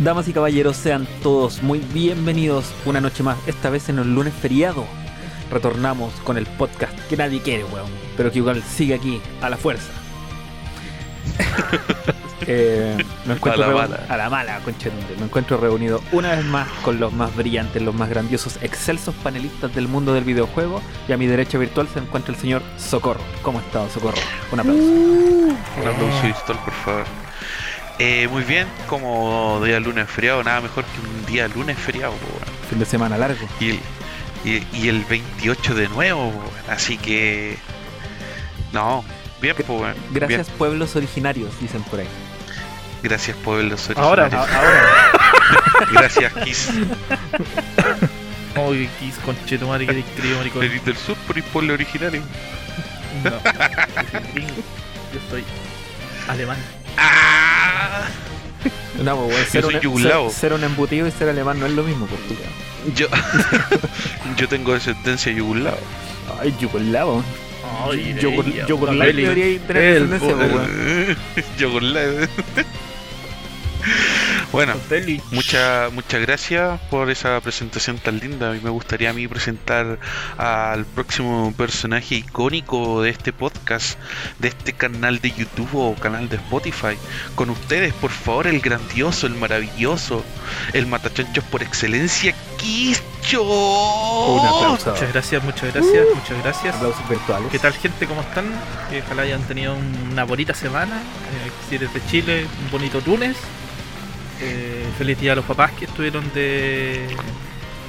Damas 0.00 0.28
y 0.28 0.32
caballeros, 0.32 0.76
sean 0.78 1.06
todos 1.22 1.62
muy 1.62 1.78
bienvenidos 1.78 2.72
una 2.86 3.02
noche 3.02 3.22
más, 3.22 3.36
esta 3.46 3.68
vez 3.68 3.90
en 3.90 3.98
el 3.98 4.14
lunes 4.14 4.32
feriado. 4.32 4.86
Retornamos 5.50 6.14
con 6.24 6.38
el 6.38 6.46
podcast 6.46 6.98
que 7.08 7.18
nadie 7.18 7.42
quiere, 7.42 7.64
weón, 7.64 7.90
pero 8.16 8.32
que 8.32 8.38
igual 8.38 8.62
sigue 8.62 8.94
aquí, 8.94 9.20
a 9.42 9.50
la 9.50 9.56
fuerza. 9.56 9.90
Eh, 12.46 12.96
me 13.26 13.34
encuentro 13.34 13.62
A 13.62 13.66
la 13.68 13.74
mala. 13.74 14.06
a 14.08 14.16
la 14.16 14.30
mala, 14.30 14.60
conchetumare. 14.60 15.14
Me 15.18 15.26
encuentro 15.26 15.58
reunido 15.58 16.00
una 16.10 16.30
vez 16.30 16.44
más 16.46 16.66
con 16.82 16.98
los 16.98 17.12
más 17.12 17.36
brillantes, 17.36 17.82
los 17.82 17.94
más 17.94 18.08
grandiosos, 18.08 18.58
excelsos 18.62 19.14
panelistas 19.16 19.72
del 19.74 19.88
mundo 19.88 20.14
del 20.14 20.24
videojuego. 20.24 20.80
Y 21.06 21.12
a 21.12 21.18
mi 21.18 21.26
derecha 21.26 21.58
virtual 21.58 21.86
se 21.92 21.98
encuentra 21.98 22.34
el 22.34 22.40
señor 22.40 22.62
Socorro. 22.78 23.20
¿Cómo 23.42 23.58
ha 23.58 23.62
estado, 23.62 23.90
Socorro? 23.90 24.16
Un 24.50 24.60
aplauso. 24.60 24.82
Un 24.82 25.86
aplauso 25.86 26.54
por 26.64 26.72
favor. 26.72 27.04
Eh, 28.02 28.26
muy 28.30 28.44
bien, 28.44 28.66
como 28.88 29.60
día 29.62 29.78
lunes 29.78 30.08
feriado, 30.08 30.42
nada 30.42 30.62
mejor 30.62 30.84
que 30.86 31.00
un 31.00 31.26
día 31.26 31.46
lunes 31.48 31.78
feriado, 31.78 32.12
po, 32.14 32.26
weón. 32.28 32.48
Fin 32.70 32.78
de 32.78 32.86
semana 32.86 33.18
largo. 33.18 33.46
y 33.60 33.70
el, 33.70 33.80
y, 34.42 34.66
y 34.72 34.88
el 34.88 35.04
28 35.04 35.74
de 35.74 35.88
nuevo, 35.88 36.30
po, 36.32 36.50
así 36.72 36.96
que. 36.96 37.58
No, 38.72 39.04
bien, 39.42 39.54
pues, 39.54 39.68
weón. 39.68 39.94
Gracias, 40.12 40.46
Bien. 40.46 40.58
pueblos 40.58 40.96
originarios, 40.96 41.50
dicen 41.60 41.82
por 41.82 42.00
ahí. 42.00 42.06
Gracias, 43.02 43.36
pueblos 43.38 43.90
Ahora, 43.96 44.24
originarios. 44.24 44.56
ahora. 44.56 44.88
Gracias, 45.92 46.32
Kiss. 46.44 46.70
Oh, 48.56 48.70
que 48.72 48.88
quis 48.98 49.14
conchetumare 49.24 49.86
que 49.86 49.92
te 49.92 50.00
escribo, 50.00 50.38
maricón. 50.38 50.62
Eres 50.64 50.84
del 50.86 50.96
sur, 50.96 51.16
por 51.26 51.36
el 51.36 51.42
pueblo 51.44 51.74
originario. 51.74 52.22
No, 53.24 53.30
yo 53.30 54.10
soy 54.10 54.32
gringo. 54.32 54.54
Yo 55.12 55.20
soy 55.30 55.44
alemán. 56.28 56.58
¡Ah! 56.96 58.06
No, 59.02 59.16
pues, 59.16 59.34
weón, 59.34 59.46
ser, 59.46 59.64
un, 59.66 59.80
yugoslavo. 59.80 60.30
ser, 60.30 60.38
ser 60.40 60.52
un 60.52 60.62
embutido 60.64 61.06
y 61.06 61.10
ser 61.10 61.28
alemán 61.30 61.58
no 61.58 61.66
es 61.66 61.72
lo 61.72 61.82
mismo, 61.82 62.06
por 62.06 62.18
tu 62.20 62.34
Yo, 62.94 63.06
yo 64.36 64.48
tengo 64.48 64.74
descendencia 64.74 65.32
yugoslava. 65.32 65.78
Ay, 66.40 66.54
yugoslavo. 66.60 67.24
Ay, 67.88 68.14
Yugol- 68.20 68.52
ella, 68.52 68.66
Yugoslav 68.66 69.08
Eli. 69.08 69.22
debería 69.22 69.60
tener 69.66 70.06
descendencia, 70.08 70.36
pues, 70.36 70.52
weón. 70.52 72.28
Bueno. 74.52 74.74
Muchas 75.30 75.92
muchas 75.92 76.20
gracias 76.22 76.80
por 76.90 77.08
esa 77.10 77.40
presentación 77.40 77.98
tan 77.98 78.18
linda. 78.18 78.56
Y 78.56 78.60
me 78.60 78.70
gustaría 78.70 79.10
a 79.10 79.12
mí 79.12 79.28
presentar 79.28 79.98
al 80.38 80.84
próximo 80.84 81.54
personaje 81.56 82.16
icónico 82.16 83.02
de 83.02 83.10
este 83.10 83.32
podcast, 83.32 83.98
de 84.38 84.48
este 84.48 84.72
canal 84.72 85.20
de 85.20 85.30
YouTube 85.30 85.70
o 85.74 85.94
canal 85.94 86.28
de 86.28 86.36
Spotify. 86.36 86.96
Con 87.36 87.50
ustedes, 87.50 87.94
por 87.94 88.10
favor, 88.10 88.48
el 88.48 88.60
grandioso, 88.60 89.26
el 89.26 89.34
maravilloso, 89.34 90.24
el 90.72 90.86
matachonchos 90.86 91.44
por 91.44 91.62
excelencia, 91.62 92.34
Quischo. 92.56 93.42
Un 93.42 94.46
aplauso. 94.46 94.90
Muchas 94.90 95.12
gracias, 95.12 95.44
muchas 95.44 95.72
gracias, 95.72 96.06
muchas 96.14 96.42
gracias. 96.42 96.74
Aplausos 96.74 97.08
virtuales. 97.08 97.48
¿Qué 97.52 97.58
tal 97.58 97.72
gente? 97.72 98.06
¿Cómo 98.06 98.22
están? 98.22 98.46
Ojalá 99.04 99.22
hayan 99.22 99.42
tenido 99.42 99.76
una 100.10 100.24
bonita 100.24 100.54
semana. 100.54 100.96
Eh, 100.96 101.50
si 101.68 101.76
eres 101.76 101.94
de 101.94 102.04
Chile, 102.06 102.46
un 102.64 102.70
bonito 102.70 103.00
lunes. 103.06 103.36
Eh, 104.42 104.86
feliz 104.96 105.18
día 105.20 105.32
a 105.32 105.34
los 105.36 105.44
papás 105.44 105.72
que 105.72 105.84
estuvieron 105.84 106.24
de 106.32 107.06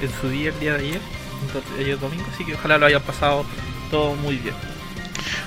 en 0.02 0.10
su 0.20 0.28
día 0.28 0.50
el 0.50 0.60
día 0.60 0.72
de 0.74 0.80
ayer, 0.80 1.00
entonces, 1.46 1.70
ayer 1.78 1.98
domingo, 1.98 2.24
así 2.34 2.44
que 2.44 2.54
ojalá 2.54 2.76
lo 2.78 2.86
hayan 2.86 3.02
pasado 3.02 3.44
todo 3.90 4.14
muy 4.16 4.36
bien. 4.36 4.54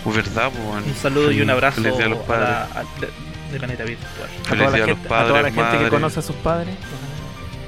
Pues 0.04 0.16
verdad, 0.18 0.50
pues, 0.52 0.64
bueno. 0.64 0.86
Un 0.88 0.96
saludo 0.96 1.32
y 1.32 1.42
un 1.42 1.50
abrazo 1.50 1.82
Feliz 1.82 1.98
día 1.98 2.06
a 2.06 2.10
los 2.10 2.20
a 2.20 2.24
padres. 2.26 2.50
la- 2.50 2.64
a- 2.80 2.84
de, 3.02 3.52
de 3.52 3.60
Planeta 3.60 3.84
Virtual. 3.84 4.30
a 4.30 4.50
Feliz 4.50 4.50
toda 4.50 4.58
la 4.58 4.66
a 4.66 4.78
los 4.80 4.88
gente, 4.88 5.06
a 5.06 5.10
toda 5.10 5.24
la 5.26 5.34
padres, 5.34 5.54
gente 5.56 5.84
que 5.84 5.90
conoce 5.90 6.20
a 6.20 6.24
sus 6.24 6.36
padres, 6.38 6.76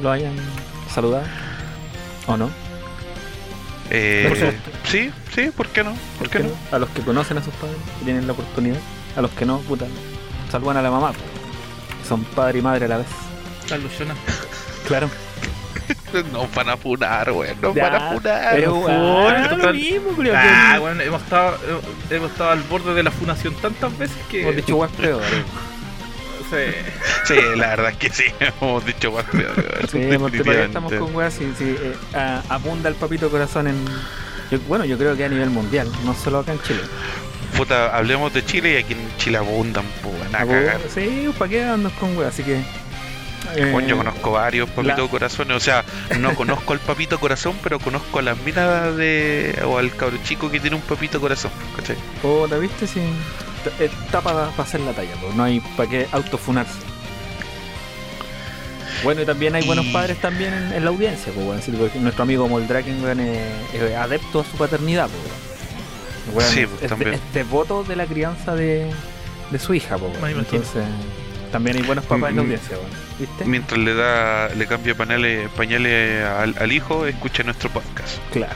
lo 0.02 0.12
hayan 0.12 0.34
saludado. 0.94 1.26
¿O 2.28 2.38
no? 2.38 2.50
Eh, 3.90 4.26
Por 4.28 4.38
supuesto. 4.38 4.70
sí, 4.86 5.12
sí, 5.34 5.50
¿por 5.56 5.68
qué 5.70 5.84
no? 5.84 5.94
¿Por 6.18 6.30
qué 6.30 6.40
no? 6.40 6.50
A 6.72 6.80
los 6.80 6.90
que 6.90 7.02
conocen 7.02 7.38
a 7.38 7.44
sus 7.44 7.54
padres, 7.56 7.78
que 8.00 8.06
tienen 8.06 8.28
la 8.28 8.34
oportunidad. 8.34 8.80
A 9.16 9.22
los 9.22 9.32
que 9.32 9.46
no, 9.46 9.60
puta, 9.60 9.86
saludan 10.52 10.78
a 10.78 10.82
la 10.82 10.92
mamá. 10.92 11.12
Son 12.08 12.24
padre 12.24 12.60
y 12.60 12.62
madre 12.62 12.86
a 12.86 12.88
la 12.90 12.98
vez. 12.98 13.08
La. 13.70 14.16
Claro. 14.88 15.10
Nos 16.32 16.54
van 16.54 16.70
a 16.70 16.78
funar, 16.78 17.32
weón. 17.32 17.60
Nos 17.62 17.76
van 17.76 17.96
a 17.96 18.12
funar. 18.14 18.56
Ah, 18.56 18.56
favor, 19.50 19.58
lo 19.66 19.74
mismo, 19.74 20.10
culiao, 20.16 20.36
Ah, 20.38 20.72
que- 20.74 20.80
bueno, 20.80 21.02
hemos 21.02 21.22
estado, 21.22 21.58
hemos- 22.10 22.32
estado 22.32 22.52
al 22.52 22.64
borde 22.64 22.94
de 22.94 23.04
la 23.04 23.12
fundación 23.12 23.54
tantas 23.56 23.98
veces 23.98 24.18
que. 24.30 24.42
Hemos 24.42 24.56
dicho 24.56 24.76
guas 24.76 24.92
peor. 24.92 25.22
Sí. 26.50 26.56
Sí, 27.26 27.36
la 27.58 27.68
verdad 27.68 27.92
es 27.92 27.98
que 27.98 28.10
sí, 28.10 28.24
hemos 28.62 28.86
dicho 28.86 29.12
más 29.12 29.26
peor, 29.26 29.54
weón. 29.58 29.90
Sí, 29.90 29.98
estamos 30.68 30.94
con 30.94 31.16
weas. 31.16 31.34
Si, 31.34 31.54
si, 31.58 31.66
eh, 31.72 31.96
abunda 32.50 32.88
el 32.90 32.96
papito 32.96 33.30
corazón 33.30 33.68
en. 33.68 33.86
yo- 34.50 34.60
bueno, 34.68 34.86
yo 34.86 34.98
creo 34.98 35.16
que 35.18 35.26
a 35.26 35.30
nivel 35.30 35.50
mundial, 35.50 35.92
no 36.06 36.14
solo 36.14 36.40
acá 36.40 36.54
en 36.54 36.62
Chile. 36.62 36.80
Puta, 37.56 37.96
hablemos 37.96 38.34
de 38.34 38.46
Chile 38.46 38.74
y 38.74 38.84
aquí 38.84 38.94
en 38.94 39.18
Chile 39.18 39.38
abundan, 39.38 39.86
pues, 40.02 40.14
weón, 40.16 40.36
a 40.36 40.46
cagar. 40.46 40.80
Sí, 40.94 41.30
¿para 41.38 41.50
qué 41.50 41.64
andas 41.66 41.92
con 41.94 42.18
weas? 42.18 42.34
Así 42.34 42.44
que. 42.44 42.62
Eh, 43.56 43.70
Bueno, 43.72 43.88
yo 43.88 43.98
conozco 43.98 44.32
varios 44.32 44.70
papitos 44.70 45.00
la- 45.00 45.08
corazones, 45.08 45.58
o 45.58 45.60
sea, 45.60 45.84
no 46.20 46.34
conozco 46.36 46.74
al 46.74 46.80
papito 46.80 47.20
corazón, 47.20 47.56
pero 47.64 47.80
conozco 47.80 48.20
a 48.20 48.22
las 48.22 48.38
minas 48.40 48.96
de. 48.98 49.60
o 49.66 49.78
al 49.78 49.96
cabro 49.96 50.18
chico 50.24 50.50
que 50.52 50.60
tiene 50.60 50.76
un 50.76 50.82
papito 50.82 51.20
corazón, 51.22 51.52
¿cachai? 51.76 51.96
O 52.24 52.48
te 52.48 52.60
viste 52.60 52.86
si. 52.88 53.00
t- 53.64 53.86
Está 53.86 54.22
para 54.22 54.50
hacer 54.58 54.82
la 54.82 54.92
talla, 54.94 55.14
pues, 55.22 55.34
no 55.36 55.44
hay 55.44 55.60
para 55.76 55.90
qué 55.90 56.08
autofunarse. 56.12 56.80
Bueno, 59.04 59.22
y 59.22 59.26
también 59.26 59.54
hay 59.56 59.64
buenos 59.66 59.86
Y- 59.86 59.94
padres 59.94 60.20
también 60.20 60.54
en, 60.54 60.74
en 60.74 60.84
la 60.84 60.90
audiencia, 60.90 61.32
pues. 61.34 61.64
Sí, 61.64 61.72
porque 61.72 62.00
nuestro 62.00 62.24
amigo 62.24 62.48
Moldraken, 62.48 63.20
es, 63.20 63.74
es 63.82 63.96
adepto 63.96 64.40
a 64.40 64.44
su 64.44 64.58
paternidad, 64.58 65.08
pues. 65.08 66.36
Weón, 66.36 66.52
Sí, 66.52 66.62
es- 66.62 66.68
pues, 66.68 66.82
es, 66.84 66.90
también. 66.90 67.14
es 67.14 67.20
devoto 67.34 67.84
de 67.84 67.96
la 67.96 68.06
crianza 68.06 68.56
de, 68.56 68.90
de 69.52 69.60
su 69.60 69.74
hija, 69.76 69.98
pues. 69.98 70.12
Me 70.22 70.32
imagino. 70.32 70.64
También 71.52 71.78
hay 71.78 71.84
buenos 71.84 72.06
papás 72.06 72.30
en 72.32 72.36
la 72.38 72.42
Mm, 72.42 72.46
audiencia, 72.46 72.78
weón. 72.78 72.90
¿Viste? 73.20 73.46
Mientras 73.46 73.80
le 73.80 73.94
da, 73.96 74.50
le 74.50 74.68
cambia 74.68 74.96
pañales, 74.96 75.50
pañales 75.52 76.26
al, 76.26 76.56
al 76.60 76.72
hijo, 76.72 77.06
escucha 77.08 77.44
nuestro 77.44 77.70
podcast. 77.70 78.18
Claro. 78.32 78.56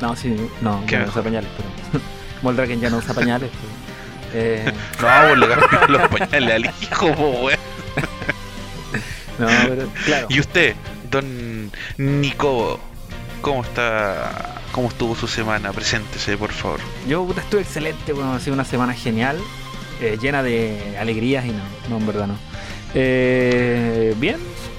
No, 0.00 0.14
sí, 0.16 0.36
no, 0.60 0.84
ya 0.88 1.00
no 1.00 1.08
usa 1.08 1.22
pañales, 1.22 1.50
pero. 1.56 2.02
Moldraken 2.42 2.80
ya 2.80 2.90
no 2.90 2.98
usa 2.98 3.14
pañales. 3.14 3.50
Eh, 4.34 4.64
No, 5.00 5.08
pues 5.28 5.38
le 5.38 5.48
cambia 5.48 5.86
los 5.88 6.08
pañales 6.08 6.54
al 6.54 6.64
hijo, 6.82 7.14
po, 7.14 7.28
weón. 7.42 7.58
no, 9.38 9.46
pero 9.68 9.88
claro. 10.04 10.26
Y 10.30 10.40
usted, 10.40 10.74
don 11.10 11.70
Nico, 11.98 12.78
¿cómo 13.40 13.62
está? 13.62 14.60
¿Cómo 14.72 14.88
estuvo 14.88 15.14
su 15.14 15.28
semana? 15.28 15.72
Preséntese, 15.72 16.36
por 16.36 16.50
favor. 16.52 16.80
Yo 17.06 17.24
puta, 17.26 17.40
estuve 17.42 17.60
excelente, 17.62 18.12
bueno, 18.12 18.32
ha 18.34 18.40
sido 18.40 18.54
una 18.54 18.64
semana 18.64 18.94
genial, 18.94 19.38
eh, 20.02 20.18
llena 20.20 20.42
de 20.42 20.96
alegrías 21.00 21.44
y 21.46 21.50
no, 21.50 21.62
no, 21.88 21.96
en 21.98 22.06
verdad 22.06 22.26
no. 22.26 22.36
Eh, 22.94 24.14
bien, 24.18 24.36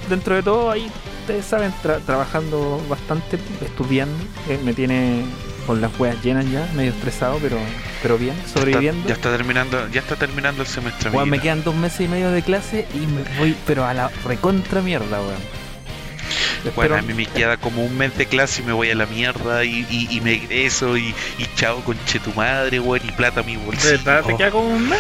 dentro 0.10 0.36
de 0.36 0.44
todo 0.44 0.70
ahí, 0.70 0.90
ustedes 1.22 1.46
saben, 1.46 1.74
tra- 1.84 2.00
trabajando 2.06 2.80
bastante, 2.90 3.38
estudiando, 3.66 4.16
eh, 4.50 4.60
me 4.64 4.74
tiene 4.74 5.24
con 5.66 5.80
las 5.82 5.98
hueas 6.00 6.22
llenas 6.24 6.50
ya, 6.52 6.70
medio 6.76 6.92
estresado, 6.92 7.40
pero, 7.42 7.58
pero 8.02 8.18
bien, 8.18 8.36
está, 8.46 8.60
sobreviviendo. 8.60 9.08
ya 9.08 9.14
está 9.16 9.32
terminando, 9.36 9.88
ya 9.92 10.02
está 10.02 10.16
terminando 10.16 10.62
el 10.62 10.68
semestre. 10.68 11.10
Weón, 11.10 11.30
me 11.30 11.40
quedan 11.40 11.64
dos 11.64 11.74
meses 11.76 12.02
y 12.02 12.08
medio 12.08 12.32
de 12.32 12.42
clase 12.42 12.86
y 12.94 13.00
me 13.08 13.24
voy, 13.40 13.56
pero 13.66 13.86
a 13.86 13.94
la 13.94 14.10
recontra 14.26 14.82
mierda, 14.82 15.20
weón. 15.22 15.63
Bueno, 16.76 16.96
a 16.96 17.02
mí 17.02 17.14
me 17.14 17.26
queda 17.26 17.58
como 17.58 17.84
un 17.84 17.98
mes 17.98 18.18
de 18.18 18.26
clase 18.26 18.62
y 18.62 18.66
me 18.66 18.72
voy 18.74 18.90
a 18.90 18.96
la 18.96 19.06
mierda 19.06 19.64
y, 19.66 19.86
y, 19.90 20.08
y 20.12 20.22
me 20.22 20.34
egreso 20.34 20.98
y, 20.98 21.14
y 21.38 21.48
chao 21.56 21.82
conche 21.84 22.20
tu 22.20 22.32
madre, 22.34 22.80
weón, 22.80 23.02
y 23.08 23.12
plata 23.12 23.42
a 23.42 23.44
mi 23.44 23.56
¿De 23.58 23.66
bolsillo. 23.66 23.92
verdad 24.06 24.24
te 24.26 24.38
queda 24.38 24.52
como 24.52 24.70
un 24.70 24.90
mes? 24.90 25.00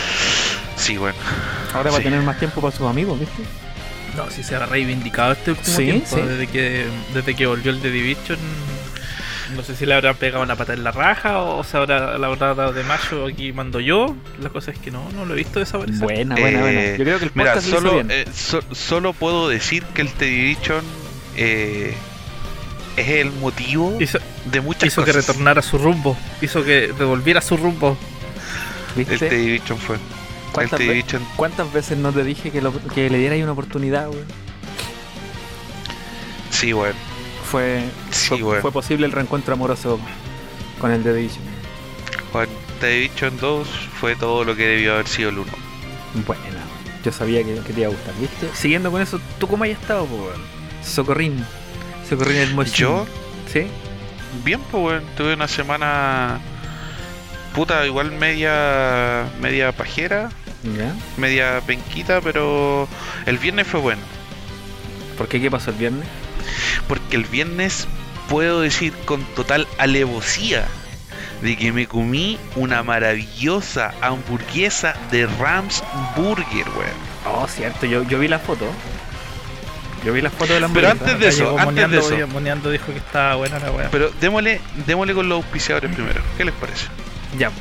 Sí, 0.75 0.98
weón. 0.98 1.15
ahora 1.74 1.92
va 1.92 1.98
a 1.98 2.01
tener 2.01 2.21
más 2.21 2.38
tiempo 2.39 2.60
para 2.62 2.75
sus 2.75 2.88
amigos, 2.88 3.19
¿viste? 3.19 3.44
No, 4.18 4.30
sí 4.30 4.44
se 4.44 4.56
ha 4.56 4.65
reivindicado 4.65 5.31
este 5.31 5.51
último 5.51 5.75
Sí, 5.77 5.83
tiempo. 5.86 6.07
sí. 6.15 6.21
Desde, 6.21 6.48
que, 6.48 6.86
desde 7.13 7.36
que 7.36 7.45
volvió 7.48 7.71
el 7.71 7.80
The 7.81 7.89
Division. 7.92 8.38
No 9.56 9.62
sé 9.63 9.75
si 9.75 9.86
le 9.86 9.94
habrán 9.94 10.15
pegado 10.15 10.44
una 10.44 10.56
pata 10.56 10.74
en 10.74 10.83
la 10.83 10.92
raja 10.92 11.39
o 11.39 11.63
se 11.63 11.77
habrá, 11.77 12.18
la 12.18 12.27
habrá 12.27 12.56
dado 12.56 12.74
de 12.74 12.83
mayo 12.83 13.25
aquí 13.27 13.51
mando 13.54 13.80
yo. 13.80 14.15
La 14.42 14.50
cosa 14.50 14.71
es 14.71 14.80
que 14.80 14.89
no, 14.92 15.10
no 15.12 15.25
lo 15.25 15.33
he 15.33 15.38
visto 15.38 15.60
desaparecer. 15.60 16.00
Buena, 16.01 16.36
buena, 16.36 16.60
buena. 16.62 16.81
Eh, 16.81 16.95
Yo 16.98 17.04
creo 17.04 17.19
que 17.19 17.25
el 17.25 17.31
Mira, 17.36 17.54
podcast 17.54 17.69
solo, 17.69 17.94
bien. 17.95 18.07
eh, 18.12 18.25
so- 18.33 18.63
solo 18.71 19.13
puedo 19.13 19.50
decir 19.50 19.83
que 19.94 20.01
el 20.04 20.12
The 20.12 20.25
Division 20.25 20.83
eh, 21.35 21.94
es 22.97 23.07
el 23.09 23.31
motivo 23.31 23.97
Hizo, 24.00 24.19
de 24.45 24.62
muchas 24.62 24.88
hizo 24.88 25.03
que 25.03 25.12
cosas. 25.12 25.27
retornara 25.27 25.59
a 25.59 25.63
su 25.63 25.77
rumbo. 25.77 26.15
Hizo 26.41 26.63
que 26.63 26.94
devolviera 26.97 27.41
su 27.41 27.57
rumbo. 27.57 27.97
El 28.95 29.06
¿Viste? 29.06 29.30
The 29.30 29.35
Division 29.38 29.77
fue. 29.80 29.95
El 29.95 30.01
¿Cuántas, 30.53 30.80
The 30.80 30.88
ve- 30.88 30.94
Division 30.94 31.27
cuántas 31.35 31.74
veces 31.74 31.97
no 31.97 32.12
te 32.12 32.24
dije 32.24 32.51
que, 32.51 32.62
lo- 32.62 32.74
que 32.94 33.09
le 33.09 33.18
diera 33.18 33.33
ahí 33.35 33.41
una 33.44 33.53
oportunidad, 33.53 34.07
güey? 34.07 34.21
Sí, 36.51 36.74
weón. 36.74 36.94
Fue, 37.50 37.83
Sí, 38.12 38.38
fue, 38.39 38.62
fue 38.62 38.71
posible 38.71 39.06
el 39.06 39.12
reencuentro 39.12 39.53
amoroso 39.53 40.00
con 40.79 40.91
el 40.91 41.03
The 41.03 41.13
Division. 41.13 41.44
Juan, 42.31 42.47
The 42.79 42.88
Division 42.89 43.38
2 43.39 43.68
fue 44.00 44.15
todo 44.15 44.44
lo 44.44 44.56
que 44.56 44.65
debió 44.68 44.94
haber 44.94 45.07
sido 45.07 45.29
el 45.29 45.39
1. 45.39 45.51
Buena. 46.25 46.44
Yo 47.03 47.12
sabía 47.12 47.44
que, 47.44 47.56
que 47.56 47.74
te 47.74 47.81
iba 47.81 47.89
a 47.89 47.91
gustar, 47.91 48.13
¿viste? 48.19 48.50
Siguiendo 48.53 48.89
con 48.91 49.01
eso, 49.01 49.19
¿tú 49.39 49.47
cómo 49.47 49.63
has 49.65 49.71
estado, 49.71 50.06
po, 50.06 50.15
weón? 50.15 50.52
Socorrín. 50.85 51.45
Socorrín 52.07 52.38
el 52.38 52.53
Mochín. 52.53 52.74
Yo, 52.75 53.06
¿Sí? 53.51 53.68
bien, 54.44 54.59
pues, 54.71 54.83
weón. 54.83 55.03
Tuve 55.15 55.33
una 55.33 55.47
semana. 55.47 56.39
Puta, 57.56 57.85
igual 57.85 58.12
media. 58.12 59.25
media 59.41 59.71
pajera, 59.71 60.30
¿Ya? 60.63 60.94
media 61.18 61.62
penquita, 61.65 62.19
pero 62.21 62.88
el 63.25 63.38
viernes 63.38 63.68
fue 63.68 63.80
bueno. 63.80 64.01
¿Por 65.18 65.27
qué? 65.27 65.39
¿Qué 65.39 65.51
pasó 65.51 65.69
el 65.69 65.77
viernes? 65.77 66.07
Porque 66.88 67.15
el 67.15 67.25
viernes 67.25 67.88
puedo 68.27 68.62
decir 68.62 68.94
con 69.06 69.24
total 69.36 69.68
alevosía 69.77 70.65
de 71.41 71.56
que 71.57 71.71
me 71.71 71.88
comí 71.88 72.39
una 72.56 72.81
maravillosa 72.83 73.94
hamburguesa 74.01 74.95
de 75.12 75.27
Rams 75.27 75.83
Burger, 76.15 76.68
weón. 76.69 77.03
Oh, 77.25 77.47
cierto, 77.47 77.86
yo, 77.86 78.03
yo 78.03 78.18
vi 78.19 78.27
la 78.27 78.39
foto. 78.39 78.65
Yo 80.05 80.13
vi 80.13 80.21
la 80.21 80.29
foto 80.29 80.53
de 80.53 80.59
la 80.59 80.67
Pero 80.67 80.89
hamburguesa. 80.89 81.11
antes 81.13 81.19
de 81.19 81.27
eso, 81.27 81.50
antes 81.57 81.59
de 81.59 81.65
moneando, 81.65 82.00
eso. 82.00 82.27
moneando 82.27 82.71
dijo 82.71 82.85
que 82.88 82.97
estaba 82.97 83.35
buena 83.35 83.59
la 83.59 83.71
weá. 83.71 83.89
Pero 83.89 84.11
démosle, 84.19 84.59
démosle 84.85 85.13
con 85.13 85.29
los 85.29 85.38
auspiciadores 85.38 85.94
primero. 85.94 86.21
¿Qué 86.38 86.45
les 86.45 86.53
parece? 86.55 86.88
Ya. 87.38 87.51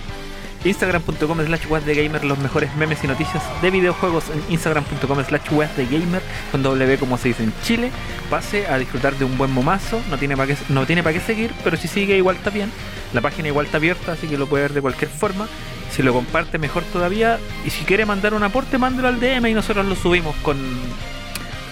Instagram.com 0.65 1.45
slash 1.45 1.67
gamer 1.85 2.25
los 2.25 2.39
mejores 2.39 2.75
memes 2.77 3.03
y 3.03 3.09
noticias 3.09 3.43
de 3.61 3.71
videojuegos 3.71 4.25
en 4.31 4.53
Instagram.com 4.53 5.25
slash 5.25 5.43
gamer 5.51 6.23
con 6.53 6.63
W 6.63 6.99
como 6.99 7.19
se 7.19 7.29
dice 7.29 7.43
en 7.43 7.53
Chile. 7.65 7.91
Pase 8.31 8.67
a 8.67 8.79
disfrutar 8.79 9.15
de 9.17 9.25
un 9.25 9.37
buen 9.37 9.51
momazo. 9.51 10.01
No 10.09 10.19
tiene 10.19 10.37
para 10.37 10.55
qué, 10.55 10.57
no 10.69 10.87
tiene 10.87 11.03
para 11.03 11.15
qué 11.15 11.21
seguir, 11.21 11.53
pero 11.65 11.77
si 11.77 11.89
sigue 11.89 12.17
igual 12.17 12.37
está 12.37 12.51
bien. 12.51 12.71
La 13.13 13.21
página 13.21 13.49
igual 13.49 13.67
está 13.67 13.79
abierta, 13.79 14.13
así 14.13 14.29
que 14.29 14.39
lo 14.39 14.47
puede 14.47 14.63
ver 14.63 14.73
de 14.73 14.81
cualquier 14.81 15.11
forma. 15.11 15.49
Si 15.91 16.03
lo 16.03 16.13
comparte, 16.15 16.59
mejor 16.59 16.85
todavía. 16.85 17.39
Y 17.67 17.71
si 17.71 17.85
quiere 17.85 18.07
mandar 18.07 18.33
un 18.33 18.43
aporte, 18.43 18.79
mándelo 18.79 19.09
al 19.09 19.21
DM 19.21 19.49
y 19.49 19.55
nosotros 19.55 19.85
lo 19.85 19.95
subimos 19.97 20.35
con, 20.37 20.57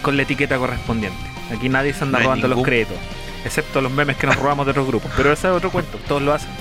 con 0.03 0.17
la 0.17 0.23
etiqueta 0.23 0.59
correspondiente. 0.59 1.19
Aquí 1.55 1.69
nadie 1.69 1.93
se 1.93 2.05
anda 2.05 2.19
No 2.19 2.25
robando 2.25 2.49
los 2.49 2.63
créditos. 2.63 2.97
Excepto 3.45 3.81
los 3.81 3.91
memes 3.91 4.17
que 4.17 4.27
nos 4.27 4.37
robamos 4.37 4.67
de 4.67 4.71
otros 4.73 4.87
grupos. 4.87 5.11
Pero 5.17 5.33
ese 5.33 5.49
es 5.49 5.55
otro 5.55 5.71
cuento. 5.71 5.99
Todos 6.09 6.23
lo 6.23 6.33
hacen. 6.35 6.51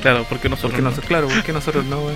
Claro, 0.00 0.24
porque 0.28 0.48
nosotros 0.48 0.80
Porque 0.80 1.00
no. 1.00 1.08
claro, 1.08 1.26
porque 1.26 1.52
nosotros 1.52 1.84
no, 1.84 1.98
weón. 1.98 2.14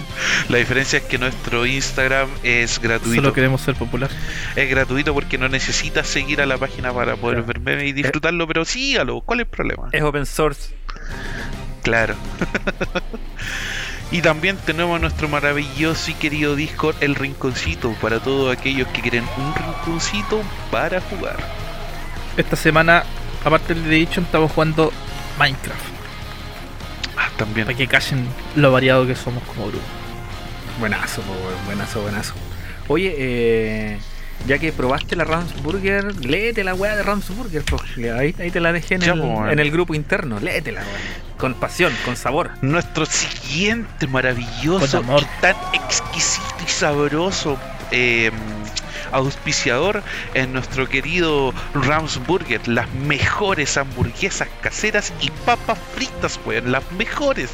La 0.48 0.58
diferencia 0.58 0.98
es 1.00 1.04
que 1.04 1.18
nuestro 1.18 1.66
Instagram 1.66 2.28
es 2.44 2.78
gratuito. 2.80 3.16
solo 3.16 3.32
queremos 3.32 3.60
ser 3.60 3.74
popular. 3.74 4.08
Es 4.54 4.70
gratuito 4.70 5.12
porque 5.12 5.36
no 5.36 5.48
necesitas 5.48 6.06
seguir 6.06 6.40
a 6.40 6.46
la 6.46 6.58
página 6.58 6.92
para 6.92 7.16
poder 7.16 7.38
Claro. 7.42 7.46
ver 7.48 7.58
memes 7.60 7.88
y 7.88 7.92
disfrutarlo, 7.92 8.46
pero 8.46 8.64
sígalo. 8.64 9.20
¿Cuál 9.22 9.40
es 9.40 9.46
el 9.46 9.50
problema? 9.50 9.88
Es 9.90 10.00
open 10.02 10.26
source. 10.26 10.72
Claro. 11.82 12.14
Y 14.10 14.20
también 14.20 14.56
tenemos 14.56 15.00
nuestro 15.00 15.28
maravilloso 15.28 16.10
y 16.10 16.14
querido 16.14 16.54
Discord, 16.54 16.96
El 17.00 17.14
Rinconcito, 17.14 17.94
para 18.00 18.20
todos 18.20 18.56
aquellos 18.56 18.88
que 18.88 19.00
quieren 19.00 19.24
un 19.36 19.54
rinconcito 19.54 20.42
para 20.70 21.00
jugar. 21.00 21.36
Esta 22.36 22.56
semana, 22.56 23.04
aparte 23.44 23.74
del 23.74 23.84
de 23.84 23.96
Edition, 23.96 24.24
estamos 24.24 24.52
jugando 24.52 24.92
Minecraft. 25.38 25.80
Ah, 27.16 27.30
también. 27.36 27.66
Para 27.66 27.76
que 27.76 27.86
callen 27.86 28.26
lo 28.56 28.72
variado 28.72 29.06
que 29.06 29.14
somos 29.14 29.42
como 29.44 29.68
grupo. 29.68 29.84
Buenazo, 30.78 31.22
buenazo, 31.66 32.02
buenazo. 32.02 32.34
Oye, 32.88 33.14
eh, 33.16 33.98
ya 34.46 34.58
que 34.58 34.72
probaste 34.72 35.16
la 35.16 35.24
Ramsburger, 35.24 36.24
léete 36.24 36.64
la 36.64 36.74
weá 36.74 36.96
de 36.96 37.02
Ramsburger, 37.02 37.64
ahí, 38.16 38.34
ahí 38.38 38.50
te 38.50 38.60
la 38.60 38.72
dejé 38.72 38.96
en, 38.96 39.02
el, 39.02 39.60
en 39.60 39.72
grupo 39.72 39.94
interno, 39.94 40.40
léetela, 40.40 40.80
weón. 40.82 41.32
Con 41.38 41.54
pasión, 41.54 41.92
con 42.04 42.16
sabor. 42.16 42.50
Nuestro 42.60 43.04
siguiente 43.06 44.06
maravilloso, 44.06 44.98
amor. 44.98 45.24
tan 45.40 45.56
exquisito 45.72 46.56
y 46.64 46.70
sabroso 46.70 47.58
eh, 47.90 48.30
auspiciador 49.12 50.02
es 50.34 50.48
nuestro 50.48 50.88
querido 50.88 51.54
Rams 51.74 52.20
Burger, 52.26 52.66
las 52.68 52.90
mejores 52.94 53.76
hamburguesas 53.76 54.48
caseras 54.60 55.12
y 55.20 55.30
papas 55.44 55.78
fritas, 55.94 56.38
weón, 56.44 56.72
las 56.72 56.90
mejores. 56.92 57.50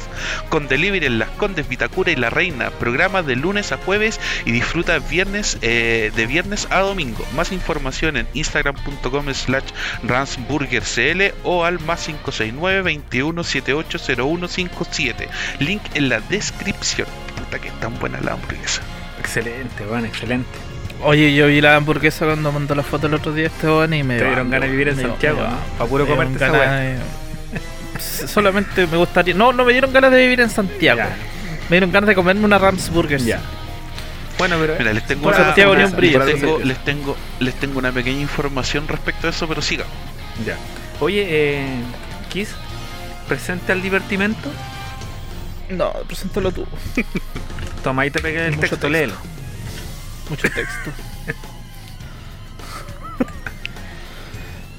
Con 0.49 0.67
delivery 0.67 1.05
en 1.05 1.19
Las 1.19 1.29
Condes, 1.31 1.67
Vitacura 1.67 2.11
y 2.11 2.15
La 2.15 2.29
Reina, 2.29 2.69
programa 2.71 3.21
de 3.21 3.35
lunes 3.35 3.71
a 3.71 3.77
jueves 3.77 4.19
y 4.45 4.51
disfruta 4.51 4.99
viernes 4.99 5.57
eh, 5.61 6.11
de 6.15 6.25
viernes 6.25 6.67
a 6.69 6.79
domingo. 6.79 7.25
Más 7.35 7.51
información 7.51 8.17
en 8.17 8.27
instagram.com 8.33 9.33
slash 9.33 9.65
ramsburgercl 10.03 11.33
o 11.43 11.65
al 11.65 11.79
más 11.81 12.05
569 12.05 12.81
21 12.81 13.43
78 13.43 13.99
0157. 13.99 15.29
Link 15.59 15.81
en 15.93 16.09
la 16.09 16.19
descripción. 16.21 17.07
Puta 17.35 17.59
que 17.59 17.71
tan 17.79 17.97
buena 17.99 18.19
la 18.21 18.33
hamburguesa. 18.33 18.81
Excelente, 19.19 19.83
excelente. 20.05 20.68
Oye, 21.01 21.33
yo 21.33 21.47
vi 21.47 21.61
la 21.61 21.75
hamburguesa 21.77 22.25
cuando 22.25 22.51
mandó 22.51 22.75
la 22.75 22.83
foto 22.83 23.07
el 23.07 23.13
otro 23.13 23.33
día 23.33 23.47
este 23.47 23.67
weón 23.67 23.93
y 23.93 24.03
me. 24.03 24.17
Te 24.17 24.25
dieron 24.25 24.49
ganas 24.49 24.67
de 24.67 24.71
vivir 24.71 24.89
en 24.89 24.97
me 24.97 25.03
Santiago, 25.03 25.41
¿no? 25.41 25.57
Pa' 25.77 25.85
puro 25.85 26.05
me 26.05 26.13
dieron 26.13 26.33
comerte 26.33 26.45
esa 26.45 26.75
de- 26.75 26.97
Solamente 28.27 28.85
me 28.87 28.97
gustaría. 28.97 29.33
No, 29.33 29.53
no 29.53 29.63
me 29.65 29.71
dieron 29.71 29.93
ganas 29.93 30.11
de 30.11 30.17
vivir 30.19 30.41
en 30.41 30.49
Santiago. 30.49 30.99
Ya. 30.99 31.15
Me 31.69 31.75
dieron 31.77 31.91
ganas 31.91 32.07
de 32.09 32.15
comerme 32.15 32.43
una 32.45 32.57
Rams 32.57 32.89
Burger. 32.89 33.19
Ya. 33.21 33.39
Bueno, 34.37 34.57
pero. 34.59 34.75
Mira, 34.77 34.93
les 34.93 35.05
tengo 35.05 35.23
Por 35.23 35.33
una, 35.35 35.45
Santiago 35.45 35.75
ni 35.75 35.83
un 35.83 35.89
les 35.89 35.95
brillo. 35.95 36.25
tengo, 36.25 36.59
les 36.59 36.77
tengo 36.83 37.17
les 37.39 37.53
tengo 37.55 37.79
una 37.79 37.91
pequeña 37.91 38.19
información 38.21 38.87
respecto 38.87 39.27
a 39.27 39.29
eso, 39.29 39.47
pero 39.47 39.61
siga. 39.61 39.85
Ya. 40.45 40.55
Oye, 40.99 41.25
eh, 41.29 41.65
Kiss, 42.29 42.49
presente 43.27 43.71
al 43.71 43.81
divertimento. 43.81 44.49
No, 45.69 45.91
preséntalo 46.07 46.51
tú. 46.51 46.65
Toma, 47.83 48.01
ahí 48.03 48.11
te 48.11 48.19
pegué 48.19 48.39
el 48.45 48.51
Mucho 48.51 48.61
texto, 48.61 48.75
texto. 48.77 48.89
léelo. 48.89 49.13
Mucho 50.29 50.49
texto. 50.49 50.91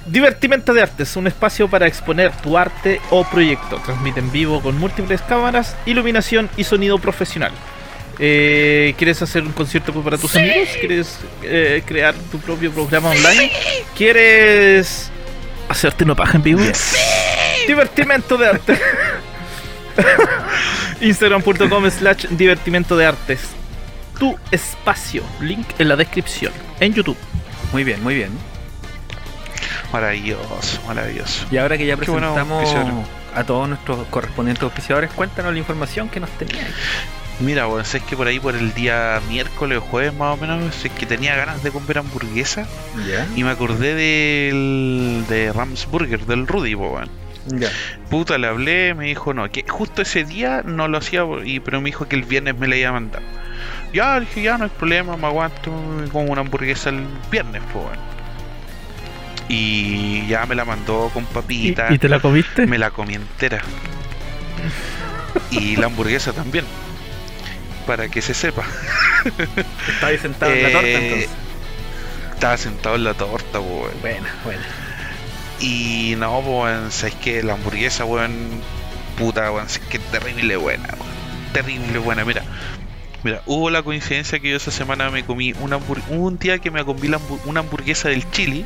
Divertimento 0.07 0.75
de 0.75 0.83
Artes, 0.83 1.15
un 1.17 1.29
espacio 1.29 1.69
para 1.69 1.87
exponer 1.87 2.33
tu 2.43 2.59
arte 2.59 3.01
o 3.11 3.25
proyecto. 3.25 3.77
Transmite 3.85 4.19
en 4.19 4.33
vivo 4.33 4.61
con 4.61 4.79
múltiples 4.79 5.23
cámaras, 5.23 5.77
iluminación 5.87 6.51
y 6.57 6.65
sonido 6.65 6.99
profesional. 6.99 7.53
Eh, 8.19 8.95
¿Quieres 8.99 9.23
hacer 9.23 9.43
un 9.43 9.53
concierto 9.53 9.93
para 10.03 10.19
tus 10.19 10.35
amigos? 10.35 10.69
¿Quieres 10.79 11.19
eh, 11.43 11.83
crear 11.87 12.15
tu 12.31 12.39
propio 12.39 12.73
programa 12.73 13.11
online? 13.11 13.53
¿Quieres 13.97 15.11
hacerte 15.69 16.05
una 16.05 16.15
paja 16.17 16.37
en 16.37 16.43
vivo? 16.43 16.61
Divertimento 17.67 18.37
de 18.37 18.49
Arte. 18.49 18.79
Instagram.com 21.01 21.91
slash 21.91 22.27
divertimento 22.31 22.97
de 22.97 23.07
artes. 23.07 23.60
Tu 24.21 24.39
espacio. 24.53 25.25
Link 25.41 25.67
en 25.81 25.89
la 25.89 25.97
descripción. 25.97 26.53
En 26.79 26.95
YouTube. 26.95 27.17
Muy 27.73 27.83
bien, 27.83 28.01
muy 28.03 28.15
bien. 28.15 28.31
Maravilloso, 29.93 30.81
maravilloso. 30.87 31.47
Y 31.51 31.57
ahora 31.57 31.77
que 31.77 31.87
ya 31.87 31.97
bueno, 31.97 32.35
presentamos 32.35 32.73
a 33.35 33.45
todos 33.45 33.69
nuestros 33.69 34.07
correspondientes 34.09 34.63
auspiciadores, 34.63 35.11
cuéntanos 35.11 35.53
la 35.53 35.59
información 35.59 36.09
que 36.09 36.21
nos 36.21 36.31
tenías. 36.31 36.69
Mira, 37.41 37.65
bueno, 37.65 37.83
es 37.83 38.03
que 38.03 38.17
por 38.17 38.27
ahí 38.27 38.39
por 38.39 38.55
el 38.55 38.75
día 38.75 39.21
miércoles 39.29 39.79
o 39.79 39.81
jueves 39.81 40.13
más 40.13 40.35
o 40.35 40.37
menos, 40.37 40.85
es 40.85 40.93
que 40.93 41.07
tenía 41.07 41.35
ganas 41.37 41.63
de 41.63 41.71
comer 41.71 41.99
hamburguesa 41.99 42.67
Ya. 43.09 43.27
y 43.35 43.43
me 43.43 43.51
acordé 43.51 43.95
del 43.95 45.25
de 45.29 45.53
Rams 45.53 45.87
Burger, 45.91 46.27
del 46.27 46.47
Rudy. 46.47 46.77
Ya. 47.47 47.71
Puta, 48.11 48.37
le 48.37 48.47
hablé, 48.47 48.95
me 48.95 49.07
dijo 49.07 49.33
no, 49.33 49.51
que 49.51 49.65
justo 49.67 50.03
ese 50.03 50.25
día 50.25 50.63
no 50.65 50.87
lo 50.87 50.99
hacía, 50.99 51.25
y, 51.45 51.61
pero 51.61 51.81
me 51.81 51.87
dijo 51.87 52.07
que 52.07 52.17
el 52.17 52.25
viernes 52.25 52.59
me 52.59 52.69
la 52.69 52.77
iba 52.77 52.91
a 52.91 52.93
mandar. 52.93 53.23
Ya, 53.93 54.21
dije, 54.21 54.43
ya 54.43 54.57
no 54.59 54.65
hay 54.65 54.71
problema, 54.71 55.17
me 55.17 55.27
aguanto, 55.27 55.71
me 55.73 56.09
como 56.09 56.31
una 56.33 56.43
hamburguesa 56.43 56.91
el 56.91 57.05
viernes, 57.31 57.63
pues. 57.73 57.99
Y 59.49 60.27
ya 60.29 60.47
me 60.47 60.55
la 60.55 60.65
mandó 60.65 61.11
con 61.13 61.25
¿Y, 61.25 61.27
papita, 61.27 61.93
y 61.93 61.99
te 61.99 62.09
la 62.09 62.21
comiste? 62.21 62.67
me 62.67 62.79
la 62.79 62.91
comí 62.93 63.15
entera. 63.15 63.61
Y 65.51 65.77
la 65.77 65.87
hamburguesa 65.87 66.33
también. 66.33 66.65
Para 67.87 68.09
que 68.09 68.23
se 68.23 68.35
sepa. 68.35 68.65
Está 69.89 70.09
ahí 70.09 70.19
sentado 70.19 70.53
en 70.53 70.63
la 70.63 70.71
torta 70.71 70.87
Eh, 70.89 71.05
entonces. 71.05 71.31
Estaba 72.35 72.57
sentado 72.57 72.95
en 72.97 73.05
la 73.05 73.15
torta, 73.15 73.61
weón. 73.61 74.01
Buena, 74.01 74.35
buena. 74.45 74.63
Y 75.59 76.15
no, 76.17 76.41
pues, 76.43 76.47
weón, 76.47 76.93
sabes 76.93 77.15
que 77.17 77.43
la 77.43 77.55
hamburguesa, 77.55 78.05
weón, 78.05 78.63
puta, 79.19 79.51
weón, 79.51 79.67
es 79.67 79.79
que 79.81 79.97
es 79.97 80.03
terrible 80.11 80.57
buena, 80.57 80.89
weón. 80.99 81.11
Terrible 81.53 81.99
buena, 81.99 82.25
mira. 82.25 82.45
Mira, 83.23 83.43
hubo 83.47 83.69
la 83.71 83.83
coincidencia 83.83 84.39
que 84.39 84.51
yo 84.51 84.57
esa 84.57 84.71
semana 84.71 85.11
me 85.11 85.25
comí 85.25 85.53
una 85.61 85.77
hambur- 85.79 86.03
hubo 86.09 86.27
un 86.27 86.39
día 86.39 86.59
que 86.59 86.71
me 86.71 86.85
comí 86.85 87.09
la 87.09 87.21
una 87.45 87.61
hamburguesa 87.61 88.09
del 88.09 88.29
Chili, 88.31 88.65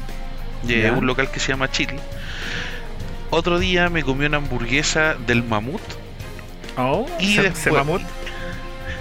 de 0.63 0.91
un 0.93 1.07
local 1.07 1.31
que 1.31 1.41
se 1.41 1.49
llama 1.49 1.71
Chili. 1.71 1.97
Otro 3.31 3.59
día 3.59 3.89
me 3.91 4.03
comí 4.05 4.27
una 4.27 4.37
hamburguesa 4.37 5.15
del 5.27 5.43
Mamut, 5.43 5.83
Oh, 6.77 7.07
Y 7.21 7.37
se, 7.37 7.43
después- 7.43 7.63
se 7.63 7.71
mamut. 7.71 8.03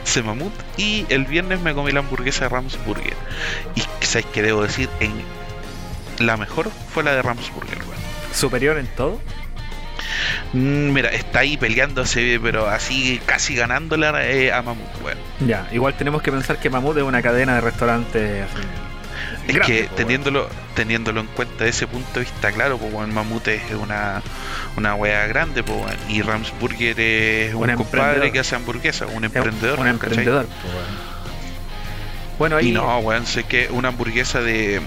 se 0.03 0.21
Mamut, 0.21 0.53
y 0.77 1.05
el 1.09 1.25
viernes 1.25 1.59
me 1.61 1.73
comí 1.73 1.91
la 1.91 2.01
hamburguesa 2.01 2.45
de 2.45 2.49
Rams 2.49 2.77
Burger. 2.85 3.15
Y 3.75 3.81
sabes 4.05 4.25
que 4.27 4.41
debo 4.43 4.61
decir, 4.61 4.89
en 4.99 5.11
la 6.19 6.37
mejor 6.37 6.69
fue 6.93 7.03
la 7.03 7.13
de 7.13 7.21
Rams 7.23 7.51
Burger, 7.53 7.79
weón. 7.79 7.93
superior 8.33 8.77
en 8.77 8.87
todo. 8.87 9.19
Mm, 10.53 10.91
Mira, 10.93 11.09
está 11.09 11.39
ahí 11.39 11.57
peleándose, 11.57 12.39
pero 12.41 12.67
así 12.69 13.21
casi 13.25 13.55
ganándola 13.55 14.25
eh, 14.25 14.51
a 14.51 14.61
Mamut, 14.61 14.87
weón. 15.03 15.17
Ya, 15.47 15.67
igual 15.71 15.93
tenemos 15.95 16.21
que 16.21 16.31
pensar 16.31 16.57
que 16.59 16.69
Mamut 16.69 16.97
es 16.97 17.03
una 17.03 17.21
cadena 17.21 17.55
de 17.55 17.61
restaurantes 17.61 18.45
así. 18.51 18.63
Es 19.47 19.55
grande, 19.55 19.81
que 19.81 19.83
po, 19.89 19.95
teniéndolo, 19.95 20.49
teniéndolo 20.73 21.21
en 21.21 21.27
cuenta 21.27 21.65
de 21.65 21.69
ese 21.69 21.85
punto 21.87 22.13
de 22.13 22.21
vista, 22.21 22.51
claro, 22.51 22.77
pues 22.77 23.07
Mamut 23.07 23.47
es 23.47 23.61
una, 23.73 24.21
una 24.77 24.95
wea 24.95 25.27
grande, 25.27 25.63
pues 25.63 25.79
y 26.07 26.21
Ramsburger 26.21 26.99
es 26.99 27.53
un, 27.53 27.69
Un 27.69 27.75
compadre 27.75 28.31
que 28.31 28.39
hace 28.39 28.55
hamburguesas, 28.55 29.09
un 29.13 29.25
emprendedor, 29.25 29.79
Un 29.79 29.87
emprendedor, 29.87 30.45
po. 30.45 30.69
Bueno, 32.39 32.57
ahí. 32.57 32.69
Y 32.69 32.71
no, 32.71 32.97
weón, 32.99 33.25
sé 33.25 33.43
que 33.43 33.67
una 33.71 33.89
hamburguesa 33.89 34.41
de, 34.41 34.81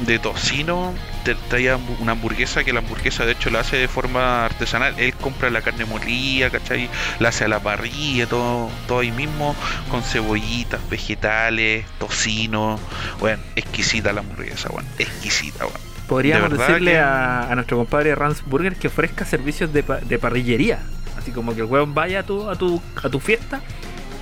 de 0.00 0.18
tocino 0.18 0.92
te 1.24 1.34
traía 1.36 1.78
una 2.00 2.12
hamburguesa 2.12 2.64
que 2.64 2.72
la 2.72 2.80
hamburguesa 2.80 3.24
de 3.24 3.32
hecho 3.32 3.48
la 3.50 3.60
hace 3.60 3.76
de 3.76 3.88
forma 3.88 4.44
artesanal. 4.44 4.94
Él 4.98 5.14
compra 5.14 5.50
la 5.50 5.62
carne 5.62 5.84
molida, 5.84 6.50
¿cachai? 6.50 6.90
La 7.20 7.28
hace 7.30 7.44
a 7.44 7.48
la 7.48 7.60
parrilla, 7.60 8.26
todo, 8.26 8.70
todo 8.88 8.98
ahí 9.00 9.12
mismo, 9.12 9.54
con 9.90 10.02
cebollitas, 10.02 10.80
vegetales, 10.90 11.86
tocino. 11.98 12.78
Bueno, 13.20 13.42
exquisita 13.56 14.12
la 14.12 14.20
hamburguesa, 14.20 14.68
weón. 14.70 14.84
Exquisita. 14.98 15.64
Podríamos 16.08 16.50
de 16.50 16.58
decirle 16.58 16.90
que- 16.92 16.98
a, 16.98 17.50
a 17.50 17.54
nuestro 17.54 17.78
compadre 17.78 18.14
Rans 18.14 18.42
Burger 18.44 18.76
que 18.76 18.88
ofrezca 18.88 19.24
servicios 19.24 19.72
de, 19.72 19.82
pa- 19.82 19.98
de 20.00 20.18
parrillería. 20.18 20.80
Así 21.16 21.30
como 21.30 21.54
que 21.54 21.60
el 21.60 21.66
weón 21.66 21.94
vaya 21.94 22.20
a 22.20 22.22
tu, 22.24 22.50
a 22.50 22.56
tu, 22.56 22.82
a 23.02 23.08
tu 23.08 23.20
fiesta 23.20 23.60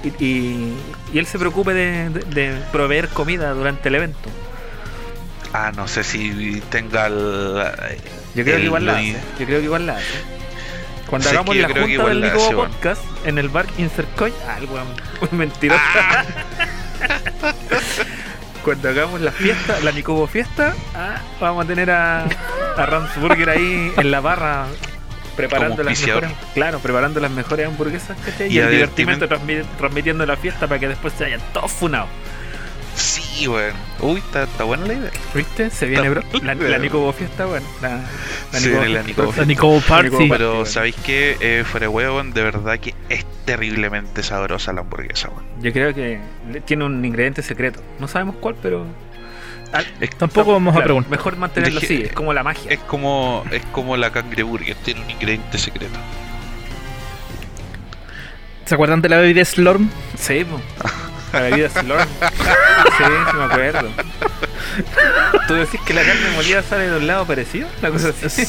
y, 0.05 0.25
y- 0.25 0.75
y 1.13 1.19
él 1.19 1.27
se 1.27 1.39
preocupe 1.39 1.73
de, 1.75 2.11
de- 2.11 2.21
de 2.53 2.61
proveer 2.71 3.09
comida 3.09 3.51
durante 3.53 3.89
el 3.89 3.97
evento. 3.97 4.29
Ah, 5.53 5.73
no 5.77 5.87
sé 5.89 6.03
si 6.05 6.63
tenga 6.71 7.07
el. 7.07 7.63
Yo 8.35 8.45
creo 8.45 8.57
el- 8.57 8.61
que 8.63 8.67
igual 8.67 8.87
la 8.87 8.93
hace. 8.95 9.13
Yo 9.39 9.47
creo 9.47 9.59
que 9.59 9.65
igual 9.65 9.87
la 9.87 9.97
hace. 9.97 10.07
Cuando 11.09 11.29
hagamos 11.29 11.57
la 11.57 11.69
junta 11.69 12.05
del 12.09 12.25
hace, 12.25 12.37
weón. 12.55 12.71
Podcast 12.71 13.03
en 13.27 13.37
el 13.39 13.49
bar 13.51 13.67
Insercoin. 13.77 14.33
Ah, 14.49 14.57
el 14.59 14.65
weón. 14.67 14.87
un 15.31 15.39
mentiroso. 15.39 15.83
Cuando 18.65 18.89
hagamos 18.91 19.21
la 19.21 19.33
fiesta, 19.33 19.81
la 19.83 19.91
Nicobo 19.91 20.27
fiesta, 20.29 20.73
ah, 20.95 21.17
vamos 21.41 21.65
a 21.65 21.69
tener 21.69 21.91
a, 21.91 22.25
a 22.77 22.87
Rams 22.87 23.11
Burger 23.21 23.51
ahí 23.51 23.93
en 23.97 24.11
la 24.13 24.21
barra 24.21 24.67
preparando 25.37 25.83
las 25.83 26.01
mejores, 26.01 26.31
claro, 26.55 26.79
preparando 26.79 27.19
las 27.19 27.31
mejores 27.33 27.67
hamburguesas, 27.67 28.17
¿cachai? 28.25 28.49
Y, 28.53 28.55
Y 28.55 28.59
el 28.61 28.71
divertimento 28.71 29.29
transmi- 29.29 29.65
transmitiendo 29.79 30.25
la 30.27 30.37
fiesta 30.37 30.69
para 30.69 30.79
que 30.79 30.87
después 30.89 31.13
se 31.19 31.25
vayan 31.25 31.41
todos 31.53 31.73
funados. 31.73 32.09
Sí, 33.33 33.49
weón. 33.49 33.73
Uy, 34.01 34.19
está, 34.19 34.43
está 34.43 34.65
buena 34.65 34.87
la 34.87 34.93
idea. 34.95 35.11
¿Viste? 35.35 35.71
Se 35.71 35.87
viene, 35.87 36.11
bro. 36.11 36.23
La, 36.43 36.55
la 36.55 36.55
Bueno. 36.55 36.79
Nicobo 36.79 37.13
fiesta, 37.13 37.47
bueno. 37.47 37.67
La, 37.81 37.89
la 38.53 39.03
Party. 39.03 39.55
Party. 39.89 40.29
Pero 40.29 40.53
weón. 40.53 40.67
sabéis 40.67 40.97
que 40.97 41.37
eh, 41.41 41.65
fuera 41.65 41.85
de 41.85 41.89
huevo, 41.89 42.23
de 42.23 42.43
verdad 42.43 42.79
que 42.79 42.95
es 43.09 43.25
terriblemente 43.47 44.23
sabrosa 44.23 44.73
la 44.73 44.83
hamburguesa, 44.83 45.31
weón. 45.31 45.45
Yo 45.63 45.73
creo 45.73 45.95
que 45.95 46.21
tiene 46.67 46.85
un 46.85 47.03
ingrediente 47.05 47.43
secreto. 47.43 47.81
No 47.99 48.07
sabemos 48.07 48.37
cuál, 48.41 48.55
pero. 48.61 48.85
Al- 49.73 49.87
Tampoco 50.19 50.53
vamos 50.53 50.77
a 50.77 50.83
preguntar. 50.85 51.11
Mejor 51.11 51.37
mantenerlo 51.39 51.81
Deje- 51.81 51.87
así, 51.87 52.03
es 52.03 52.13
como 52.13 52.35
la 52.35 52.43
magia. 52.43 52.71
Es 52.71 52.81
como 52.81 53.45
es 53.51 53.63
como 53.73 53.97
la 53.97 54.11
cangreburger, 54.13 54.77
tiene 54.85 55.01
un 55.03 55.11
ingrediente 55.11 55.57
secreto. 55.57 55.99
¿Se 58.67 58.75
acuerdan 58.75 59.01
de 59.03 59.09
la 59.09 59.17
bebida 59.17 59.45
Slorm? 59.45 59.89
Sí, 60.19 60.45
po. 60.45 60.61
La 61.33 61.41
bebida 61.41 61.69
Slorm. 61.71 62.09
Sí, 62.09 63.05
sí 63.31 63.37
me 63.37 63.45
acuerdo. 63.45 63.89
¿Tú 65.49 65.55
decís 65.55 65.81
que 65.87 65.95
la 65.95 66.03
carne 66.03 66.31
molida 66.35 66.63
sale 66.63 66.89
de 66.89 66.97
un 66.97 67.07
lado 67.07 67.27
parecido? 67.27 67.69
La 67.81 67.91
cosa 67.91 68.13
así. 68.25 68.47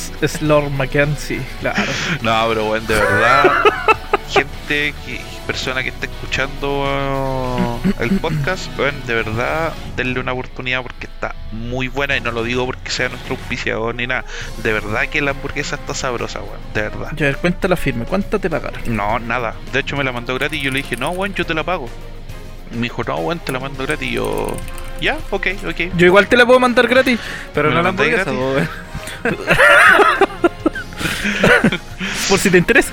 Mackenzie, 0.72 1.42
claro. 1.60 1.92
No, 2.22 2.46
pero 2.50 2.66
bueno, 2.66 2.86
de 2.88 2.96
verdad, 2.96 3.52
gente, 4.30 4.94
que, 5.06 5.22
persona 5.46 5.84
que 5.84 5.90
esté 5.90 6.08
escuchando 6.08 6.84
uh, 6.84 7.80
el 8.02 8.12
podcast, 8.20 8.76
bueno, 8.78 8.98
de 9.06 9.16
verdad, 9.16 9.74
denle 9.96 10.20
una 10.20 10.34
oportunidad 10.34 10.82
porque 10.82 11.08
está 11.08 11.36
muy 11.52 11.88
buena 11.88 12.18
y 12.18 12.22
no 12.22 12.32
lo 12.32 12.44
digo 12.44 12.66
porque 12.66 12.90
sea 12.90 13.10
nuestro 13.10 13.36
auspiciador 13.36 13.96
ni 13.96 14.08
nada. 14.08 14.26
De 14.64 14.74
verdad 14.74 15.08
que 15.10 15.22
la 15.22 15.32
hamburguesa 15.32 15.76
está 15.76 15.94
sabrosa, 15.94 16.40
weón, 16.40 16.60
de 16.74 16.82
verdad. 16.82 17.12
Ya, 17.16 17.28
a 17.28 17.30
ver, 17.30 17.38
cuéntala 17.38 17.76
firme. 17.76 18.06
¿Cuánto 18.06 18.40
te 18.40 18.50
pagaron? 18.50 18.82
No, 18.88 19.20
nada. 19.20 19.56
De 19.72 19.80
hecho, 19.80 19.98
me 19.98 20.04
la 20.04 20.12
mandó 20.12 20.36
gratis 20.36 20.60
y 20.60 20.64
yo 20.64 20.72
le 20.72 20.78
dije, 20.78 20.96
no, 20.96 21.12
weón, 21.12 21.34
yo 21.34 21.46
te 21.46 21.54
la 21.54 21.64
pago. 21.64 21.90
Me 22.74 22.84
dijo, 22.84 23.04
no, 23.04 23.18
weón, 23.18 23.40
te 23.40 23.52
la 23.52 23.60
mando 23.60 23.86
gratis. 23.86 24.10
Y 24.10 24.14
yo, 24.14 24.56
ya, 25.02 25.18
ok, 25.30 25.48
ok. 25.68 25.80
Yo 25.96 26.06
igual 26.08 26.28
te 26.28 26.38
la 26.38 26.46
puedo 26.46 26.60
mandar 26.60 26.88
gratis. 26.88 27.20
Pero 27.54 27.70
¿Me 27.70 27.76
no 27.76 27.82
la 27.84 27.90
hamburguesa, 27.90 28.32
gratis? 28.32 28.70
Por 32.30 32.40
si 32.40 32.50
te 32.50 32.58
interesa. 32.58 32.92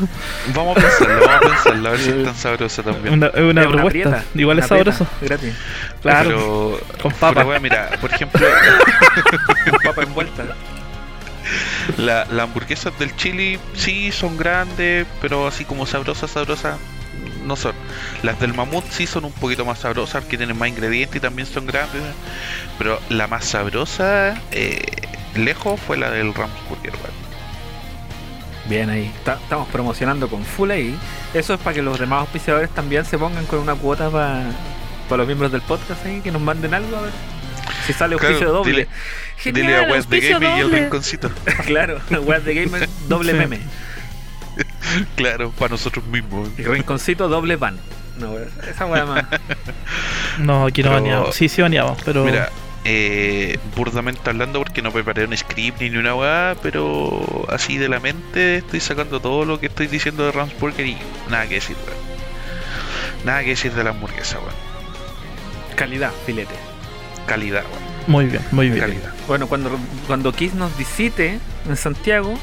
Vamos 0.55 0.77
a 0.77 0.81
pensarlo, 0.81 1.27
vamos 1.27 1.37
a 1.37 1.41
pensarlo, 1.55 1.89
a 1.89 1.93
ver 1.93 2.01
si 2.01 2.11
es 2.11 2.25
tan 2.25 2.35
sabrosa 2.35 2.83
también. 2.83 3.15
Una, 3.15 3.27
es 3.29 3.41
una 3.41 3.61
Es 3.63 3.67
propuesta. 3.69 3.89
prieta, 3.91 4.25
igual 4.35 4.57
una 4.57 4.65
es 4.65 4.69
sabroso. 4.69 5.07
Gratis. 5.21 5.55
Claro. 6.03 6.29
Pero, 6.29 6.81
Con 7.03 7.13
pero, 7.13 7.21
papa. 7.21 7.45
weón, 7.45 7.63
mira, 7.63 7.91
por 8.01 8.11
ejemplo, 8.13 8.41
Papa 9.85 10.03
envuelta. 10.03 10.45
la, 11.97 12.25
las 12.27 12.45
hamburguesas 12.45 12.97
del 12.99 13.15
chili 13.17 13.59
sí 13.75 14.13
son 14.13 14.37
grandes, 14.37 15.07
pero 15.21 15.47
así 15.47 15.65
como 15.65 15.87
sabrosas, 15.87 16.31
sabrosas 16.31 16.77
no 17.51 17.57
son. 17.57 17.75
Las 18.23 18.41
del 18.41 18.55
mamut 18.55 18.85
sí 18.91 19.07
son 19.07 19.25
un 19.27 19.33
poquito 19.33 19.65
más 19.67 19.81
sabrosas, 19.81 20.25
que 20.25 20.39
tienen 20.39 20.57
más 20.57 20.69
ingredientes 20.69 21.17
y 21.17 21.21
también 21.21 21.47
son 21.47 21.67
grandes. 21.67 22.03
Pero 22.79 22.99
la 23.11 23.27
más 23.27 23.45
sabrosa, 23.45 24.41
eh, 24.53 24.81
lejos, 25.35 25.79
fue 25.79 25.99
la 25.99 26.11
del 26.11 26.33
Ramsburger, 26.33 26.93
weón. 26.95 27.21
Bien 28.69 28.89
ahí. 28.91 29.13
Ta- 29.25 29.39
estamos 29.43 29.69
promocionando 29.69 30.29
con 30.29 30.45
full 30.45 30.71
ahí. 30.71 30.97
Eso 31.35 31.55
es 31.55 31.61
para 31.61 31.75
que 31.75 31.83
los 31.83 31.99
demás 31.99 32.21
auspiciadores 32.21 32.71
también 32.71 33.05
se 33.05 33.19
pongan 33.19 33.45
con 33.47 33.59
una 33.59 33.75
cuota 33.75 34.11
para 34.11 34.45
los 35.17 35.27
miembros 35.27 35.51
del 35.51 35.61
podcast 35.63 36.07
ahí, 36.07 36.21
que 36.21 36.31
nos 36.31 36.41
manden 36.41 36.73
algo 36.75 36.97
a 36.97 37.01
ver. 37.03 37.11
Si 37.87 37.93
sale 37.93 38.17
Claro, 38.17 38.35
auspicio 38.35 38.53
doble. 38.53 38.73
dile- 38.73 38.89
Genial, 39.39 39.67
Dile 39.67 39.77
a 39.79 39.83
Wes 39.93 40.09
de 40.09 40.21
Gaming 40.21 40.57
y 40.57 40.61
el 40.61 40.71
rinconcito. 40.71 41.31
Claro, 41.67 42.01
Web 42.23 42.45
de 42.45 42.55
Gamer 42.55 42.89
doble 43.09 43.33
meme. 43.35 43.59
claro, 45.17 45.51
para 45.51 45.71
nosotros 45.71 46.05
mismos. 46.07 46.49
Y 46.59 46.63
rinconcito 46.63 47.29
doble 47.29 47.57
van. 47.57 47.79
No, 48.19 48.35
esa 48.69 48.87
weá 48.87 49.05
más. 49.07 49.25
No, 50.39 50.67
aquí 50.67 50.83
no 50.83 50.91
Pero- 50.91 51.03
baneamos. 51.03 51.35
Sí, 51.35 51.49
sí 51.49 51.61
baneamos, 51.61 51.99
pero. 52.05 52.25
Mira, 52.25 52.51
eh, 52.85 53.59
burdamente 53.77 54.31
hablando, 54.31 54.59
porque 54.61 54.81
no 54.81 54.91
preparé 54.93 55.25
un 55.27 55.37
script 55.37 55.81
ni 55.81 55.89
una 55.97 56.15
weá, 56.15 56.57
pero 56.63 57.47
así 57.51 57.77
de 57.77 57.89
la 57.89 58.01
mente 58.01 58.59
estoy 58.59 58.81
sacando 58.81 59.21
todo 59.21 59.45
lo 59.45 59.61
que 59.61 59.67
estoy 59.67 59.87
diciendo 59.87 60.25
de 60.25 60.33
Ramsburger 60.33 60.87
y 60.87 60.97
nada 61.29 61.47
que 61.49 61.57
decir, 61.57 61.77
weón. 61.87 61.99
Nada 63.25 63.41
que 63.43 63.51
decir 63.51 63.73
de 63.73 63.85
la 63.85 63.91
hamburguesa, 63.91 64.39
weón. 64.39 64.55
Calidad, 65.77 66.13
filete. 66.25 66.55
Calidad, 67.27 67.65
weón. 67.65 67.91
Muy 68.07 68.27
bien, 68.27 68.43
muy 68.51 68.69
bien. 68.71 68.81
Calidad. 68.81 69.13
Bueno, 69.27 69.47
cuando, 69.47 69.79
cuando 70.07 70.33
Kiss 70.33 70.55
nos 70.55 70.77
visite 70.79 71.39
en 71.69 71.77
Santiago. 71.77 72.35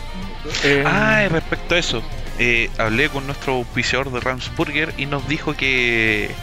Eh, 0.64 0.84
Ah, 0.86 1.24
y 1.26 1.28
respecto 1.30 1.76
a 1.76 1.78
eso, 1.80 2.04
eh, 2.40 2.70
hablé 2.78 3.10
con 3.10 3.26
nuestro 3.26 3.54
auspiciador 3.56 4.12
de 4.12 4.20
Ramsburger 4.20 4.94
y 4.98 5.06
nos 5.06 5.28
dijo 5.28 5.54
que 5.56 6.36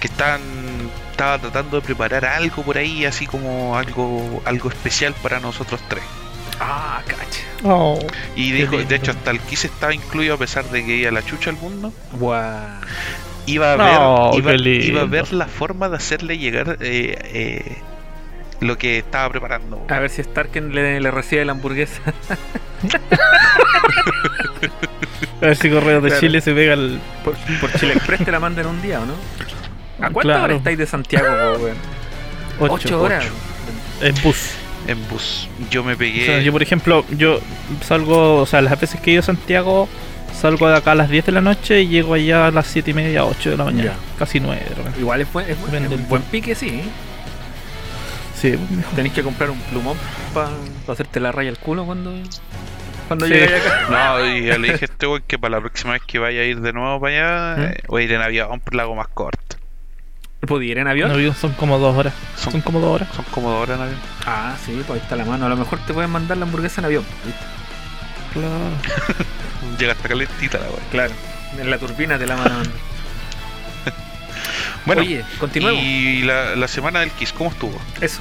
que 0.00 0.08
están 0.08 0.40
estaba 1.10 1.38
tratando 1.38 1.76
de 1.80 1.82
preparar 1.86 2.24
algo 2.24 2.62
por 2.64 2.76
ahí, 2.78 3.04
así 3.04 3.26
como 3.26 3.76
algo 3.78 4.42
algo 4.44 4.68
especial 4.68 5.14
para 5.22 5.40
nosotros 5.40 5.80
tres. 5.88 6.04
ah, 6.60 7.02
cacha. 7.06 7.42
Oh, 7.64 8.12
Y 8.34 8.52
dijo, 8.52 8.84
de 8.84 8.94
hecho, 8.96 9.12
hasta 9.12 9.30
el 9.30 9.40
Kiss 9.40 9.64
estaba 9.64 9.94
incluido 9.94 10.34
a 10.34 10.38
pesar 10.38 10.68
de 10.70 10.84
que 10.84 10.96
iba 10.96 11.08
a 11.10 11.12
la 11.12 11.24
chucha 11.24 11.50
al 11.50 11.56
mundo. 11.56 11.92
Guau. 12.12 12.80
Iba 13.46 13.74
a 13.74 13.76
ver, 13.76 14.00
No, 14.00 14.30
iba, 14.32 14.52
qué 14.52 14.58
lindo. 14.58 14.86
iba 14.86 15.02
a 15.02 15.06
ver 15.06 15.32
la 15.32 15.48
forma 15.48 15.88
de 15.88 15.96
hacerle 15.96 16.38
llegar 16.38 16.78
eh, 16.80 17.16
eh, 17.24 17.84
lo 18.60 18.78
que 18.78 18.98
estaba 18.98 19.28
preparando. 19.30 19.84
A 19.88 19.98
ver 19.98 20.10
si 20.10 20.22
Starken 20.22 20.74
le, 20.74 21.00
le 21.00 21.10
recibe 21.10 21.44
la 21.44 21.52
hamburguesa. 21.52 22.00
a 25.40 25.46
ver 25.46 25.56
si 25.56 25.70
Correo 25.70 26.00
de 26.00 26.08
Claro. 26.08 26.20
Chile 26.20 26.40
se 26.40 26.52
pega 26.54 26.74
el. 26.74 27.00
Por, 27.24 27.34
por 27.60 27.72
Chile 27.78 27.94
Express 27.94 28.24
te 28.24 28.30
la 28.32 28.40
mandan 28.40 28.66
un 28.66 28.80
día, 28.82 29.00
¿o 29.00 29.06
no? 29.06 29.14
¿A 29.98 30.10
cuántas 30.10 30.22
Claro. 30.22 30.44
horas 30.44 30.56
estáis 30.58 30.78
de 30.78 30.86
Santiago, 30.86 31.26
weón? 31.58 31.76
Ocho, 32.60 32.72
Ocho 32.74 33.02
horas. 33.02 33.24
En 34.00 34.14
bus. 34.22 34.50
En 34.86 35.08
bus. 35.08 35.48
Yo 35.70 35.82
me 35.84 35.94
O 35.94 35.98
pegué. 35.98 36.26
sea, 36.26 36.40
yo, 36.40 36.52
por 36.52 36.62
ejemplo, 36.62 37.04
yo 37.16 37.40
salgo, 37.82 38.36
o 38.42 38.46
sea, 38.46 38.60
las 38.60 38.78
veces 38.80 39.00
que 39.00 39.10
he 39.10 39.14
ido 39.14 39.20
a 39.20 39.24
Santiago, 39.24 39.88
salgo 40.38 40.68
de 40.68 40.76
acá 40.76 40.92
a 40.92 40.94
las 40.94 41.08
10 41.08 41.26
de 41.26 41.32
la 41.32 41.40
noche 41.40 41.82
y 41.82 41.88
llego 41.88 42.14
allá 42.14 42.48
a 42.48 42.50
las 42.50 42.66
7 42.66 42.90
y 42.90 42.94
media, 42.94 43.24
8 43.24 43.50
de 43.50 43.56
la 43.56 43.64
mañana. 43.64 43.90
Ya. 43.92 43.96
Casi 44.18 44.40
9 44.40 44.62
de 44.62 44.70
la 44.70 44.76
mañana. 44.76 44.96
Igual 44.98 45.20
es 45.22 45.32
buen, 45.32 45.50
es 45.50 45.60
buen, 45.60 45.84
es 45.92 46.08
buen 46.08 46.22
pique, 46.22 46.54
sí. 46.54 46.82
Sí, 48.44 48.58
Tenéis 48.94 49.14
que 49.14 49.22
comprar 49.22 49.48
un 49.50 49.58
plumón 49.58 49.96
para 50.34 50.50
hacerte 50.88 51.18
la 51.18 51.32
raya 51.32 51.48
al 51.48 51.56
culo 51.58 51.86
cuando, 51.86 52.12
cuando 53.08 53.24
Sí. 53.26 53.32
llegáis 53.32 53.64
acá. 53.64 53.86
No, 53.88 54.26
y 54.26 54.44
ya 54.44 54.58
le 54.58 54.72
dije 54.72 54.84
a 54.84 54.92
este 54.92 55.06
weón 55.06 55.22
que 55.26 55.38
para 55.38 55.52
la 55.56 55.60
próxima 55.62 55.92
vez 55.94 56.02
que 56.06 56.18
vaya 56.18 56.40
a 56.42 56.44
ir 56.44 56.60
de 56.60 56.72
nuevo 56.74 57.00
para 57.00 57.54
allá, 57.54 57.56
¿Mm? 57.56 57.64
eh, 57.72 57.80
voy 57.88 58.02
a 58.02 58.04
ir 58.04 58.12
en 58.12 58.20
avión 58.20 58.60
por 58.60 58.74
la 58.74 58.82
hago 58.82 58.94
más 58.94 59.08
corto. 59.08 59.56
¿Podía 60.46 60.72
ir 60.72 60.78
en 60.78 60.88
avión? 60.88 61.10
no, 61.10 61.34
son 61.34 61.52
como 61.54 61.78
2 61.78 61.96
horas. 61.96 62.12
Son, 62.36 62.52
Son 62.52 62.60
como 62.60 62.78
2 62.80 62.90
horas. 62.96 63.08
son 63.16 63.24
como 63.30 63.50
dos 63.50 63.62
horas 63.62 63.76
en 63.78 63.82
avión. 63.84 63.98
Ah, 64.26 64.54
sí, 64.62 64.72
pues 64.86 64.90
ahí 64.98 65.02
está 65.02 65.16
la 65.16 65.24
mano. 65.24 65.46
A 65.46 65.48
lo 65.48 65.56
mejor 65.56 65.78
te 65.86 65.94
pueden 65.94 66.10
mandar 66.10 66.36
la 66.36 66.44
hamburguesa 66.44 66.82
en 66.82 66.84
avión. 66.84 67.04
¿viste? 67.24 67.40
Claro. 68.34 69.78
Llega 69.78 69.92
hasta 69.92 70.06
calentita 70.06 70.58
la 70.58 70.66
weá. 70.66 70.80
Claro. 70.90 71.14
En 71.58 71.70
la 71.70 71.78
turbina 71.78 72.18
te 72.18 72.26
la 72.26 72.36
mandan. 72.36 72.62
Bueno, 74.86 75.02
Oye, 75.02 75.24
continuemos. 75.38 75.82
y 75.82 76.22
la, 76.22 76.56
la 76.56 76.68
semana 76.68 77.00
del 77.00 77.10
Kiss, 77.10 77.32
¿cómo 77.32 77.50
estuvo? 77.50 77.80
Eso. 78.00 78.20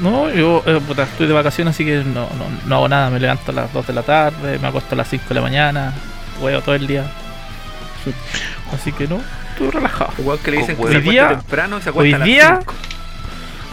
No, 0.00 0.30
yo 0.30 0.62
eh, 0.66 0.80
puta, 0.86 1.02
estoy 1.02 1.26
de 1.26 1.32
vacaciones, 1.34 1.74
así 1.74 1.84
que 1.84 1.96
no, 1.98 2.28
no, 2.38 2.46
no 2.66 2.74
hago 2.76 2.88
nada. 2.88 3.10
Me 3.10 3.20
levanto 3.20 3.50
a 3.50 3.54
las 3.54 3.72
2 3.72 3.86
de 3.88 3.92
la 3.92 4.02
tarde, 4.02 4.58
me 4.58 4.68
acuesto 4.68 4.94
a 4.94 4.98
las 4.98 5.08
5 5.08 5.24
de 5.28 5.34
la 5.34 5.40
mañana, 5.42 5.92
huevo 6.40 6.62
todo 6.62 6.74
el 6.74 6.86
día. 6.86 7.04
Así 8.72 8.92
que 8.92 9.06
no, 9.06 9.20
estoy 9.52 9.68
relajado. 9.70 10.12
Igual 10.18 10.38
que 10.38 10.50
le 10.52 10.56
dicen 10.58 10.76
que 10.76 10.82
Hoy 10.82 11.00
día- 11.02 11.28
temprano 11.28 11.80
se 11.82 11.90
hoy 11.90 12.12
a 12.14 12.18
las 12.18 12.26
día-. 12.26 12.60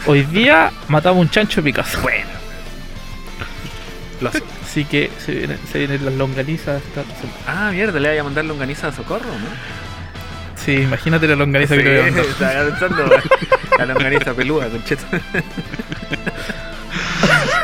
Hoy 0.05 0.23
día 0.23 0.71
matamos 0.89 1.21
un 1.21 1.29
chancho 1.29 1.61
en 1.61 1.65
mi 1.65 1.71
casa. 1.73 1.99
Bueno. 2.01 2.27
Los- 4.19 4.35
Así 4.63 4.83
que 4.85 5.09
se 5.25 5.31
vienen, 5.31 5.59
se 5.71 5.77
vienen 5.79 6.03
las 6.03 6.13
longanizas. 6.15 6.81
esta. 6.83 7.03
Ah, 7.47 7.71
mierda, 7.71 7.99
le 7.99 8.09
voy 8.09 8.17
a 8.17 8.23
mandar 8.23 8.43
longaniza 8.45 8.87
a 8.89 8.91
Socorro, 8.91 9.25
¿no? 9.25 9.86
Sí, 10.67 10.73
imagínate 10.81 11.27
la 11.29 11.35
longaniza 11.37 11.75
Sí, 11.75 11.81
que 11.81 11.87
le 11.87 11.91
voy 12.01 12.09
a 12.09 12.11
mandar. 12.11 12.25
estaba 12.25 12.65
pensando 12.65 13.09
la 13.77 13.85
longaniza 13.85 14.33
peluda, 14.33 14.67
concheto. 14.67 15.03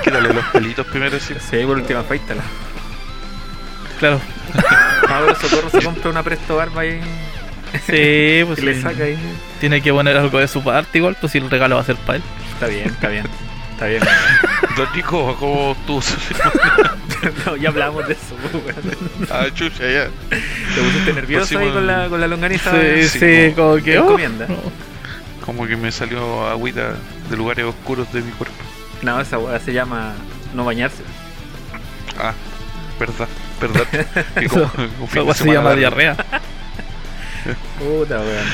Quítale 0.06 0.34
los 0.34 0.46
pelitos 0.46 0.88
primero, 0.88 1.20
sí. 1.20 1.34
Sí, 1.50 1.58
por 1.66 1.78
última, 1.78 2.00
afeítala. 2.00 2.42
Claro. 4.00 4.22
Ahora 5.10 5.36
Socorro 5.36 5.70
se 5.70 5.82
compra 5.84 6.10
una 6.12 6.24
presto 6.24 6.56
barba 6.56 6.82
ahí 6.82 7.00
Sí, 7.86 8.44
pues 8.46 8.60
y 8.60 8.62
le 8.62 8.76
sí. 8.76 8.82
saca 8.82 9.04
ahí. 9.04 9.18
Tiene 9.60 9.82
que 9.82 9.92
poner 9.92 10.16
algo 10.16 10.40
de 10.40 10.48
su 10.48 10.64
parte 10.64 10.98
igual, 10.98 11.18
pues 11.20 11.32
si 11.34 11.40
el 11.40 11.50
regalo 11.50 11.76
va 11.76 11.82
a 11.82 11.86
ser 11.86 11.96
para 11.98 12.18
él. 12.18 12.24
Está 12.54 12.68
bien, 12.68 12.88
está 12.88 13.10
bien. 13.10 13.26
Está 13.84 13.88
bien. 13.88 14.04
Don 14.78 14.88
Nico, 14.96 15.36
¿cómo 15.40 15.76
No, 17.46 17.56
ya 17.56 17.70
hablamos 17.70 18.08
de 18.08 18.14
eso. 18.14 18.36
Ah, 19.30 19.46
chucha, 19.54 19.84
ya. 19.84 20.08
Te 20.30 20.82
pusiste 20.82 21.14
nervioso 21.14 21.58
ahí 21.58 21.66
Próximo- 21.68 21.74
con 21.74 21.88
la, 21.88 22.10
con 22.10 22.22
la 22.22 22.28
longaniza. 22.28 22.72
Sí, 22.72 23.10
sí, 23.10 23.20
sí, 23.20 23.54
como 23.56 23.76
que. 23.76 23.84
¿Qué 23.84 24.00
oh, 24.00 24.04
encomienda? 24.04 24.48
no. 24.48 24.58
Como 25.46 25.68
que 25.68 25.76
me 25.76 25.92
salió 25.92 26.48
agüita 26.48 26.94
de 27.30 27.38
lugares 27.38 27.66
oscuros 27.66 28.12
de 28.14 28.22
mi 28.22 28.32
cuerpo. 28.32 28.56
No, 29.02 29.20
esa 29.20 29.38
weá 29.38 29.60
se 29.60 29.74
llama 29.74 30.14
no 30.54 30.64
bañarse. 30.64 31.04
Ah, 32.18 32.34
verdad, 33.00 33.28
verdad. 33.60 33.86
Que 34.40 34.48
como- 34.48 35.34
se 35.34 35.52
llama 35.52 35.76
diarrea. 35.76 36.16
Puta, 37.80 38.20
weón. 38.20 38.46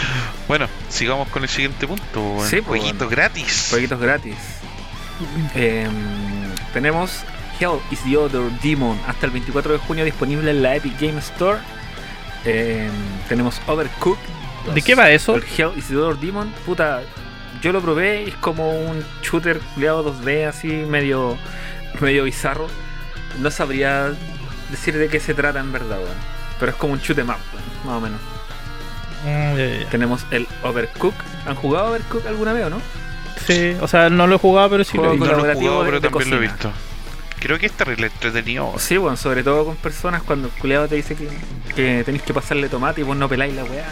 Bueno, 0.48 0.67
sigamos 0.89 1.27
con 1.29 1.43
el 1.43 1.50
siguiente 1.50 1.86
punto. 1.86 2.38
Sí, 2.43 2.57
pues, 2.62 2.65
Jueguito 2.65 3.05
bueno. 3.05 3.09
gratis. 3.12 3.67
Jueguitos 3.69 4.00
gratis. 4.00 4.59
Em, 5.56 5.92
tenemos 6.74 7.24
Hell 7.60 7.80
is 7.92 8.02
the 8.04 8.18
Other 8.18 8.50
Demon 8.62 9.00
hasta 9.08 9.26
el 9.26 9.32
24 9.32 9.74
de 9.74 9.80
junio 9.80 10.06
disponible 10.06 10.52
en 10.52 10.64
la 10.64 10.76
Epic 10.76 11.00
Game 11.00 11.20
Store. 11.20 11.60
Em, 12.46 12.92
tenemos 13.28 13.62
Overcooked. 13.68 14.22
¿De 14.68 14.76
2. 14.76 14.84
qué 14.84 14.96
va 14.96 15.10
eso? 15.12 15.36
El 15.36 15.44
Hell 15.44 15.72
is 15.78 15.88
the 15.88 15.98
Other 15.98 16.18
Demon, 16.18 16.54
puta, 16.66 17.02
yo 17.62 17.72
lo 17.72 17.82
probé 17.82 18.24
y 18.24 18.30
es 18.30 18.36
como 18.36 18.72
un 18.72 19.04
shooter 19.22 19.60
culiado 19.74 20.04
2D 20.04 20.48
así 20.48 20.68
medio 20.68 21.38
medio 22.00 22.24
bizarro. 22.24 22.68
No 23.40 23.52
sabría 23.52 24.12
decir 24.70 24.98
de 24.98 25.08
qué 25.10 25.20
se 25.20 25.34
trata 25.34 25.60
en 25.60 25.72
verdad, 25.72 25.98
weón. 26.00 26.18
Pero 26.60 26.72
es 26.72 26.78
como 26.78 26.94
un 26.94 27.00
shoot 27.00 27.18
'em 27.20 27.30
up, 27.30 27.38
más 27.86 27.96
o 27.96 28.02
menos. 28.02 28.20
Mm. 29.26 29.90
Tenemos 29.90 30.26
el 30.32 30.48
Overcooked. 30.64 31.20
¿Han 31.46 31.56
jugado 31.56 31.90
Overcooked 31.90 32.28
alguna 32.28 32.54
vez 32.54 32.66
o 32.66 32.70
no? 32.70 32.82
Sí, 33.50 33.75
o 33.82 33.88
sea, 33.88 34.10
no 34.10 34.27
lo 34.27 34.36
he 34.36 34.39
jugado, 34.39 34.70
pero 34.70 34.84
sí 34.84 34.98
lo 34.98 35.12
he 35.13 35.18
visto. 35.18 35.25
no 35.25 35.44
lo 35.46 35.51
he 35.51 35.56
jugado, 35.56 35.79
de- 35.79 35.86
pero 35.86 36.00
de 36.00 36.10
también 36.10 36.29
lo 36.29 36.36
he 36.38 36.39
visto. 36.39 36.72
Creo 37.39 37.58
que 37.58 37.65
es 37.68 37.72
terrible 37.72 38.08
entretenido. 38.08 38.74
Sí, 38.77 38.98
bueno, 38.98 39.15
sobre 39.18 39.44
todo 39.44 39.65
con 39.65 39.75
personas 39.77 40.22
cuando 40.24 40.50
el 40.50 40.53
culiado 40.56 40.88
te 40.88 40.96
dice 40.96 41.15
que, 41.15 41.27
que 41.74 42.03
tenéis 42.03 42.22
que 42.24 42.34
pasarle 42.34 42.68
tomate 42.70 43.01
y 43.01 43.03
vos 43.06 43.15
no 43.18 43.29
peláis 43.29 43.56
la 43.56 43.63
weá 43.63 43.88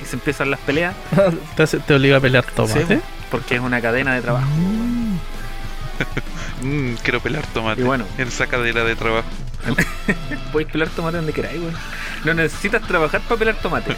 y, 0.00 0.02
y 0.02 0.06
se 0.06 0.16
empiezan 0.16 0.50
las 0.50 0.60
peleas. 0.60 0.94
te, 1.86 1.94
obliga 1.94 2.16
a 2.16 2.20
pelear 2.20 2.44
tomate. 2.46 2.86
Sí, 2.86 3.00
porque 3.30 3.56
es 3.56 3.60
una 3.60 3.80
cadena 3.80 4.14
de 4.14 4.22
trabajo. 4.22 4.46
Mm. 4.56 5.16
Mm, 6.62 6.96
quiero 7.02 7.20
pelar 7.20 7.46
tomate. 7.54 7.80
Y 7.80 7.84
bueno. 7.84 8.04
En 8.18 8.28
esa 8.28 8.46
cadera 8.46 8.84
de 8.84 8.94
trabajo. 8.94 9.26
Podéis 10.52 10.70
pelar 10.70 10.88
tomate 10.90 11.16
donde 11.16 11.32
queráis, 11.32 11.58
weón. 11.58 11.74
No 12.24 12.34
necesitas 12.34 12.82
trabajar 12.82 13.22
para 13.22 13.38
pelar 13.38 13.54
tomate. 13.62 13.96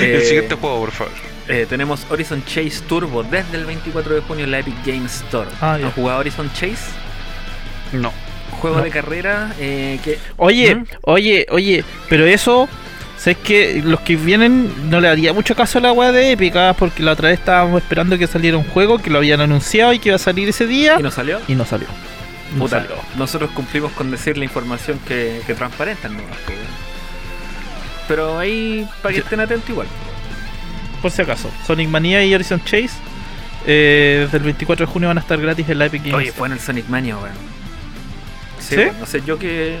el 0.00 0.06
Eh, 0.06 0.24
siguiente 0.24 0.54
juego, 0.54 0.78
por 0.80 0.90
favor. 0.92 1.12
Eh, 1.48 1.66
tenemos 1.68 2.06
Horizon 2.10 2.44
Chase 2.44 2.80
Turbo 2.88 3.22
desde 3.22 3.56
el 3.56 3.64
24 3.66 4.14
de 4.16 4.20
junio 4.22 4.44
en 4.44 4.50
la 4.50 4.58
Epic 4.60 4.74
Game 4.84 5.06
Store. 5.06 5.48
Ah. 5.60 5.74
¿Han 5.74 5.90
jugado 5.92 6.20
Horizon 6.20 6.50
Chase? 6.52 6.78
No. 7.92 8.12
Juego 8.60 8.78
No. 8.78 8.82
de 8.84 8.90
carrera 8.90 9.54
eh, 9.58 10.00
que 10.02 10.18
Oye, 10.36 10.74
¿Mm? 10.76 10.84
oye, 11.02 11.46
oye, 11.50 11.84
pero 12.08 12.24
eso, 12.26 12.68
¿sabes 13.18 13.36
que 13.38 13.82
Los 13.84 14.00
que 14.00 14.16
vienen 14.16 14.90
no 14.90 15.00
le 15.00 15.08
haría 15.08 15.32
mucho 15.32 15.54
caso 15.54 15.78
a 15.78 15.82
la 15.82 15.92
weá 15.92 16.10
de 16.12 16.32
Épica, 16.32 16.74
porque 16.78 17.02
la 17.02 17.12
otra 17.12 17.28
vez 17.28 17.38
estábamos 17.38 17.82
esperando 17.82 18.16
que 18.18 18.26
saliera 18.26 18.56
un 18.56 18.64
juego 18.64 18.98
que 18.98 19.10
lo 19.10 19.18
habían 19.18 19.40
anunciado 19.40 19.92
y 19.92 19.98
que 19.98 20.08
iba 20.08 20.16
a 20.16 20.18
salir 20.18 20.48
ese 20.48 20.66
día 20.66 20.96
y 20.98 21.02
no 21.02 21.10
salió. 21.10 21.40
y 21.46 21.54
no 21.54 21.64
salió. 21.64 21.86
No 22.54 22.60
Puta, 22.64 22.80
salió. 22.80 22.96
nosotros 23.16 23.50
cumplimos 23.50 23.92
con 23.92 24.10
decir 24.10 24.38
la 24.38 24.44
información 24.44 24.98
que, 25.06 25.42
que 25.46 25.54
transparentan, 25.54 26.14
¿no? 26.16 26.22
Que- 26.46 26.54
Pero 28.08 28.38
ahí, 28.38 28.86
para 29.02 29.12
que 29.14 29.20
Sí. 29.20 29.24
estén 29.24 29.40
atentos 29.40 29.68
igual. 29.68 29.86
Por 31.06 31.12
si 31.12 31.22
acaso, 31.22 31.48
Sonic 31.64 31.88
Mania 31.88 32.24
y 32.24 32.34
Horizon 32.34 32.60
Chase 32.64 32.90
eh, 33.64 34.22
desde 34.24 34.38
el 34.38 34.42
24 34.42 34.86
de 34.86 34.92
junio 34.92 35.06
van 35.06 35.18
a 35.18 35.20
estar 35.20 35.40
gratis 35.40 35.68
en 35.68 35.78
la 35.78 35.86
Epic 35.86 36.02
Games. 36.02 36.16
Oye, 36.16 36.32
fue 36.32 36.48
en 36.48 36.54
el 36.54 36.58
Sonic 36.58 36.88
Mania, 36.88 37.16
weón. 37.16 37.30
Sí, 38.58 38.74
¿Sí? 38.74 38.76
weón, 38.78 38.98
no 38.98 39.06
sé, 39.06 39.22
yo 39.24 39.38
que 39.38 39.78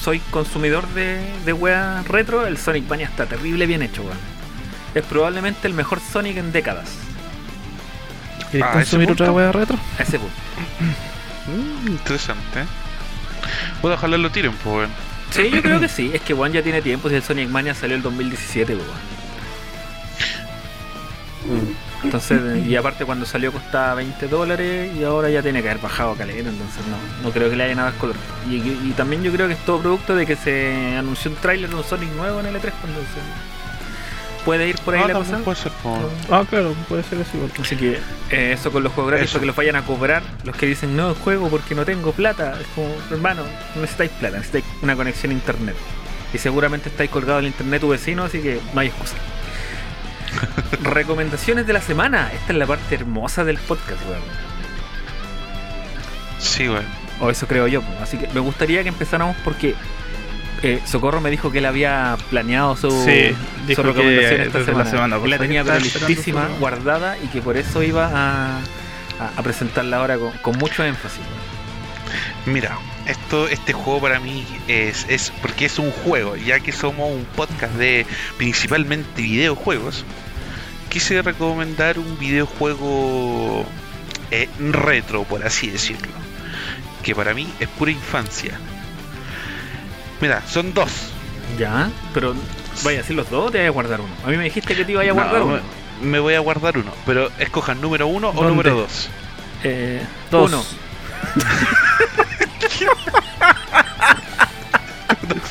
soy 0.00 0.20
consumidor 0.30 0.86
de, 0.90 1.18
de 1.44 1.52
weas 1.52 2.06
retro, 2.06 2.46
el 2.46 2.58
Sonic 2.58 2.88
Mania 2.88 3.06
está 3.06 3.26
terrible 3.26 3.66
bien 3.66 3.82
hecho, 3.82 4.02
weón. 4.02 4.18
Es 4.94 5.02
probablemente 5.04 5.66
el 5.66 5.74
mejor 5.74 5.98
Sonic 5.98 6.36
en 6.36 6.52
décadas. 6.52 6.90
¿Quieres 8.52 8.68
Ah, 8.70 8.74
consumir 8.74 9.10
otra 9.10 9.32
weá 9.32 9.50
retro? 9.50 9.76
A 9.98 10.02
ese 10.04 10.20
punto. 10.20 10.34
Mm, 11.48 11.88
interesante. 11.88 12.66
Puedo 13.80 13.96
ojalá 13.96 14.16
lo 14.16 14.30
tiren, 14.30 14.52
pues, 14.62 14.76
weón. 14.76 14.90
Sí, 15.32 15.50
yo 15.50 15.60
creo 15.60 15.80
que 15.80 15.88
sí. 15.88 16.12
Es 16.14 16.20
que 16.20 16.34
weón 16.34 16.52
ya 16.52 16.62
tiene 16.62 16.82
tiempo. 16.82 17.08
Si 17.08 17.16
el 17.16 17.22
Sonic 17.24 17.48
Mania 17.48 17.74
salió 17.74 17.96
el 17.96 18.02
2017, 18.02 18.76
weón. 18.76 19.17
Entonces, 22.04 22.66
y 22.66 22.76
aparte 22.76 23.04
cuando 23.04 23.26
salió 23.26 23.52
costaba 23.52 23.94
20 23.94 24.28
dólares 24.28 24.90
y 24.98 25.04
ahora 25.04 25.30
ya 25.30 25.42
tiene 25.42 25.62
que 25.62 25.70
haber 25.70 25.82
bajado 25.82 26.14
caleta, 26.14 26.48
entonces 26.48 26.82
no, 26.88 27.26
no 27.28 27.32
creo 27.32 27.50
que 27.50 27.56
le 27.56 27.64
haya 27.64 27.74
nada 27.74 27.92
color. 27.92 28.16
Y, 28.48 28.56
y 28.56 28.94
también 28.96 29.22
yo 29.22 29.32
creo 29.32 29.46
que 29.48 29.54
es 29.54 29.64
todo 29.64 29.80
producto 29.80 30.14
de 30.14 30.26
que 30.26 30.36
se 30.36 30.96
anunció 30.96 31.30
un 31.30 31.36
tráiler 31.38 31.68
de 31.70 31.76
un 31.76 31.84
Sonic 31.84 32.10
nuevo 32.12 32.40
en 32.40 32.46
el 32.46 32.54
E3, 32.56 32.60
pues, 32.60 32.72
entonces 32.86 33.22
puede 34.44 34.68
ir 34.68 34.76
por 34.78 34.94
ahí 34.94 35.02
Ah, 35.04 35.08
la 35.08 35.14
cosa. 35.14 35.38
puede 35.38 35.56
ser, 35.56 35.72
po. 35.82 35.98
Ah, 36.30 36.44
claro, 36.48 36.74
puede 36.88 37.02
ser 37.02 37.20
así. 37.20 37.36
igual. 37.36 37.50
Así 37.60 37.76
que 37.76 37.98
eh, 38.30 38.52
eso 38.52 38.70
con 38.72 38.82
los 38.82 38.92
juegos 38.92 39.10
gratis, 39.12 39.28
Eso. 39.30 39.34
para 39.34 39.40
que 39.42 39.46
los 39.48 39.56
vayan 39.56 39.76
a 39.76 39.84
cobrar, 39.84 40.22
los 40.44 40.56
que 40.56 40.66
dicen 40.66 40.96
no 40.96 41.14
juego 41.14 41.48
porque 41.50 41.74
no 41.74 41.84
tengo 41.84 42.12
plata, 42.12 42.56
es 42.60 42.66
como, 42.74 42.88
hermano, 43.10 43.42
no 43.74 43.80
necesitáis 43.82 44.10
plata, 44.12 44.36
necesitáis 44.38 44.64
una 44.82 44.96
conexión 44.96 45.32
a 45.32 45.34
internet. 45.34 45.76
Y 46.32 46.38
seguramente 46.38 46.88
estáis 46.88 47.10
colgado 47.10 47.40
en 47.40 47.46
el 47.46 47.50
internet 47.50 47.80
tu 47.80 47.88
vecino, 47.88 48.24
así 48.24 48.38
que 48.40 48.60
no 48.72 48.80
hay 48.80 48.86
excusa. 48.88 49.16
Recomendaciones 50.82 51.66
de 51.66 51.72
la 51.72 51.80
semana. 51.80 52.30
Esta 52.32 52.52
es 52.52 52.58
la 52.58 52.66
parte 52.66 52.94
hermosa 52.94 53.44
del 53.44 53.58
podcast, 53.58 54.00
weón. 54.08 54.22
Sí, 56.38 56.68
weón. 56.68 56.84
O 57.20 57.30
eso 57.30 57.46
creo 57.46 57.66
yo. 57.66 57.82
pues. 57.82 58.00
Así 58.02 58.16
que 58.18 58.28
me 58.28 58.40
gustaría 58.40 58.82
que 58.82 58.88
empezáramos 58.90 59.36
porque 59.44 59.74
eh, 60.62 60.80
Socorro 60.84 61.20
me 61.20 61.30
dijo 61.30 61.50
que 61.50 61.58
él 61.58 61.66
había 61.66 62.16
planeado 62.30 62.76
su, 62.76 62.90
Sí, 62.90 63.30
su 63.30 63.66
dijo 63.66 63.82
que 63.82 63.88
recomendación 63.88 64.40
esta 64.42 64.58
desde 64.58 64.72
la 64.72 64.84
semana. 64.84 64.90
semana 64.90 65.16
Él 65.24 65.30
la 65.30 65.38
tenía 65.38 65.64
pero 65.64 65.78
listísima, 65.78 66.48
guardada 66.60 67.16
y 67.18 67.26
que 67.28 67.40
por 67.42 67.56
eso 67.56 67.82
iba 67.82 68.06
a, 68.06 68.58
a, 68.58 68.60
a 69.36 69.42
presentarla 69.42 69.98
ahora 69.98 70.16
con, 70.18 70.32
con 70.38 70.56
mucho 70.58 70.84
énfasis. 70.84 71.20
Mira, 72.46 72.78
esto, 73.08 73.48
este 73.48 73.72
juego 73.72 74.00
para 74.00 74.20
mí 74.20 74.44
es, 74.68 75.06
es 75.08 75.32
porque 75.42 75.64
es 75.66 75.78
un 75.78 75.90
juego, 75.90 76.36
ya 76.36 76.60
que 76.60 76.72
somos 76.72 77.10
un 77.10 77.24
podcast 77.36 77.74
de 77.74 78.06
principalmente 78.36 79.22
videojuegos. 79.22 80.04
Quise 80.88 81.20
recomendar 81.22 81.98
un 81.98 82.18
videojuego 82.18 83.64
eh, 84.30 84.48
retro, 84.58 85.24
por 85.24 85.44
así 85.44 85.68
decirlo, 85.68 86.12
que 87.02 87.14
para 87.14 87.34
mí 87.34 87.46
es 87.60 87.68
pura 87.68 87.90
infancia. 87.90 88.52
Mira, 90.20 90.42
son 90.48 90.72
dos. 90.74 90.90
Ya, 91.58 91.90
pero 92.14 92.34
vaya 92.84 92.98
a 92.98 93.02
decir 93.02 93.16
los 93.16 93.28
dos 93.30 93.48
o 93.48 93.50
te 93.50 93.58
vaya 93.58 93.68
a 93.68 93.72
guardar 93.72 94.00
uno. 94.00 94.12
A 94.24 94.28
mí 94.28 94.36
me 94.36 94.44
dijiste 94.44 94.74
que 94.74 94.84
te 94.84 94.92
iba 94.92 95.02
a 95.02 95.12
guardar 95.12 95.40
No, 95.40 95.46
uno. 95.46 95.60
me, 96.02 96.18
voy 96.18 96.34
a 96.34 96.40
guardar 96.40 96.76
uno, 96.78 96.92
pero 97.06 97.30
escojan 97.38 97.80
número 97.80 98.06
uno 98.06 98.28
o 98.30 98.44
número 98.44 98.74
dos. 98.74 99.08
Eh, 99.64 100.00
Dos. 100.30 100.50
Uno. 100.50 100.64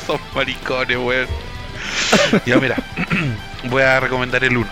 Son 0.08 0.18
maricones, 0.34 0.96
weón. 0.96 1.26
Ya, 2.46 2.56
mira, 2.56 2.76
voy 3.64 3.82
a 3.82 4.00
recomendar 4.00 4.42
el 4.42 4.56
uno. 4.56 4.70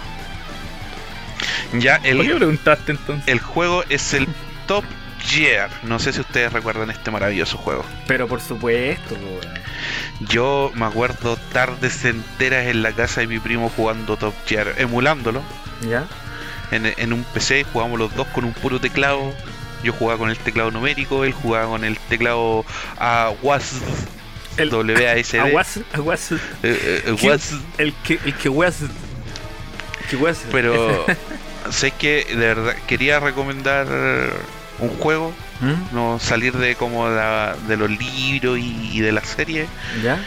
Ya, 1.75 1.97
el, 1.97 2.17
¿Por 2.17 2.27
qué 2.27 2.35
preguntaste 2.37 2.93
entonces? 2.93 3.29
El 3.29 3.41
juego 3.41 3.85
es 3.91 4.15
el 4.15 4.27
Top 4.67 4.83
Gear. 5.21 5.69
No 5.83 5.99
sé 5.99 6.15
si 6.15 6.21
ustedes 6.21 6.55
recuerdan 6.55 6.91
este 6.91 7.11
maravilloso 7.11 7.59
juego. 7.59 7.85
Pero 8.07 8.27
por 8.27 8.41
supuesto, 8.41 9.15
weón. 9.15 9.59
Yo 10.21 10.73
me 10.75 10.87
acuerdo 10.87 11.37
tardes 11.53 12.07
enteras 12.07 12.69
en 12.69 12.81
la 12.81 12.93
casa 12.93 13.21
de 13.21 13.27
mi 13.27 13.39
primo 13.39 13.71
jugando 13.77 14.17
Top 14.17 14.33
Gear, 14.47 14.73
emulándolo. 14.79 15.43
¿Ya? 15.87 16.07
En, 16.71 16.87
en 16.87 17.13
un 17.13 17.25
PC 17.25 17.65
jugábamos 17.65 17.99
los 17.99 18.15
dos 18.15 18.27
con 18.29 18.45
un 18.45 18.55
puro 18.55 18.81
teclado. 18.81 19.35
Yo 19.83 19.93
jugaba 19.93 20.19
con 20.19 20.31
el 20.31 20.39
teclado 20.39 20.71
numérico, 20.71 21.25
él 21.25 21.35
jugaba 21.35 21.67
con 21.67 21.85
el 21.85 21.99
teclado 21.99 22.65
AWAS 22.97 23.83
El- 24.57 24.71
WASD. 24.75 25.35
Aguas, 25.41 25.81
aguas. 25.93 26.33
eh, 26.33 26.37
eh, 26.63 27.03
eh. 27.07 27.17
WASD. 27.23 27.55
El 27.79 27.93
que, 28.05 28.19
el 28.25 28.35
que 28.35 28.49
weas. 28.49 28.77
Que 30.11 30.17
weas. 30.17 30.39
Pero 30.53 31.05
sé 31.71 31.91
que 31.93 32.25
de 32.29 32.37
verdad 32.37 32.75
quería 32.87 33.19
recomendar 33.21 33.87
un 34.79 34.91
juego, 34.99 35.33
¿Mm? 35.61 35.95
no 35.95 36.19
salir 36.21 36.53
de 36.57 36.75
como 36.77 37.09
la- 37.09 37.57
de 37.69 37.77
los 37.77 37.91
libros 37.91 38.59
y, 38.59 38.91
y 38.93 39.01
de 39.01 39.13
la 39.13 39.25
serie. 39.25 39.67
¿Ya? 40.03 40.19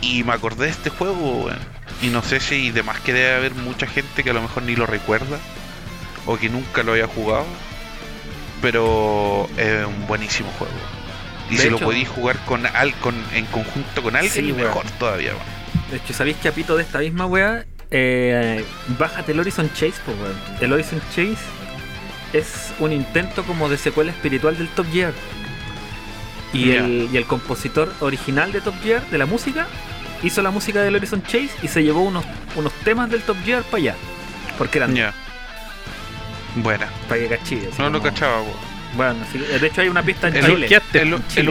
Y 0.00 0.24
me 0.24 0.32
acordé 0.32 0.64
de 0.66 0.70
este 0.72 0.90
juego. 0.90 1.48
Y 2.02 2.06
no 2.08 2.22
sé 2.22 2.40
si 2.40 2.70
de 2.70 2.82
más 2.82 2.98
que 3.00 3.12
debe 3.12 3.34
haber 3.34 3.54
mucha 3.54 3.86
gente 3.86 4.24
que 4.24 4.30
a 4.30 4.32
lo 4.32 4.40
mejor 4.42 4.62
ni 4.62 4.74
lo 4.74 4.86
recuerda 4.86 5.38
o 6.26 6.38
que 6.38 6.48
nunca 6.48 6.82
lo 6.82 6.94
haya 6.94 7.06
jugado. 7.06 7.44
Pero 8.62 9.48
es 9.56 9.86
un 9.86 10.06
buenísimo 10.06 10.50
juego. 10.58 10.72
Y 11.50 11.56
De 11.56 11.62
si 11.64 11.70
lo 11.70 11.78
podéis 11.78 12.08
jugar 12.08 12.36
con, 12.46 12.64
al, 12.66 12.94
con 12.96 13.14
en 13.34 13.44
conjunto 13.46 14.02
con 14.02 14.14
alguien, 14.16 14.32
Sí, 14.32 14.52
mejor 14.52 14.84
todavía. 14.98 15.30
weón. 15.32 15.90
De 15.90 15.96
hecho, 15.96 16.12
¿sabéis 16.14 16.36
que 16.36 16.48
a 16.48 16.52
pito 16.52 16.76
de 16.76 16.82
esta 16.84 16.98
misma 17.00 17.26
wea? 17.26 17.64
Eh, 17.90 18.64
bájate 18.98 19.32
el 19.32 19.40
Horizon 19.40 19.68
Chase, 19.72 19.94
pues 20.04 20.16
weón. 20.18 20.36
El 20.60 20.72
Horizon 20.72 21.00
Chase 21.10 21.36
es 22.32 22.72
un 22.78 22.92
intento 22.92 23.42
como 23.42 23.68
de 23.68 23.76
secuela 23.76 24.12
espiritual 24.12 24.56
del 24.56 24.68
Top 24.68 24.86
Gear. 24.92 25.12
Y, 26.52 26.72
el, 26.72 27.08
y 27.12 27.16
el 27.16 27.26
compositor 27.26 27.92
original 28.00 28.52
de 28.52 28.60
Top 28.60 28.74
Gear, 28.82 29.02
de 29.10 29.18
la 29.18 29.26
música, 29.26 29.66
hizo 30.22 30.42
la 30.42 30.50
música 30.50 30.82
del 30.82 30.94
Horizon 30.96 31.22
Chase 31.22 31.50
y 31.62 31.68
se 31.68 31.82
llevó 31.82 32.02
unos, 32.02 32.24
unos 32.56 32.72
temas 32.84 33.10
del 33.10 33.22
Top 33.22 33.36
Gear 33.44 33.62
para 33.64 33.76
allá. 33.78 33.94
Porque 34.58 34.78
eran 34.78 34.94
Ya. 34.94 35.12
Buena. 36.56 36.88
para 37.08 37.20
que 37.20 37.28
cachilles. 37.28 37.78
No 37.78 37.90
lo 37.90 37.98
como- 37.98 38.12
cachaba, 38.12 38.42
weón. 38.42 38.69
Bueno, 38.96 39.24
sí, 39.30 39.38
de 39.38 39.66
hecho 39.66 39.80
hay 39.82 39.88
una 39.88 40.02
pista 40.02 40.28
en 40.28 40.36
El- 40.36 40.46
Chile. 40.46 40.68
El- 40.94 41.08
el 41.36 41.48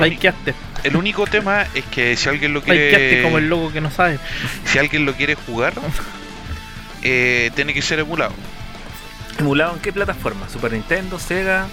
El 0.83 0.95
único 0.95 1.25
tema 1.27 1.65
es 1.73 1.83
que 1.85 2.15
si 2.17 2.29
alguien 2.29 2.53
lo 2.53 2.61
quiere. 2.61 3.21
como 3.23 3.37
el 3.37 3.47
loco 3.49 3.71
que 3.71 3.81
no 3.81 3.91
sabe. 3.91 4.19
Si 4.65 4.77
alguien 4.79 5.05
lo 5.05 5.13
quiere 5.13 5.35
jugar, 5.35 5.73
eh, 7.01 7.51
tiene 7.55 7.73
que 7.73 7.81
ser 7.81 7.99
emulado. 7.99 8.33
¿Emulado 9.39 9.73
en 9.75 9.79
qué 9.79 9.93
plataforma? 9.93 10.49
¿Super 10.49 10.73
Nintendo? 10.73 11.17
¿Sega? 11.19 11.67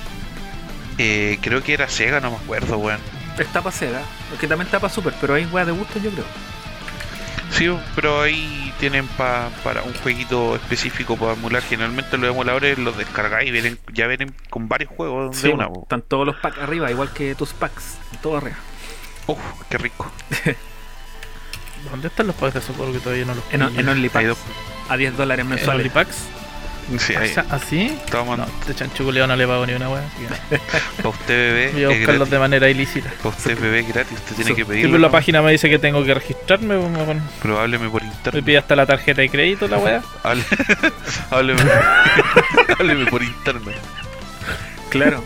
Eh, 0.99 1.39
creo 1.43 1.63
que 1.63 1.75
era 1.75 1.89
Sega, 1.89 2.21
no 2.21 2.31
me 2.31 2.37
acuerdo, 2.37 2.79
weón. 2.79 3.01
Está 3.39 3.61
para 3.61 3.75
Sega. 3.77 4.01
Porque 4.31 4.47
también 4.47 4.67
está 4.67 4.79
para 4.81 4.93
Super, 4.93 5.13
pero 5.21 5.35
hay 5.35 5.45
weas 5.47 5.67
de 5.67 5.73
gusto 5.73 5.99
yo 5.99 6.11
creo. 6.11 6.25
Sí, 7.51 7.71
pero 7.95 8.21
ahí 8.23 8.73
tienen 8.79 9.07
pa- 9.07 9.49
para 9.65 9.83
un 9.83 9.95
jueguito 9.95 10.57
específico 10.57 11.17
para 11.17 11.33
emular. 11.33 11.63
Generalmente 11.63 12.19
los 12.19 12.31
emuladores 12.31 12.77
los 12.79 12.97
descargáis 12.99 13.49
y 13.49 13.53
vienen, 13.53 13.79
ya 13.93 14.07
vienen 14.07 14.35
con 14.51 14.69
varios 14.69 14.91
juegos 14.91 15.31
de 15.37 15.49
Sí, 15.49 15.55
una. 15.55 15.69
están 15.83 16.03
todos 16.03 16.27
los 16.27 16.37
packs 16.37 16.59
arriba, 16.59 16.91
igual 16.91 17.11
que 17.13 17.35
tus 17.35 17.53
packs. 17.55 17.99
Todo 18.23 18.37
arriba. 18.39 18.57
Uf, 19.27 19.39
qué 19.71 19.79
rico. 19.79 20.11
¿Dónde 21.91 22.09
están 22.09 22.27
los 22.27 22.37
packs 22.37 22.55
de 22.55 22.61
socorro 22.61 22.93
que 22.93 22.99
todavía 22.99 23.25
no 23.25 23.35
los 23.35 23.45
En, 23.53 23.63
en 23.63 23.89
OnlyPacks. 23.89 24.37
A 24.89 24.97
10 24.97 25.17
dólares 25.17 25.45
¿En 25.45 25.49
mensuales. 25.51 25.81
OnlyPacks? 25.87 26.17
Sí, 26.99 27.15
ahí. 27.17 27.33
¿Así? 27.51 27.99
Toma, 28.11 28.37
No, 28.37 28.47
este 28.61 28.75
chancho 28.75 29.05
culiao 29.05 29.27
no 29.27 29.35
le 29.35 29.47
pago 29.47 29.67
ni 29.67 29.73
una 29.75 29.89
wea. 29.91 30.03
así 30.07 30.27
que 30.49 30.59
para 30.99 31.09
usted 31.09 31.35
bebé, 31.35 31.73
Voy 31.73 31.85
a 31.85 31.89
buscarlos 31.99 32.31
de 32.31 32.39
manera 32.39 32.69
ilícita. 32.71 33.11
Para 33.23 33.31
usted 33.31 33.59
bebé 33.59 33.81
es 33.81 33.89
gratis, 33.89 34.13
usted 34.19 34.37
tiene 34.37 34.51
que 34.51 34.55
Siempre 34.57 34.77
pedirlo. 34.77 34.99
la 34.99 35.09
¿no? 35.09 35.13
página 35.13 35.43
me 35.43 35.51
dice 35.53 35.69
que 35.69 35.79
tengo 35.81 36.05
que 36.05 36.15
registrarme. 36.15 36.77
me 36.77 37.21
Pero 37.43 37.61
hábleme 37.61 37.89
por 37.91 38.03
Me 38.03 38.09
internet. 38.09 38.45
pide 38.45 38.59
hasta 38.59 38.77
la 38.77 38.87
tarjeta 38.87 39.21
de 39.21 39.29
crédito 39.31 39.67
la 39.69 39.79
wea. 39.79 40.03
Hable- 40.23 40.45
hábleme, 41.31 41.63
hábleme 42.79 43.07
por 43.11 43.23
internet. 43.23 43.77
Claro. 44.91 45.23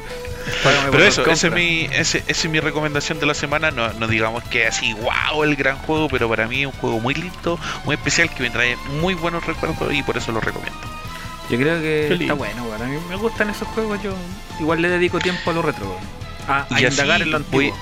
Págame 0.64 0.90
Pero 0.90 1.04
eso, 1.04 1.26
esa 1.30 1.46
es, 1.48 1.52
mi, 1.52 1.84
ese, 1.92 2.18
esa 2.26 2.30
es 2.46 2.48
mi 2.48 2.58
recomendación 2.60 3.20
de 3.20 3.26
la 3.26 3.34
semana. 3.34 3.70
No, 3.70 3.92
no 3.92 4.08
digamos 4.08 4.42
que 4.44 4.66
así, 4.66 4.94
wow, 4.94 5.44
el 5.44 5.54
gran 5.54 5.76
juego, 5.76 6.08
pero 6.08 6.28
para 6.28 6.48
mí 6.48 6.62
es 6.62 6.66
un 6.66 6.72
juego 6.72 6.98
muy 6.98 7.14
lindo, 7.14 7.58
muy 7.84 7.94
especial, 7.94 8.30
que 8.34 8.42
me 8.42 8.50
trae 8.50 8.76
muy 9.00 9.14
buenos 9.14 9.44
recuerdos 9.46 9.92
y 9.92 10.02
por 10.02 10.16
eso 10.16 10.32
lo 10.32 10.40
recomiendo. 10.40 10.78
Yo 11.50 11.58
creo 11.58 11.80
que 11.80 12.12
está 12.14 12.34
bueno. 12.34 12.64
A 12.72 12.78
mí 12.84 12.96
me 13.08 13.16
gustan 13.16 13.50
esos 13.50 13.66
juegos. 13.68 14.00
Yo 14.02 14.14
igual 14.60 14.80
le 14.82 14.88
dedico 14.88 15.18
tiempo 15.18 15.50
a 15.50 15.54
lo 15.54 15.62
retro. 15.62 15.96
A, 16.48 16.66
a 16.74 16.80
Y 16.80 16.84
así 16.86 16.94
indagar 17.00 17.22
en 17.22 17.30
lo 17.32 17.36
antiguo. 17.38 17.60
voy, 17.60 17.72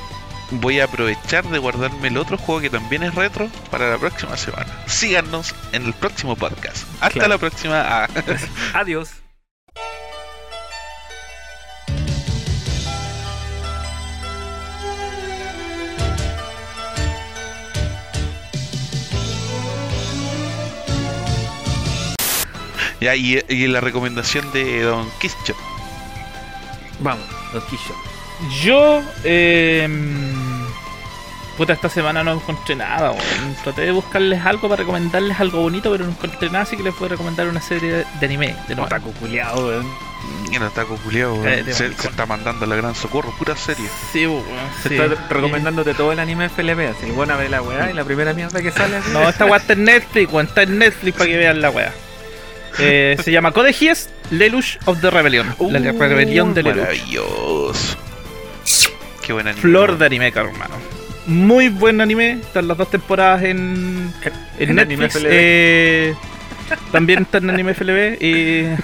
voy 0.61 0.81
a 0.81 0.85
aprovechar 0.85 1.45
de 1.45 1.59
guardarme 1.59 2.09
el 2.09 2.17
otro 2.17 2.39
juego 2.39 2.61
que 2.63 2.71
también 2.71 3.03
es 3.03 3.15
retro 3.15 3.49
para 3.71 3.91
la 3.91 3.99
próxima 3.99 4.37
semana. 4.37 4.67
Síganos 4.87 5.55
en 5.73 5.85
el 5.87 5.93
próximo 5.95 6.35
podcast. 6.37 6.85
Hasta 7.01 7.11
Claro. 7.11 7.29
la 7.29 7.39
próxima. 7.39 7.81
Ah. 8.05 8.09
Adiós. 8.75 9.11
Ya, 23.01 23.15
y, 23.15 23.43
y 23.49 23.67
la 23.69 23.81
recomendación 23.81 24.51
de 24.53 24.83
Don 24.83 25.09
Kistchop. 25.21 25.57
Vamos, 27.01 27.25
Don 27.53 27.63
Quixote. 27.63 27.99
Yo, 28.63 29.01
eh, 29.25 29.89
puta, 31.57 31.73
esta 31.73 31.89
semana 31.89 32.23
no 32.25 32.33
encontré 32.35 32.75
nada. 32.77 33.13
weón. 33.13 33.57
Traté 33.63 33.83
de 33.83 33.93
buscarles 33.93 34.45
algo 34.45 34.69
para 34.69 34.81
recomendarles 34.81 35.39
algo 35.41 35.61
bonito, 35.61 35.91
pero 35.91 36.05
no 36.05 36.11
encontré 36.11 36.49
nada, 36.51 36.63
así 36.63 36.77
que 36.77 36.83
les 36.83 36.95
puedo 36.95 37.11
recomendar 37.11 37.49
una 37.49 37.61
serie 37.61 38.05
de 38.21 38.27
anime. 38.27 38.57
De 38.67 38.75
nuevo. 38.75 38.87
Otaku 38.87 39.13
culiao, 39.15 39.59
weón. 39.67 39.87
Mira, 40.51 40.67
está 40.67 40.85
culiado, 40.85 41.41
Cállate, 41.43 41.73
se, 41.73 41.95
se 41.95 42.09
está 42.09 42.27
mandando 42.27 42.67
la 42.67 42.75
gran 42.75 42.95
socorro, 42.95 43.33
pura 43.39 43.55
serie. 43.57 43.89
Sí, 44.13 44.27
weón, 44.27 44.43
Se 44.83 44.89
sí. 44.89 44.97
está 44.97 45.15
recomendándote 45.29 45.95
todo 45.95 46.11
el 46.13 46.19
anime 46.19 46.49
FLB. 46.49 46.91
Así, 46.97 47.11
bueno, 47.13 47.35
a 47.35 47.37
ver 47.37 47.51
la 47.51 47.63
weá 47.63 47.91
y 47.91 47.95
la 47.95 48.05
primera 48.05 48.33
mierda 48.35 48.61
que 48.61 48.73
sale 48.73 48.97
así. 48.97 49.11
No, 49.13 49.29
esta 49.29 49.47
weá 49.47 49.59
está 49.59 49.75
en 49.75 49.85
Netflix, 49.85 50.33
weón, 50.33 50.47
está 50.47 50.63
en 50.63 50.79
Netflix 50.79 51.17
para 51.17 51.31
que 51.31 51.37
vean 51.37 51.61
la 51.61 51.71
weá. 51.71 51.93
Eh, 52.79 53.17
se 53.23 53.33
llama 53.33 53.53
Code 53.53 53.73
Geass, 53.73 54.09
Lelouch 54.31 54.79
of 54.87 55.01
the 55.01 55.11
Rebellion. 55.11 55.47
la 55.49 55.55
Uh, 55.59 55.99
rebelión 55.99 56.55
de 56.55 56.63
Lelouch. 56.63 56.81
Maravilloso. 56.83 57.97
Qué 59.27 59.33
buena 59.33 59.51
anime. 59.51 59.63
Flor 59.63 59.99
de 59.99 60.07
anime, 60.07 60.33
caro 60.33 60.49
hermano. 60.51 60.75
Muy 61.27 61.69
buen 61.69 62.01
anime. 62.01 62.33
Están 62.41 62.69
las 62.69 62.77
dos 62.79 62.91
temporadas 62.91 63.43
en, 63.43 64.13
en, 64.59 64.71
En 64.71 64.79
anime 64.79 65.03
Netflix. 65.05 65.23
FLB. 65.23 65.29
eh, 65.31 66.15
también 66.93 67.23
está 67.23 67.39
en 67.39 67.51
anime 67.51 67.75
FLB. 67.75 68.17
y- 68.23 68.67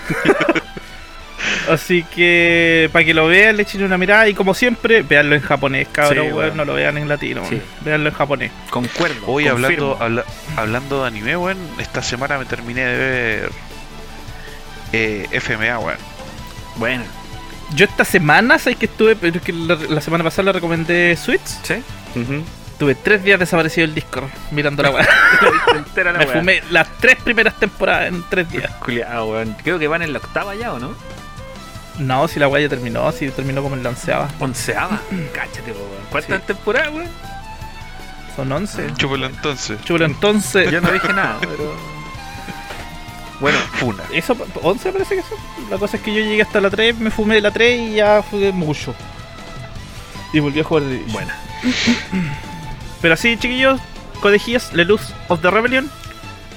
Así 1.71 2.03
que 2.15 2.91
para 2.93 3.05
que 3.07 3.15
lo 3.15 3.27
vean, 3.27 3.57
le 3.57 3.63
echen 3.63 3.83
una 3.83 3.97
mirada. 3.97 4.29
Y 4.29 4.35
como 4.35 4.53
siempre, 4.55 5.03
veanlo 5.03 5.35
en 5.35 5.41
japonés, 5.41 5.89
cabrón. 5.91 6.27
Sí, 6.27 6.33
weón, 6.33 6.57
no 6.59 6.65
lo 6.67 6.75
vean 6.75 6.99
en 6.99 7.09
latino. 7.09 7.43
Sí. 7.49 7.55
weón. 7.55 7.65
Veanlo 7.81 8.09
en 8.11 8.15
japonés. 8.15 8.51
Concuerdo. 8.71 9.27
Hoy 9.27 9.47
hablando, 9.49 9.97
habla- 10.01 10.25
hablando 10.57 11.03
de 11.03 11.09
anime, 11.09 11.37
weón, 11.39 11.57
esta 11.79 12.03
semana 12.03 12.39
me 12.39 12.45
terminé 12.45 12.85
de 12.85 12.97
ver 12.97 13.51
eh, 14.95 15.41
FMA, 15.41 15.79
weón. 15.79 15.99
Bueno, 16.77 17.05
Yo 17.75 17.85
esta 17.87 18.05
semana, 18.05 18.59
¿sabes 18.59 18.79
que 18.79 18.87
estuve? 18.87 19.17
Pero 19.17 19.37
es 19.39 19.43
que 19.43 19.53
la, 19.53 19.75
la 19.77 20.01
semana 20.01 20.23
pasada 20.25 20.45
le 20.45 20.53
recomendé 20.53 21.17
Switch. 21.17 21.41
¿sí? 21.63 21.83
Tuve 22.79 22.95
tres 22.97 23.23
días 23.23 23.39
desaparecido 23.39 23.85
el 23.85 23.95
Discord 23.95 24.29
mirando 24.51 24.83
la 24.83 24.91
weá. 24.91 25.09
Me 26.19 26.27
fumé 26.27 26.63
las 26.71 26.89
tres 26.99 27.17
primeras 27.23 27.55
temporadas 27.59 28.09
en 28.09 28.23
tres 28.29 28.51
días. 28.51 28.71
Culiao, 28.81 29.31
weón. 29.31 29.57
Creo 29.63 29.79
que 29.79 29.87
van 29.89 30.03
en 30.03 30.13
la 30.13 30.19
octava 30.19 30.55
ya, 30.55 30.73
¿o 30.73 30.79
no? 30.79 30.95
No, 31.99 32.27
si 32.27 32.41
la 32.41 32.49
weá 32.49 32.63
ya 32.63 32.69
terminó, 32.69 33.13
si 33.13 33.29
terminó 33.31 33.63
como 33.63 33.77
en 33.77 33.85
la 33.85 33.91
onceava. 33.91 34.29
Onceava. 34.41 35.01
Cáchate, 35.33 35.71
weón. 35.73 35.89
¿Cuántas 36.11 36.41
Sí. 36.41 36.47
temporadas, 36.49 36.93
weón? 36.93 37.09
Son 38.37 38.51
once. 38.51 38.85
Chúpalo 38.97 39.27
entonces. 39.27 39.81
Chulo, 39.85 40.05
entonces. 40.05 40.69
Yo 40.71 40.81
no 40.81 40.91
dije 40.91 41.13
nada, 41.13 41.37
pero. 41.41 41.73
Bueno, 43.41 43.59
Funa. 43.75 44.03
Eso, 44.13 44.37
11 44.63 44.93
parece 44.93 45.17
que 45.17 45.23
son. 45.23 45.39
La 45.71 45.79
cosa 45.79 45.97
es 45.97 46.03
que 46.03 46.15
yo 46.15 46.21
llegué 46.21 46.43
hasta 46.43 46.61
la 46.61 46.71
3, 46.71 46.99
me 46.99 47.11
fumé 47.11 47.41
la 47.41 47.51
3 47.51 47.91
y 47.91 47.95
ya 47.95 48.23
fue 48.23 48.53
mucho. 48.53 48.95
Y 50.33 50.41
volví 50.41 50.61
a 50.61 50.65
jugar 50.65 50.85
de 50.85 50.99
bueno. 51.13 51.33
Pero 53.01 53.15
así, 53.15 53.37
chiquillos, 53.37 53.81
Codejías, 54.21 54.73
Le 54.73 54.85
Luz 54.85 55.13
of 55.29 55.41
the 55.43 55.51
Rebellion. 55.51 55.91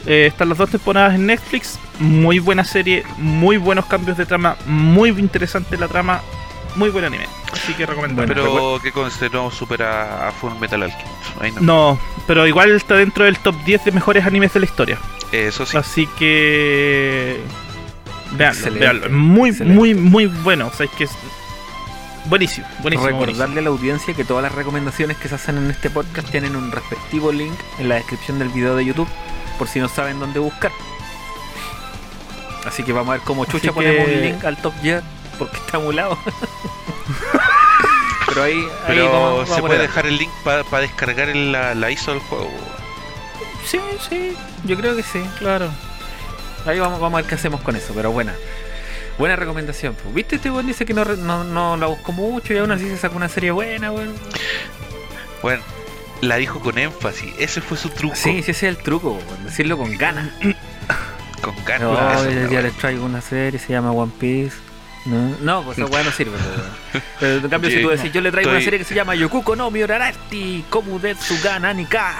Eh, 0.05 0.27
están 0.27 0.49
las 0.49 0.57
dos 0.57 0.69
temporadas 0.69 1.15
en 1.15 1.25
Netflix. 1.25 1.77
Muy 1.99 2.39
buena 2.39 2.63
serie, 2.63 3.03
muy 3.17 3.57
buenos 3.57 3.85
cambios 3.87 4.17
de 4.17 4.25
trama, 4.25 4.55
muy 4.67 5.09
interesante 5.09 5.77
la 5.77 5.87
trama, 5.87 6.21
muy 6.75 6.89
buen 6.89 7.05
anime. 7.05 7.27
Así 7.51 7.73
que 7.73 7.85
recomendable. 7.85 8.33
Bueno, 8.33 8.51
Pero 8.51 8.79
que 8.81 8.91
conste, 8.91 9.29
no 9.29 9.51
supera 9.51 10.27
a 10.27 10.31
Full 10.31 10.53
Metal 10.59 10.83
Alchemist. 10.83 11.41
Ahí 11.41 11.51
no. 11.51 11.61
No, 11.61 11.99
pero 12.25 12.45
igual 12.47 12.71
está 12.71 12.95
dentro 12.95 13.25
del 13.25 13.37
top 13.39 13.55
10 13.65 13.85
de 13.85 13.91
mejores 13.91 14.25
animes 14.25 14.53
de 14.53 14.59
la 14.59 14.65
historia. 14.65 14.97
Eso 15.31 15.65
sí. 15.65 15.77
Así 15.77 16.07
que. 16.19 17.41
Veanlo, 18.31 18.71
veanlo. 18.73 19.09
Muy, 19.09 19.49
excelente. 19.49 19.79
muy, 19.79 19.93
muy 19.95 20.25
bueno. 20.25 20.67
O 20.67 20.73
sea, 20.73 20.85
es 20.85 20.91
que 20.91 21.05
es 21.05 21.11
Buenísimo, 22.29 22.67
buenísimo. 22.81 23.07
Recordarle 23.07 23.35
buenísimo. 23.35 23.59
a 23.59 23.61
la 23.61 23.69
audiencia 23.69 24.13
que 24.13 24.25
todas 24.25 24.43
las 24.43 24.53
recomendaciones 24.53 25.17
que 25.17 25.29
se 25.29 25.35
hacen 25.35 25.57
en 25.57 25.71
este 25.71 25.89
podcast 25.89 26.29
tienen 26.29 26.57
un 26.57 26.71
respectivo 26.71 27.31
link 27.31 27.57
en 27.79 27.87
la 27.87 27.95
descripción 27.95 28.37
del 28.37 28.49
video 28.49 28.75
de 28.75 28.83
YouTube, 28.83 29.07
por 29.57 29.67
si 29.67 29.79
no 29.79 29.87
saben 29.87 30.19
dónde 30.19 30.39
buscar. 30.39 30.71
Así 32.65 32.83
que 32.83 32.91
vamos 32.91 33.09
a 33.09 33.11
ver 33.13 33.21
cómo 33.21 33.45
chucha 33.45 33.71
ponemos 33.71 34.09
un 34.09 34.21
link 34.21 34.43
al 34.43 34.57
Top 34.57 34.73
Gear, 34.81 35.03
porque 35.37 35.57
está 35.57 35.77
emulado. 35.77 36.17
Pero 38.27 38.43
ahí, 38.43 38.53
ahí 38.59 38.67
Pero 38.87 39.05
vamos- 39.11 39.31
vamos 39.39 39.55
se 39.55 39.61
puede 39.61 39.79
dejar 39.81 40.05
el 40.05 40.17
link 40.17 40.31
para 40.43 40.63
descargar 40.81 41.29
el- 41.29 41.51
la, 41.51 41.73
la 41.75 41.91
ISO 41.91 42.11
del 42.11 42.19
juego. 42.21 42.49
Sí, 43.65 43.79
sí, 44.09 44.35
yo 44.65 44.77
creo 44.77 44.95
que 44.95 45.03
sí. 45.03 45.21
Claro. 45.39 45.69
Ahí 46.65 46.79
vamos, 46.79 46.99
vamos 46.99 47.17
a 47.17 47.21
ver 47.21 47.29
qué 47.29 47.35
hacemos 47.35 47.61
con 47.61 47.75
eso, 47.75 47.93
pero 47.95 48.11
buena. 48.11 48.33
Buena 49.17 49.35
recomendación. 49.35 49.95
pues. 49.95 50.13
¿Viste? 50.13 50.35
Este 50.35 50.51
weón 50.51 50.67
dice 50.67 50.85
que 50.85 50.93
no, 50.93 51.03
no, 51.05 51.43
no 51.43 51.77
la 51.77 51.87
buscó 51.87 52.11
mucho 52.11 52.53
y 52.53 52.57
aún 52.57 52.71
así 52.71 52.87
se 52.87 52.97
sacó 52.97 53.15
una 53.15 53.29
serie 53.29 53.51
buena, 53.51 53.91
weón. 53.91 54.13
Bueno, 55.41 55.63
la 56.21 56.35
dijo 56.35 56.59
con 56.59 56.77
énfasis. 56.77 57.33
Ese 57.39 57.61
fue 57.61 57.77
su 57.77 57.89
truco. 57.89 58.15
Sí, 58.15 58.31
sí, 58.33 58.39
ese 58.39 58.51
es 58.51 58.63
el 58.63 58.77
truco, 58.77 59.11
weón. 59.13 59.45
Decirlo 59.45 59.77
con 59.77 59.97
ganas. 59.97 60.29
Con 61.41 61.53
ganas. 61.65 62.23
Ya, 62.51 62.61
les 62.61 62.73
traigo 62.77 63.05
una 63.05 63.21
serie, 63.21 63.59
se 63.59 63.71
llama 63.71 63.91
One 63.91 64.11
Piece. 64.19 64.57
No, 65.07 65.35
no 65.41 65.63
pues 65.63 65.77
esa 65.77 65.87
weá 65.87 66.03
no 66.03 66.11
sirve. 66.11 66.37
pues, 66.37 66.57
weón. 66.57 67.03
Pero 67.19 67.33
en 67.37 67.49
cambio, 67.49 67.69
si 67.71 67.81
tú 67.81 67.89
decís, 67.89 68.11
yo 68.11 68.21
le 68.21 68.31
traigo 68.31 68.49
una 68.51 68.61
serie 68.61 68.79
que 68.79 68.85
se 68.85 68.93
llama 68.95 69.15
Yokuko 69.15 69.55
no 69.55 69.71
Miorarati, 69.71 70.65
Komu 70.69 70.99
Detsu 70.99 71.35
ga 71.43 71.59
Nanika, 71.59 72.15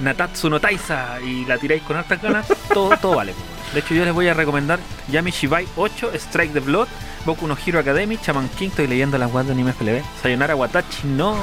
Natatsu 0.00 0.48
no 0.50 0.60
Taisa, 0.60 1.18
y 1.24 1.44
la 1.44 1.58
tiráis 1.58 1.82
con 1.82 1.96
hartas 1.96 2.20
ganas, 2.22 2.46
todo, 2.72 2.96
todo 2.98 3.16
vale. 3.16 3.32
pues. 3.32 3.74
De 3.74 3.80
hecho, 3.80 3.94
yo 3.94 4.04
les 4.04 4.14
voy 4.14 4.28
a 4.28 4.34
recomendar 4.34 4.78
Yami 5.10 5.30
Shibai 5.30 5.66
8, 5.76 6.12
Strike 6.14 6.52
the 6.54 6.60
Blood, 6.60 6.88
Boku 7.26 7.46
no 7.46 7.56
Hero 7.66 7.78
Academy, 7.80 8.16
Chaman 8.16 8.48
King, 8.58 8.68
estoy 8.68 8.86
leyendo 8.86 9.18
las 9.18 9.30
weas 9.32 9.46
de 9.46 9.52
anime 9.52 9.72
FLB, 9.72 10.02
Sayonara 10.22 10.54
Watachi, 10.56 11.06
no, 11.06 11.36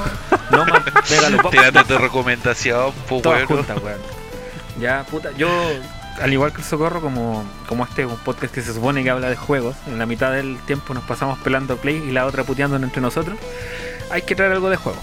no 0.51 0.65
Megalopox, 1.09 1.51
Tírate 1.51 1.83
tu 1.83 1.97
recomendación, 1.99 2.93
pues 3.07 3.21
Todas 3.21 3.45
bueno. 3.47 3.63
juntas, 3.63 3.83
weón. 3.83 3.99
Ya, 4.79 5.03
puta, 5.03 5.29
yo, 5.37 5.47
al 6.21 6.31
igual 6.33 6.51
que 6.51 6.59
el 6.59 6.63
Socorro, 6.63 7.01
como, 7.01 7.43
como 7.67 7.83
este 7.83 8.03
es 8.03 8.07
un 8.07 8.17
podcast 8.17 8.53
que 8.53 8.61
se 8.61 8.73
supone 8.73 9.03
que 9.03 9.09
habla 9.09 9.29
de 9.29 9.35
juegos, 9.35 9.75
en 9.87 9.99
la 9.99 10.05
mitad 10.05 10.31
del 10.31 10.57
tiempo 10.65 10.93
nos 10.93 11.03
pasamos 11.03 11.37
pelando 11.39 11.77
play 11.77 11.97
y 12.07 12.11
la 12.11 12.25
otra 12.25 12.43
puteando 12.43 12.75
entre 12.77 13.01
nosotros, 13.01 13.37
hay 14.11 14.21
que 14.21 14.35
traer 14.35 14.51
algo 14.53 14.69
de 14.69 14.77
juego. 14.77 14.99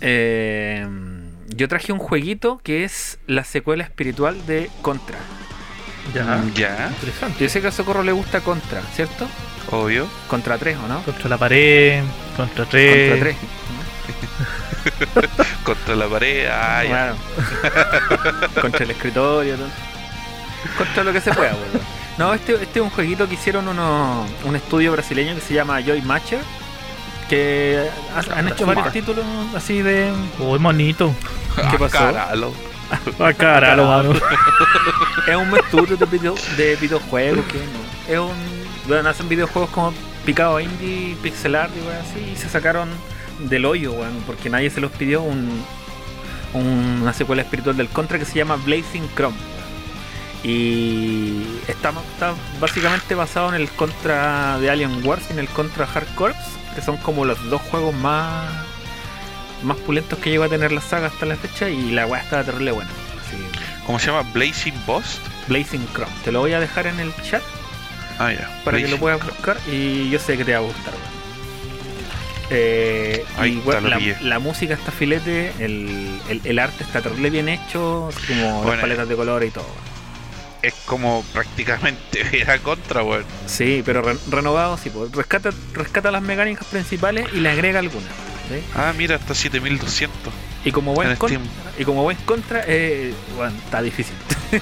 Eh, 0.00 0.86
yo 1.48 1.68
traje 1.68 1.92
un 1.92 1.98
jueguito 1.98 2.60
que 2.62 2.84
es 2.84 3.18
la 3.26 3.44
secuela 3.44 3.84
espiritual 3.84 4.46
de 4.46 4.70
Contra. 4.82 5.18
Ya. 6.14 6.24
Mm, 6.24 6.54
Ya, 6.54 6.88
Interesante. 6.90 7.42
Yo 7.44 7.48
sé 7.50 7.60
que 7.60 7.68
al 7.68 7.72
Socorro 7.72 8.02
le 8.02 8.12
gusta 8.12 8.40
Contra, 8.40 8.82
¿cierto? 8.94 9.26
obvio. 9.70 10.06
Contra 10.28 10.58
3, 10.58 10.76
¿o 10.84 10.88
no? 10.88 11.02
Contra 11.02 11.28
la 11.30 11.38
pared, 11.38 12.02
contra 12.36 12.64
tres. 12.66 13.10
Contra 13.10 13.20
3. 13.24 13.36
Contra 15.64 15.96
la 15.96 16.06
pared. 16.06 16.46
Ah, 16.50 16.82
ya. 16.84 16.88
Claro. 16.90 17.16
Contra 18.60 18.84
el 18.84 18.90
escritorio, 18.90 19.56
todo. 19.56 19.68
Contra 20.78 21.04
lo 21.04 21.12
que 21.12 21.20
se 21.20 21.32
pueda, 21.32 21.52
weón. 21.72 21.84
No, 22.18 22.32
este, 22.32 22.54
este 22.54 22.78
es 22.78 22.82
un 22.84 22.90
jueguito 22.90 23.28
que 23.28 23.34
hicieron 23.34 23.66
uno, 23.68 24.24
un 24.44 24.56
estudio 24.56 24.92
brasileño 24.92 25.34
que 25.34 25.40
se 25.40 25.54
llama 25.54 25.80
Joy 25.80 26.02
Matcher. 26.02 26.40
Que 27.28 27.88
ha- 28.14 28.38
han 28.38 28.48
hecho 28.48 28.66
varios 28.66 28.92
títulos 28.92 29.24
así 29.56 29.80
de. 29.82 30.12
Uy, 30.38 30.58
monito. 30.58 31.14
¿Qué 31.70 31.78
pasó? 31.78 31.98
Caralo. 31.98 32.52
Ah, 33.18 33.32
caralo, 33.32 33.86
mano. 33.88 34.12
Es 35.26 35.36
un 35.36 35.56
estudio 35.56 35.96
de, 35.96 36.04
video- 36.06 36.34
de 36.56 36.76
videojuegos. 36.76 37.44
Que 37.46 37.58
no- 37.58 38.12
es 38.14 38.18
un. 38.30 38.54
Bueno, 38.86 39.08
hacen 39.08 39.28
videojuegos 39.28 39.70
como 39.70 39.94
picado 40.26 40.60
indie, 40.60 41.16
pixel 41.22 41.54
art 41.54 41.72
y 41.74 41.80
weón, 41.86 41.96
así. 42.02 42.32
Y 42.34 42.36
se 42.36 42.48
sacaron 42.50 42.90
del 43.40 43.64
hoyo, 43.64 43.92
weón, 43.92 44.22
porque 44.26 44.50
nadie 44.50 44.68
se 44.70 44.80
los 44.82 44.90
pidió. 44.92 45.22
Un, 45.22 45.64
un- 46.52 46.98
una 47.02 47.12
secuela 47.14 47.42
espiritual 47.42 47.76
del 47.76 47.88
Contra 47.88 48.18
que 48.18 48.26
se 48.26 48.34
llama 48.34 48.56
Blazing 48.56 49.08
Chrome. 49.16 49.36
Y 50.44 51.42
está, 51.68 51.88
está 52.12 52.34
básicamente 52.60 53.14
basado 53.14 53.48
en 53.48 53.54
el 53.60 53.68
Contra 53.70 54.58
de 54.58 54.70
Alien 54.70 55.04
Wars 55.06 55.24
y 55.30 55.32
en 55.32 55.38
el 55.38 55.48
Contra 55.48 55.86
Hard 55.92 56.06
Corps, 56.14 56.36
que 56.74 56.82
son 56.82 56.96
como 56.98 57.24
los 57.24 57.42
dos 57.48 57.62
juegos 57.62 57.94
más 57.94 58.44
más 59.62 59.78
pulentos 59.78 60.18
que 60.18 60.28
llegó 60.28 60.44
a 60.44 60.48
tener 60.50 60.72
la 60.72 60.82
saga 60.82 61.06
hasta 61.06 61.24
la 61.24 61.36
fecha 61.36 61.70
y 61.70 61.90
la 61.92 62.04
weá 62.06 62.20
estaba 62.20 62.44
terrible 62.44 62.72
buena. 62.72 62.90
Así, 62.90 63.36
¿Cómo 63.86 63.98
se 63.98 64.08
llama? 64.08 64.28
Blazing 64.34 64.74
Boss. 64.86 65.18
Blazing 65.48 65.86
Chrome. 65.94 66.12
Te 66.22 66.30
lo 66.32 66.40
voy 66.40 66.52
a 66.52 66.60
dejar 66.60 66.86
en 66.86 67.00
el 67.00 67.14
chat 67.22 67.42
Ah, 68.18 68.30
ya. 68.32 68.60
para 68.64 68.76
que 68.76 68.88
lo 68.88 68.98
puedas 68.98 69.24
buscar 69.24 69.56
y 69.66 70.10
yo 70.10 70.18
sé 70.18 70.36
que 70.36 70.44
te 70.44 70.52
va 70.52 70.58
a 70.58 70.62
gustar. 70.62 70.92
Eh, 72.50 73.24
Ahí 73.38 73.52
y 73.54 73.58
está, 73.58 73.64
bueno, 73.80 73.88
lo 73.88 73.98
la, 74.28 74.38
música 74.38 74.74
está 74.74 74.92
filete, 74.92 75.52
el, 75.60 76.20
el- 76.28 76.40
el 76.44 76.58
arte 76.58 76.84
está 76.84 77.00
terrible 77.00 77.30
bien 77.30 77.48
hecho, 77.48 78.10
como 78.28 78.42
las 78.56 78.64
Bueno. 78.64 78.80
paletas 78.82 79.08
de 79.08 79.16
colores 79.16 79.48
y 79.48 79.52
todo. 79.52 79.66
Es 80.64 80.74
como 80.86 81.22
prácticamente 81.32 82.24
era 82.40 82.58
contra, 82.58 83.02
weón. 83.02 83.24
Sí, 83.46 83.82
pero 83.84 84.02
re- 84.02 84.16
renovado, 84.30 84.78
sí, 84.78 84.90
pues, 84.90 85.12
rescata, 85.12 85.50
rescata 85.74 86.10
las 86.10 86.22
mecánicas 86.22 86.66
principales 86.68 87.26
y 87.32 87.40
le 87.40 87.50
agrega 87.50 87.80
algunas. 87.80 88.08
¿sí? 88.48 88.62
Ah, 88.74 88.92
mira, 88.96 89.16
hasta 89.16 89.34
7200. 89.34 90.32
Y 90.64 90.72
como 90.72 90.94
buen 90.94 91.10
En 91.10 91.16
contra, 91.16 91.38
Steam. 91.38 91.50
y 91.78 91.84
como 91.84 92.02
buen 92.02 92.16
contra, 92.18 92.64
eh, 92.66 93.12
bueno, 93.36 93.54
está 93.64 93.82
difícil. 93.82 94.14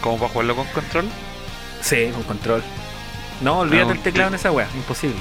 ¿Cómo 0.00 0.18
para 0.18 0.30
jugarlo 0.30 0.56
con 0.56 0.66
control? 0.68 1.06
sí, 1.80 2.10
con 2.12 2.22
control. 2.24 2.62
No, 3.40 3.60
olvídate 3.60 3.90
Ah, 3.92 3.94
el 3.94 4.00
teclado 4.02 4.28
en 4.28 4.34
esa 4.34 4.50
wea, 4.50 4.68
imposible. 4.74 5.16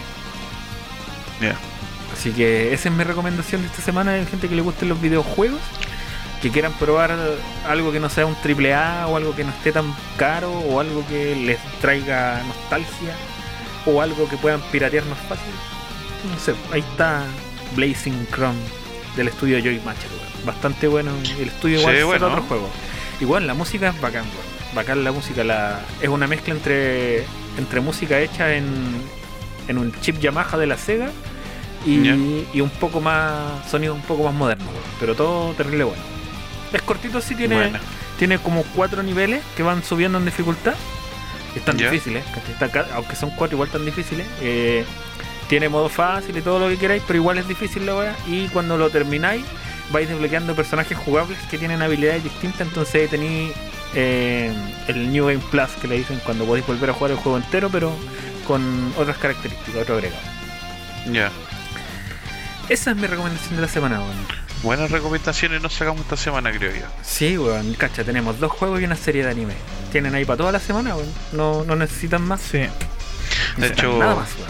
Ya. 1.41 1.55
Así 2.13 2.31
que 2.31 2.73
esa 2.73 2.89
es 2.89 2.95
mi 2.95 3.03
recomendación 3.03 3.61
de 3.61 3.67
esta 3.67 3.81
semana 3.81 4.13
de 4.13 4.25
gente 4.25 4.47
que 4.47 4.55
le 4.55 4.61
gusten 4.61 4.87
los 4.89 4.99
videojuegos, 5.01 5.59
que 6.41 6.49
quieran 6.51 6.73
probar 6.73 7.15
algo 7.67 7.91
que 7.91 7.99
no 7.99 8.09
sea 8.09 8.25
un 8.25 8.35
triple 8.35 8.73
A 8.73 9.07
o 9.07 9.17
algo 9.17 9.35
que 9.35 9.43
no 9.43 9.49
esté 9.51 9.71
tan 9.71 9.95
caro 10.17 10.51
o 10.51 10.79
algo 10.79 11.03
que 11.07 11.35
les 11.35 11.59
traiga 11.81 12.41
nostalgia 12.43 13.15
o 13.85 14.01
algo 14.01 14.27
que 14.27 14.37
puedan 14.37 14.61
piratear 14.71 15.05
más 15.05 15.19
fácil. 15.19 15.53
No 16.31 16.39
sé, 16.39 16.53
ahí 16.71 16.81
está 16.81 17.23
Blazing 17.75 18.27
Chrome 18.33 18.59
del 19.15 19.27
estudio 19.29 19.59
Joy 19.59 19.79
Matcher. 19.85 20.09
Bastante 20.45 20.87
bueno. 20.87 21.11
El 21.39 21.47
estudio 21.47 21.79
igual 21.79 21.95
Sí, 21.95 22.03
bueno. 22.03 22.27
otro 22.27 22.41
juego. 22.43 22.69
Igual 23.21 23.47
la 23.47 23.53
música 23.53 23.89
es 23.89 24.01
bacán, 24.01 24.25
weón. 24.25 24.75
Bacán 24.75 25.03
la 25.03 25.11
música, 25.11 25.43
la, 25.43 25.79
es 26.01 26.09
una 26.09 26.27
mezcla 26.27 26.53
entre, 26.53 27.23
entre 27.57 27.79
música 27.79 28.19
hecha 28.19 28.55
en, 28.55 28.65
en 29.67 29.77
un 29.77 29.93
chip 30.01 30.19
Yamaha 30.19 30.57
de 30.57 30.67
la 30.67 30.77
Sega 30.77 31.09
y, 31.85 32.09
un 32.59 32.69
poco 32.79 32.99
más, 32.99 33.69
sonido 33.69 33.93
un 33.93 34.01
poco 34.01 34.23
más 34.23 34.33
moderno, 34.33 34.65
weón. 34.65 34.83
pero 34.99 35.15
todo 35.15 35.53
terrible 35.53 35.85
bueno. 35.85 36.14
Es 36.73 36.81
cortito, 36.81 37.21
sí 37.21 37.35
tiene, 37.35 37.71
tiene 38.19 38.37
como 38.39 38.63
cuatro 38.75 39.01
niveles 39.03 39.43
que 39.55 39.63
van 39.63 39.83
subiendo 39.83 40.17
en 40.17 40.25
dificultad. 40.25 40.73
Están 41.55 41.77
Ya. 41.77 41.89
difíciles. 41.89 42.23
Está 42.59 42.85
aunque 42.95 43.15
son 43.15 43.29
cuatro 43.31 43.55
igual 43.55 43.69
tan 43.69 43.85
difíciles. 43.85 44.27
Eh, 44.41 44.83
tiene 45.47 45.69
modo 45.69 45.87
fácil 45.89 46.35
y 46.35 46.41
todo 46.41 46.59
lo 46.59 46.67
que 46.67 46.77
queráis, 46.77 47.03
pero 47.07 47.17
igual 47.17 47.37
es 47.37 47.47
difícil 47.47 47.85
la 47.85 47.95
wea. 47.95 48.15
Y 48.27 48.47
cuando 48.49 48.77
lo 48.77 48.89
termináis, 48.89 49.43
vais 49.91 50.09
desbloqueando 50.09 50.53
personajes 50.55 50.97
jugables 50.97 51.37
que 51.49 51.57
tienen 51.57 51.81
habilidades 51.81 52.23
distintas. 52.23 52.61
Entonces 52.67 53.09
tenéis 53.09 53.53
eh, 53.93 54.51
el 54.87 55.11
New 55.13 55.27
Game 55.27 55.39
Plus 55.51 55.69
que 55.81 55.87
le 55.87 55.95
dicen 55.97 56.19
cuando 56.25 56.45
podéis 56.45 56.65
volver 56.67 56.89
a 56.89 56.93
jugar 56.93 57.11
el 57.11 57.17
juego 57.17 57.37
entero, 57.37 57.69
pero 57.69 57.95
con 58.45 58.91
otras 58.97 59.17
características, 59.17 59.83
otro 59.83 59.95
agregado. 59.95 60.21
Ya. 61.11 61.31
Esa 62.67 62.91
es 62.91 62.97
mi 62.97 63.07
recomendación 63.07 63.55
de 63.55 63.61
la 63.61 63.67
semana, 63.67 63.99
weón. 63.99 64.44
Buenas 64.63 64.89
recomendaciones 64.89 65.61
nos 65.61 65.73
sacamos 65.73 66.01
esta 66.01 66.17
semana, 66.17 66.51
creo 66.51 66.71
yo. 66.73 66.85
Sí, 67.03 67.37
weón, 67.37 67.73
cacha, 67.75 68.03
tenemos 68.03 68.39
dos 68.39 68.51
juegos 68.51 68.81
y 68.81 68.85
una 68.85 68.95
serie 68.95 69.23
de 69.23 69.29
anime. 69.31 69.53
Tienen 69.91 70.15
ahí 70.15 70.25
para 70.25 70.37
toda 70.37 70.51
la 70.51 70.59
semana, 70.59 70.95
weón. 70.95 71.09
No, 71.33 71.63
no 71.63 71.75
necesitan 71.75 72.23
más. 72.23 72.41
Sí. 72.41 72.65
De 73.57 73.67
hecho, 73.67 73.97
nada 73.99 74.15
más, 74.15 74.29
weón. 74.37 74.49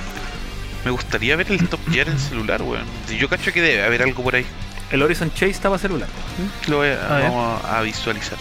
me 0.86 0.92
gustaría 0.92 1.36
ver 1.36 1.52
el 1.52 1.68
Top 1.68 1.82
Gear 1.92 2.08
en 2.08 2.18
celular, 2.20 2.62
weón. 2.62 2.86
Yo 3.18 3.28
cacho 3.28 3.52
que 3.52 3.62
debe 3.62 3.84
haber 3.84 4.04
algo 4.04 4.24
por 4.24 4.36
ahí. 4.36 4.46
El 4.92 5.02
Horizon 5.04 5.32
Chase 5.34 5.50
estaba 5.52 5.78
celular. 5.78 6.08
Lo 6.68 6.78
voy 6.78 6.90
a- 6.90 7.08
A 7.14 7.18
ver. 7.18 7.24
vamos 7.30 7.64
a, 7.66 7.80
a 7.80 7.82
visualizar. 7.82 8.38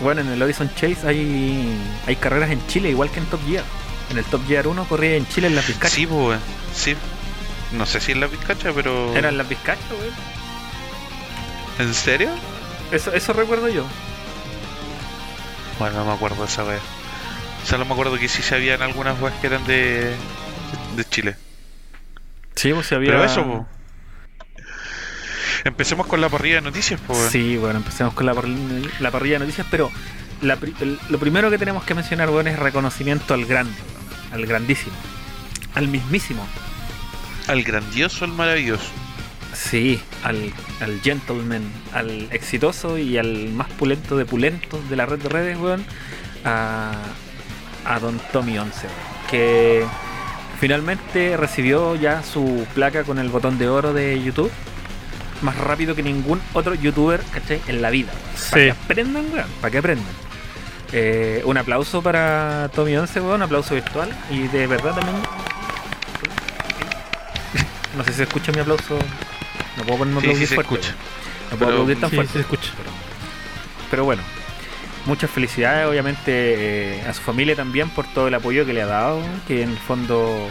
Bueno, 0.00 0.20
en 0.20 0.28
el 0.28 0.40
Horizon 0.40 0.70
Chase 0.74 0.98
hay, 1.06 1.74
hay 2.06 2.16
carreras 2.16 2.50
en 2.50 2.64
Chile, 2.68 2.90
igual 2.90 3.10
que 3.10 3.18
en 3.18 3.26
Top 3.26 3.40
Gear. 3.48 3.64
En 4.10 4.18
el 4.18 4.24
Top 4.24 4.46
Gear 4.46 4.68
1 4.68 4.84
corría 4.84 5.16
en 5.16 5.26
Chile 5.28 5.48
en 5.48 5.56
las 5.56 5.66
Vizcachas. 5.66 5.92
Sí, 5.92 6.06
pues, 6.06 6.20
weón. 6.20 6.40
Sí. 6.74 6.94
No 7.72 7.86
sé 7.86 8.00
si 8.00 8.12
en 8.12 8.20
la 8.20 8.28
pizcacha, 8.28 8.72
pero. 8.74 9.14
Eran 9.16 9.36
las 9.38 9.48
Vizcachas, 9.48 9.84
weón. 9.90 10.39
¿En 11.80 11.94
serio? 11.94 12.30
Eso, 12.92 13.12
eso 13.12 13.32
recuerdo 13.32 13.68
yo. 13.68 13.84
Bueno, 15.78 15.98
no 16.00 16.04
me 16.06 16.12
acuerdo 16.12 16.42
de 16.42 16.48
esa 16.48 16.64
wea. 16.64 16.78
Solo 17.64 17.84
me 17.84 17.92
acuerdo 17.92 18.18
que 18.18 18.28
sí 18.28 18.42
se 18.42 18.54
habían 18.54 18.82
algunas 18.82 19.20
weas 19.20 19.34
que 19.40 19.46
eran 19.46 19.66
de. 19.66 20.14
de 20.96 21.04
Chile. 21.08 21.36
Sí, 22.56 22.72
pues 22.72 22.86
si 22.86 22.94
había. 22.94 23.10
Pero 23.12 23.24
eso, 23.24 23.44
po. 23.44 23.66
Empecemos 25.64 26.06
con 26.06 26.20
la 26.20 26.28
parrilla 26.28 26.56
de 26.56 26.62
noticias, 26.62 26.98
pues. 27.06 27.18
Sí, 27.30 27.56
bueno, 27.56 27.78
empecemos 27.78 28.14
con 28.14 28.24
la, 28.26 28.34
parri- 28.34 28.90
la 28.98 29.10
parrilla 29.10 29.34
de 29.34 29.40
noticias, 29.40 29.66
pero 29.70 29.90
la 30.40 30.56
pri- 30.56 30.74
el- 30.80 30.98
lo 31.10 31.18
primero 31.18 31.50
que 31.50 31.58
tenemos 31.58 31.84
que 31.84 31.94
mencionar, 31.94 32.30
weón, 32.30 32.48
es 32.48 32.58
reconocimiento 32.58 33.34
al 33.34 33.44
grande, 33.44 33.74
al 34.32 34.46
grandísimo, 34.46 34.96
al 35.74 35.88
mismísimo, 35.88 36.46
Al 37.46 37.62
grandioso, 37.62 38.24
al 38.24 38.32
maravilloso. 38.32 38.90
Sí, 39.52 40.00
al, 40.22 40.52
al 40.80 41.00
gentleman, 41.02 41.62
al 41.92 42.28
exitoso 42.30 42.98
y 42.98 43.18
al 43.18 43.48
más 43.50 43.68
pulento 43.70 44.16
de 44.16 44.24
pulentos 44.24 44.88
de 44.88 44.96
la 44.96 45.06
red 45.06 45.18
de 45.18 45.28
redes, 45.28 45.58
weón, 45.58 45.84
a, 46.44 46.92
a 47.84 47.98
Don 47.98 48.18
Tommy 48.32 48.58
11, 48.58 48.86
weón, 48.86 48.98
que 49.30 49.84
finalmente 50.60 51.36
recibió 51.36 51.96
ya 51.96 52.22
su 52.22 52.66
placa 52.74 53.02
con 53.04 53.18
el 53.18 53.28
botón 53.28 53.58
de 53.58 53.68
oro 53.68 53.92
de 53.92 54.22
YouTube 54.22 54.50
más 55.42 55.56
rápido 55.56 55.94
que 55.94 56.02
ningún 56.02 56.40
otro 56.52 56.74
youtuber, 56.74 57.20
¿cachai? 57.32 57.60
En 57.66 57.80
la 57.80 57.88
vida. 57.90 58.12
Para 58.12 58.36
Sí. 58.38 58.54
que 58.54 58.70
aprendan, 58.70 59.24
weón, 59.32 59.46
para 59.60 59.70
que 59.70 59.78
aprendan. 59.78 60.14
Eh, 60.92 61.42
un 61.44 61.56
aplauso 61.56 62.02
para 62.02 62.68
Tommy 62.74 62.96
11, 62.96 63.20
weón, 63.20 63.36
un 63.36 63.42
aplauso 63.42 63.74
virtual 63.74 64.10
y 64.30 64.48
de 64.48 64.66
verdad 64.66 64.94
también. 64.94 65.16
No 67.96 68.04
sé 68.04 68.10
si 68.12 68.18
se 68.18 68.22
escucha 68.22 68.52
mi 68.52 68.60
aplauso. 68.60 68.98
No 69.80 69.84
puedo 69.86 69.98
ponerme 69.98 70.20
a 70.20 70.22
Sí, 70.34 70.36
sí 70.40 70.46
se 70.46 70.54
fuerte, 70.54 70.74
escucha. 70.74 70.94
No 71.50 71.56
puedo 71.56 71.58
Pero- 71.58 71.70
aplaudir 71.72 72.00
tan 72.00 72.10
Sí, 72.10 72.16
fuerte. 72.16 72.32
se 72.34 72.40
escucha. 72.40 72.70
Pero 73.90 74.04
bueno, 74.04 74.22
muchas 75.06 75.30
felicidades 75.30 75.86
obviamente 75.88 76.22
eh, 76.98 77.02
a 77.08 77.12
su 77.12 77.22
familia 77.22 77.56
también 77.56 77.90
por 77.90 78.06
todo 78.06 78.28
el 78.28 78.34
apoyo 78.34 78.64
que 78.64 78.72
le 78.72 78.82
ha 78.82 78.86
dado, 78.86 79.20
que 79.48 79.62
en 79.62 79.70
el 79.70 79.78
fondo 79.78 80.48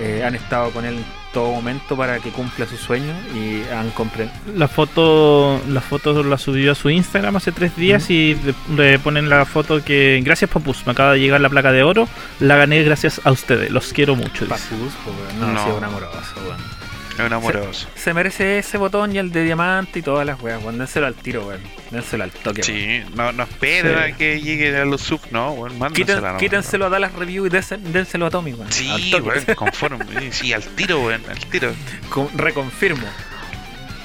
eh, 0.00 0.24
han 0.26 0.34
estado 0.34 0.70
con 0.70 0.84
él 0.84 0.94
en 0.96 1.04
todo 1.32 1.52
momento 1.52 1.96
para 1.96 2.18
que 2.18 2.30
cumpla 2.30 2.66
sus 2.66 2.80
sueños 2.80 3.16
y 3.36 3.62
han 3.72 3.90
comprendido. 3.90 4.36
La 4.56 4.66
foto, 4.66 5.60
la 5.68 5.80
foto 5.80 6.24
la 6.24 6.36
subió 6.38 6.72
a 6.72 6.74
su 6.74 6.90
Instagram 6.90 7.36
hace 7.36 7.52
tres 7.52 7.76
días 7.76 8.10
y 8.10 8.34
le, 8.34 8.54
le 8.76 8.98
ponen 8.98 9.28
la 9.28 9.44
foto 9.44 9.84
que 9.84 10.20
gracias 10.24 10.50
Papus, 10.50 10.84
me 10.86 10.92
acaba 10.92 11.12
de 11.12 11.20
llegar 11.20 11.40
la 11.40 11.48
placa 11.48 11.70
de 11.70 11.84
oro, 11.84 12.08
la 12.40 12.56
gané 12.56 12.82
gracias 12.82 13.20
a 13.22 13.30
ustedes, 13.30 13.70
los 13.70 13.92
quiero 13.92 14.16
mucho. 14.16 14.46
Papus, 14.48 14.66
pues, 15.04 15.34
no, 15.38 15.52
No. 15.52 15.60
ha 15.60 15.62
sido 15.64 15.76
un 15.76 15.84
amoroso, 15.84 16.18
weón. 16.44 16.79
Es 17.20 17.26
un 17.26 17.32
amoroso. 17.32 17.88
Se 17.94 18.14
merece 18.14 18.58
ese 18.58 18.78
botón 18.78 19.14
y 19.14 19.18
el 19.18 19.30
de 19.32 19.44
diamante 19.44 19.98
y 19.98 20.02
todas 20.02 20.26
las 20.26 20.40
weas, 20.40 20.62
weón. 20.62 20.78
Dénselo 20.78 21.06
al 21.06 21.14
tiro, 21.14 21.46
weón. 21.46 21.60
Dénselo 21.90 22.24
al 22.24 22.30
toque, 22.30 22.62
weón. 22.62 22.64
Sí, 22.64 23.02
no, 23.14 23.32
no 23.32 23.42
esperen 23.44 23.96
Sí. 23.96 24.12
a 24.12 24.16
que 24.16 24.40
llegue 24.40 24.76
a 24.76 24.84
los 24.84 25.00
sub, 25.00 25.20
no, 25.30 25.52
weón, 25.52 25.72
nomás. 25.78 25.92
quítenselo 26.38 26.86
a 26.86 26.88
Dallas 26.88 27.12
Review 27.14 27.46
y 27.46 27.48
dénselo 27.50 28.26
a 28.26 28.30
Tommy, 28.30 28.52
weón. 28.52 28.66
Al 28.66 28.72
Sí, 28.72 29.10
toque. 29.10 29.28
weón, 29.28 29.44
conforme. 29.56 30.32
Sí, 30.32 30.52
al 30.52 30.62
tiro, 30.62 31.00
weón, 31.00 31.22
al 31.28 31.38
tiro. 31.38 31.72
Con- 32.08 32.28
reconfirmo. 32.36 33.06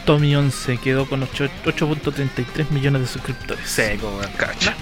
Tommy 0.06 0.36
11 0.36 0.78
quedó 0.78 1.08
con 1.08 1.24
ocho- 1.24 1.50
8.33 1.66 2.70
millones 2.70 3.02
de 3.02 3.08
suscriptores. 3.08 3.68
Seco, 3.68 4.08
weón. 4.20 4.32
Cacha. 4.38 4.76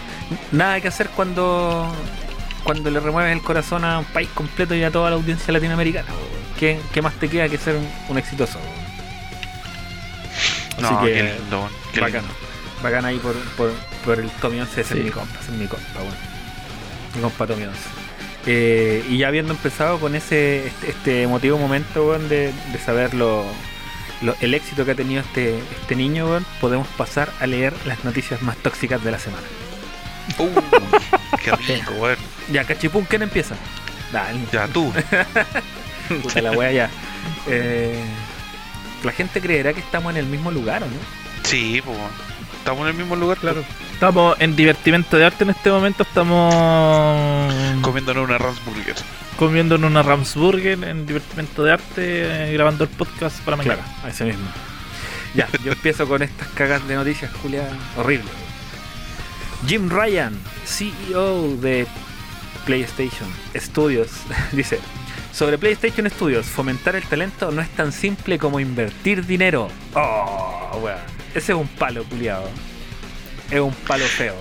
Nada 0.52 0.82
que 0.82 0.88
hacer 0.90 1.08
cuando 1.10 1.94
cuando 2.64 2.90
le 2.90 3.00
remueves 3.00 3.34
el 3.36 3.42
corazón 3.42 3.84
a 3.86 4.00
un 4.00 4.06
país 4.06 4.30
completo 4.34 4.74
y 4.76 4.84
a 4.84 4.92
toda 4.92 5.10
la 5.10 5.16
audiencia 5.16 5.52
latinoamericana. 5.54 6.08
weón. 6.10 6.44
¿Qué, 6.60 6.80
qué 6.94 7.02
más 7.02 7.14
te 7.16 7.28
queda 7.30 7.50
que 7.50 7.58
ser 7.58 7.78
un, 8.10 8.18
exitoso? 8.18 8.60
Así 10.74 10.82
No, 10.82 11.02
que 11.04 11.14
qué 11.14 11.24
lindo. 11.24 11.70
Qué 11.94 12.00
bacán. 12.02 12.22
lindo. 12.22 12.36
Bacán 12.82 13.06
ahí 13.06 13.18
por, 13.20 13.34
por, 13.58 13.72
por 14.06 14.20
el 14.20 14.30
Tommy 14.30 14.60
11, 14.60 14.82
ese 14.82 14.94
Sí. 14.94 15.00
es 15.00 15.06
mi 15.06 15.12
compa, 15.12 15.40
ese 15.42 15.52
es 15.52 15.58
mi 15.58 15.68
compa, 15.68 16.00
weón. 16.00 16.16
Mi 17.16 17.22
compa 17.22 17.48
Tommy 17.48 17.64
11. 17.64 17.80
Eh, 18.46 19.06
y 19.10 19.18
ya 19.20 19.30
habiendo 19.30 19.54
empezado 19.54 20.00
con 20.00 20.16
ese 20.16 20.68
este, 20.68 20.90
este 20.90 21.24
emotivo 21.24 21.58
momento 21.58 22.18
de, 22.20 22.52
de 22.52 22.80
saber 22.86 23.14
lo, 23.14 23.46
lo- 24.22 24.36
el 24.42 24.54
éxito 24.54 24.84
que 24.84 24.92
ha 24.92 24.96
tenido 24.96 25.22
este, 25.22 25.60
este 25.60 25.96
niño, 25.96 26.44
podemos 26.60 26.88
pasar 26.98 27.32
a 27.40 27.48
leer 27.48 27.74
las 27.86 28.04
noticias 28.04 28.42
más 28.42 28.58
tóxicas 28.58 29.02
de 29.04 29.12
la 29.12 29.20
semana. 29.20 29.44
Uh, 30.38 30.50
qué 31.44 31.52
rico, 31.52 31.94
weón. 32.00 32.18
Ya, 32.52 32.64
cachipún, 32.64 33.06
¿quién 33.06 33.24
empieza? 33.24 33.56
Dale. 34.12 34.40
Ya 34.52 34.68
tú. 34.68 34.92
Puta 36.24 36.42
la 36.42 36.52
wea 36.52 36.72
ya. 36.72 36.90
Eh, 37.48 38.04
la 39.04 39.12
gente 39.12 39.42
creerá 39.42 39.74
que 39.74 39.80
estamos 39.80 40.12
en 40.12 40.18
el 40.18 40.26
mismo 40.26 40.52
lugar, 40.52 40.84
¿o 40.84 40.86
no? 40.88 40.94
Sí, 41.44 41.82
pues. 41.84 41.98
Estamos 42.58 42.82
en 42.84 42.88
el 42.88 42.94
mismo 42.94 43.16
lugar, 43.16 43.38
claro. 43.38 43.64
Estamos 43.94 44.36
en 44.40 44.56
divertimento 44.56 45.18
de 45.18 45.26
arte 45.26 45.44
en 45.44 45.50
este 45.52 45.70
momento, 45.70 46.04
estamos 46.04 46.54
Comiéndonos 47.82 48.24
una 48.28 48.38
Ramsburger. 48.38 48.96
comiendo 49.38 49.76
en 49.76 49.84
una 49.84 50.02
Ramsburger 50.04 50.84
en 50.84 51.06
divertimento 51.06 51.64
de 51.64 51.74
arte, 51.74 51.94
eh, 52.50 52.54
grabando 52.54 52.84
el 52.86 52.90
podcast 52.90 53.40
para 53.42 53.58
mañana. 53.58 53.82
a 54.04 54.10
ese 54.10 54.26
mismo. 54.26 54.46
Ya, 55.36 55.48
yo 55.64 55.72
empiezo 55.72 56.08
con 56.08 56.22
estas 56.22 56.48
cagas 56.50 56.88
de 56.88 56.96
noticias, 56.96 57.32
Julia, 57.42 57.68
horrible. 57.98 58.30
Jim 59.68 59.90
Ryan, 59.90 60.38
CEO 60.66 61.56
de 61.58 61.88
PlayStation 62.66 63.30
Studios, 63.56 64.10
dice, 64.52 64.80
sobre 65.32 65.58
PlayStation 65.58 66.10
Studios, 66.10 66.46
fomentar 66.46 66.96
el 66.96 67.04
talento 67.04 67.52
no 67.52 67.62
es 67.62 67.70
tan 67.70 67.92
simple 67.92 68.38
como 68.38 68.60
invertir 68.60 69.26
dinero. 69.26 69.70
Oh, 69.96 70.80
weón. 70.84 70.98
Ese 71.34 71.54
es 71.54 71.58
un 71.58 71.68
palo, 71.68 72.04
culiado. 72.06 72.48
Es 73.50 73.60
un 73.60 73.74
palo 73.74 74.06
feo. 74.06 74.36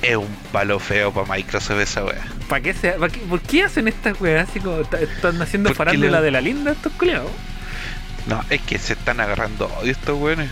Es 0.00 0.16
un 0.16 0.34
palo 0.50 0.78
feo 0.78 1.12
para 1.12 1.32
Microsoft 1.34 1.78
esa 1.80 2.04
weá. 2.04 2.22
¿Para 2.48 2.62
qué 2.62 2.72
se, 2.74 2.90
pa' 2.92 3.08
qué- 3.08 3.20
¿Por 3.20 3.40
qué 3.40 3.64
hacen 3.64 3.86
estas 3.88 4.20
weas 4.20 4.48
así 4.48 4.58
como 4.60 4.80
están 4.80 5.40
haciendo 5.42 5.74
farándula 5.74 6.10
la- 6.12 6.20
de 6.22 6.30
la 6.30 6.40
linda 6.40 6.72
estos 6.72 6.92
culiados? 6.94 7.30
No, 8.26 8.42
es 8.50 8.60
que 8.62 8.78
se 8.78 8.94
están 8.94 9.20
agarrando 9.20 9.66
odio 9.80 9.92
estos 9.92 10.18
weones. 10.20 10.48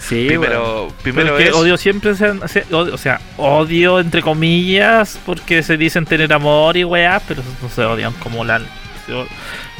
Sí, 0.00 0.26
primero, 0.28 0.88
Pero 1.02 1.02
primero 1.02 1.38
es 1.38 1.52
odio 1.54 1.76
siempre 1.76 2.14
se, 2.14 2.48
se- 2.48 2.64
odio- 2.72 2.94
o 2.94 2.98
sea, 2.98 3.20
odio 3.36 4.00
entre 4.00 4.22
comillas 4.22 5.18
porque 5.26 5.62
se 5.62 5.76
dicen 5.76 6.06
tener 6.06 6.32
amor 6.32 6.76
y 6.76 6.84
weá, 6.84 7.20
pero 7.28 7.42
no 7.62 7.68
se 7.68 7.84
odian 7.84 8.12
como 8.14 8.44
la. 8.44 8.60
se 9.06 9.12
o- 9.12 9.26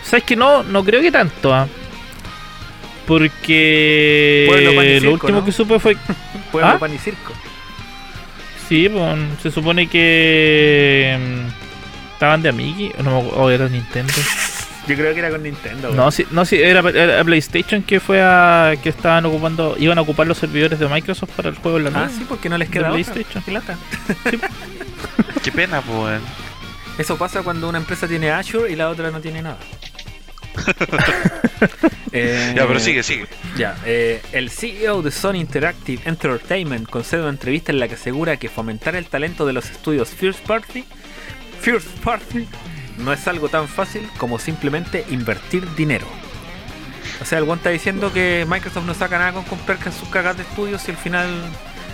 ¿Sabes 0.05 0.25
que 0.25 0.37
no? 0.37 0.63
No 0.63 0.85
creo 0.85 1.01
que 1.01 1.11
tanto, 1.11 1.53
¿ah? 1.55 1.67
Porque 3.07 4.45
Pueblo, 4.49 4.75
pan 4.77 4.87
y 4.87 5.01
lo 5.01 5.13
último 5.13 5.39
¿no? 5.41 5.45
que 5.45 5.53
supe 5.53 5.79
fue 5.81 5.97
Pueblo, 6.53 6.69
¿Ah? 6.71 6.79
pan 6.79 6.95
y 6.95 6.99
circo. 6.99 7.33
Sí, 8.69 8.89
pues, 8.89 9.19
se 9.43 9.51
supone 9.51 9.89
que 9.89 11.19
mm, 11.19 12.13
estaban 12.13 12.41
de 12.43 12.51
amigos, 12.51 12.93
no, 13.03 13.11
me 13.23 13.29
acu- 13.29 13.33
o 13.37 13.51
era 13.51 13.69
Nintendo. 13.69 14.13
Yo 14.89 14.97
creo 14.97 15.13
que 15.13 15.21
era 15.21 15.31
con 15.31 15.43
Nintendo. 15.43 15.89
weón. 15.89 15.97
No, 15.97 16.11
sí, 16.11 16.27
no, 16.31 16.45
sí, 16.45 16.57
era, 16.61 16.81
era 16.91 17.23
PlayStation 17.25 17.83
que 17.83 18.01
fue 18.01 18.21
a 18.23 18.75
que 18.83 18.89
estaban 18.89 19.25
ocupando, 19.27 19.77
iban 19.79 19.99
a 19.99 20.01
ocupar 20.01 20.27
los 20.27 20.39
servidores 20.39 20.79
de 20.79 20.89
Microsoft 20.89 21.31
para 21.37 21.49
el 21.51 21.55
juego 21.57 21.79
en 21.79 21.85
la 21.85 21.91
nube. 21.91 22.03
Ah, 22.07 22.11
sí, 22.11 22.25
porque 22.29 22.49
no 22.49 22.59
les 22.59 22.69
queda 22.71 22.89
otra. 22.91 22.93
PlayStation. 22.93 23.43
Qué 23.45 23.53
lata. 23.53 23.77
Qué 25.45 25.53
pena, 25.53 25.81
pues. 25.83 26.21
Eso 26.99 27.17
pasa 27.17 27.43
cuando 27.43 27.69
una 27.69 27.79
empresa 27.79 28.07
tiene 28.09 28.31
Azure 28.31 28.71
y 28.71 28.77
la 28.77 28.89
otra 28.91 29.11
no 29.11 29.21
tiene 29.21 29.43
nada. 29.43 29.59
Eh, 32.13 32.55
Ya, 32.57 32.67
pero 32.67 32.81
sigue, 32.81 33.03
sigue. 33.05 33.27
Ya, 33.57 33.77
eh, 33.87 34.21
el 34.33 34.51
CEO 34.51 35.01
de 35.03 35.13
Sony 35.13 35.35
Interactive 35.37 36.03
Entertainment 36.07 36.89
concede 36.89 37.21
una 37.21 37.31
entrevista 37.31 37.71
en 37.71 37.79
la 37.79 37.87
que 37.87 37.95
asegura 37.95 38.37
que 38.37 38.49
fomentar 38.49 38.97
el 38.97 39.07
talento 39.07 39.47
de 39.47 39.53
los 39.53 39.71
estudios 39.71 40.09
First 40.09 40.41
Party, 40.45 40.85
First 41.61 41.87
Party 42.03 42.49
no 43.05 43.13
es 43.13 43.27
algo 43.29 43.49
tan 43.49 43.69
fácil 43.69 44.09
como 44.19 44.39
simplemente 44.39 45.05
invertir 45.11 45.75
dinero. 45.75 46.07
O 47.21 47.25
sea, 47.25 47.39
el 47.39 47.45
guante 47.45 47.61
está 47.61 47.71
diciendo 47.71 48.13
que 48.13 48.47
Microsoft 48.49 48.87
no 48.87 48.95
saca 48.95 49.19
nada 49.19 49.33
con 49.33 49.45
comprar 49.45 49.79
sus 49.93 50.09
cagas 50.09 50.37
de 50.37 50.43
estudios 50.43 50.87
y 50.89 50.93
al 50.93 50.97
final 50.97 51.29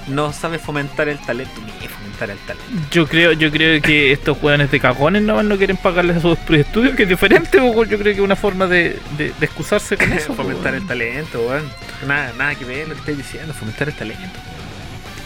no 0.09 0.33
sabe 0.33 0.59
fomentar 0.59 1.09
el 1.09 1.19
talento 1.19 1.61
ni 1.61 1.88
fomentar 1.88 2.31
el 2.31 2.38
talento. 2.38 2.88
Yo 2.90 3.07
creo, 3.09 3.33
yo 3.33 3.51
creo 3.51 3.83
que 3.83 4.12
estos 4.12 4.38
jóvenes 4.38 4.71
de 4.71 4.79
cagones 4.79 5.23
no, 5.23 5.42
no 5.42 5.57
quieren 5.57 5.77
pagarles 5.77 6.19
a 6.19 6.21
sus 6.21 6.38
estudios, 6.51 6.95
que 6.95 7.03
es 7.03 7.09
diferente, 7.09 7.59
yo 7.59 7.85
creo 7.85 8.03
que 8.03 8.11
es 8.12 8.19
una 8.21 8.37
forma 8.37 8.66
de, 8.66 8.99
de, 9.19 9.33
de 9.38 9.47
excusarse 9.47 9.97
con 9.97 10.12
eso. 10.12 10.35
fomentar 10.37 10.75
el 10.75 10.87
talento, 10.87 11.40
weón. 11.40 11.69
Nada, 12.07 12.33
nada 12.38 12.55
que 12.55 12.64
ver 12.64 12.88
lo 12.88 12.95
que 12.95 13.01
estoy 13.01 13.14
diciendo, 13.16 13.53
fomentar 13.53 13.88
el 13.88 13.95
talento. 13.95 14.38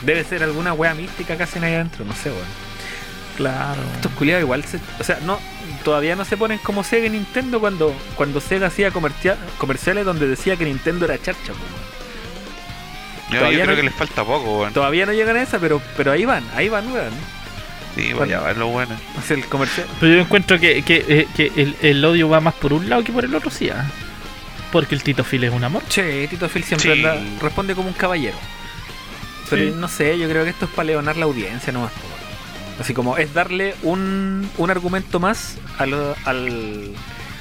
Debe 0.02 0.24
ser 0.24 0.42
alguna 0.42 0.72
wea 0.72 0.94
mística 0.94 1.36
que 1.36 1.42
hacen 1.42 1.62
ahí 1.62 1.74
adentro, 1.74 2.04
no 2.04 2.14
sé, 2.14 2.30
weón. 2.30 2.70
Claro. 3.36 3.80
Estos 3.94 4.12
culiados 4.12 4.42
igual 4.42 4.64
se, 4.64 4.78
o 4.98 5.04
sea, 5.04 5.18
no 5.24 5.38
todavía 5.84 6.16
no 6.16 6.24
se 6.24 6.36
ponen 6.36 6.58
como 6.58 6.84
Sega 6.84 7.06
y 7.06 7.10
Nintendo 7.10 7.60
cuando 7.60 7.94
cuando 8.16 8.40
Sega 8.40 8.66
hacía 8.68 8.90
comercia- 8.90 9.36
comerciales 9.58 10.04
donde 10.04 10.26
decía 10.26 10.56
que 10.56 10.64
Nintendo 10.64 11.04
era 11.06 11.20
charcha. 11.20 11.52
Yo, 11.52 13.34
yo 13.34 13.38
Todavía 13.38 13.62
creo 13.64 13.70
no- 13.70 13.76
que 13.76 13.82
les 13.84 13.94
falta 13.94 14.24
poco. 14.24 14.68
Todavía 14.72 15.06
no 15.06 15.12
llegan 15.12 15.36
a 15.36 15.42
esa, 15.42 15.58
pero 15.58 15.80
pero 15.96 16.12
ahí 16.12 16.24
van, 16.24 16.44
ahí 16.56 16.68
van, 16.68 16.90
weón. 16.92 17.12
Sí, 17.94 18.12
vaya, 18.12 18.40
va 18.40 18.52
lo 18.52 18.68
bueno. 18.68 18.96
O 19.18 19.22
sea, 19.22 19.36
el 19.36 19.44
comercial. 19.46 19.86
Pero 19.98 20.14
yo 20.14 20.20
encuentro 20.20 20.58
que, 20.60 20.82
que, 20.82 21.04
eh, 21.08 21.28
que 21.36 21.50
el, 21.56 21.76
el 21.82 22.04
odio 22.04 22.28
va 22.28 22.40
más 22.40 22.54
por 22.54 22.72
un 22.72 22.88
lado 22.88 23.02
que 23.02 23.12
por 23.12 23.24
el 23.24 23.34
otro, 23.34 23.50
sí. 23.50 23.68
ah. 23.70 23.84
Porque 24.72 24.94
el 24.94 25.02
Tito 25.02 25.24
Phil 25.24 25.42
es 25.44 25.52
un 25.52 25.64
amor. 25.64 25.82
Che, 25.88 26.28
Tito 26.28 26.48
Phil 26.48 26.62
siempre 26.62 26.94
Sí. 26.94 27.04
anda- 27.04 27.20
responde 27.40 27.74
como 27.74 27.88
un 27.88 27.94
caballero. 27.94 28.36
Pero 29.48 29.64
Sí. 29.64 29.72
no 29.76 29.88
sé, 29.88 30.16
yo 30.18 30.28
creo 30.28 30.44
que 30.44 30.50
esto 30.50 30.66
es 30.66 30.70
para 30.70 30.86
leonar 30.86 31.16
la 31.16 31.24
audiencia 31.24 31.72
nomás. 31.72 31.90
Así 32.80 32.94
como 32.94 33.16
es 33.18 33.32
darle 33.34 33.74
un, 33.82 34.50
un 34.58 34.70
argumento 34.70 35.20
más 35.20 35.56
a, 35.78 35.84
lo- 35.86 36.16
al, 36.24 36.92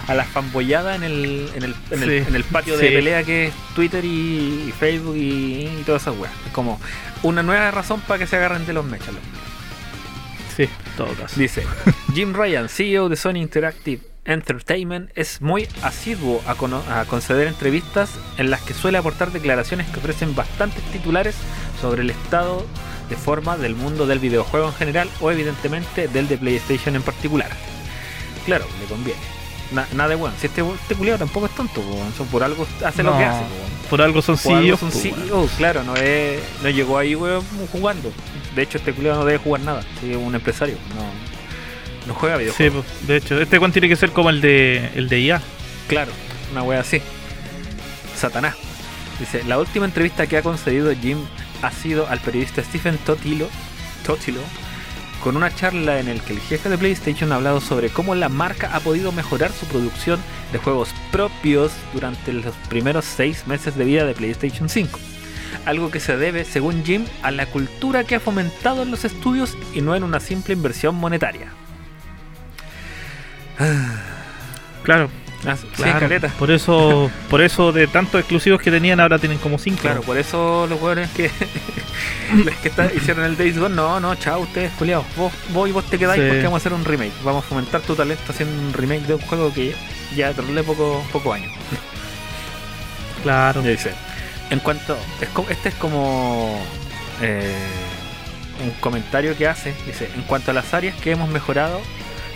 a 0.08 0.14
la 0.14 0.26
fanboyada 0.26 0.96
en 0.96 1.04
el, 1.04 1.50
en 1.56 1.64
el, 1.64 1.76
en 1.92 2.04
el, 2.04 2.10
Sí. 2.24 2.28
en 2.28 2.36
el 2.36 2.44
patio 2.44 2.78
de 2.78 2.90
Sí. 2.90 2.94
pelea 2.94 3.24
que 3.24 3.48
es 3.48 3.54
Twitter 3.74 4.04
y, 4.04 4.66
y 4.68 4.74
Facebook 4.78 5.16
y, 5.16 5.68
y 5.80 5.84
todas 5.86 6.02
esas 6.02 6.18
weas. 6.18 6.34
Es 6.46 6.52
como 6.52 6.80
una 7.24 7.42
nueva 7.42 7.72
razón 7.72 8.02
para 8.02 8.20
que 8.20 8.28
se 8.28 8.36
agarren 8.36 8.66
de 8.66 8.74
los 8.74 8.84
mechas. 8.86 9.10
Sí, 10.56 10.68
todo 10.98 11.08
caso. 11.14 11.40
Dice 11.40 11.64
Jim 12.14 12.34
Ryan, 12.34 12.68
CEO 12.70 13.08
de 13.08 13.16
Sony 13.16 13.38
Interactive 13.38 14.04
Entertainment 14.26 15.10
es 15.16 15.42
muy 15.42 15.68
asiduo 15.82 16.42
a, 16.46 16.56
cono- 16.56 16.84
a 16.92 17.06
conceder 17.06 17.48
entrevistas 17.48 18.12
en 18.38 18.52
las 18.52 18.62
que 18.62 18.74
suele 18.74 18.98
aportar 18.98 19.32
declaraciones 19.32 19.88
que 19.88 20.00
ofrecen 20.00 20.36
bastantes 20.36 20.84
titulares 20.92 21.36
sobre 21.82 22.02
el 22.02 22.10
estado 22.10 22.66
de 23.10 23.16
forma 23.16 23.58
del 23.58 23.76
mundo 23.76 24.06
del 24.06 24.20
videojuego 24.20 24.68
en 24.68 24.74
general 24.76 25.10
o 25.20 25.32
evidentemente 25.32 26.08
del 26.08 26.28
de 26.28 26.38
PlayStation 26.38 26.96
en 26.96 27.02
particular. 27.02 27.50
Claro, 28.46 28.66
le 28.80 28.86
conviene. 28.86 29.20
Na- 29.72 29.88
nada 29.94 30.10
de 30.10 30.16
bueno. 30.16 30.36
Si 30.40 30.48
este, 30.48 30.62
este 30.62 30.96
culiao 30.96 31.18
tampoco 31.18 31.46
es 31.46 31.52
tonto. 31.56 31.84
Son 32.18 32.26
por 32.28 32.44
algo 32.44 32.66
hace 32.86 33.04
lo 33.04 33.16
que 33.18 33.24
hace. 33.24 33.42
weón. 33.42 33.70
Por 33.90 34.02
algo 34.02 34.22
son 34.22 34.38
CEOs. 34.38 34.80
son 34.80 34.90
weón. 34.90 35.02
CEOs, 35.28 35.52
claro, 35.58 35.84
no 35.84 35.96
es, 35.96 36.40
no 36.64 36.70
llegó 36.70 36.98
ahí 36.98 37.16
weón, 37.16 37.44
jugando. 37.72 38.12
De 38.56 38.64
hecho, 38.64 38.78
este 38.80 38.94
culiao 38.94 39.16
no 39.16 39.26
debe 39.26 39.38
jugar 39.38 39.62
nada. 39.62 39.84
Sí, 40.02 40.12
es 40.12 40.18
un 40.18 40.34
empresario. 40.34 40.76
No, 40.96 42.08
no 42.08 42.14
juega 42.16 42.38
Sí, 42.38 42.42
videojuegos. 42.44 42.86
pues, 42.86 43.08
de 43.08 43.18
hecho, 43.18 43.40
este 43.40 43.58
one 43.60 43.72
tiene 43.72 43.88
que 43.90 43.96
ser 43.96 44.12
como 44.12 44.30
el 44.32 44.42
de 44.42 44.90
el 44.96 45.08
de 45.10 45.20
IA. 45.20 45.42
Claro, 45.88 46.12
una 46.52 46.64
wea 46.64 46.80
así. 46.80 47.02
Satanás. 48.16 48.56
Dice, 49.20 49.44
la 49.44 49.60
última 49.60 49.86
entrevista 49.86 50.26
que 50.28 50.38
ha 50.38 50.42
concedido 50.42 50.92
Jim 51.00 51.18
ha 51.62 51.72
sido 51.72 52.08
al 52.08 52.20
periodista 52.20 52.64
Stephen 52.64 52.98
Totilo, 52.98 53.48
Totilo 54.06 54.42
con 55.22 55.36
una 55.36 55.54
charla 55.54 56.00
en 56.00 56.08
el 56.08 56.22
que 56.22 56.34
el 56.34 56.40
jefe 56.40 56.70
de 56.70 56.78
PlayStation 56.78 57.32
ha 57.32 57.36
hablado 57.36 57.60
sobre 57.60 57.90
cómo 57.90 58.16
la 58.16 58.30
marca 58.30 58.74
ha 58.74 58.80
podido 58.80 59.12
mejorar 59.12 59.52
su 59.52 59.66
producción 59.66 60.20
de 60.52 60.60
juegos 60.60 60.90
propios 61.12 61.72
durante 61.94 62.32
los 62.32 62.56
primeros 62.70 63.06
seis 63.06 63.46
meses 63.46 63.76
de 63.76 63.84
vida 63.84 64.06
de 64.06 64.14
PlayStation 64.14 64.70
5. 64.70 65.00
Algo 65.66 65.92
que 65.92 66.00
se 66.00 66.16
debe, 66.16 66.46
según 66.46 66.86
Jim, 66.86 67.06
a 67.22 67.32
la 67.32 67.48
cultura 67.48 68.04
que 68.04 68.16
ha 68.16 68.20
fomentado 68.20 68.84
en 68.84 68.92
los 68.92 69.04
estudios 69.04 69.58
y 69.74 69.82
no 69.82 69.96
en 69.96 70.04
una 70.04 70.20
simple 70.20 70.54
inversión 70.54 70.96
monetaria. 70.96 71.52
Claro, 74.82 75.10
Ah, 75.48 75.56
claro. 75.76 76.10
Por 76.38 76.52
eso, 76.52 77.10
por 77.30 77.42
eso 77.42 77.72
de 77.72 77.88
tantos 77.88 78.20
exclusivos 78.20 78.62
que 78.62 78.72
tenían 78.72 79.00
ahora 79.00 79.20
tienen 79.20 79.38
como 79.38 79.58
cinco. 79.58 79.80
Claro, 79.82 80.02
por 80.02 80.18
eso 80.18 80.68
los 80.68 80.82
hueones 80.82 81.10
que, 81.12 81.32
los 82.46 82.54
que 82.56 82.68
está- 82.68 82.92
hicieron 82.94 83.24
el 83.24 83.38
Days 83.38 83.58
Gone, 83.58 83.74
no, 83.74 84.00
no, 84.02 84.16
chao, 84.16 84.42
ustedes, 84.42 84.72
culiados. 84.74 85.06
Vos, 85.16 85.32
vos 85.54 85.70
y 85.70 85.72
vos 85.72 85.86
te 85.86 85.98
quedáis 85.98 86.22
Sí. 86.22 86.28
porque 86.28 86.44
vamos 86.44 86.58
a 86.58 86.62
hacer 86.62 86.74
un 86.74 86.84
remake. 86.84 87.14
Vamos 87.24 87.46
a 87.46 87.48
fomentar 87.48 87.80
tu 87.82 87.96
talento 87.96 88.24
haciendo 88.32 88.54
un 88.62 88.74
remake 88.74 89.06
de 89.08 89.14
un 89.14 89.22
juego 89.22 89.54
que 89.54 89.74
ya 90.16 90.34
darle 90.34 90.62
poco, 90.64 91.02
poco 91.14 91.32
años. 91.34 91.52
Claro. 93.24 93.62
Dice, 93.62 93.92
en 94.50 94.60
cuanto, 94.60 94.98
es 95.22 95.30
este 95.50 95.70
es 95.70 95.76
como 95.76 96.62
eh, 97.22 97.54
un 98.64 98.72
comentario 98.82 99.36
que 99.38 99.48
hace, 99.48 99.74
dice, 99.86 100.10
en 100.16 100.22
cuanto 100.24 100.52
a 100.52 100.54
las 100.54 100.74
áreas 100.74 100.96
que 100.98 101.12
hemos 101.12 101.30
mejorado, 101.30 101.80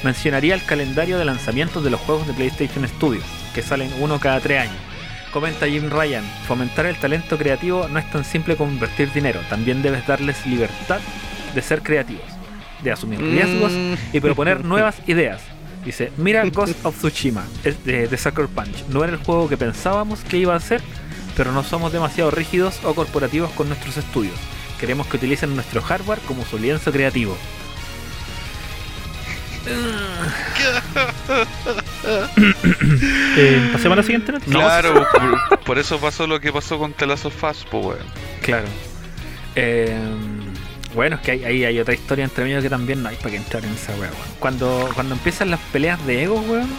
mencionaría 0.04 0.56
el 0.56 0.64
calendario 0.66 1.18
de 1.18 1.26
lanzamientos 1.26 1.84
de 1.84 1.90
los 1.90 2.00
juegos 2.02 2.28
de 2.28 2.34
PlayStation 2.34 2.88
Studios, 2.88 3.24
que 3.54 3.62
salen 3.62 3.92
uno 4.00 4.20
cada 4.20 4.40
tres 4.40 4.62
años. 4.62 4.76
Comenta 5.32 5.66
Jim 5.68 5.90
Ryan, 5.90 6.24
fomentar 6.48 6.86
el 6.86 6.96
talento 6.96 7.38
creativo 7.38 7.88
no 7.88 7.98
es 8.00 8.10
tan 8.12 8.24
simple 8.24 8.56
como 8.56 8.72
invertir 8.72 9.12
dinero, 9.12 9.40
también 9.50 9.82
debes 9.82 10.06
darles 10.06 10.46
libertad 10.46 11.00
de 11.56 11.62
ser 11.62 11.82
creativos, 11.82 12.26
de 12.84 12.92
asumir 12.92 13.20
riesgos 13.20 13.72
Mm. 13.72 13.94
y 14.16 14.20
proponer 14.20 14.64
nuevas 14.64 14.96
ideas. 15.08 15.42
Dice, 15.84 16.12
mira 16.18 16.44
Ghost 16.46 16.86
of 16.86 16.98
Tsushima, 16.98 17.44
es 17.64 17.84
de, 17.84 18.08
de 18.08 18.18
Sucker 18.18 18.48
Punch. 18.48 18.86
No 18.90 19.04
era 19.04 19.12
el 19.14 19.20
juego 19.20 19.50
que 19.50 19.58
pensábamos 19.58 20.22
que 20.22 20.38
iba 20.38 20.56
a 20.56 20.60
ser, 20.60 20.82
pero 21.36 21.52
no 21.52 21.64
somos 21.64 21.92
demasiado 21.92 22.32
rígidos 22.32 22.80
o 22.86 22.94
corporativos 22.94 23.52
con 23.52 23.68
nuestros 23.68 23.98
estudios. 23.98 24.36
Queremos 24.80 25.08
que 25.08 25.18
utilicen 25.18 25.56
nuestro 25.56 25.82
hardware 25.82 26.20
como 26.28 26.46
su 26.46 26.58
lienzo 26.58 26.92
creativo. 26.92 27.36
Eh, 33.36 33.70
pasemos 33.72 33.94
a 33.94 34.02
la 34.02 34.04
siguiente 34.04 34.32
noticia. 34.32 34.54
Claro, 34.54 35.08
por, 35.50 35.60
por 35.60 35.80
eso 35.80 36.00
pasó 36.00 36.28
lo 36.28 36.40
que 36.40 36.52
pasó 36.52 36.78
con 36.78 36.94
Us, 37.10 37.66
po, 37.70 37.80
weón. 37.80 38.06
Claro. 38.42 38.68
Eh, 39.56 39.98
bueno, 40.94 41.16
es 41.16 41.22
que 41.22 41.32
hay, 41.32 41.46
ahí 41.46 41.66
hay 41.66 41.80
otra 41.80 41.94
historia 41.94 42.26
entre 42.26 42.44
medio 42.44 42.62
que 42.62 42.70
también 42.70 43.02
no 43.02 43.10
hay 43.10 43.16
para 43.16 43.32
que 43.32 43.38
entrar 43.38 43.64
en 43.66 43.74
esa 43.74 43.94
weón. 43.94 44.14
Cuando, 44.40 44.90
cuando 44.94 45.16
empiezan 45.16 45.50
las 45.50 45.60
peleas 45.72 46.06
de 46.06 46.24
ego, 46.24 46.42
weón, 46.42 46.70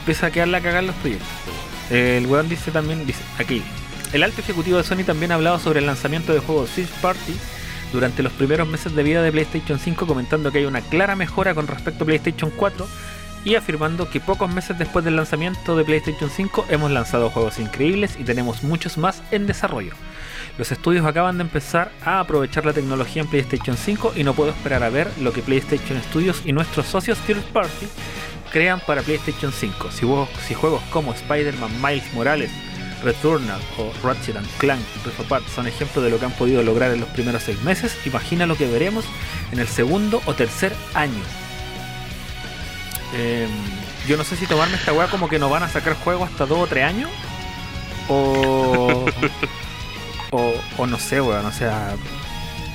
empieza 0.00 0.26
a 0.26 0.30
quedarle 0.30 0.56
a 0.56 0.60
cagar 0.60 0.84
los 0.84 0.96
proyectos. 0.96 1.28
El 1.90 2.26
weón 2.26 2.48
dice 2.48 2.70
también, 2.70 3.06
dice, 3.06 3.22
aquí, 3.38 3.62
el 4.12 4.22
alto 4.22 4.40
ejecutivo 4.40 4.78
de 4.78 4.84
Sony 4.84 5.04
también 5.04 5.30
ha 5.32 5.36
hablado 5.36 5.58
sobre 5.58 5.80
el 5.80 5.86
lanzamiento 5.86 6.32
de 6.32 6.40
juegos 6.40 6.70
Switch 6.70 6.88
Party 7.00 7.34
durante 7.96 8.22
los 8.22 8.32
primeros 8.32 8.68
meses 8.68 8.94
de 8.94 9.02
vida 9.02 9.22
de 9.22 9.32
PlayStation 9.32 9.78
5, 9.78 10.06
comentando 10.06 10.52
que 10.52 10.58
hay 10.58 10.66
una 10.66 10.82
clara 10.82 11.16
mejora 11.16 11.54
con 11.54 11.66
respecto 11.66 12.04
a 12.04 12.06
PlayStation 12.06 12.52
4 12.54 12.86
y 13.42 13.54
afirmando 13.54 14.10
que 14.10 14.20
pocos 14.20 14.52
meses 14.52 14.78
después 14.78 15.02
del 15.02 15.16
lanzamiento 15.16 15.74
de 15.76 15.84
PlayStation 15.84 16.28
5 16.28 16.66
hemos 16.68 16.90
lanzado 16.90 17.30
juegos 17.30 17.58
increíbles 17.58 18.18
y 18.20 18.24
tenemos 18.24 18.62
muchos 18.62 18.98
más 18.98 19.22
en 19.30 19.46
desarrollo. 19.46 19.94
Los 20.58 20.72
estudios 20.72 21.06
acaban 21.06 21.38
de 21.38 21.44
empezar 21.44 21.90
a 22.04 22.20
aprovechar 22.20 22.66
la 22.66 22.74
tecnología 22.74 23.22
en 23.22 23.28
PlayStation 23.28 23.78
5 23.78 24.12
y 24.14 24.24
no 24.24 24.34
puedo 24.34 24.50
esperar 24.50 24.82
a 24.82 24.90
ver 24.90 25.10
lo 25.22 25.32
que 25.32 25.40
PlayStation 25.40 25.98
Studios 26.02 26.42
y 26.44 26.52
nuestros 26.52 26.86
socios 26.86 27.16
Third 27.20 27.44
Party 27.44 27.86
crean 28.52 28.80
para 28.86 29.00
PlayStation 29.00 29.52
5. 29.52 29.90
Si, 29.90 30.06
si 30.46 30.54
juegos 30.54 30.82
como 30.90 31.14
Spider-Man 31.14 31.80
Miles 31.80 32.12
Morales, 32.12 32.50
Returnal 33.02 33.60
o 33.78 33.92
Ratchet 34.02 34.36
and 34.36 34.48
Clank 34.58 34.80
Rift 35.04 35.20
Apart 35.20 35.46
son 35.48 35.66
ejemplos 35.66 36.04
de 36.04 36.10
lo 36.10 36.18
que 36.18 36.24
han 36.24 36.32
podido 36.32 36.62
lograr 36.62 36.90
en 36.92 37.00
los 37.00 37.08
primeros 37.10 37.42
seis 37.42 37.60
meses, 37.62 37.96
imagina 38.06 38.46
lo 38.46 38.56
que 38.56 38.66
veremos 38.66 39.04
en 39.52 39.58
el 39.58 39.68
segundo 39.68 40.22
o 40.26 40.34
tercer 40.34 40.74
año. 40.94 41.22
Eh, 43.14 43.46
yo 44.08 44.16
no 44.16 44.24
sé 44.24 44.36
si 44.36 44.46
tomarme 44.46 44.76
esta 44.76 44.92
weá 44.92 45.08
como 45.08 45.28
que 45.28 45.38
nos 45.38 45.50
van 45.50 45.62
a 45.62 45.68
sacar 45.68 45.94
juegos 45.94 46.30
hasta 46.30 46.46
dos 46.46 46.58
o 46.58 46.66
tres 46.66 46.84
años. 46.84 47.10
O. 48.08 49.06
o, 50.30 50.54
o 50.76 50.86
no 50.86 50.98
sé, 50.98 51.20
weón. 51.20 51.46
O 51.46 51.52
sea. 51.52 51.94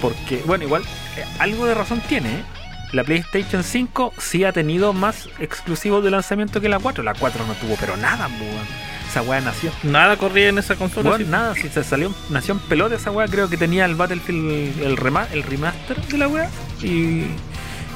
Porque. 0.02 0.42
Bueno, 0.46 0.64
igual. 0.66 0.84
eh, 1.18 1.26
algo 1.40 1.66
de 1.66 1.74
razón 1.74 2.02
tiene, 2.08 2.30
¿eh? 2.40 2.44
La 2.92 3.04
PlayStation 3.06 3.64
5 3.64 4.14
sí 4.18 4.44
ha 4.44 4.52
tenido 4.52 4.92
más 4.92 5.30
exclusivos 5.40 6.04
de 6.04 6.12
lanzamiento 6.12 6.60
que 6.60 6.68
la 6.68 6.80
4. 6.80 7.04
La 7.04 7.14
4 7.14 7.46
no 7.46 7.54
tuvo, 7.54 7.76
pero 7.80 7.96
nada, 7.96 8.28
weón. 8.28 8.91
Esa 9.12 9.22
weá 9.24 9.42
nació. 9.42 9.72
Nada 9.84 10.16
corría 10.16 10.48
en 10.50 10.58
esa 10.58 10.76
consola. 10.78 11.10
Bueno, 11.10 11.26
sí. 11.26 11.30
nada, 11.32 11.54
si 11.54 11.68
se 11.68 11.84
salió, 11.84 12.14
nació 12.30 12.54
en 12.54 12.60
pelota 12.62 12.96
esa 12.96 13.12
weá, 13.12 13.28
creo 13.28 13.50
que 13.50 13.58
tenía 13.58 13.84
el 13.86 13.96
Battlefield, 13.96 14.82
el, 14.82 14.96
rema- 14.98 15.28
el 15.34 15.44
remaster 15.44 15.98
de 16.08 16.18
la 16.18 16.28
weá, 16.30 16.50
y, 16.82 17.26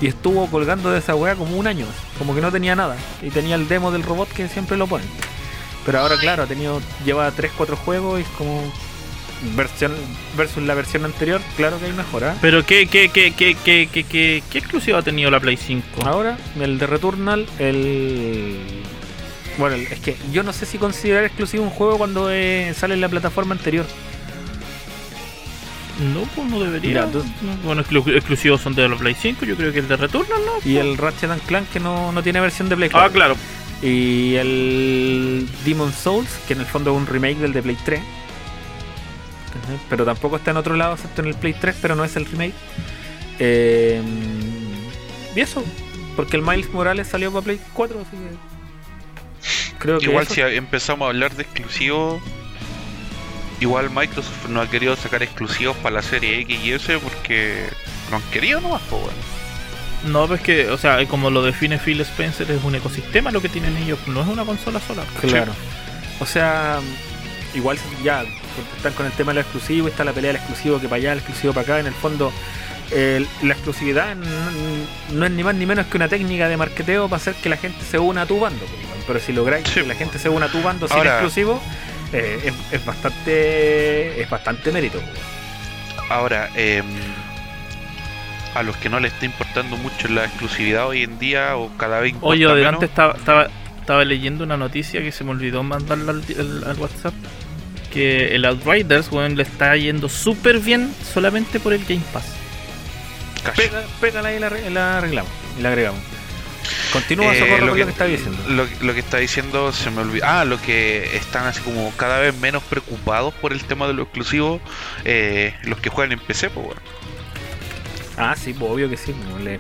y 0.01 0.07
estuvo 0.07 0.45
colgando 0.51 0.91
de 0.91 0.99
esa 0.99 1.16
weá 1.16 1.36
como 1.36 1.55
un 1.55 1.68
año, 1.68 1.86
como 2.18 2.36
que 2.36 2.41
no 2.41 2.51
tenía 2.51 2.76
nada, 2.76 2.97
y 3.22 3.30
tenía 3.30 3.55
el 3.55 3.70
demo 3.70 3.91
del 3.91 4.03
robot 4.03 4.28
que 4.34 4.49
siempre 4.49 4.76
lo 4.76 4.88
ponen. 4.88 5.07
Pero 5.86 5.99
ahora, 5.99 6.18
claro, 6.18 6.43
ha 6.43 6.47
tenido, 6.47 6.82
lleva 7.05 7.32
3-4 7.32 7.76
juegos 7.78 8.20
y 8.20 8.24
es 8.24 8.28
como 8.38 8.61
versión 9.55 9.93
versus 10.36 10.63
la 10.63 10.74
versión 10.74 11.05
anterior, 11.05 11.39
claro 11.55 11.80
que 11.80 11.86
hay 11.86 11.93
mejora. 11.93 12.36
Pero 12.41 12.66
¿qué, 12.66 12.88
qué, 12.88 13.07
qué, 13.09 13.34
qué, 13.34 13.55
qué, 13.63 13.88
qué, 13.89 14.03
qué, 14.03 14.43
qué 14.49 14.57
exclusivo 14.57 14.97
ha 14.97 15.01
tenido 15.03 15.30
la 15.32 15.39
Play 15.39 15.55
5? 15.55 16.05
Ahora, 16.05 16.38
el 16.59 16.78
de 16.78 16.88
Returnal, 16.88 17.45
el. 17.59 18.74
Bueno, 19.58 19.76
es 19.76 19.99
que 19.99 20.16
yo 20.32 20.43
no 20.43 20.51
sé 20.53 20.66
si 20.66 20.78
considerar 20.78 21.24
exclusivo 21.26 21.64
un 21.64 21.70
juego 21.70 21.97
cuando 21.97 22.30
eh, 22.32 22.74
sale 22.78 22.93
en 22.95 23.01
la 23.01 23.10
plataforma 23.10 23.53
anterior. 23.56 23.86
No, 26.14 26.22
pues 26.36 26.47
no 26.49 26.60
debería. 26.60 26.89
Mira, 27.06 27.08
tú- 27.12 27.24
No, 27.41 27.56
Bueno, 27.64 27.82
exclu- 27.84 28.14
exclusivos 28.16 28.60
son 28.62 28.76
de 28.76 28.88
la 28.89 28.97
Play 28.97 29.16
5. 29.20 29.45
Yo 29.45 29.56
creo 29.56 29.72
que 29.72 29.80
el 29.80 29.88
de 29.88 29.95
Returnal, 29.95 30.41
¿no? 30.45 30.70
Y 30.70 30.76
el 30.78 30.97
Ratchet 30.97 31.32
and 31.32 31.41
Clank 31.43 31.70
que 31.70 31.80
no, 31.80 32.12
no 32.12 32.22
tiene 32.22 32.41
versión 32.41 32.68
de 32.68 32.76
Play 32.76 32.89
Ah, 32.89 33.08
4. 33.10 33.12
claro. 33.14 33.36
Y 33.82 34.36
el 34.36 35.47
Demon 35.64 35.93
Souls, 35.93 36.30
que 36.47 36.53
en 36.53 36.60
el 36.62 36.66
fondo 36.66 36.91
es 36.91 36.97
un 36.97 37.08
remake 37.08 37.38
del 37.38 37.53
de 37.53 37.62
Play 37.62 37.78
3. 37.86 37.99
Ujú, 38.01 39.80
Pero 39.89 40.03
tampoco 40.03 40.36
está 40.36 40.51
en 40.51 40.58
otro 40.58 40.76
lado, 40.76 40.95
excepto 40.95 41.22
en 41.22 41.30
el 41.30 41.36
Play 41.36 41.53
3, 41.53 41.76
pero 41.82 41.95
no 41.95 42.03
es 42.03 42.16
el 42.18 42.26
remake. 42.26 42.53
Eh, 43.39 44.01
y 45.34 45.39
eso, 45.39 45.64
porque 46.18 46.36
el 46.36 46.43
Miles 46.43 46.70
Morales 46.74 47.08
salió 47.08 47.32
para 47.32 47.43
Play 47.45 47.60
4, 47.74 48.01
así 48.01 48.12
que. 48.18 48.55
Creo 49.86 50.00
que. 50.00 50.06
Igual 50.06 50.24
eso- 50.24 50.34
si 50.34 50.42
empezamos 50.42 51.06
a 51.06 51.10
hablar 51.10 51.36
de 51.36 51.44
exclusivos, 51.44 52.22
igual 53.60 53.90
Microsoft 53.90 54.48
no 54.50 54.62
ha 54.62 54.70
querido 54.70 54.96
sacar 54.96 55.24
exclusivos 55.24 55.76
para 55.78 55.96
la 55.96 56.02
serie 56.02 56.40
X 56.42 56.60
y 56.64 56.72
S 56.74 56.98
porque 57.00 57.68
no 58.10 58.18
han 58.18 58.24
querido 58.32 58.60
nomás, 58.62 58.82
po, 58.84 58.98
weón. 58.98 59.36
No, 60.12 60.28
pues 60.28 60.42
que, 60.42 60.70
o 60.70 60.78
sea, 60.78 61.04
como 61.08 61.30
lo 61.32 61.42
define 61.42 61.80
Phil 61.80 62.00
Spencer, 62.02 62.50
es 62.52 62.64
un 62.64 62.76
ecosistema 62.76 63.32
lo 63.32 63.42
que 63.42 63.50
tienen 63.50 63.76
ellos, 63.78 63.98
no 64.08 64.22
es 64.22 64.28
una 64.28 64.44
consola 64.46 64.80
sola. 64.80 65.04
Claro. 65.22 65.52
O 66.20 66.26
sea, 66.28 66.80
igual 67.56 67.78
ya 68.04 68.24
están 68.78 68.94
con 68.94 69.06
el 69.08 69.12
tema 69.14 69.34
del 69.34 69.42
exclusivo, 69.42 69.88
está 69.88 70.04
la 70.04 70.14
pelea 70.14 70.34
del 70.34 70.42
exclusivo 70.42 70.80
que 70.80 70.88
para 70.88 70.98
allá, 70.98 71.12
el 71.14 71.20
exclusivo 71.20 71.54
para 71.54 71.64
acá. 71.64 71.80
En 71.80 71.88
el 71.88 71.94
fondo, 71.94 72.32
la 72.92 73.54
exclusividad 73.54 74.16
no 75.12 75.26
es 75.26 75.32
ni 75.32 75.44
más 75.44 75.56
ni 75.56 75.66
menos 75.66 75.86
que 75.88 75.98
una 75.98 76.08
técnica 76.08 76.48
de 76.48 76.58
marketeo 76.58 77.08
para 77.10 77.18
hacer 77.22 77.36
que 77.36 77.50
la 77.50 77.58
gente 77.58 77.84
se 77.84 77.98
una 78.00 78.22
a 78.24 78.26
tu 78.26 78.40
bando. 78.40 78.60
pues. 78.66 79.04
Pero 79.08 79.20
si 79.20 79.34
lográis 79.34 79.68
Sí. 79.68 79.82
que 79.82 79.88
la 79.88 79.96
gente 79.96 80.18
se 80.20 80.30
una 80.30 80.46
a 80.48 80.50
tu 80.52 80.62
bando 80.62 80.88
sin 80.88 80.98
Ahora- 80.98 81.12
exclusivo, 81.14 81.62
eh, 82.14 82.40
es, 82.46 82.54
es 82.80 82.86
bastante 82.86 84.22
es 84.22 84.30
bastante 84.30 84.72
mérito. 84.72 85.00
pues. 85.00 85.12
Ahora, 86.10 86.50
em, 86.56 86.86
a 88.54 88.64
los 88.64 88.76
que 88.78 88.90
no 88.90 89.00
les 89.00 89.12
está 89.14 89.26
importando 89.26 89.76
mucho 89.78 90.08
la 90.08 90.26
exclusividad 90.26 90.88
hoy 90.88 91.04
en 91.04 91.20
día 91.20 91.58
o 91.58 91.76
cada 91.78 92.00
vez 92.00 92.12
importa 92.14 92.32
Oye, 92.34 92.46
adelante 92.46 92.86
estaba, 92.86 93.14
estaba, 93.14 93.48
estaba 93.80 94.06
leyendo 94.06 94.44
una 94.44 94.56
noticia 94.58 95.02
que 95.02 95.12
se 95.12 95.24
me 95.24 95.32
olvidó 95.32 95.62
mandarla 95.64 96.12
al, 96.14 96.24
al- 96.40 96.64
al 96.70 96.78
WhatsApp. 96.78 97.14
Que 97.92 98.36
el 98.36 98.44
Outriders, 98.46 99.10
weón, 99.12 99.36
le 99.38 99.44
está 99.44 99.76
yendo 99.78 100.10
súper 100.10 100.60
bien 100.60 100.94
solamente 101.14 101.60
por 101.60 101.72
el 101.74 101.84
Game 101.86 102.02
Pass. 102.14 102.26
Cacho. 103.46 103.62
Pega, 103.62 103.84
pégala 104.02 104.34
y 104.34 104.39
la, 104.39 104.50
la 104.50 104.98
arreglamos. 104.98 105.32
Y 105.58 105.62
la 105.62 105.70
agregamos. 105.70 106.02
Continúa 106.91 107.34
Eh, 107.36 107.39
socorro 107.39 107.66
lo 107.66 107.68
con 107.68 107.74
que- 107.76 107.80
lo 107.82 107.86
que 107.86 107.91
está 107.91 108.06
diciendo. 108.06 108.43
Lo, 108.50 108.68
lo 108.82 108.93
que 108.93 109.00
está 109.00 109.18
diciendo 109.18 109.72
se 109.72 109.91
me 109.91 110.02
olvidó. 110.02 110.26
Ah, 110.28 110.46
lo 110.46 110.60
que 110.62 111.16
están 111.16 111.46
así 111.46 111.62
como 111.62 111.91
cada 111.98 112.20
vez 112.20 112.36
menos 112.38 112.64
preocupados 112.64 113.34
por 113.36 113.54
el 113.54 113.64
tema 113.64 113.88
de 113.88 113.93
lo 113.93 114.04
exclusivo, 114.04 114.60
eh, 115.04 115.54
los 115.64 115.80
que 115.80 115.89
juegan 115.89 116.14
en 116.14 116.20
PC, 116.20 116.50
pues 116.50 116.66
bueno. 116.66 116.82
Ah, 118.18 118.34
sí, 118.41 118.54
pues, 118.54 118.72
obvio 118.72 118.89
que 118.89 118.96
sí. 118.98 119.14
no 119.30 119.39
le 119.39 119.60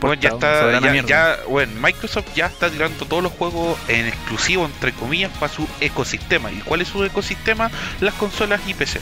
Bueno, 0.00 0.20
ya 0.20 0.30
está, 0.30 0.80
ya- 1.06 1.38
bueno, 1.48 1.72
Microsoft 1.80 2.26
ya 2.34 2.46
está 2.46 2.68
tirando 2.68 3.06
todos 3.06 3.22
los 3.22 3.30
juegos 3.32 3.78
en 3.88 4.06
exclusivo, 4.06 4.64
entre 4.66 4.92
comillas, 4.92 5.30
para 5.38 5.52
su 5.52 5.66
ecosistema. 5.80 6.50
¿Y 6.50 6.56
cuál 6.56 6.80
es 6.80 6.88
su 6.88 7.04
ecosistema? 7.04 7.70
Las 8.00 8.14
consolas 8.14 8.60
y 8.66 8.74
PC. 8.74 9.00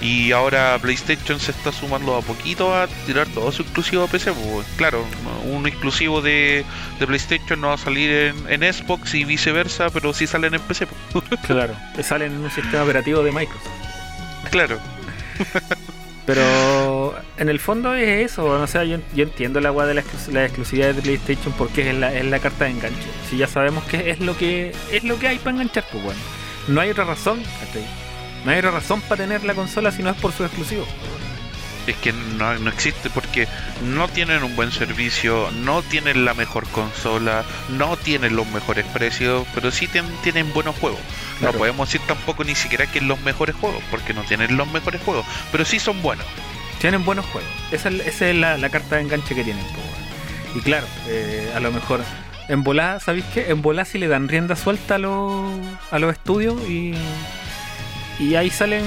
Y 0.00 0.30
ahora 0.32 0.78
PlayStation 0.80 1.40
se 1.40 1.50
está 1.50 1.72
sumando 1.72 2.16
a 2.16 2.22
poquito 2.22 2.74
a 2.74 2.86
tirar 3.06 3.26
todo 3.28 3.50
su 3.50 3.62
exclusivo 3.62 4.04
a 4.04 4.06
PC. 4.06 4.32
Pues, 4.32 4.66
claro, 4.76 5.04
un 5.44 5.66
exclusivo 5.66 6.22
de, 6.22 6.64
de 7.00 7.06
PlayStation 7.06 7.60
no 7.60 7.68
va 7.68 7.74
a 7.74 7.78
salir 7.78 8.10
en, 8.10 8.62
en 8.62 8.72
Xbox 8.72 9.14
y 9.14 9.24
viceversa, 9.24 9.90
pero 9.90 10.12
sí 10.12 10.26
salen 10.26 10.54
en 10.54 10.60
PC. 10.60 10.86
pues. 10.86 11.24
Claro, 11.46 11.74
salen 12.02 12.32
en 12.32 12.40
un 12.44 12.50
sistema 12.50 12.84
operativo 12.84 13.22
de 13.22 13.32
Microsoft. 13.32 13.66
Claro, 14.50 14.78
Pero 16.28 17.14
en 17.38 17.48
el 17.48 17.58
fondo 17.58 17.94
es 17.94 18.32
eso, 18.32 18.44
o 18.44 18.66
sea, 18.66 18.84
yo, 18.84 18.98
yo 19.14 19.24
entiendo 19.24 19.60
la 19.60 19.70
agua 19.70 19.86
de 19.86 19.94
la, 19.94 20.04
la 20.30 20.44
exclusividad 20.44 20.94
de 20.94 21.00
PlayStation 21.00 21.54
porque 21.56 21.88
es 21.88 21.96
la, 21.96 22.14
es 22.14 22.24
la 22.26 22.38
carta 22.38 22.66
de 22.66 22.72
enganche. 22.72 23.08
Si 23.30 23.38
ya 23.38 23.46
sabemos 23.46 23.82
que 23.84 24.10
es 24.10 24.20
lo 24.20 24.36
que 24.36 24.74
es 24.92 25.04
lo 25.04 25.18
que 25.18 25.28
hay 25.28 25.38
para 25.38 25.52
enganchar, 25.52 25.84
pues 25.90 26.04
bueno. 26.04 26.20
No 26.68 26.82
hay 26.82 26.90
otra 26.90 27.04
razón. 27.04 27.42
No 28.44 28.52
hay 28.52 28.58
otra 28.58 28.70
razón 28.70 29.00
para 29.02 29.24
tener 29.24 29.44
la 29.44 29.54
consola 29.54 29.90
si 29.90 30.02
no 30.02 30.10
es 30.10 30.16
por 30.16 30.32
su 30.32 30.44
exclusivo. 30.44 30.86
es 31.86 31.96
que 31.96 32.12
no, 32.12 32.58
no 32.58 32.70
existe 32.70 33.10
porque 33.10 33.48
no 33.82 34.08
tienen 34.08 34.42
un 34.42 34.54
buen 34.54 34.70
servicio, 34.72 35.50
no 35.62 35.82
tienen 35.82 36.24
la 36.24 36.34
mejor 36.34 36.66
consola, 36.68 37.44
no 37.70 37.96
tienen 37.96 38.36
los 38.36 38.46
mejores 38.48 38.84
precios, 38.86 39.46
pero 39.54 39.70
sí 39.70 39.86
tienen, 39.86 40.12
tienen 40.22 40.52
buenos 40.52 40.76
juegos. 40.76 41.00
Claro. 41.38 41.52
No 41.52 41.58
podemos 41.58 41.88
decir 41.88 42.06
tampoco 42.06 42.44
ni 42.44 42.54
siquiera 42.54 42.86
que 42.86 43.00
los 43.00 43.20
mejores 43.22 43.56
juegos, 43.56 43.82
porque 43.90 44.12
no 44.14 44.22
tienen 44.22 44.56
los 44.56 44.70
mejores 44.70 45.00
juegos, 45.02 45.24
pero 45.50 45.64
sí 45.64 45.78
son 45.78 46.02
buenos. 46.02 46.26
Tienen 46.80 47.04
buenos 47.04 47.26
juegos. 47.26 47.50
Esa 47.72 47.88
es, 47.88 48.06
esa 48.06 48.28
es 48.28 48.36
la, 48.36 48.56
la 48.56 48.68
carta 48.68 48.96
de 48.96 49.02
enganche 49.02 49.34
que 49.34 49.42
tienen. 49.42 49.64
Y 50.54 50.60
claro, 50.60 50.86
eh, 51.08 51.52
a 51.54 51.60
lo 51.60 51.72
mejor 51.72 52.00
en 52.48 52.64
volada, 52.64 53.00
¿sabéis 53.00 53.24
qué? 53.34 53.50
En 53.50 53.62
volada 53.62 53.84
si 53.84 53.98
le 53.98 54.08
dan 54.08 54.28
rienda 54.28 54.56
suelta 54.56 54.94
a 54.94 54.98
los, 54.98 55.50
a 55.90 55.98
los 55.98 56.12
estudios 56.12 56.60
y, 56.68 56.94
y 58.18 58.34
ahí 58.34 58.50
salen 58.50 58.84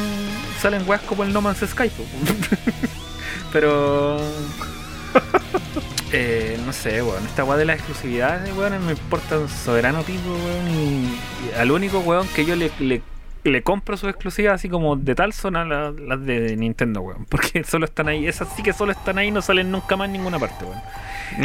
salen 0.59 0.87
weas 0.87 1.01
como 1.01 1.23
el 1.23 1.33
No 1.33 1.41
Man's 1.41 1.59
Sky. 1.67 1.89
Pero 3.51 4.17
eh, 6.11 6.59
no 6.65 6.73
sé, 6.73 7.01
weón, 7.01 7.25
esta 7.25 7.43
wea 7.43 7.57
de 7.57 7.65
las 7.65 7.77
exclusividades, 7.77 8.55
weón, 8.55 8.85
me 8.85 8.93
importa 8.93 9.37
un 9.39 9.49
soberano 9.49 10.03
pico, 10.03 10.21
weón, 10.33 10.69
y, 10.69 11.49
y 11.49 11.59
al 11.59 11.71
único 11.71 11.99
weón 11.99 12.27
que 12.29 12.45
yo 12.45 12.55
le, 12.55 12.71
le, 12.79 13.01
le 13.43 13.61
compro 13.63 13.97
sus 13.97 14.09
exclusivas 14.09 14.55
así 14.55 14.69
como 14.69 14.95
de 14.95 15.15
tal 15.15 15.33
son 15.33 15.55
a 15.55 15.65
la- 15.65 15.91
las 15.91 16.25
de 16.25 16.55
Nintendo, 16.57 17.01
weón, 17.01 17.25
porque 17.29 17.63
solo 17.63 17.85
están 17.85 18.07
ahí, 18.09 18.27
esas 18.27 18.47
sí 18.55 18.63
que 18.63 18.73
solo 18.73 18.91
están 18.91 19.17
ahí, 19.17 19.31
no 19.31 19.41
salen 19.41 19.71
nunca 19.71 19.95
más 19.97 20.07
en 20.07 20.13
ninguna 20.13 20.39
parte, 20.39 20.63
weón. 20.65 20.79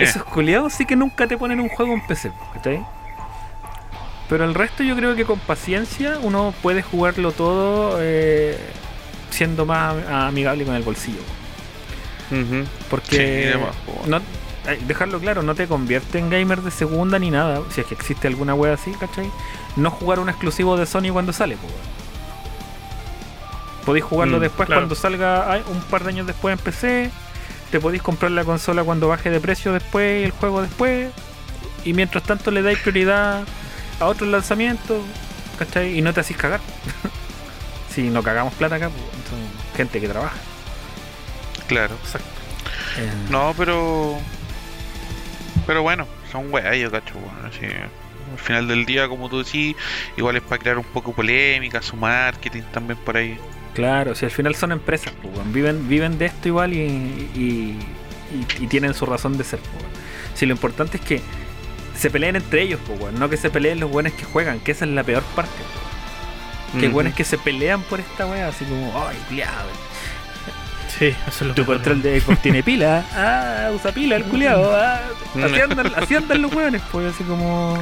Eh, 0.01 0.03
Esos 0.03 0.25
culiados 0.25 0.73
sí 0.73 0.85
que 0.85 0.97
nunca 0.97 1.27
te 1.29 1.37
ponen 1.39 1.61
un 1.61 1.69
juego 1.69 1.93
en 1.95 2.05
PC, 2.07 2.33
¿cachai? 2.55 2.85
Pero 4.29 4.45
el 4.45 4.55
resto 4.55 4.83
yo 4.83 4.97
creo 4.97 5.15
que 5.15 5.25
con 5.25 5.39
paciencia 5.39 6.19
uno 6.21 6.53
puede 6.63 6.83
jugarlo 6.83 7.31
todo 7.33 7.99
eh, 8.01 8.59
siendo 9.31 9.65
más 9.67 9.95
amigable 10.09 10.65
con 10.65 10.75
el 10.75 10.83
bolsillo. 10.83 11.21
Porque 12.91 13.53
Sí, 13.55 14.09
no, 14.11 14.21
ay, 14.67 14.83
dejarlo 14.89 15.21
claro, 15.21 15.43
no 15.45 15.55
te 15.55 15.69
convierte 15.69 16.19
en 16.19 16.29
gamer 16.29 16.61
de 16.63 16.73
segunda 16.73 17.19
ni 17.21 17.31
nada. 17.31 17.61
Si 17.71 17.81
es 17.81 17.87
que 17.87 17.95
existe 17.95 18.27
alguna 18.27 18.55
wea 18.55 18.75
así, 18.75 18.91
¿cachai? 18.93 19.31
No 19.77 19.91
jugar 19.93 20.19
un 20.19 20.29
exclusivo 20.29 20.77
de 20.77 20.87
Sony 20.87 21.13
cuando 21.13 21.33
sale. 21.33 21.57
Podéis 23.85 24.05
jugarlo 24.05 24.39
Mm, 24.39 24.41
después 24.41 24.67
claro. 24.67 24.81
cuando 24.83 24.95
salga 24.97 25.61
un 25.71 25.81
par 25.83 26.03
de 26.03 26.09
años 26.11 26.27
después 26.27 26.53
en 26.59 26.65
PC. 26.65 27.11
Te 27.71 27.79
podéis 27.81 28.03
comprar 28.03 28.33
la 28.33 28.45
consola 28.45 28.83
cuando 28.83 29.07
baje 29.09 29.31
de 29.31 29.41
precio 29.41 29.73
después 29.73 30.23
y 30.23 30.25
el 30.25 30.31
juego 30.33 30.63
después. 30.63 31.11
Y 31.85 31.93
mientras 31.93 32.25
tanto 32.25 32.51
le 32.51 32.63
dais 32.63 32.79
prioridad 32.79 33.45
a 34.01 34.07
otros 34.07 34.29
lanzamientos, 34.31 35.03
¿cachai? 35.59 35.99
Y 35.99 36.03
no 36.03 36.13
te 36.13 36.21
hacís 36.21 36.37
cagar. 36.37 36.61
si 37.95 38.03
no 38.11 38.23
cagamos 38.23 38.55
plata 38.55 38.77
acá, 38.77 38.91
pues, 38.91 39.03
son 39.31 39.39
gente 39.77 40.01
que 40.01 40.09
trabaja. 40.09 40.37
Claro. 41.67 41.95
Eh, 42.99 43.11
No, 43.31 43.55
pero. 43.57 44.19
Pero 45.67 45.83
bueno, 45.83 46.07
son 46.31 46.53
weas, 46.53 46.77
yo 46.79 46.91
cacho, 46.91 47.15
bueno, 47.15 47.49
así, 47.49 47.65
Al 47.67 48.39
final 48.39 48.69
del 48.69 48.87
día, 48.87 49.09
como 49.09 49.29
tú 49.29 49.43
decís, 49.43 49.75
igual 50.17 50.37
es 50.37 50.43
para 50.43 50.59
crear 50.59 50.79
un 50.79 50.85
poco 50.85 51.13
polémica, 51.13 51.83
su 51.83 51.97
marketing 51.97 52.63
también 52.73 52.99
por 53.01 53.17
ahí. 53.17 53.37
Claro, 53.75 54.15
si 54.15 54.25
al 54.25 54.31
final 54.31 54.55
son 54.55 54.73
empresas, 54.73 55.13
pues, 55.21 55.53
viven, 55.53 55.89
viven 55.89 56.19
de 56.19 56.27
esto 56.27 56.49
igual 56.49 56.73
y, 56.73 56.79
y, 56.79 57.79
y- 58.33 58.65
y 58.65 58.67
tienen 58.69 58.95
su 58.95 59.07
razón 59.07 59.37
de 59.37 59.45
ser. 59.45 59.59
pues. 59.59 59.85
Si 60.35 60.47
lo 60.47 60.53
importante 60.53 60.99
es 60.99 61.03
que 61.03 61.21
se 61.97 62.11
peleen 62.11 62.37
entre 62.37 62.63
ellos, 62.63 62.81
pues, 62.87 63.01
weón, 63.01 63.19
no 63.19 63.29
que 63.29 63.37
se 63.37 63.51
peleen 63.51 63.81
los 63.81 63.91
buenos 63.91 64.13
que 64.13 64.25
juegan, 64.25 64.61
que 64.61 64.73
esa 64.73 64.85
es 64.85 64.91
la 64.93 65.03
peor 65.05 65.23
parte. 65.35 65.51
Que 66.79 66.87
Ujú. 66.87 66.95
buenos 66.95 67.15
que 67.15 67.25
se 67.25 67.39
pelean 67.39 67.83
por 67.83 68.01
esta 68.01 68.27
wea, 68.27 68.49
así 68.49 68.65
como, 68.65 68.93
ay, 69.07 69.17
culiado. 69.29 69.69
Sí, 70.99 71.07
eso 71.07 71.17
es 71.29 71.43
lo 71.43 71.55
Tu 71.55 71.65
control 71.67 72.01
de 72.03 72.21
Xbox 72.21 72.41
tiene 72.43 72.63
pila, 72.63 73.05
ah, 73.15 73.71
usa 73.75 73.93
pila 73.93 74.17
el 74.17 74.25
culiado, 74.25 74.75
ah. 74.75 75.01
Así 75.45 75.61
andan, 75.61 75.93
así 75.97 76.15
andan 76.17 76.43
los 76.43 76.53
weones, 76.55 76.83
pues, 76.93 77.15
así 77.15 77.25
como. 77.25 77.79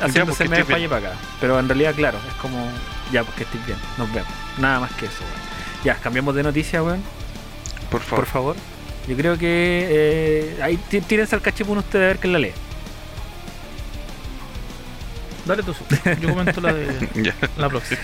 Haciéndose 0.00 0.44
estés 0.44 0.66
falle 0.66 0.88
para 0.88 1.08
acá. 1.10 1.16
Pero 1.40 1.58
en 1.58 1.68
realidad, 1.68 1.94
claro, 1.94 2.18
es 2.28 2.34
como, 2.34 2.68
ya, 3.12 3.22
pues 3.22 3.36
que 3.36 3.44
estés 3.44 3.64
bien, 3.66 3.78
nos 3.96 4.12
vemos. 4.12 4.28
Nada 4.58 4.80
más 4.80 4.92
que 4.92 5.06
eso, 5.06 5.20
weón. 5.20 5.44
Ya, 5.84 5.94
cambiamos 5.96 6.34
de 6.34 6.42
noticia, 6.42 6.82
weón. 6.82 7.02
Por 7.90 8.00
favor. 8.00 8.24
Por 8.24 8.32
favor. 8.32 8.56
Yo 9.06 9.16
creo 9.16 9.36
que 9.38 9.86
eh, 9.90 10.62
ahí 10.62 10.78
tí- 10.90 11.00
tírense 11.02 11.34
al 11.34 11.42
cachipún 11.42 11.78
ustedes 11.78 12.04
a 12.04 12.06
ver 12.08 12.18
quién 12.18 12.32
la 12.32 12.38
lee. 12.38 12.52
Dale 15.44 15.62
tú, 15.62 15.74
Su. 15.74 15.84
yo 16.20 16.30
comento 16.30 16.60
la 16.60 16.72
de 16.72 17.08
Ya. 17.22 17.34
la 17.58 17.68
próxima. 17.68 18.00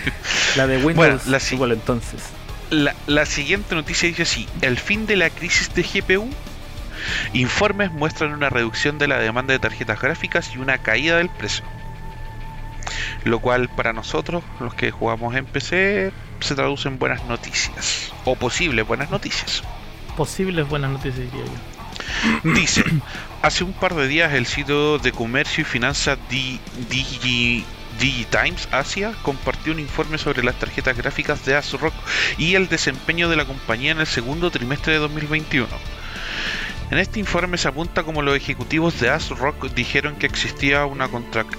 La 0.55 0.67
de 0.67 0.75
Windows 0.77 0.95
Bueno, 0.95 1.19
la 1.25 1.39
si- 1.39 1.55
igual 1.55 1.71
entonces. 1.71 2.21
La, 2.69 2.95
la 3.07 3.25
siguiente 3.25 3.75
noticia 3.75 4.07
dice 4.07 4.21
así: 4.23 4.47
el 4.61 4.77
fin 4.77 5.05
de 5.07 5.15
la 5.15 5.29
crisis 5.29 5.73
de 5.73 5.83
GPU. 5.83 6.29
Informes 7.33 7.91
muestran 7.91 8.31
una 8.33 8.49
reducción 8.49 8.99
de 8.99 9.07
la 9.07 9.17
demanda 9.17 9.53
de 9.53 9.59
tarjetas 9.59 9.99
gráficas 9.99 10.53
y 10.53 10.59
una 10.59 10.77
caída 10.77 11.17
del 11.17 11.29
precio. 11.29 11.65
Lo 13.23 13.39
cual 13.39 13.69
para 13.69 13.91
nosotros, 13.93 14.43
los 14.59 14.73
que 14.75 14.91
jugamos 14.91 15.35
en 15.35 15.45
PC, 15.45 16.11
se 16.41 16.55
traduce 16.55 16.87
en 16.87 16.99
buenas 16.99 17.23
noticias. 17.25 18.11
O 18.25 18.35
posibles 18.35 18.85
buenas 18.87 19.09
noticias. 19.09 19.63
Posibles 20.15 20.67
buenas 20.69 20.91
noticias, 20.91 21.17
diría 21.31 21.45
yo. 21.45 21.80
Dice, 22.43 22.83
hace 23.41 23.63
un 23.63 23.73
par 23.73 23.93
de 23.95 24.07
días 24.07 24.33
el 24.33 24.45
sitio 24.47 24.97
de 24.99 25.11
comercio 25.11 25.61
y 25.61 25.65
finanzas 25.65 26.17
Di- 26.29 26.59
Digi- 26.89 27.65
DigiTimes 27.99 28.67
Asia 28.71 29.13
compartió 29.21 29.71
un 29.73 29.79
informe 29.79 30.17
sobre 30.17 30.43
las 30.43 30.57
tarjetas 30.57 30.97
gráficas 30.97 31.43
de 31.45 31.55
ASRock 31.55 31.93
y 32.37 32.55
el 32.55 32.69
desempeño 32.69 33.29
de 33.29 33.35
la 33.35 33.45
compañía 33.45 33.91
en 33.91 33.99
el 33.99 34.07
segundo 34.07 34.49
trimestre 34.49 34.93
de 34.93 34.99
2021. 34.99 35.67
En 36.91 36.97
este 36.97 37.21
informe 37.21 37.57
se 37.57 37.69
apunta 37.69 38.03
como 38.03 38.21
los 38.21 38.35
ejecutivos 38.35 38.99
de 38.99 39.09
ASRock 39.09 39.73
dijeron 39.73 40.17
que 40.17 40.25
existía 40.25 40.85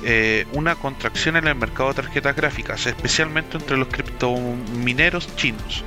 eh, 0.04 0.46
una 0.52 0.74
contracción 0.74 1.36
en 1.36 1.48
el 1.48 1.54
mercado 1.54 1.88
de 1.88 2.02
tarjetas 2.02 2.36
gráficas, 2.36 2.84
especialmente 2.84 3.56
entre 3.56 3.78
los 3.78 3.88
criptomineros 3.88 5.34
chinos. 5.34 5.84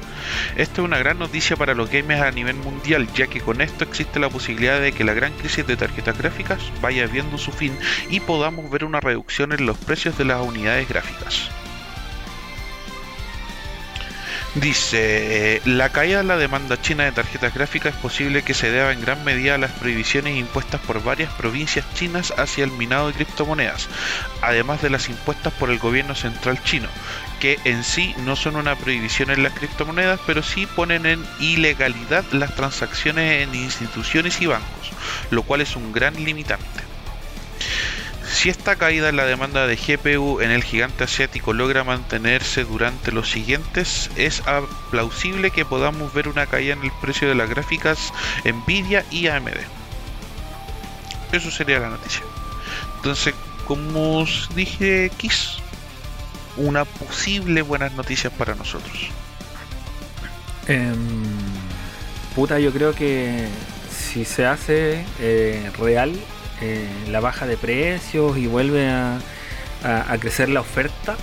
Esto 0.56 0.82
es 0.82 0.86
una 0.88 0.98
gran 0.98 1.20
noticia 1.20 1.56
para 1.58 1.76
los 1.76 1.92
gamers 1.92 2.24
a 2.24 2.32
nivel 2.32 2.56
mundial, 2.56 3.08
ya 3.14 3.28
que 3.28 3.40
con 3.40 3.62
esto 3.62 3.84
existe 3.84 4.20
la 4.20 4.30
posibilidad 4.30 4.82
de 4.82 4.94
que 4.94 5.04
la 5.04 5.14
gran 5.14 5.32
crisis 5.34 5.68
de 5.68 5.78
tarjetas 5.78 6.18
gráficas 6.18 6.72
vaya 6.82 7.06
viendo 7.06 7.38
su 7.38 7.52
fin 7.52 7.78
y 8.10 8.22
podamos 8.22 8.72
ver 8.72 8.84
una 8.84 9.00
reducción 9.00 9.52
en 9.52 9.68
los 9.68 9.78
precios 9.78 10.18
de 10.18 10.26
las 10.26 10.42
unidades 10.42 10.90
gráficas. 10.90 11.52
Dice, 14.56 15.58
eh, 15.58 15.62
la 15.66 15.90
caída 15.90 16.20
de 16.20 16.24
la 16.24 16.38
demanda 16.38 16.82
china 16.82 17.04
de 17.04 17.12
tarjetas 17.12 17.54
gráficas 17.54 17.94
es 17.94 18.00
posible 18.00 18.42
que 18.42 18.54
se 18.54 18.72
deba 18.72 18.94
en 18.94 19.02
gran 19.02 19.22
medida 19.26 19.56
a 19.56 19.58
las 19.58 19.72
prohibiciones 19.72 20.38
impuestas 20.38 20.80
por 20.80 21.04
varias 21.04 21.30
provincias 21.34 21.86
chinas 21.94 22.34
hacia 22.38 22.64
el 22.64 22.72
minado 22.72 23.08
de 23.08 23.16
criptomonedas, 23.16 23.90
además 24.42 24.82
de 24.82 24.90
las 24.90 25.10
impuestas 25.10 25.52
por 25.52 25.70
el 25.70 25.78
gobierno 25.78 26.16
central 26.16 26.64
chino, 26.64 26.88
que 27.42 27.60
en 27.66 27.84
sí 27.84 28.16
no 28.20 28.38
son 28.38 28.56
una 28.56 28.78
prohibición 28.78 29.30
en 29.30 29.44
las 29.44 29.52
criptomonedas, 29.52 30.22
pero 30.26 30.42
sí 30.42 30.68
ponen 30.68 31.06
en 31.06 31.26
ilegalidad 31.42 32.24
las 32.32 32.56
transacciones 32.56 33.44
en 33.44 33.56
instituciones 33.56 34.40
y 34.40 34.46
bancos, 34.46 34.94
lo 35.32 35.44
cual 35.44 35.60
es 35.60 35.76
un 35.76 35.92
gran 35.92 36.16
limitante. 36.16 36.95
Si 38.36 38.50
esta 38.50 38.76
caída 38.76 39.08
en 39.08 39.16
la 39.16 39.26
demanda 39.26 39.66
de 39.66 39.78
GPU 39.78 40.42
en 40.42 40.52
el 40.52 40.62
gigante 40.62 41.06
asiático 41.06 41.54
logra 41.54 41.86
mantenerse 41.86 42.66
durante 42.66 43.14
los 43.14 43.32
siguientes, 43.32 44.12
es 44.18 44.44
plausible 44.92 45.52
que 45.52 45.64
podamos 45.64 46.14
ver 46.14 46.28
una 46.28 46.46
caída 46.46 46.74
en 46.74 46.84
el 46.84 46.92
precio 47.02 47.30
de 47.30 47.36
las 47.36 47.50
gráficas 47.50 48.12
Nvidia 48.44 49.06
y 49.10 49.28
AMD. 49.28 49.56
Eso 51.32 51.50
sería 51.50 51.80
la 51.80 51.90
noticia. 51.90 52.24
Entonces, 52.98 53.34
como 53.66 54.20
os 54.20 54.50
dije, 54.54 55.10
Kiss, 55.16 55.60
una 56.58 56.84
posible 56.84 57.62
buenas 57.62 57.94
noticias 57.94 58.34
para 58.34 58.54
nosotros. 58.54 59.12
Em, 60.68 61.24
puta, 62.36 62.60
yo 62.60 62.74
creo 62.74 62.94
que 62.94 63.48
si 63.90 64.26
se 64.26 64.46
hace 64.46 65.06
eh, 65.20 65.72
real 65.80 66.14
eh, 66.62 66.88
la 67.10 67.20
baja 67.20 67.46
de 67.48 67.58
precios 67.58 68.38
y 68.38 68.48
vuelve 68.48 68.88
a, 68.90 69.20
a, 69.84 70.18
crecer 70.18 70.50
la 70.50 70.62
oferta, 70.62 71.16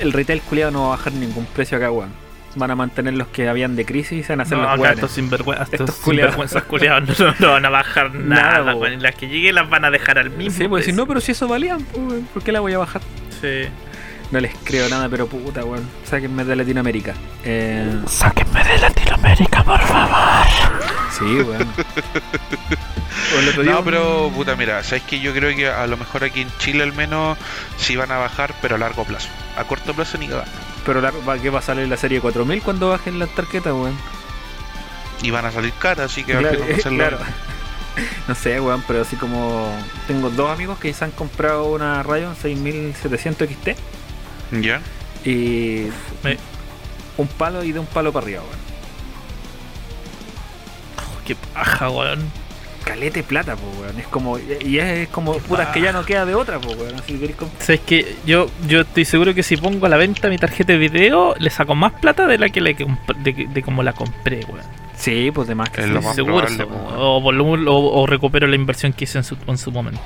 el 0.00 0.12
retail 0.12 0.40
culiado 0.42 0.70
no 0.70 0.80
va 0.82 0.86
a 0.86 0.96
bajar 0.96 1.12
ningún 1.12 1.46
precio 1.46 1.76
acá, 1.76 1.90
weón. 1.90 2.24
Van 2.56 2.70
a 2.70 2.76
mantener 2.76 3.14
los 3.14 3.26
que 3.28 3.48
habían 3.48 3.74
de 3.74 3.84
crisis 3.84 4.20
y 4.20 4.22
se 4.22 4.32
van 4.32 4.40
a 4.40 4.42
hacer 4.44 4.56
no, 4.56 4.64
los 4.64 4.72
acá 4.72 4.92
estos 4.92 5.10
sinvergüenzas, 5.10 5.72
estos 5.72 5.96
sinvergüenzas 5.96 6.62
culiados 6.62 7.18
no, 7.18 7.34
no, 7.40 7.48
van 7.50 7.64
a 7.64 7.70
bajar 7.70 8.14
nada, 8.14 8.74
nada. 8.74 8.90
Las 8.90 9.16
que 9.16 9.26
lleguen 9.26 9.56
las 9.56 9.68
van 9.68 9.84
a 9.84 9.90
dejar 9.90 10.18
al 10.18 10.30
mismo. 10.30 10.56
Sí, 10.56 10.68
pues 10.68 10.84
si 10.84 10.92
no, 10.92 11.06
pero 11.06 11.20
si 11.20 11.32
eso 11.32 11.48
valían, 11.48 11.82
pues, 11.82 12.22
¿por 12.32 12.44
qué 12.44 12.52
la 12.52 12.60
voy 12.60 12.72
a 12.72 12.78
bajar? 12.78 13.02
Sí. 13.40 13.68
No 14.30 14.40
les 14.40 14.54
creo 14.64 14.88
nada, 14.88 15.08
pero 15.08 15.26
puta, 15.26 15.64
weón. 15.64 15.88
Sáquenme 16.04 16.44
de 16.44 16.56
Latinoamérica. 16.56 17.14
Eh... 17.44 18.00
Sáquenme 18.06 18.64
de 18.64 18.78
Latinoamérica, 18.78 19.62
por 19.62 19.80
favor. 19.80 20.46
Sí, 21.16 21.24
weón. 21.24 21.68
no, 23.64 23.84
pero 23.84 24.30
puta, 24.34 24.56
mira, 24.56 24.82
sabes 24.82 25.04
que 25.04 25.20
yo 25.20 25.32
creo 25.32 25.54
que 25.54 25.68
a 25.68 25.86
lo 25.86 25.96
mejor 25.96 26.24
aquí 26.24 26.40
en 26.40 26.48
Chile 26.58 26.82
al 26.82 26.92
menos 26.92 27.38
sí 27.76 27.96
van 27.96 28.10
a 28.10 28.18
bajar, 28.18 28.54
pero 28.60 28.74
a 28.76 28.78
largo 28.78 29.04
plazo. 29.04 29.28
A 29.56 29.64
corto 29.64 29.94
plazo 29.94 30.18
ni 30.18 30.28
va. 30.28 30.44
Pero 30.84 31.00
¿qué 31.40 31.50
va 31.50 31.60
a 31.60 31.62
salir 31.62 31.88
la 31.88 31.96
serie 31.96 32.20
4000 32.20 32.62
cuando 32.62 32.90
bajen 32.90 33.18
las 33.18 33.30
tarjetas, 33.34 33.72
weón? 33.72 33.96
Y 35.22 35.30
van 35.30 35.46
a 35.46 35.52
salir 35.52 35.72
caras, 35.74 36.12
así 36.12 36.24
que 36.24 36.36
claro, 36.36 36.62
a 36.62 36.88
claro. 36.88 37.18
No 38.28 38.34
sé, 38.34 38.60
weón, 38.60 38.82
pero 38.86 39.02
así 39.02 39.16
como 39.16 39.70
tengo 40.06 40.30
dos 40.30 40.50
amigos 40.50 40.78
que 40.78 40.92
se 40.92 41.04
han 41.04 41.12
comprado 41.12 41.66
una 41.66 42.02
Rayon 42.02 42.34
6700 42.34 43.48
XT. 43.48 43.68
Ya. 44.62 44.80
Y 45.24 45.86
un 47.16 47.28
palo 47.38 47.64
y 47.64 47.72
de 47.72 47.78
un 47.78 47.86
palo 47.86 48.12
para 48.12 48.26
arriba, 48.26 48.42
weón. 48.42 48.58
Oh, 50.98 51.20
qué 51.24 51.34
paja, 51.34 51.90
weón 51.90 52.44
calete 52.84 53.22
plata, 53.22 53.56
pues, 53.56 53.78
weón. 53.78 53.98
Es 53.98 54.06
como, 54.06 54.38
y 54.38 54.78
es, 54.78 55.08
como, 55.08 55.34
putas, 55.38 55.68
que 55.68 55.80
ya 55.80 55.92
no 55.92 56.04
queda 56.04 56.24
de 56.24 56.34
otra, 56.34 56.60
pues, 56.60 56.76
weón. 56.76 56.94
Así 56.94 57.18
que 57.18 57.34
¿Sabes 57.58 57.80
que 57.80 58.16
yo, 58.24 58.48
yo 58.68 58.82
estoy 58.82 59.04
seguro 59.04 59.34
que 59.34 59.42
si 59.42 59.56
pongo 59.56 59.86
a 59.86 59.88
la 59.88 59.96
venta 59.96 60.28
mi 60.28 60.38
tarjeta 60.38 60.72
de 60.72 60.78
video, 60.78 61.34
le 61.38 61.50
saco 61.50 61.74
más 61.74 61.92
plata 61.94 62.26
de 62.26 62.38
la 62.38 62.50
que 62.50 62.60
le, 62.60 62.74
de, 62.74 63.48
de, 63.52 63.62
como 63.62 63.82
la 63.82 63.94
compré, 63.94 64.40
weón. 64.46 64.64
Sí, 64.96 65.30
pues 65.34 65.48
de 65.48 65.54
más 65.54 65.70
que 65.70 65.80
es 65.80 65.88
lo 65.88 66.00
más 66.00 66.14
seguro. 66.14 66.46
o, 66.96 67.18
o, 67.18 68.00
o, 68.00 68.06
recupero 68.06 68.46
la 68.46 68.54
inversión 68.54 68.92
que 68.92 69.04
hice 69.04 69.18
en 69.18 69.24
su, 69.24 69.36
en 69.46 69.58
su 69.58 69.72
momento. 69.72 70.00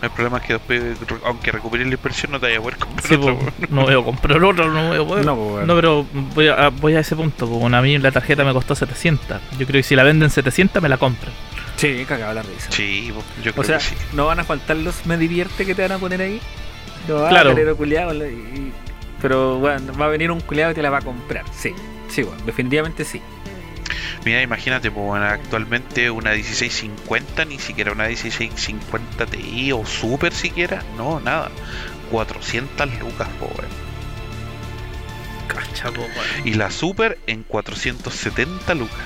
El 0.00 0.10
problema 0.10 0.38
es 0.38 0.44
que 0.44 0.52
después, 0.54 0.82
aunque 1.24 1.50
recuperes 1.50 1.86
la 1.86 1.94
inversión, 1.94 2.32
no 2.32 2.38
te 2.38 2.46
vayas 2.46 2.60
a 2.60 2.62
poder 2.62 2.78
comprar 2.78 3.06
sí, 3.06 3.14
otro. 3.14 3.38
no 3.68 3.82
voy 3.82 3.94
a 3.94 4.04
comprar 4.04 4.44
otro, 4.44 4.70
no 4.70 4.92
a 4.92 5.06
poder. 5.06 5.26
No, 5.26 5.66
no 5.66 5.74
pero 5.74 6.06
voy 6.34 6.48
a, 6.48 6.68
voy 6.68 6.94
a 6.94 7.00
ese 7.00 7.16
punto. 7.16 7.48
Pues, 7.48 7.74
a 7.74 7.82
mí 7.82 7.98
la 7.98 8.12
tarjeta 8.12 8.44
me 8.44 8.52
costó 8.52 8.74
700. 8.74 9.40
Yo 9.58 9.66
creo 9.66 9.80
que 9.80 9.82
si 9.82 9.96
la 9.96 10.04
venden 10.04 10.30
700 10.30 10.80
me 10.82 10.88
la 10.88 10.98
compran. 10.98 11.32
Sí, 11.76 12.04
cagaba 12.06 12.34
la 12.34 12.42
risa. 12.42 12.70
Sí, 12.70 13.12
yo 13.42 13.52
creo 13.52 13.62
o 13.62 13.64
sea, 13.64 13.78
que 13.78 13.84
sí. 13.84 13.94
no 14.12 14.26
van 14.26 14.40
a 14.40 14.44
faltar 14.44 14.76
los 14.76 15.06
me 15.06 15.16
divierte 15.16 15.64
que 15.64 15.74
te 15.74 15.82
van 15.82 15.92
a 15.92 15.98
poner 15.98 16.20
ahí. 16.22 16.40
No 17.08 17.16
va 17.22 17.28
claro. 17.28 17.50
a 17.50 17.54
tener 17.54 17.74
culiado. 17.74 18.14
Y, 18.14 18.72
pero 19.20 19.58
bueno, 19.58 19.92
va 19.94 20.06
a 20.06 20.08
venir 20.08 20.30
un 20.30 20.40
culiado 20.40 20.72
y 20.72 20.74
te 20.74 20.82
la 20.82 20.90
va 20.90 20.98
a 20.98 21.02
comprar. 21.02 21.44
Sí, 21.52 21.72
sí, 22.08 22.22
bueno, 22.22 22.42
definitivamente 22.44 23.04
sí. 23.04 23.20
Mira, 24.28 24.42
imagínate, 24.42 24.90
pues, 24.90 25.22
actualmente 25.22 26.10
una 26.10 26.32
1650, 26.32 27.46
ni 27.46 27.58
siquiera 27.58 27.92
una 27.92 28.08
1650 28.08 29.24
Ti 29.24 29.72
o 29.72 29.86
Super 29.86 30.34
siquiera, 30.34 30.82
no, 30.98 31.18
nada. 31.18 31.48
400 32.10 32.90
lucas, 33.00 33.26
pues, 33.40 33.50
Cacha, 35.46 35.90
Y 36.44 36.52
la 36.52 36.70
Super 36.70 37.18
en 37.26 37.42
470 37.42 38.74
lucas. 38.74 38.98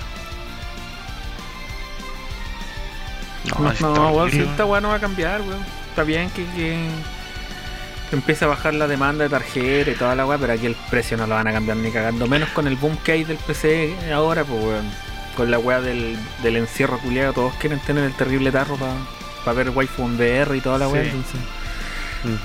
No, 3.45 3.73
no, 3.81 4.11
no 4.16 4.27
esta 4.27 4.64
weá 4.64 4.81
no 4.81 4.89
va 4.89 4.97
a 4.97 5.01
cambiar, 5.01 5.41
weón. 5.43 5.64
Está 5.91 6.03
bien 6.03 6.31
que, 6.31 6.45
que, 6.57 6.89
empiece 8.11 8.45
a 8.45 8.49
bajar 8.49 8.75
la 8.75 8.89
demanda 8.89 9.23
de 9.23 9.31
tarjeta 9.31 9.93
y 9.93 9.95
toda 9.95 10.16
la 10.16 10.27
weá, 10.27 10.37
pero 10.39 10.55
aquí 10.55 10.66
el 10.66 10.75
precio 10.91 11.16
no 11.16 11.29
lo 11.29 11.37
van 11.37 11.47
a 11.47 11.53
cambiar 11.53 11.77
ni 11.77 11.93
cagando. 11.93 12.27
Menos 12.27 12.49
con 12.49 12.66
el 12.66 12.75
boom 12.75 12.97
que 13.05 13.12
hay 13.12 13.23
del 13.23 13.37
PC 13.37 14.11
ahora, 14.12 14.43
pues 14.43 14.64
weón 14.64 15.12
con 15.37 15.51
la 15.51 15.59
weá 15.59 15.80
del, 15.80 16.16
del 16.43 16.57
encierro 16.57 16.99
culiado, 16.99 17.33
todos 17.33 17.55
quieren 17.55 17.80
tener 17.80 18.05
el 18.05 18.12
terrible 18.12 18.51
tarro 18.51 18.76
para 18.76 19.55
ver 19.55 19.70
waifu 19.70 20.03
en 20.05 20.14
VR 20.16 20.57
y 20.57 20.61
toda 20.61 20.78
la 20.78 20.89
weá, 20.89 21.03
entonces. 21.03 21.41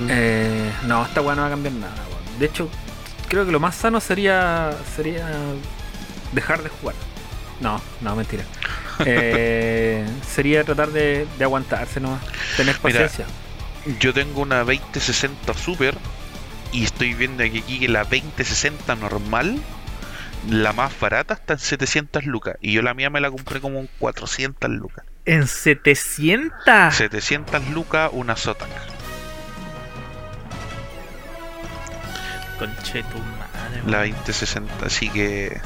Eh, 0.09 0.71
no, 0.85 1.05
esta 1.05 1.21
weá 1.21 1.35
no 1.35 1.41
va 1.41 1.47
a 1.47 1.51
cambiar 1.51 1.73
nada, 1.75 1.93
De 2.39 2.45
hecho, 2.45 2.69
creo 3.27 3.45
que 3.45 3.51
lo 3.51 3.59
más 3.59 3.75
sano 3.75 3.99
sería 3.99 4.71
sería 4.95 5.27
dejar 6.31 6.63
de 6.63 6.69
jugar. 6.69 6.95
No, 7.61 7.81
no, 8.01 8.15
mentira. 8.15 8.43
Eh, 9.05 10.03
sería 10.27 10.63
tratar 10.63 10.89
de, 10.89 11.27
de 11.37 11.43
aguantarse 11.43 11.99
nomás, 11.99 12.19
tener 12.55 12.79
paciencia. 12.79 13.27
yo 13.99 14.11
tengo 14.11 14.41
una 14.41 14.63
2060 14.63 15.53
Super 15.53 15.95
y 16.71 16.83
estoy 16.83 17.13
viendo 17.13 17.43
que 17.43 17.59
aquí 17.59 17.87
la 17.87 18.05
2060 18.05 18.95
normal 18.95 19.61
la 20.49 20.73
más 20.73 20.97
barata 20.99 21.33
está 21.33 21.53
en 21.53 21.59
700 21.59 22.25
lucas. 22.25 22.55
Y 22.61 22.73
yo 22.73 22.81
la 22.81 22.93
mía 22.93 23.09
me 23.09 23.19
la 23.19 23.29
compré 23.29 23.59
como 23.59 23.79
en 23.79 23.89
400 23.99 24.69
lucas. 24.69 25.05
¿En 25.25 25.47
700? 25.47 26.95
700 26.95 27.69
lucas 27.69 28.09
una 28.13 28.35
Zotac. 28.35 28.69
Conche 32.59 33.03
tu 33.03 33.17
madre. 33.17 33.81
La 33.85 33.99
2060, 33.99 34.85
así 34.85 35.09
que. 35.09 35.59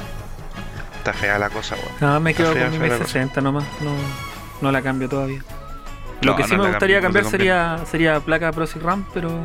Está 0.98 1.12
fea 1.12 1.38
la 1.38 1.50
cosa, 1.50 1.74
weón. 1.76 1.94
No, 2.00 2.20
me 2.20 2.34
quedo 2.34 2.52
con 2.52 2.70
mi 2.70 2.78
1060 2.78 3.40
nomás. 3.40 3.64
No, 3.80 3.96
no 4.60 4.70
la 4.70 4.82
cambio 4.82 5.08
todavía. 5.08 5.42
Lo 6.20 6.36
que 6.36 6.44
sí 6.44 6.56
me 6.56 6.68
gustaría 6.68 7.00
cambiar 7.00 7.24
sería, 7.24 7.78
sería 7.90 8.20
placa 8.20 8.52
Pro 8.52 8.66
RAM, 8.80 9.06
pero 9.12 9.44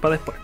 para 0.00 0.14
después. 0.14 0.38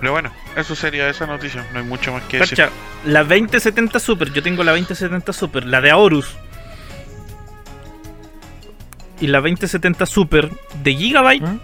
Pero 0.00 0.12
bueno, 0.12 0.30
eso 0.56 0.74
sería 0.76 1.08
esa 1.08 1.26
noticia, 1.26 1.66
no 1.72 1.80
hay 1.80 1.84
mucho 1.84 2.12
más 2.12 2.22
que 2.24 2.38
decir. 2.38 2.68
La 3.04 3.24
2070 3.24 3.98
Super, 3.98 4.32
yo 4.32 4.42
tengo 4.42 4.62
la 4.62 4.72
2070 4.72 5.32
Super, 5.32 5.66
la 5.66 5.80
de 5.80 5.90
Aorus. 5.90 6.36
Y 9.20 9.26
la 9.26 9.40
2070 9.40 10.06
Super 10.06 10.50
de 10.82 10.94
Gigabyte. 10.94 11.42
¿Mm? 11.42 11.60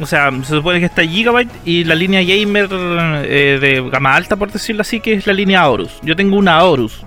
O 0.00 0.06
sea, 0.06 0.30
se 0.30 0.54
supone 0.54 0.80
que 0.80 0.86
está 0.86 1.02
Gigabyte 1.02 1.50
y 1.64 1.84
la 1.84 1.94
línea 1.94 2.22
gamer 2.22 2.68
eh, 2.70 3.58
de 3.60 3.90
gama 3.90 4.14
alta, 4.14 4.36
por 4.36 4.50
decirlo 4.50 4.82
así, 4.82 5.00
que 5.00 5.14
es 5.14 5.26
la 5.26 5.32
línea 5.32 5.60
Aorus. 5.60 6.00
Yo 6.02 6.14
tengo 6.16 6.36
una 6.36 6.56
Aorus. 6.56 7.04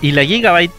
Y 0.00 0.12
la 0.12 0.24
Gigabyte 0.24 0.72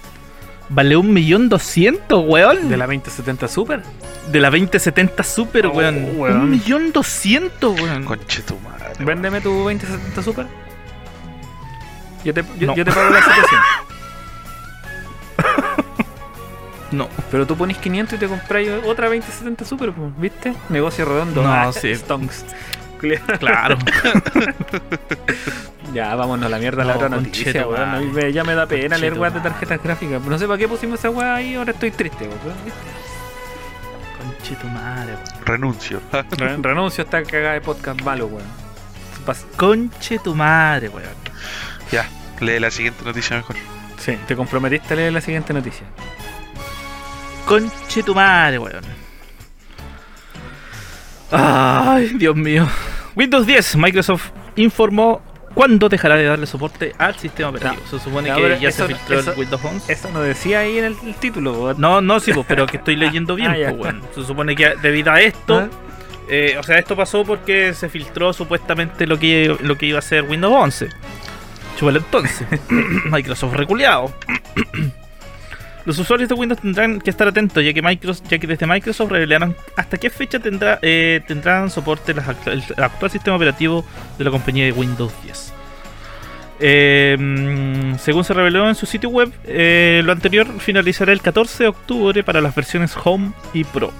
vale 0.70 0.95
un 0.95 1.14
millón 1.14 1.49
doscientos, 1.49 2.24
weón. 2.28 2.70
¿De 2.70 2.78
la 2.78 2.86
2070 2.86 3.47
Super? 3.47 3.84
De 4.32 4.39
la 4.39 4.49
2070 4.49 5.24
Super, 5.24 5.68
oh, 5.68 5.72
weón. 5.72 6.05
Un 6.18 6.49
millón 6.49 6.91
doscientos, 6.91 7.80
weón. 7.80 8.03
Conche 8.03 8.41
tu 8.41 8.57
madre. 8.59 8.93
Véndeme 8.99 9.41
tu 9.41 9.51
2070 9.51 10.24
Super. 10.24 10.47
Yo 12.24 12.34
te, 12.34 12.43
yo, 12.57 12.74
te 12.74 12.86
pago 12.86 13.09
la 13.09 13.22
700. 13.22 13.59
no. 16.91 17.09
Pero 17.30 17.45
tú 17.45 17.57
pones 17.57 17.78
500 17.78 18.16
y 18.16 18.20
te 18.20 18.28
compras 18.28 18.66
otra 18.86 19.07
2070 19.07 19.66
Super, 19.66 19.91
¿viste? 20.18 20.53
Negocio 20.70 21.05
redondo. 21.05 21.43
No, 21.43 21.51
ah, 21.51 21.74
sí. 21.74 21.93
Stonks. 21.95 22.45
Claro. 23.39 23.78
ya, 25.93 26.16
vámonos 26.16 26.45
a 26.45 26.49
la 26.49 26.58
mierda 26.58 26.84
la 26.84 26.95
otra 26.95 27.10
noticia, 27.10 27.68
weón. 27.68 28.32
ya 28.32 28.43
me 28.43 28.56
da 28.56 28.66
pena 28.66 28.97
leer 28.97 29.14
weas 29.14 29.34
de 29.34 29.41
tarjetas 29.41 29.82
gráficas. 29.84 30.22
No 30.22 30.38
sé 30.38 30.47
para 30.47 30.58
qué 30.58 30.68
pusimos 30.68 30.99
esa 30.99 31.10
wea 31.10 31.36
ahí, 31.36 31.56
ahora 31.56 31.72
estoy 31.72 31.91
triste, 31.91 32.28
weón. 32.28 32.41
Conche 34.18 34.56
tu 34.56 34.68
madre, 34.68 35.14
weón. 35.14 35.45
Renuncio. 35.45 36.01
renuncio 36.62 37.01
a 37.01 37.06
esta 37.06 37.24
cagada 37.24 37.54
de 37.54 37.62
podcast 37.62 38.01
malo, 38.01 38.28
weón. 38.28 38.47
Conche 39.58 40.20
tu 40.20 40.36
madre, 40.36 40.89
weón. 40.89 41.10
Ya, 41.91 42.08
lee 42.39 42.60
la 42.60 42.72
siguiente 42.72 43.04
noticia 43.04 43.38
mejor. 43.38 43.56
Sí, 43.97 44.18
te 44.28 44.36
comprometiste 44.36 44.93
a 44.93 44.97
leer 44.97 45.14
la 45.14 45.22
siguiente 45.22 45.54
noticia. 45.54 45.86
Conche 47.45 48.04
tu 48.04 48.16
madre, 48.16 48.60
weón. 48.60 49.04
Ay, 51.36 52.10
Dios 52.16 52.36
mío. 52.36 52.68
Windows 53.16 53.45
10, 53.45 53.76
Microsoft 53.78 54.32
informó 54.55 55.22
cuándo 55.53 55.88
dejará 55.88 56.16
de 56.16 56.24
darle 56.24 56.47
soporte 56.47 56.93
al 56.97 57.16
sistema 57.18 57.49
operativo. 57.49 57.84
Se 57.89 57.99
supone 57.99 58.30
No, 58.30 58.38
que 58.38 58.59
ya 58.59 58.72
se 58.72 58.88
filtró 58.88 59.20
eso- 59.20 59.32
el 59.34 59.39
Windows 59.39 59.64
11. 59.64 59.93
Eso 59.93 60.09
no 60.11 60.22
decía 60.22 60.59
ahí 60.59 60.80
en 60.80 60.86
el, 60.86 60.95
el 61.05 61.16
título, 61.16 61.53
po. 61.53 61.74
No, 61.76 62.01
no, 62.01 62.20
sí, 62.20 62.34
pues, 62.34 62.45
pero 62.47 62.66
que 62.66 62.78
estoy 62.78 62.95
leyendo 62.97 63.36
bien, 63.36 63.51
Ah, 63.51 63.55
pues, 63.59 63.78
bueno. 63.78 64.01
Se 64.16 64.24
supone 64.24 64.55
que 64.55 64.74
debido 64.82 65.11
a 65.11 65.22
esto, 65.22 65.59
Ah. 65.59 65.70
eh, 66.30 66.55
o 66.59 66.64
sea, 66.64 66.80
esto 66.80 66.95
pasó 66.95 67.24
porque 67.24 67.74
se 67.74 67.88
filtró 67.89 68.34
supuestamente 68.34 69.05
lo 69.05 69.20
que, 69.20 69.55
lo 69.61 69.78
que 69.78 69.86
iba 69.86 69.99
a 69.99 70.01
ser 70.01 70.24
Windows 70.24 70.53
11. 70.55 70.89
Chúbalo 71.78 71.99
entonces. 71.99 72.47
Microsoft 73.11 73.53
reculeado. 73.53 74.11
Los 75.86 76.00
usuarios 76.00 76.30
de 76.30 76.36
Windows 76.36 76.62
tendrán 76.62 77.02
que 77.02 77.10
estar 77.10 77.28
atentos, 77.28 77.64
ya 77.64 77.74
que, 77.74 77.82
Microsoft, 77.82 78.28
ya 78.30 78.40
que 78.40 78.48
desde 78.48 78.66
Microsoft 78.66 79.12
revelarán 79.12 79.56
hasta 79.76 79.98
qué 79.98 80.10
fecha 80.10 80.40
tendrá, 80.40 80.80
eh, 80.82 81.22
tendrán 81.28 81.70
soporte 81.70 82.14
el 82.14 82.20
actual 82.78 83.12
sistema 83.12 83.36
operativo 83.36 83.86
de 84.18 84.24
la 84.24 84.32
compañía 84.32 84.66
de 84.66 84.72
Windows 84.72 85.14
10. 85.24 85.54
Eh, 86.60 87.18
mm, 87.20 87.98
según 87.98 88.24
se 88.24 88.34
reveló 88.34 88.70
en 88.70 88.76
su 88.76 88.86
sitio 88.86 89.10
web, 89.10 89.34
eh, 89.46 90.02
lo 90.06 90.14
anterior 90.14 90.48
finalizará 90.60 91.12
el 91.12 91.22
14 91.22 91.64
de 91.64 91.70
octubre 91.70 92.24
para 92.24 92.40
las 92.40 92.56
versiones 92.56 92.96
Home 93.04 93.34
y 93.54 93.66
Pro. 93.66 93.92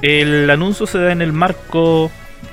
El 0.00 0.50
anuncio 0.50 0.86
se 0.88 0.98
da 0.98 1.12
en 1.12 1.22
el 1.22 1.32
marco 1.32 2.10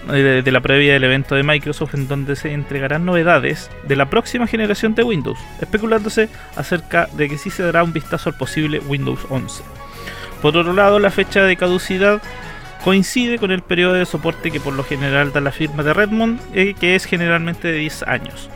de, 0.08 0.42
de 0.42 0.52
la 0.52 0.62
previa 0.62 0.94
del 0.94 1.04
evento 1.04 1.36
de 1.36 1.44
Microsoft 1.44 1.94
en 1.94 2.08
donde 2.08 2.36
se 2.36 2.54
entregarán 2.54 3.06
novedades 3.06 3.70
de 3.88 3.96
la 3.96 4.10
próxima 4.10 4.48
generación 4.48 4.96
de 4.96 5.04
Windows, 5.04 5.40
especulándose 5.62 6.30
acerca 6.56 7.08
de 7.14 7.30
que 7.30 7.38
sí 7.38 7.50
se 7.50 7.64
dará 7.64 7.84
un 7.84 7.94
vistazo 7.94 8.30
al 8.30 8.38
posible 8.38 8.80
Windows 8.80 9.20
11. 9.30 9.64
Por 10.42 10.56
otro 10.56 10.74
lado, 10.74 11.00
la 11.00 11.12
fecha 11.12 11.44
de 11.44 11.58
caducidad 11.58 12.22
coincide 12.84 13.38
con 13.38 13.52
el 13.52 13.62
periodo 13.62 13.94
de 13.94 14.06
soporte 14.06 14.52
que 14.52 14.60
por 14.60 14.74
lo 14.74 14.84
general 14.84 15.34
da 15.34 15.42
la 15.42 15.52
firma 15.52 15.84
de 15.84 15.94
Redmond, 15.94 16.40
eh, 16.54 16.76
que 16.80 16.96
es 16.96 17.06
generalmente 17.06 17.68
de 17.68 17.78
10 17.80 18.04
años. 18.04 18.50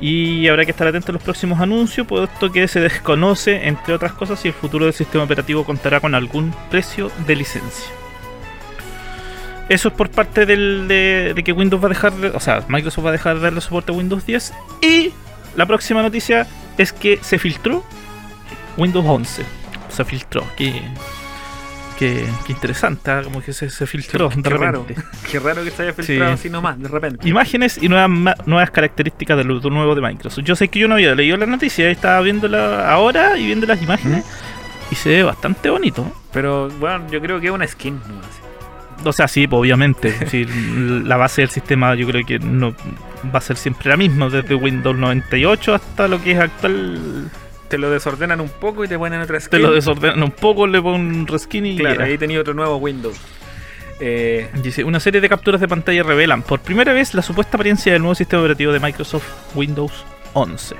Y 0.00 0.48
habrá 0.48 0.64
que 0.64 0.70
estar 0.70 0.86
atento 0.86 1.12
a 1.12 1.14
los 1.14 1.22
próximos 1.22 1.60
anuncios, 1.60 2.06
puesto 2.06 2.50
que 2.50 2.66
se 2.68 2.80
desconoce, 2.88 3.68
entre 3.68 3.94
otras 3.94 4.12
cosas, 4.12 4.40
si 4.40 4.48
el 4.48 4.54
futuro 4.54 4.86
del 4.86 4.94
sistema 4.94 5.24
operativo 5.24 5.64
contará 5.64 6.00
con 6.00 6.14
algún 6.14 6.54
precio 6.70 7.10
de 7.26 7.36
licencia. 7.36 7.99
Eso 9.70 9.88
es 9.88 9.94
por 9.94 10.10
parte 10.10 10.44
del, 10.44 10.86
de, 10.88 11.32
de 11.34 11.42
que 11.42 11.52
Windows 11.52 11.80
va 11.82 11.86
a 11.86 11.90
dejar, 11.90 12.12
de- 12.12 12.28
o 12.28 12.40
sea, 12.40 12.62
Microsoft 12.68 13.04
va 13.06 13.08
a 13.08 13.12
dejar 13.12 13.36
de 13.36 13.42
darle 13.42 13.60
soporte 13.62 13.92
a 13.92 13.94
Windows 13.94 14.26
10. 14.26 14.52
Y 14.82 15.12
la 15.56 15.64
próxima 15.64 16.02
noticia 16.02 16.46
es 16.76 16.92
que 16.92 17.18
se 17.22 17.38
filtró 17.38 17.82
Windows 18.76 19.06
11. 19.06 19.44
Se 19.88 20.04
filtró. 20.04 20.44
Qué, 20.56 20.82
qué, 21.98 22.24
qué 22.46 22.52
interesante, 22.52 23.10
¿ah? 23.10 23.20
como 23.22 23.42
que 23.42 23.52
se, 23.52 23.70
se 23.70 23.86
filtró 23.86 24.28
Qué 24.28 24.40
de 24.42 24.50
raro. 24.50 24.84
repente. 24.88 25.02
Qué 25.30 25.38
raro 25.38 25.62
que 25.62 25.70
se 25.70 25.82
haya 25.82 25.92
filtrado 25.92 26.30
Sí. 26.32 26.34
así 26.34 26.50
nomás, 26.50 26.80
de 26.80 26.88
repente. 26.88 27.28
Imágenes 27.28 27.78
y 27.80 27.88
nuevas, 27.88 28.10
nuevas 28.46 28.70
características 28.70 29.36
de 29.36 29.44
lo 29.44 29.60
nuevo 29.70 29.94
de 29.94 30.00
Microsoft. 30.00 30.44
Yo 30.44 30.56
sé 30.56 30.68
que 30.68 30.78
yo 30.80 30.88
no 30.88 30.94
había 30.94 31.14
leído 31.14 31.36
la 31.36 31.46
noticia, 31.46 31.88
estaba 31.90 32.20
viéndola 32.22 32.90
ahora 32.90 33.36
y 33.38 33.46
viendo 33.46 33.66
las 33.66 33.80
imágenes. 33.82 34.24
Y 34.90 34.96
se 34.96 35.10
ve 35.10 35.22
bastante 35.22 35.70
bonito. 35.70 36.10
Pero 36.32 36.68
bueno, 36.80 37.06
yo 37.10 37.20
creo 37.20 37.38
que 37.40 37.46
es 37.46 37.52
una 37.52 37.66
skin 37.68 38.00
nomás. 38.08 38.26
O 39.04 39.12
sea, 39.12 39.28
sí, 39.28 39.46
pues, 39.46 39.60
obviamente. 39.60 40.26
sí, 40.28 40.44
la 41.04 41.16
base 41.16 41.42
del 41.42 41.50
sistema 41.50 41.94
yo 41.94 42.06
creo 42.06 42.24
que 42.26 42.38
no 42.38 42.74
va 43.34 43.38
a 43.38 43.40
ser 43.40 43.56
siempre 43.56 43.88
la 43.90 43.96
misma, 43.96 44.28
desde 44.28 44.54
Windows 44.54 44.96
98 44.96 45.74
hasta 45.74 46.08
lo 46.08 46.22
que 46.22 46.32
es 46.32 46.38
actual. 46.38 47.30
Te 47.68 47.78
lo 47.78 47.90
desordenan 47.90 48.40
un 48.40 48.48
poco 48.48 48.84
y 48.84 48.88
te 48.88 48.98
ponen 48.98 49.20
otra 49.20 49.38
skin. 49.38 49.50
Te 49.50 49.58
lo 49.58 49.72
desordenan 49.72 50.22
un 50.22 50.32
poco, 50.32 50.66
le 50.66 50.82
ponen 50.82 51.06
un 51.14 51.26
reskin 51.26 51.66
y 51.66 51.76
Claro, 51.76 52.00
ya. 52.00 52.06
ahí 52.06 52.18
tenía 52.18 52.40
otro 52.40 52.52
nuevo 52.54 52.76
Windows. 52.76 53.16
Eh, 54.00 54.48
Dice, 54.62 54.82
una 54.82 54.98
serie 54.98 55.20
de 55.20 55.28
capturas 55.28 55.60
de 55.60 55.68
pantalla 55.68 56.02
revelan 56.02 56.42
por 56.42 56.60
primera 56.60 56.92
vez 56.92 57.14
la 57.14 57.22
supuesta 57.22 57.56
apariencia 57.56 57.92
del 57.92 58.00
nuevo 58.02 58.14
sistema 58.14 58.42
operativo 58.42 58.72
de 58.72 58.80
Microsoft 58.80 59.26
Windows 59.54 59.92
11. 60.32 60.74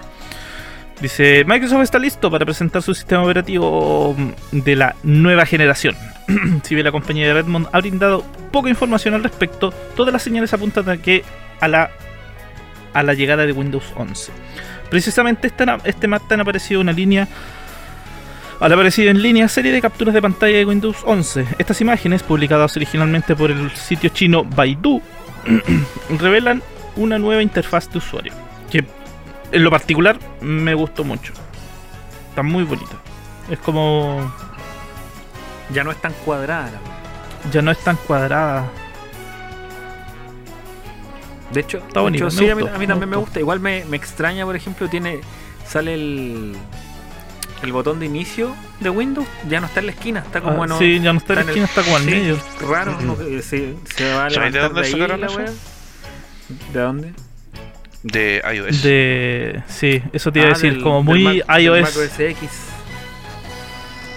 Dice, 1.00 1.44
Microsoft 1.46 1.82
está 1.82 1.98
listo 1.98 2.30
para 2.30 2.44
presentar 2.44 2.82
su 2.82 2.94
sistema 2.94 3.22
operativo 3.22 4.14
de 4.52 4.76
la 4.76 4.94
nueva 5.02 5.46
generación. 5.46 5.96
si 6.62 6.74
bien 6.74 6.84
la 6.84 6.92
compañía 6.92 7.26
de 7.26 7.34
Redmond 7.34 7.68
ha 7.72 7.80
brindado 7.80 8.24
poca 8.52 8.68
información 8.68 9.14
al 9.14 9.22
respecto, 9.22 9.72
todas 9.96 10.12
las 10.12 10.22
señales 10.22 10.52
apuntan 10.52 10.88
a 10.90 10.98
que 10.98 11.24
a 11.60 11.68
la, 11.68 11.90
a 12.92 13.02
la 13.02 13.14
llegada 13.14 13.46
de 13.46 13.52
Windows 13.52 13.92
11. 13.96 14.30
Precisamente 14.90 15.46
este, 15.46 15.64
este 15.84 16.06
martes 16.06 16.32
han 16.32 16.40
aparecido 16.40 16.80
una 16.80 16.92
línea 16.92 17.28
han 18.60 18.72
aparecido 18.72 19.10
en 19.10 19.22
línea 19.22 19.48
serie 19.48 19.72
de 19.72 19.80
capturas 19.80 20.12
de 20.12 20.20
pantalla 20.20 20.58
de 20.58 20.66
Windows 20.66 20.98
11. 21.06 21.46
Estas 21.58 21.80
imágenes, 21.80 22.22
publicadas 22.22 22.76
originalmente 22.76 23.34
por 23.34 23.50
el 23.50 23.70
sitio 23.70 24.10
chino 24.10 24.44
Baidu, 24.44 25.00
revelan 26.18 26.62
una 26.96 27.18
nueva 27.18 27.42
interfaz 27.42 27.90
de 27.90 27.96
usuario, 27.96 28.34
que 28.70 28.84
en 29.52 29.64
lo 29.64 29.70
particular 29.70 30.18
me 30.40 30.74
gustó 30.74 31.04
mucho. 31.04 31.32
Está 32.30 32.42
muy 32.42 32.64
bonita. 32.64 32.96
Es 33.50 33.58
como 33.58 34.32
ya 35.72 35.84
no 35.84 35.90
es 35.90 36.00
tan 36.00 36.12
cuadrada. 36.24 36.66
la 36.72 36.78
wea. 36.78 37.50
ya 37.52 37.62
no 37.62 37.70
es 37.70 37.78
tan 37.78 37.96
cuadrada. 37.96 38.64
De 41.52 41.60
hecho, 41.60 41.78
Está 41.78 42.00
bonito, 42.00 42.26
hecho, 42.28 42.36
sí, 42.38 42.48
a 42.48 42.54
mí, 42.54 42.62
a 42.62 42.72
mí 42.74 42.78
me 42.78 42.86
también 42.86 43.10
me 43.10 43.16
gusta. 43.16 43.40
Igual 43.40 43.58
me, 43.58 43.84
me 43.86 43.96
extraña, 43.96 44.44
por 44.44 44.54
ejemplo, 44.54 44.88
tiene 44.88 45.20
sale 45.66 45.94
el 45.94 46.56
el 47.62 47.72
botón 47.72 48.00
de 48.00 48.06
inicio 48.06 48.54
de 48.80 48.88
Windows, 48.88 49.26
ya 49.48 49.60
no 49.60 49.66
está 49.66 49.80
en 49.80 49.86
la 49.86 49.92
esquina, 49.92 50.20
está 50.20 50.40
como 50.40 50.62
Ah, 50.62 50.66
en 50.66 50.78
sí, 50.78 50.98
ya 51.00 51.12
no 51.12 51.18
está 51.18 51.34
en 51.34 51.38
la 51.40 51.44
esquina, 51.52 51.64
el- 51.64 51.68
está 51.68 51.82
como 51.82 51.96
al 51.96 52.02
sí, 52.04 52.10
medio. 52.10 52.38
Raro. 52.68 52.98
¿no? 53.02 53.18
Que 53.18 53.42
se, 53.42 53.74
se 53.94 54.14
va 54.14 54.26
a 54.26 54.30
¿Sabes 54.30 54.52
de 54.54 54.60
levantar 54.60 54.62
dónde 54.72 54.80
de 54.80 54.86
ahí 55.12 55.20
la 55.20 55.28
wea. 55.28 55.52
¿De 56.72 56.80
dónde? 56.80 57.12
De 58.02 58.42
iOS. 58.54 58.82
De. 58.82 59.62
Sí, 59.68 60.02
eso 60.12 60.32
te 60.32 60.38
iba 60.40 60.48
a 60.48 60.52
Ah, 60.52 60.54
decir, 60.54 60.72
del- 60.74 60.82
como 60.82 60.96
del 60.98 61.04
muy 61.04 61.22
Mac- 61.42 61.46
del 61.56 61.62
iOS. 61.64 61.80
Mac 61.82 61.96
OS 61.96 62.20
X. 62.20 62.48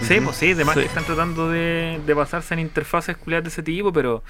Sí, 0.06 0.20
pues 0.22 0.36
sí, 0.36 0.52
además 0.52 0.74
Sí. 0.74 0.80
que 0.80 0.86
están 0.86 1.04
tratando 1.04 1.48
de, 1.50 2.00
de 2.04 2.14
basarse 2.14 2.52
en 2.54 2.60
interfaces 2.60 3.16
culiadas 3.16 3.44
de 3.44 3.48
ese 3.50 3.62
tipo, 3.62 3.92
pero 3.92 4.22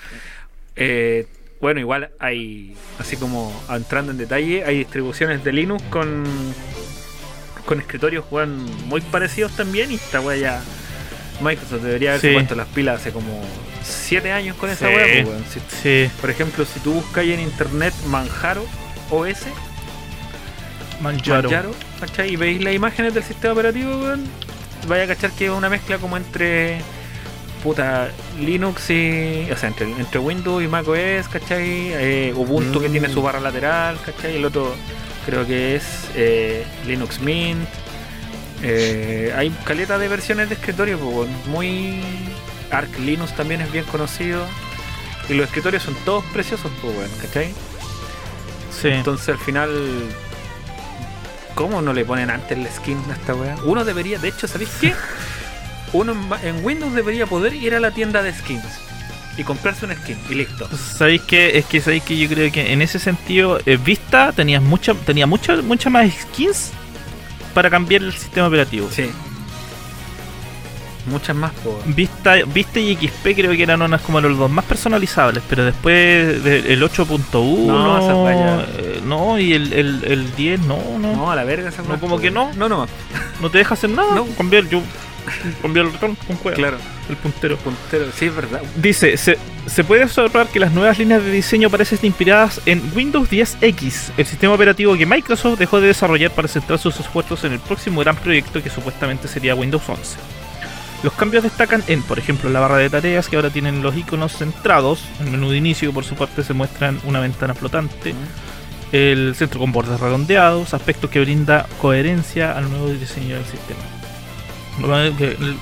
eh, 0.77 1.27
bueno, 1.61 1.81
igual 1.81 2.11
hay, 2.21 2.77
así 2.99 3.17
como 3.17 3.53
entrando 3.71 4.13
en 4.13 4.19
detalle, 4.19 4.65
hay 4.65 4.79
distribuciones 4.79 5.43
de 5.45 5.53
Linux 5.53 5.83
con 5.91 6.25
con 7.65 7.81
escritorios 7.81 8.27
weón, 8.31 8.67
muy 8.89 9.01
parecidos 9.01 9.57
también 9.57 9.91
y 9.91 9.95
esta 9.95 10.21
wea 10.21 10.37
ya 10.37 10.63
Microsoft 11.41 11.81
debería 11.83 12.11
haberse 12.11 12.29
Sí. 12.29 12.35
puesto 12.35 12.55
las 12.55 12.69
pilas 12.69 13.01
hace 13.01 13.11
como 13.11 13.41
7 13.83 14.31
años 14.33 14.55
con 14.57 14.69
esa 14.69 14.87
wea, 14.89 15.25
pues. 15.25 15.37
Si- 15.51 15.77
Sí, 16.07 16.11
por 16.21 16.29
ejemplo, 16.29 16.67
si 16.67 16.79
tú 16.81 16.93
buscas 16.93 17.25
en 17.25 17.41
internet 17.41 17.95
Manjaro 18.09 18.67
OS, 19.11 19.39
Manjaro. 21.01 21.51
Manjaro, 21.51 21.75
¿cachai? 22.01 22.33
Y 22.33 22.37
veis 22.37 22.63
las 22.63 22.75
imágenes 22.75 23.15
del 23.15 23.23
sistema 23.25 23.53
operativo, 23.53 23.91
weón, 24.03 24.25
vaya 24.89 25.05
a 25.05 25.07
cachar 25.09 25.31
que 25.33 25.47
es 25.47 25.51
una 25.51 25.69
mezcla 25.69 25.99
como 25.99 26.17
entre 26.17 26.81
puta 27.63 28.09
Linux 28.41 28.91
y. 28.91 29.49
O 29.51 29.57
sea, 29.57 29.69
entre, 29.71 29.91
entre 29.91 30.19
Windows 30.21 30.63
y 30.63 30.69
Mac 30.69 30.87
OS, 30.87 31.29
¿cachai? 31.31 31.93
Eh, 31.95 32.33
Ubuntu 32.37 32.81
que 32.81 32.89
Mm. 32.89 32.93
tiene 32.93 33.09
su 33.09 33.23
barra 33.23 33.41
lateral, 33.41 33.99
¿cachai? 34.05 34.37
El 34.37 34.45
otro 34.45 34.75
creo 35.27 35.47
que 35.47 35.77
es 35.77 35.85
eh, 36.15 36.65
Linux 36.87 37.21
Mint. 37.21 37.69
Eh, 38.63 39.33
hay 39.37 39.51
caleta 39.65 39.99
de 39.99 40.09
versiones 40.09 40.49
de 40.49 40.55
escritorio, 40.55 40.99
pues, 40.99 41.29
muy. 41.47 42.01
Arc 42.71 42.99
Linux 42.99 43.35
también 43.37 43.61
es 43.61 43.71
bien 43.71 43.85
conocido. 43.85 44.47
Y 45.29 45.35
los 45.35 45.47
escritorios 45.47 45.83
son 45.83 45.95
todos 46.05 46.25
preciosos, 46.27 46.71
pues, 46.83 46.97
weón, 46.97 47.11
¿cachai? 47.21 47.53
Sí. 48.81 48.89
Entonces 48.89 49.31
al 49.31 49.39
final, 49.39 49.71
¿cómo 51.55 51.83
no 51.83 51.93
le 51.93 52.05
ponen 52.05 52.31
antes 52.31 52.59
la 52.59 52.71
skin 52.71 52.99
a 53.11 53.15
esta 53.15 53.35
weá? 53.35 53.57
Uno 53.65 53.85
debería, 53.85 54.19
de 54.19 54.29
hecho, 54.29 54.49
¿sabéis 54.49 54.71
qué? 54.81 54.95
Uno 55.93 56.17
en, 56.43 56.65
Windows 56.65 56.95
debería 56.95 57.27
poder 57.27 57.55
ir 57.55 57.75
a 57.75 57.81
la 57.81 57.93
tienda 57.93 58.23
de 58.23 58.33
skins 58.33 58.65
y 59.37 59.45
comprarse 59.45 59.85
una 59.85 59.95
skin 59.95 60.19
y 60.29 60.35
listo. 60.35 60.69
¿Sabéis 60.77 61.23
que 61.23 61.59
Es 61.59 61.67
que 61.67 61.81
sabéis 61.81 62.03
que 62.03 62.17
yo 62.17 62.29
creo 62.29 62.51
que 62.51 62.73
en 62.73 62.83
ese 62.83 62.99
sentido, 62.99 63.61
eh, 63.65 63.77
Vista 63.77 64.33
tenías 64.33 64.63
mucha, 64.63 64.95
tenía 64.95 65.27
mucha, 65.27 65.57
mucha 65.63 65.91
más 65.91 66.11
skins 66.13 66.73
para 67.55 67.71
cambiar 67.71 68.03
el 68.03 68.13
sistema 68.13 68.49
operativo. 68.49 68.91
Sí. 68.91 69.11
Muchas 71.07 71.37
más, 71.37 71.53
po. 71.53 71.79
Vista, 71.87 72.37
Vista 72.47 72.81
y 72.81 72.97
XP 72.97 73.35
creo 73.35 73.53
que 73.53 73.63
eran 73.63 73.83
unas 73.83 74.01
como 74.01 74.21
los 74.21 74.39
dos 74.39 74.51
más 74.51 74.65
personalizables, 74.65 75.43
pero 75.49 75.65
después 75.65 76.43
de- 76.43 76.73
el 76.73 76.83
8.1 76.83 77.67
No, 77.67 78.31
eh, 78.31 79.01
no, 79.05 79.39
y 79.39 79.53
el, 79.53 79.73
el, 79.73 80.05
el 80.05 80.35
10 80.35 80.61
no, 80.61 80.79
no, 80.99 81.15
No, 81.15 81.31
a 81.31 81.37
la 81.37 81.45
verga 81.45 81.69
esa 81.69 81.83
No, 81.83 82.01
como 82.01 82.19
que 82.19 82.31
no. 82.31 82.53
No, 82.55 82.69
no, 82.69 82.87
no 83.41 83.51
te 83.51 83.59
deja 83.59 83.75
hacer 83.75 83.91
nada. 83.91 84.15
No. 84.15 84.27
Cambiar 84.37 84.67
yo 84.69 84.81
cambiar 85.63 85.87
el 85.87 85.93
ratón 85.95 86.17
con 86.27 86.37
cueva, 86.37 86.55
claro. 86.57 86.77
el 87.09 87.17
puntero. 87.17 87.57
Puntero, 87.57 88.07
sí, 88.15 88.27
es 88.27 88.35
verdad. 88.37 88.61
Dice, 88.77 89.17
se, 89.17 89.39
se 89.67 89.83
puede 89.85 90.05
observar 90.05 90.49
que 90.49 90.61
las 90.61 90.73
nuevas 90.73 90.99
líneas 90.99 91.23
de 91.25 91.31
diseño 91.31 91.71
parecen 91.71 91.99
inspiradas 92.03 92.61
en 92.67 92.83
Windows 92.95 93.31
10X, 93.31 94.11
el 94.19 94.27
sistema 94.27 94.53
operativo 94.55 94.95
que 94.97 95.07
Microsoft 95.07 95.59
dejó 95.59 95.81
de 95.81 95.87
desarrollar 95.89 96.31
para 96.31 96.47
centrar 96.49 96.79
sus 96.79 96.99
esfuerzos 97.01 97.43
en 97.45 97.53
el 97.55 97.61
próximo 97.61 98.01
gran 98.01 98.17
proyecto 98.17 98.63
que 98.63 98.69
supuestamente 98.71 99.27
sería 99.29 99.55
Windows 99.55 99.83
11. 99.89 100.17
Los 101.03 101.13
cambios 101.13 101.43
destacan 101.43 101.83
en, 101.87 102.03
por 102.03 102.19
ejemplo, 102.19 102.49
la 102.49 102.61
barra 102.61 102.79
de 102.79 102.89
tareas 102.89 103.29
que 103.29 103.37
ahora 103.37 103.51
tienen 103.51 103.83
los 103.83 103.97
iconos 103.97 104.33
centrados. 104.33 105.05
El 105.21 105.31
menú 105.31 105.51
de 105.51 105.59
inicio, 105.59 105.93
por 105.93 106.05
su 106.05 106.15
parte, 106.15 106.43
se 106.43 106.55
muestra 106.55 106.89
en 106.89 107.01
una 107.05 107.21
ventana 107.21 107.55
flotante. 107.55 108.15
El 108.93 109.35
centro 109.35 109.61
con 109.61 109.73
bordes 109.73 110.01
redondeados, 110.01 110.73
aspecto 110.73 111.11
que 111.11 111.21
brinda 111.21 111.67
coherencia 111.81 112.57
al 112.57 112.71
nuevo 112.71 112.89
diseño 112.89 113.37
del 113.37 113.45
sistema. 113.45 113.81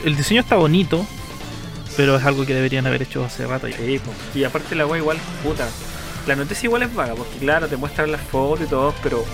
El, 0.05 0.16
diseño 0.16 0.41
está 0.41 0.57
bonito, 0.57 1.05
pero 1.97 2.16
es 2.16 2.24
algo 2.24 2.47
que 2.47 2.55
deberían 2.55 2.87
haber 2.87 3.03
hecho 3.03 3.24
hace 3.24 3.47
rato. 3.47 3.68
ya. 3.68 3.76
Sí, 3.76 4.01
y 4.35 4.45
aparte 4.45 4.74
la 4.74 4.87
wea 4.87 5.01
igual, 5.01 5.18
puta. 5.43 5.68
La 6.26 6.37
noticia 6.37 6.66
igual 6.66 6.83
es 6.83 6.95
vaga, 6.95 7.14
porque 7.14 7.37
claro, 7.39 7.66
te 7.66 7.76
muestran 7.76 8.12
las 8.12 8.20
fotos 8.20 8.66
y 8.66 8.70
todo, 8.70 8.95
pero 9.03 9.24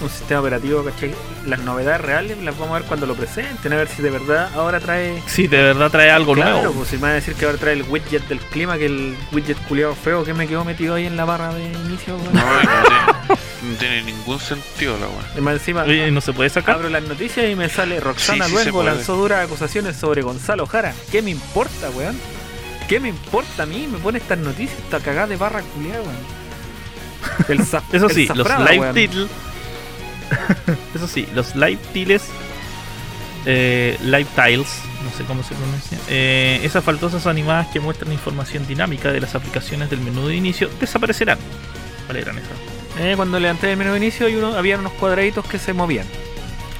un 0.00 0.08
sistema 0.08 0.40
operativo, 0.40 0.84
¿cachai? 0.84 1.12
Las 1.46 1.60
novedades 1.60 2.00
reales 2.00 2.38
las 2.38 2.56
vamos 2.58 2.76
a 2.76 2.78
ver 2.80 2.88
cuando 2.88 3.06
lo 3.06 3.14
presenten, 3.14 3.72
a 3.72 3.76
ver 3.76 3.88
si 3.88 4.00
de 4.02 4.10
verdad 4.10 4.50
ahora 4.54 4.78
trae. 4.80 5.22
Sí, 5.26 5.46
de 5.48 5.60
verdad 5.62 5.90
trae 5.90 6.10
algo 6.10 6.34
claro, 6.34 6.58
nuevo. 6.58 6.72
pues 6.74 6.88
si 6.90 6.96
me 6.96 7.02
van 7.02 7.10
a 7.12 7.14
decir 7.14 7.34
que 7.34 7.44
ahora 7.46 7.58
trae 7.58 7.72
el 7.74 7.82
widget 7.82 8.26
del 8.28 8.38
clima, 8.40 8.78
que 8.78 8.86
el 8.86 9.16
widget 9.32 9.58
culiado 9.66 9.94
feo 9.94 10.24
que 10.24 10.34
me 10.34 10.46
quedó 10.46 10.64
metido 10.64 10.94
ahí 10.94 11.06
en 11.06 11.16
la 11.16 11.24
barra 11.24 11.52
de 11.54 11.64
inicio, 11.64 12.16
weón. 12.16 12.32
No, 12.32 12.40
no 12.42 12.60
tiene, 12.60 13.38
no 13.72 13.76
tiene 13.78 14.02
ningún 14.02 14.38
sentido 14.38 14.96
la 14.98 15.06
weá. 15.08 15.26
Y 15.36 15.40
más 15.40 15.54
encima, 15.54 15.82
Oye, 15.82 16.10
¿no 16.10 16.20
se 16.20 16.32
puede 16.32 16.50
sacar? 16.50 16.76
abro 16.76 16.88
las 16.88 17.02
noticias 17.02 17.50
y 17.50 17.56
me 17.56 17.68
sale 17.68 17.98
Roxana 18.00 18.46
Sí, 18.46 18.52
Luengo 18.52 18.82
lanzó 18.84 19.16
duras 19.16 19.44
acusaciones 19.44 19.96
sobre 19.96 20.22
Gonzalo 20.22 20.66
Jara. 20.66 20.94
¿Qué 21.10 21.22
me 21.22 21.30
importa, 21.32 21.90
weón? 21.90 22.16
¿Qué 22.88 23.00
me 23.00 23.08
importa 23.08 23.64
a 23.64 23.66
mí? 23.66 23.88
Me 23.90 23.98
pone 23.98 24.18
estas 24.18 24.38
noticias, 24.38 24.78
esta 24.78 25.00
cagada 25.00 25.26
de 25.26 25.36
barra 25.36 25.60
culiada, 25.62 26.02
weón. 26.02 26.38
El 27.48 27.60
Eso 27.60 27.82
el 28.06 28.10
sí, 28.14 28.26
los 28.28 28.46
zafrada, 28.46 28.70
live 28.70 28.80
weón. 28.80 28.94
titles. 28.94 29.28
Eso 30.94 31.06
sí, 31.08 31.26
los 31.34 31.54
live 31.56 31.78
tiles. 31.92 32.24
eh, 33.46 33.96
live 34.02 34.26
tiles, 34.34 34.68
no 35.04 35.10
sé 35.16 35.24
cómo 35.24 35.42
se 35.42 35.54
pronuncia. 35.54 35.98
eh, 36.08 36.60
esas 36.64 36.84
faldosas 36.84 37.26
animadas 37.26 37.68
que 37.68 37.80
muestran 37.80 38.12
información 38.12 38.66
dinámica 38.66 39.10
de 39.12 39.20
las 39.20 39.34
aplicaciones 39.34 39.88
del 39.90 40.00
menú 40.00 40.26
de 40.28 40.36
inicio 40.36 40.68
desaparecerán. 40.80 41.38
¿Cuáles 42.06 42.24
eran 42.24 42.38
esas? 42.38 42.50
Eh, 43.00 43.14
cuando 43.16 43.38
levanté 43.38 43.70
el 43.70 43.76
menú 43.76 43.92
de 43.92 43.98
inicio, 43.98 44.26
hay 44.26 44.34
uno, 44.34 44.54
había 44.56 44.76
unos 44.78 44.92
cuadraditos 44.94 45.46
que 45.46 45.58
se 45.58 45.72
movían. 45.72 46.06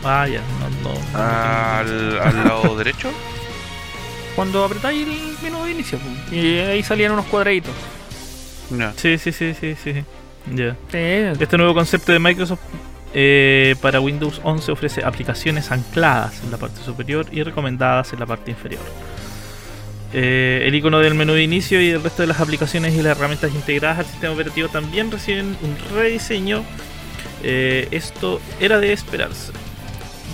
Ah, 0.04 0.26
ya, 0.28 0.40
no, 0.60 0.90
no. 0.90 0.94
no 0.94 1.00
Ah, 1.14 1.78
Al, 1.80 2.18
al 2.20 2.44
lado 2.44 2.76
derecho. 2.78 3.10
Cuando 4.36 4.64
apretáis 4.64 5.02
el 5.06 5.36
menú 5.42 5.64
de 5.64 5.72
inicio, 5.72 5.98
y 6.30 6.58
ahí 6.58 6.82
salían 6.82 7.12
unos 7.12 7.26
cuadraditos. 7.26 7.72
Ya. 8.70 8.92
Sí, 8.96 9.18
sí, 9.18 9.32
sí, 9.32 9.54
sí, 9.58 9.74
sí. 9.82 9.92
Ya. 10.54 10.72
Sí, 10.92 11.40
Este 11.42 11.56
nuevo 11.56 11.74
concepto 11.74 12.12
de 12.12 12.18
Microsoft 12.18 12.60
eh, 13.14 13.74
para 13.80 14.00
Windows 14.00 14.40
11 14.44 14.72
ofrece 14.72 15.04
aplicaciones 15.04 15.70
ancladas 15.70 16.42
en 16.44 16.50
la 16.50 16.56
parte 16.56 16.82
superior 16.82 17.26
y 17.32 17.42
recomendadas 17.42 18.12
en 18.12 18.20
la 18.20 18.26
parte 18.26 18.50
inferior. 18.50 18.82
Eh, 20.12 20.64
el 20.66 20.74
icono 20.74 21.00
del 21.00 21.14
menú 21.14 21.34
de 21.34 21.42
inicio 21.42 21.82
y 21.82 21.90
el 21.90 22.02
resto 22.02 22.22
de 22.22 22.28
las 22.28 22.40
aplicaciones 22.40 22.94
y 22.94 23.02
las 23.02 23.16
herramientas 23.16 23.54
integradas 23.54 23.98
al 23.98 24.06
sistema 24.06 24.32
operativo 24.32 24.68
también 24.68 25.10
reciben 25.10 25.56
un 25.62 25.76
rediseño. 25.94 26.64
Eh, 27.42 27.88
esto 27.90 28.40
era 28.58 28.78
de 28.80 28.92
esperarse, 28.92 29.52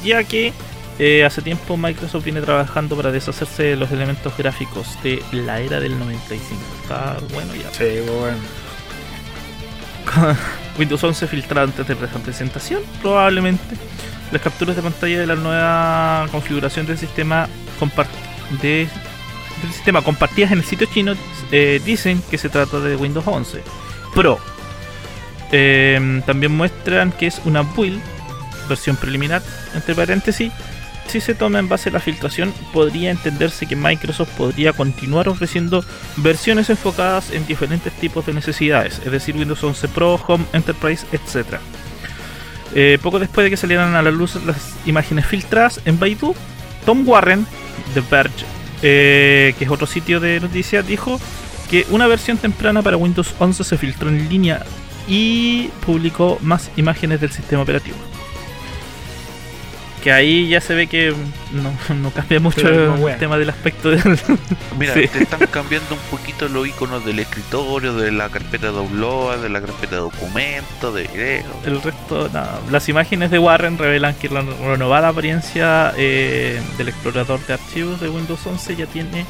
ya 0.04 0.24
que 0.24 0.52
eh, 0.98 1.24
hace 1.24 1.42
tiempo 1.42 1.76
Microsoft 1.76 2.24
viene 2.24 2.40
trabajando 2.40 2.96
para 2.96 3.10
deshacerse 3.10 3.64
de 3.64 3.76
los 3.76 3.90
elementos 3.90 4.36
gráficos 4.36 4.96
de 5.02 5.22
la 5.32 5.60
era 5.60 5.80
del 5.80 5.98
95. 5.98 6.60
Está 6.82 7.16
bueno 7.32 7.54
ya. 7.54 7.70
sí, 7.72 8.00
bueno. 8.06 8.38
Windows 10.78 11.02
11 11.04 11.26
filtrado 11.26 11.66
antes 11.66 11.86
de 11.86 11.94
la 11.94 12.08
presentación, 12.08 12.82
probablemente. 13.02 13.76
Las 14.32 14.42
capturas 14.42 14.74
de 14.76 14.82
pantalla 14.82 15.20
de 15.20 15.26
la 15.26 15.36
nueva 15.36 16.26
configuración 16.32 16.86
del 16.86 16.98
sistema 16.98 17.48
de- 18.62 18.88
del 19.62 19.72
sistema 19.72 20.02
compartidas 20.02 20.50
en 20.52 20.58
el 20.58 20.64
sitio 20.64 20.86
chino 20.92 21.14
eh, 21.52 21.80
dicen 21.84 22.20
que 22.30 22.36
se 22.38 22.48
trata 22.48 22.80
de 22.80 22.96
Windows 22.96 23.26
11 23.26 23.62
Pro. 24.14 24.38
Eh, 25.52 26.22
también 26.26 26.52
muestran 26.56 27.12
que 27.12 27.26
es 27.28 27.40
una 27.44 27.62
build, 27.62 28.00
versión 28.68 28.96
preliminar, 28.96 29.42
entre 29.74 29.94
paréntesis. 29.94 30.52
Si 31.06 31.20
se 31.20 31.34
toma 31.34 31.58
en 31.58 31.68
base 31.68 31.90
a 31.90 31.92
la 31.92 32.00
filtración, 32.00 32.52
podría 32.72 33.10
entenderse 33.10 33.66
que 33.66 33.76
Microsoft 33.76 34.30
podría 34.36 34.72
continuar 34.72 35.28
ofreciendo 35.28 35.84
versiones 36.16 36.70
enfocadas 36.70 37.30
en 37.30 37.46
diferentes 37.46 37.92
tipos 37.92 38.26
de 38.26 38.34
necesidades, 38.34 39.00
es 39.04 39.12
decir, 39.12 39.36
Windows 39.36 39.62
11 39.62 39.88
Pro, 39.88 40.14
Home, 40.26 40.44
Enterprise, 40.52 41.06
etc. 41.12 41.58
Eh, 42.74 42.98
poco 43.02 43.20
después 43.20 43.44
de 43.44 43.50
que 43.50 43.56
salieran 43.56 43.94
a 43.94 44.02
la 44.02 44.10
luz 44.10 44.34
las 44.44 44.74
imágenes 44.86 45.26
filtradas 45.26 45.80
en 45.84 45.98
Baidu, 45.98 46.34
Tom 46.84 47.06
Warren, 47.06 47.46
The 47.94 48.02
Verge, 48.10 48.44
eh, 48.82 49.54
que 49.58 49.64
es 49.64 49.70
otro 49.70 49.86
sitio 49.86 50.18
de 50.18 50.40
noticias, 50.40 50.86
dijo 50.86 51.20
que 51.70 51.86
una 51.90 52.06
versión 52.06 52.38
temprana 52.38 52.82
para 52.82 52.96
Windows 52.96 53.34
11 53.38 53.62
se 53.62 53.78
filtró 53.78 54.08
en 54.08 54.28
línea 54.28 54.64
y 55.06 55.68
publicó 55.86 56.38
más 56.42 56.70
imágenes 56.76 57.20
del 57.20 57.30
sistema 57.30 57.62
operativo. 57.62 57.96
Que 60.04 60.12
ahí 60.12 60.48
ya 60.48 60.60
se 60.60 60.74
ve 60.74 60.86
que 60.86 61.14
no, 61.52 61.94
no 61.94 62.10
cambia 62.10 62.38
mucho 62.38 62.68
no, 62.70 63.08
el 63.08 63.16
tema 63.16 63.38
del 63.38 63.48
aspecto 63.48 63.88
del, 63.88 64.02
Mira, 64.78 64.92
Sí. 64.92 65.08
te 65.08 65.22
están 65.22 65.46
cambiando 65.46 65.94
un 65.94 66.00
poquito 66.10 66.46
los 66.46 66.68
iconos 66.68 67.06
del 67.06 67.20
escritorio, 67.20 67.94
de 67.94 68.12
la 68.12 68.28
carpeta 68.28 68.70
de 68.70 68.78
upload, 68.78 69.38
de 69.38 69.48
la 69.48 69.62
carpeta 69.62 69.96
de 69.96 70.02
documentos, 70.02 70.94
de 70.94 71.04
video. 71.04 71.44
El 71.64 71.80
resto, 71.80 72.28
nada. 72.28 72.60
Las 72.70 72.86
imágenes 72.90 73.30
de 73.30 73.38
Warren 73.38 73.78
revelan 73.78 74.14
que 74.14 74.28
la 74.28 74.42
renovada 74.42 75.08
apariencia 75.08 75.94
eh, 75.96 76.60
del 76.76 76.88
explorador 76.88 77.40
de 77.46 77.54
archivos 77.54 77.98
de 78.00 78.10
Windows 78.10 78.46
11 78.46 78.76
ya 78.76 78.84
tiene. 78.84 79.24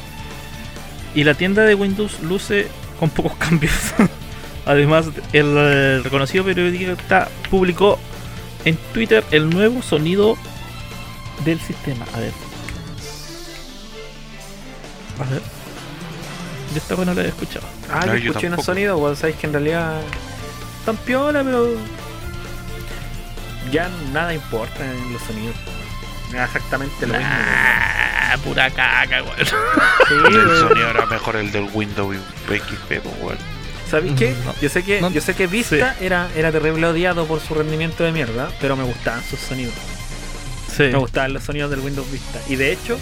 Y 1.15 1.23
la 1.23 1.35
tienda 1.35 1.63
de 1.63 1.73
Windows 1.75 2.19
luce 2.21 2.67
con 2.99 3.09
pocos 3.09 3.33
cambios. 3.37 3.71
Además, 4.65 5.05
el, 5.31 6.03
reconocido 6.03 6.43
periodista 6.43 7.29
publicó 7.49 7.97
en 8.65 8.77
Twitter 8.93 9.23
el 9.31 9.49
nuevo 9.49 9.81
sonido 9.81 10.37
del 11.43 11.59
sistema. 11.59 12.05
A 12.13 12.19
ver. 12.19 12.31
A 15.19 15.29
ver. 15.29 15.41
Yo 16.71 16.77
esta 16.77 16.95
bueno 16.95 17.13
la 17.13 17.21
he 17.23 17.27
escuchado. 17.27 17.65
Ah, 17.91 18.01
No, 18.05 18.13
yo 18.13 18.19
yo 18.19 18.29
escuché 18.31 18.47
unos 18.47 18.65
sonidos, 18.65 18.99
weón, 18.99 19.15
sabéis 19.15 19.37
que 19.37 19.47
en 19.47 19.53
realidad 19.53 20.01
tan 20.85 20.97
piola, 20.97 21.43
pero 21.43 21.75
ya 23.71 23.89
nada 24.11 24.33
importa 24.33 24.83
en 24.85 25.13
los 25.13 25.21
sonidos. 25.21 25.55
Exactamente 26.33 27.07
lo 27.07 27.13
mismo. 27.13 27.33
Ah, 27.33 28.35
pura 28.43 28.69
caca, 28.71 29.23
weón. 29.23 29.37
Sí, 29.45 29.53
El 30.27 30.59
sonido 30.59 30.89
era 30.89 31.05
mejor 31.05 31.35
el 31.37 31.51
del 31.51 31.69
Windows 31.73 32.17
XP, 32.47 33.05
weón. 33.21 33.37
¿Sabéis 33.89 34.13
qué? 34.17 34.35
No, 34.43 34.53
yo 34.59 34.67
sé 34.69 34.83
que 34.83 34.99
no- 34.99 35.11
yo 35.11 35.21
sé 35.21 35.35
que 35.35 35.45
Vista 35.47 35.95
era, 36.01 36.27
era 36.35 36.51
terrible 36.51 36.87
odiado 36.87 37.25
por 37.27 37.39
su 37.39 37.53
rendimiento 37.53 38.03
de 38.03 38.11
mierda, 38.11 38.49
pero 38.59 38.75
me 38.75 38.83
gustaban 38.83 39.23
sus 39.23 39.39
sonidos. 39.39 39.75
Sí. 40.75 40.83
Me 40.83 40.97
gustaban 40.97 41.33
los 41.33 41.43
sonidos 41.43 41.69
del 41.71 41.79
Windows 41.79 42.09
Vista. 42.11 42.39
Y 42.49 42.55
de 42.55 42.71
hecho, 42.71 42.97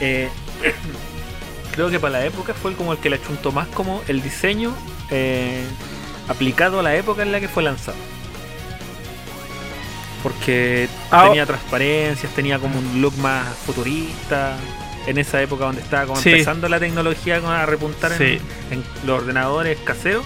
eh, 0.00 0.28
creo 1.72 1.90
que 1.90 1.98
para 2.00 2.20
la 2.20 2.24
época 2.26 2.54
fue 2.54 2.74
como 2.74 2.92
el 2.92 2.98
que 2.98 3.10
le 3.10 3.16
achuntó 3.16 3.52
más 3.52 3.66
como 3.68 4.02
el 4.08 4.22
diseño 4.22 4.74
eh, 5.10 5.64
aplicado 6.28 6.80
a 6.80 6.82
la 6.82 6.94
época 6.96 7.22
en 7.22 7.32
la 7.32 7.40
que 7.40 7.48
fue 7.48 7.62
lanzado. 7.62 7.96
Porque 10.22 10.88
Ah, 11.10 11.24
tenía 11.28 11.46
transparencias, 11.46 12.32
tenía 12.34 12.58
como 12.58 12.78
un 12.78 13.00
look 13.00 13.16
más 13.18 13.46
futurista. 13.66 14.56
En 15.06 15.16
esa 15.16 15.40
época 15.40 15.64
donde 15.64 15.80
estaba 15.80 16.04
como 16.06 16.20
Sí. 16.20 16.28
empezando 16.30 16.68
la 16.68 16.78
tecnología 16.78 17.36
a 17.36 17.64
repuntar 17.64 18.12
en, 18.12 18.18
Sí. 18.18 18.40
en 18.70 18.84
los 19.06 19.22
ordenadores 19.22 19.78
caseros, 19.82 20.24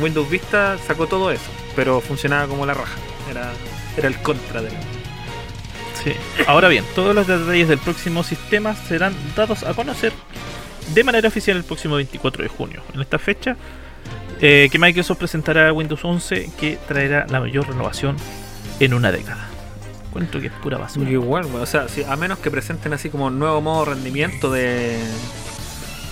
Windows 0.00 0.28
Vista 0.28 0.76
sacó 0.86 1.06
todo 1.06 1.30
eso, 1.30 1.44
pero 1.76 2.00
funcionaba 2.00 2.48
como 2.48 2.66
la 2.66 2.74
raja. 2.74 2.96
Era, 3.30 3.52
era 3.96 4.08
el 4.08 4.16
contra 4.22 4.60
de 4.60 4.70
la- 4.72 4.80
Sí. 6.04 6.12
Ahora 6.46 6.68
bien, 6.68 6.84
todos 6.94 7.14
los 7.14 7.26
detalles 7.26 7.68
del 7.68 7.78
próximo 7.78 8.22
sistema 8.22 8.74
serán 8.74 9.12
dados 9.36 9.62
a 9.64 9.74
conocer 9.74 10.12
de 10.94 11.04
manera 11.04 11.28
oficial 11.28 11.56
el 11.56 11.64
próximo 11.64 11.96
24 11.96 12.42
de 12.42 12.48
junio. 12.48 12.82
En 12.94 13.00
esta 13.00 13.18
fecha, 13.18 13.56
eh, 14.40 14.68
que 14.72 14.78
Microsoft 14.78 15.18
presentará 15.18 15.72
Windows 15.72 16.04
11 16.04 16.50
que 16.58 16.78
traerá 16.88 17.26
la 17.28 17.40
mayor 17.40 17.68
renovación 17.68 18.16
en 18.80 18.94
una 18.94 19.12
década. 19.12 19.46
Cuento 20.10 20.40
que 20.40 20.46
es 20.48 20.52
pura 20.54 20.78
basura. 20.78 21.08
Igual, 21.10 21.46
güey, 21.46 21.62
o 21.62 21.66
sea, 21.66 21.86
si- 21.88 22.02
a 22.02 22.16
menos 22.16 22.38
que 22.38 22.50
presenten 22.50 22.92
así 22.94 23.10
como 23.10 23.26
un 23.26 23.38
nuevo 23.38 23.60
modo 23.60 23.84
rendimiento 23.84 24.50
de. 24.50 24.96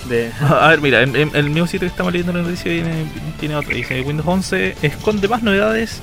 de. 0.09 0.31
A 0.41 0.69
ver, 0.69 0.81
mira, 0.81 1.03
en, 1.03 1.17
en 1.17 1.35
el 1.35 1.51
mismo 1.51 1.67
sitio 1.67 1.81
que 1.81 1.87
estamos 1.87 2.13
leyendo 2.13 2.33
la 2.35 2.43
noticia 2.43 2.71
tiene, 2.71 3.07
tiene 3.41 3.57
otra. 3.57 3.75
Dice, 3.75 4.01
Windows 4.03 4.29
11 4.29 4.77
esconde 4.83 5.27
más 5.29 5.43
novedades 5.43 6.01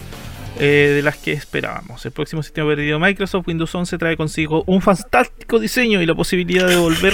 eh, 0.59 0.91
de 0.95 1.01
las 1.01 1.17
que 1.17 1.31
esperábamos. 1.33 2.05
El 2.05 2.11
próximo 2.11 2.41
sistema 2.43 2.67
operativo 2.67 2.99
de 2.99 3.05
Microsoft, 3.05 3.47
Windows 3.47 3.73
11, 3.73 3.97
trae 3.97 4.15
consigo 4.17 4.63
un 4.67 4.81
fantástico 4.81 5.59
diseño 5.59 6.01
y 6.01 6.05
la 6.05 6.15
posibilidad 6.15 6.67
de 6.67 6.75
volver 6.77 7.13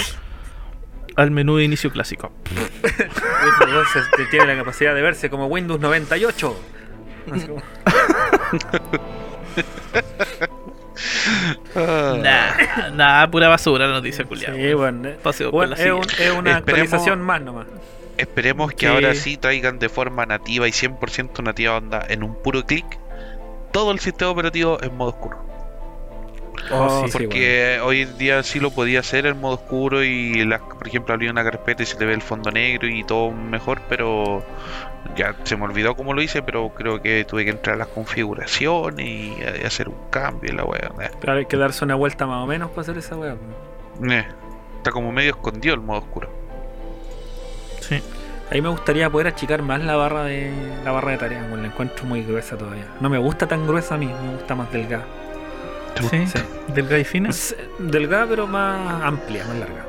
al 1.16 1.30
menú 1.30 1.56
de 1.56 1.64
inicio 1.64 1.90
clásico. 1.90 2.32
Windows 3.60 3.86
11 3.96 4.08
que 4.16 4.24
tiene 4.26 4.46
la 4.46 4.56
capacidad 4.56 4.94
de 4.94 5.02
verse 5.02 5.28
como 5.30 5.46
Windows 5.46 5.80
98. 5.80 6.60
Así 7.32 7.46
como- 7.46 7.62
Ah, 11.74 12.16
Nah. 12.22 12.90
Nada, 12.90 13.30
pura 13.30 13.48
basura 13.48 13.86
la 13.86 13.94
noticia 13.94 14.24
culiada. 14.24 14.54
Sí, 14.54 14.72
bueno. 14.74 15.08
eh, 15.08 15.18
bueno, 15.50 15.74
es, 15.74 15.90
un- 15.90 16.04
silla. 16.08 16.24
es 16.24 16.30
una 16.32 16.50
Esperemos- 16.50 16.56
actualización 16.58 17.20
más 17.22 17.40
nomás. 17.42 17.66
Esperemos 18.18 18.70
que 18.72 18.86
Sí. 18.86 18.86
ahora 18.86 19.14
sí 19.14 19.36
traigan 19.36 19.78
de 19.78 19.88
forma 19.88 20.26
nativa 20.26 20.68
y 20.68 20.72
100% 20.72 21.42
nativa 21.42 21.76
onda 21.78 22.04
en 22.08 22.22
un 22.22 22.40
puro 22.40 22.64
clic 22.66 22.84
todo 23.72 23.90
el 23.92 23.98
sistema 24.00 24.30
operativo 24.30 24.78
en 24.82 24.96
modo 24.96 25.10
oscuro. 25.10 25.38
Oh, 26.70 27.02
sí, 27.06 27.10
sí, 27.12 27.18
Porque 27.26 27.80
hoy 27.82 28.02
en 28.02 28.18
día 28.18 28.42
sí 28.44 28.60
lo 28.60 28.70
podía 28.70 29.00
hacer 29.00 29.26
en 29.26 29.40
modo 29.40 29.54
oscuro 29.54 30.04
y 30.04 30.44
las, 30.44 30.60
por 30.60 30.86
ejemplo 30.86 31.12
abrí 31.12 31.28
una 31.28 31.42
carpeta 31.42 31.82
y 31.82 31.86
se 31.86 31.98
le 31.98 32.06
ve 32.06 32.14
el 32.14 32.22
fondo 32.22 32.50
negro 32.52 32.86
y 32.88 33.02
todo 33.02 33.32
mejor, 33.32 33.80
pero 33.88 34.44
ya 35.16 35.34
se 35.42 35.56
me 35.56 35.64
olvidó 35.64 35.96
cómo 35.96 36.14
lo 36.14 36.22
hice, 36.22 36.40
pero 36.42 36.68
creo 36.70 37.02
que 37.02 37.24
tuve 37.24 37.44
que 37.44 37.50
entrar 37.50 37.74
a 37.74 37.78
las 37.78 37.88
configuraciones 37.88 39.04
y 39.06 39.34
hacer 39.66 39.88
un 39.88 39.96
cambio 40.10 40.52
y 40.52 40.56
la 40.56 40.64
wea. 40.64 40.92
eh. 41.00 41.10
Pero 41.20 41.32
hay 41.32 41.46
que 41.46 41.56
darse 41.56 41.84
una 41.84 41.96
vuelta 41.96 42.26
más 42.26 42.44
o 42.44 42.46
menos 42.46 42.70
para 42.70 42.82
hacer 42.82 42.96
esa 42.98 43.16
weá. 43.16 43.34
Eh, 44.08 44.24
Está 44.78 44.90
como 44.92 45.10
medio 45.12 45.30
escondido 45.30 45.74
el 45.74 45.80
modo 45.80 45.98
oscuro. 45.98 46.28
Sí. 47.80 48.00
Ahí 48.52 48.60
me 48.60 48.68
gustaría 48.68 49.08
poder 49.08 49.28
achicar 49.28 49.62
más 49.62 49.82
la 49.82 49.96
barra 49.96 50.24
de 50.24 50.52
la 50.84 50.92
barra 50.92 51.12
de 51.12 51.16
tareas, 51.18 51.48
bueno, 51.48 51.62
la 51.62 51.68
encuentro 51.70 52.04
muy 52.04 52.22
gruesa 52.22 52.56
todavía. 52.58 52.84
No 53.00 53.08
me 53.08 53.16
gusta 53.18 53.46
tan 53.48 53.66
gruesa 53.66 53.94
a 53.94 53.98
mí, 53.98 54.06
me 54.06 54.32
gusta 54.34 54.54
más 54.54 54.70
delgada. 54.70 55.04
Sí, 56.10 56.26
Sí. 56.26 56.38
delgada 56.68 56.98
y 56.98 57.04
fina. 57.04 57.30
Es, 57.30 57.56
Delgada 57.78 58.26
pero 58.28 58.46
más 58.46 59.02
amplia, 59.02 59.44
más 59.46 59.56
larga. 59.56 59.86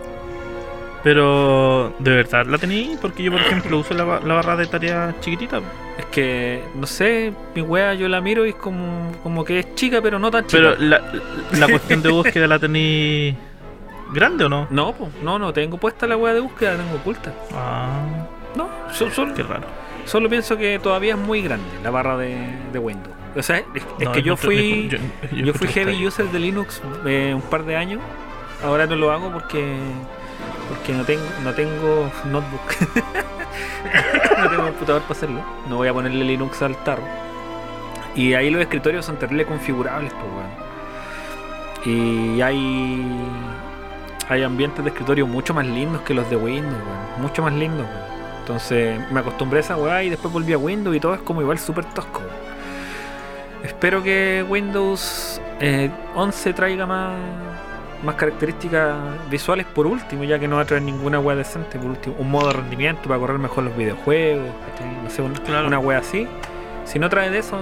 Pero, 1.03 1.93
¿de 1.99 2.11
verdad 2.11 2.45
la 2.45 2.57
tenéis? 2.57 2.97
Porque 3.01 3.24
yo, 3.24 3.32
por 3.34 3.41
ejemplo, 3.41 3.78
uso 3.80 3.93
la, 3.93 4.05
ba- 4.05 4.22
la 4.24 4.36
barra 4.36 4.55
de 4.55 4.68
tarea 4.68 5.14
chiquitita. 5.20 5.59
Es 5.97 6.05
que, 6.05 6.64
no 6.76 6.88
sé, 6.88 7.34
mi 7.53 7.61
wea 7.61 7.93
yo 7.93 8.07
la 8.07 8.22
miro 8.22 8.45
y 8.45 8.49
es 8.49 8.55
como, 8.55 9.11
como 9.22 9.43
que 9.43 9.59
es 9.59 9.76
chica 9.76 10.01
pero 10.01 10.18
no 10.20 10.32
tan 10.32 10.47
chica. 10.47 10.76
Pero 10.78 10.82
la, 10.82 11.01
la 11.59 11.68
cuestión 11.68 12.01
de 12.01 12.09
búsqueda 12.09 12.47
la 12.47 12.57
tenéis 12.59 13.36
grande 14.14 14.45
o 14.45 14.49
no? 14.49 14.68
No, 14.70 14.95
no, 15.22 15.38
no 15.39 15.51
tengo 15.51 15.78
puesta 15.78 16.07
la 16.07 16.16
wea 16.16 16.34
de 16.34 16.39
búsqueda, 16.39 16.72
la 16.72 16.84
tengo 16.84 16.95
oculta. 16.95 17.34
Ah, 17.53 18.05
No, 18.56 18.70
so- 18.91 19.10
solo, 19.12 19.34
qué 19.34 19.43
raro. 19.43 19.64
solo 20.06 20.30
pienso 20.30 20.58
que 20.58 20.80
todavía 20.80 21.14
es 21.14 21.20
muy 21.20 21.41
grande 21.41 21.66
la 21.84 21.89
barra 21.89 22.18
de, 22.18 22.36
de 22.72 22.80
Windows. 22.80 23.16
O 23.36 23.41
sea, 23.41 23.58
es, 23.58 23.66
es 23.99 24.06
No, 24.06 24.12
que 24.12 24.22
yo 24.22 24.38
fui... 24.38 24.89
yo- 24.89 24.97
yo 25.32 25.45
Yo 25.45 25.54
fui 25.54 25.68
heavy 25.68 25.91
extraño. 25.91 26.08
user 26.08 26.26
de 26.28 26.39
Linux 26.39 26.82
eh, 27.06 27.32
un 27.34 27.41
par 27.41 27.64
de 27.66 27.76
años. 27.76 27.99
Ahora 28.64 28.86
no 28.86 28.95
lo 28.95 29.12
hago 29.12 29.32
porque 29.32 29.76
porque 30.70 30.93
no 30.93 31.04
tengo 31.04 31.24
no 31.43 31.54
tengo 31.54 32.10
notebook. 32.26 32.62
no 34.39 34.49
tengo 34.49 34.64
computador 34.66 35.01
para 35.01 35.12
hacerlo. 35.14 35.41
No 35.68 35.78
voy 35.78 35.88
a 35.88 35.93
ponerle 35.93 36.24
Linux 36.24 36.62
al 36.62 36.76
tarro. 36.84 37.04
Y 38.16 38.36
ahí 38.36 38.49
los 38.51 38.62
escritorios 38.62 39.06
son 39.06 39.18
terrible 39.18 39.45
configurables, 39.45 40.14
pues 40.14 40.26
weón. 40.32 40.64
Y 41.86 42.41
hay 42.41 43.06
hay 44.30 44.43
ambientes 44.43 44.84
de 44.86 44.91
escritorio 44.91 45.28
mucho 45.28 45.54
más 45.54 45.66
lindos 45.66 46.01
que 46.04 46.14
los 46.14 46.30
de 46.30 46.36
Windows, 46.38 46.74
weón. 46.74 47.22
Mucho 47.22 47.41
más 47.41 47.54
lindos, 47.54 47.86
weón. 47.88 48.12
Entonces 48.44 49.00
me 49.10 49.22
acostumbré 49.22 49.60
a 49.60 49.62
esa 49.62 49.78
weá 49.78 50.04
y 50.04 50.10
después 50.10 50.34
volví 50.34 50.52
a 50.52 50.58
Windows 50.58 50.94
y 50.96 51.00
todo 51.00 51.14
es 51.16 51.22
como 51.22 51.41
igual 51.41 51.58
súper 51.58 51.86
tosco. 51.86 52.22
Espero 53.64 54.04
que 54.04 54.46
Windows 54.50 55.39
eh, 55.62 55.89
11 56.16 56.52
traiga 56.54 56.86
más, 56.86 57.16
más 58.04 58.16
características 58.16 58.96
visuales 59.32 59.66
por 59.66 59.88
último, 59.88 60.26
ya 60.26 60.38
que 60.38 60.50
no 60.50 60.58
va 60.58 60.64
a 60.64 60.66
traer 60.66 60.84
ninguna 60.84 61.22
wea 61.22 61.38
decente. 61.38 61.80
Por 61.80 61.91
último, 61.91 62.16
un 62.20 62.30
modo 62.30 62.48
de 62.50 62.54
rendimiento 62.56 63.04
para 63.08 63.18
correr 63.22 63.39
mejor 63.39 63.64
los 63.64 63.78
videojuegos, 63.78 64.50
no 65.04 65.10
sé, 65.10 65.22
un- 65.22 65.34
Claro. 65.36 65.68
una 65.68 65.80
wea 65.80 66.00
así. 66.00 66.28
Si 66.84 67.00
no 67.00 67.10
trae 67.10 67.30
de 67.30 67.38
eso, 67.39 67.58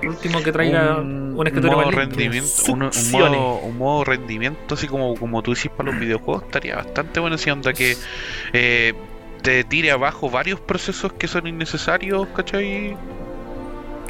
por 0.00 0.10
último 0.10 0.40
que 0.44 0.52
traiga 0.52 0.98
un, 0.98 1.34
escritorio 1.44 1.76
modo 1.78 1.86
más 1.86 1.94
rendimiento, 1.96 2.48
un, 2.72 2.82
un 2.84 3.10
modo, 3.10 3.56
un 3.58 3.78
modo 3.78 4.04
rendimiento 4.04 4.74
así 4.76 4.86
como, 4.86 5.16
como 5.16 5.42
tú 5.42 5.54
decís 5.54 5.72
para 5.76 5.90
los 5.90 5.98
videojuegos 5.98 6.44
estaría 6.44 6.76
bastante 6.76 7.18
bueno 7.18 7.36
si 7.38 7.50
onda 7.50 7.72
que 7.72 7.96
eh, 8.52 8.94
te 9.44 9.62
tire 9.62 9.92
abajo 9.92 10.28
varios 10.30 10.58
procesos 10.58 11.12
que 11.12 11.28
son 11.28 11.46
innecesarios, 11.46 12.26
¿cachai? 12.34 12.96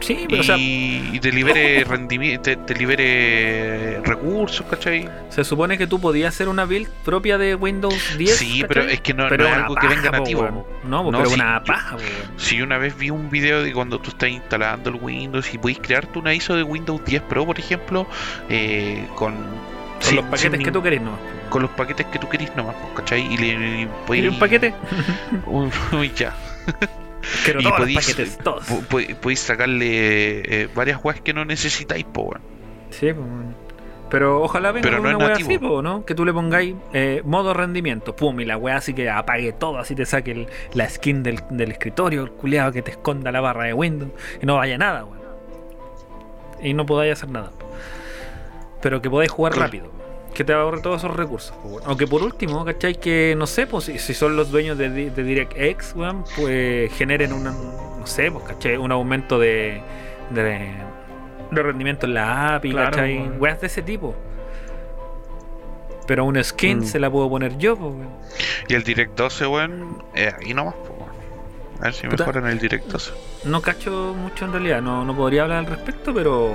Sí, 0.01 0.27
pero 0.29 0.37
Y, 0.37 0.41
o 0.41 0.43
sea, 0.43 0.57
y 0.59 1.19
te 1.21 1.33
libere 1.33 1.83
rendimiento, 1.89 2.43
te, 2.43 2.57
te 2.57 2.75
libere 2.75 4.01
recursos, 4.05 4.67
¿cachai? 4.69 5.09
se 5.31 5.45
supone 5.45 5.79
que 5.79 5.87
tú 5.87 5.99
podías 6.01 6.35
hacer 6.35 6.49
una 6.49 6.65
build 6.67 6.89
propia 7.05 7.39
de 7.39 7.55
Windows 7.55 8.17
10. 8.19 8.37
sí, 8.37 8.47
¿cachai? 8.61 8.69
pero 8.69 8.83
es 8.83 9.01
que 9.01 9.15
no, 9.15 9.27
Pero 9.29 9.45
no 9.45 9.51
es 9.51 9.57
algo 9.57 9.75
que 9.77 9.89
venga 9.89 10.11
nativo. 10.11 10.67
No, 10.85 11.11
No, 11.11 11.19
pero 11.19 11.31
sí, 11.31 11.35
una 11.35 11.63
paja. 11.65 11.97
Si 12.37 12.61
una 12.61 12.77
vez 12.79 12.97
vi 12.99 13.11
un 13.11 13.31
video 13.31 13.63
de 13.63 13.73
cuando 13.73 13.99
tú 13.99 14.11
estás 14.11 14.29
instalando 14.29 14.91
el 14.91 14.97
Windows 14.97 15.53
y 15.55 15.59
puedes 15.59 15.79
crearte 15.79 16.19
una 16.19 16.35
ISO 16.35 16.55
de 16.55 16.63
Windows 16.65 17.03
10 17.05 17.23
Pro, 17.23 17.47
por 17.47 17.59
ejemplo, 17.59 18.07
eh, 18.49 19.07
con, 19.15 19.35
Con 19.35 19.45
sin- 20.01 20.17
los 20.17 20.25
paquetes 20.27 20.53
sin 20.59 20.63
que 20.65 20.71
tú 20.73 20.83
querés, 20.83 21.01
no. 21.01 21.13
Con 21.51 21.63
los 21.63 21.71
paquetes 21.73 22.07
que 22.07 22.19
tú 22.19 22.29
querís 22.29 22.55
nomás, 22.57 22.75
pues, 22.81 22.93
¿cachai? 22.97 23.33
Y 23.33 23.37
le 23.37 23.47
y 23.47 23.83
¿Y 23.83 23.89
podéis- 24.07 24.29
un 24.31 24.39
paquete? 24.39 24.75
Uy, 25.47 25.71
uy, 25.93 26.13
ya. 26.17 26.35
Quiero 27.45 27.61
Y 27.61 27.65
todos 27.65 27.81
los 27.81 27.95
paquetes, 27.95 28.39
todos. 28.39 28.65
Po- 28.67 28.81
po- 28.83 29.15
Podéis 29.23 29.41
sacarle 29.41 30.63
eh, 30.63 30.69
varias 30.75 31.03
weas 31.03 31.21
que 31.21 31.33
no 31.33 31.45
necesitáis, 31.45 32.05
po, 32.05 32.23
weón. 32.23 32.41
Sí, 32.91 33.07
pues, 33.13 33.17
bueno. 33.17 33.55
Pero 34.11 34.43
ojalá 34.43 34.71
venga 34.71 34.89
Pero 34.89 35.03
no 35.03 35.09
una 35.17 35.19
wea 35.27 35.33
así, 35.35 35.59
po, 35.59 35.81
¿no? 35.83 36.05
Que 36.05 36.15
tú 36.15 36.25
le 36.25 36.33
pongáis 36.33 36.75
eh, 36.93 37.23
modo 37.25 37.53
rendimiento, 37.55 38.15
pum, 38.15 38.39
y 38.41 38.45
la 38.45 38.57
wea 38.59 38.77
así 38.77 38.93
que 38.95 39.09
apague 39.11 39.53
todo, 39.55 39.79
así 39.79 39.95
te 39.95 40.05
saque 40.07 40.31
el- 40.33 40.47
la 40.75 40.89
skin 40.89 41.23
del, 41.23 41.41
del 41.51 41.73
escritorio, 41.73 42.23
el 42.23 42.31
culeado 42.31 42.71
que 42.71 42.83
te 42.83 42.91
esconda 42.93 43.33
la 43.33 43.41
barra 43.41 43.65
de 43.65 43.73
Windows, 43.73 44.11
y 44.41 44.47
no 44.47 44.57
vaya 44.57 44.77
nada, 44.79 45.05
weón. 45.05 45.19
Y 46.63 46.75
no 46.75 46.87
podáis 46.87 47.15
hacer 47.15 47.31
nada. 47.31 47.51
Pero 48.83 49.01
que 49.03 49.09
podáis 49.11 49.31
jugar 49.31 49.53
Claro. 49.55 49.67
rápido, 49.67 49.91
que 50.35 50.45
te 50.45 50.53
ahorre 50.53 50.81
todos 50.81 51.03
esos 51.05 51.17
recursos. 51.17 51.55
Aunque 51.87 52.07
por 52.07 52.23
último, 52.23 52.65
¿cachai? 52.65 52.97
Que 52.97 53.35
no 53.39 53.47
sé, 53.47 53.67
pues 53.67 53.85
si, 53.85 54.15
son 54.15 54.37
los 54.37 54.51
dueños 54.51 54.77
de, 54.77 54.89
de 54.91 55.23
DirectX, 55.23 55.95
weón, 55.95 56.25
pues 56.37 56.93
generen 56.93 57.33
una, 57.33 57.53
no 57.53 58.07
sé, 58.07 58.31
pues, 58.31 58.45
¿cachai? 58.45 58.77
Un 58.77 58.91
aumento 58.93 59.39
de, 59.39 59.81
de, 60.31 60.73
de 61.51 61.63
rendimiento 61.63 62.07
en 62.07 62.15
la 62.15 62.57
API, 62.57 62.71
Claro, 62.73 62.91
¿cachai? 62.91 63.19
weón. 63.19 63.37
Weas 63.41 63.61
de 63.61 63.67
ese 63.69 63.83
tipo. 63.83 64.15
Pero 66.07 66.25
una 66.27 66.43
skin 66.45 66.81
Mm. 66.81 66.85
se 66.85 66.99
la 67.01 67.11
puedo 67.11 67.31
poner 67.31 67.57
yo, 67.57 67.77
pues, 67.77 67.93
weón. 67.95 68.09
Y 68.69 68.75
el 68.75 68.83
Direct 68.83 69.17
12, 69.17 69.47
weón, 69.47 70.03
eh, 70.15 70.33
ahí 70.39 70.53
nomás, 70.53 70.75
weón. 70.75 71.15
A 71.81 71.85
ver 71.85 71.95
si 71.95 72.07
Puta. 72.07 72.25
mejoran 72.25 72.47
el 72.51 72.59
Direct 72.59 72.87
12. 72.89 73.13
No 73.45 73.63
cacho 73.63 74.15
mucho 74.17 74.45
en 74.45 74.53
realidad, 74.53 74.83
no, 74.83 75.05
no 75.05 75.15
podría 75.17 75.43
hablar 75.43 75.59
al 75.59 75.67
respecto, 75.67 76.13
pero 76.15 76.53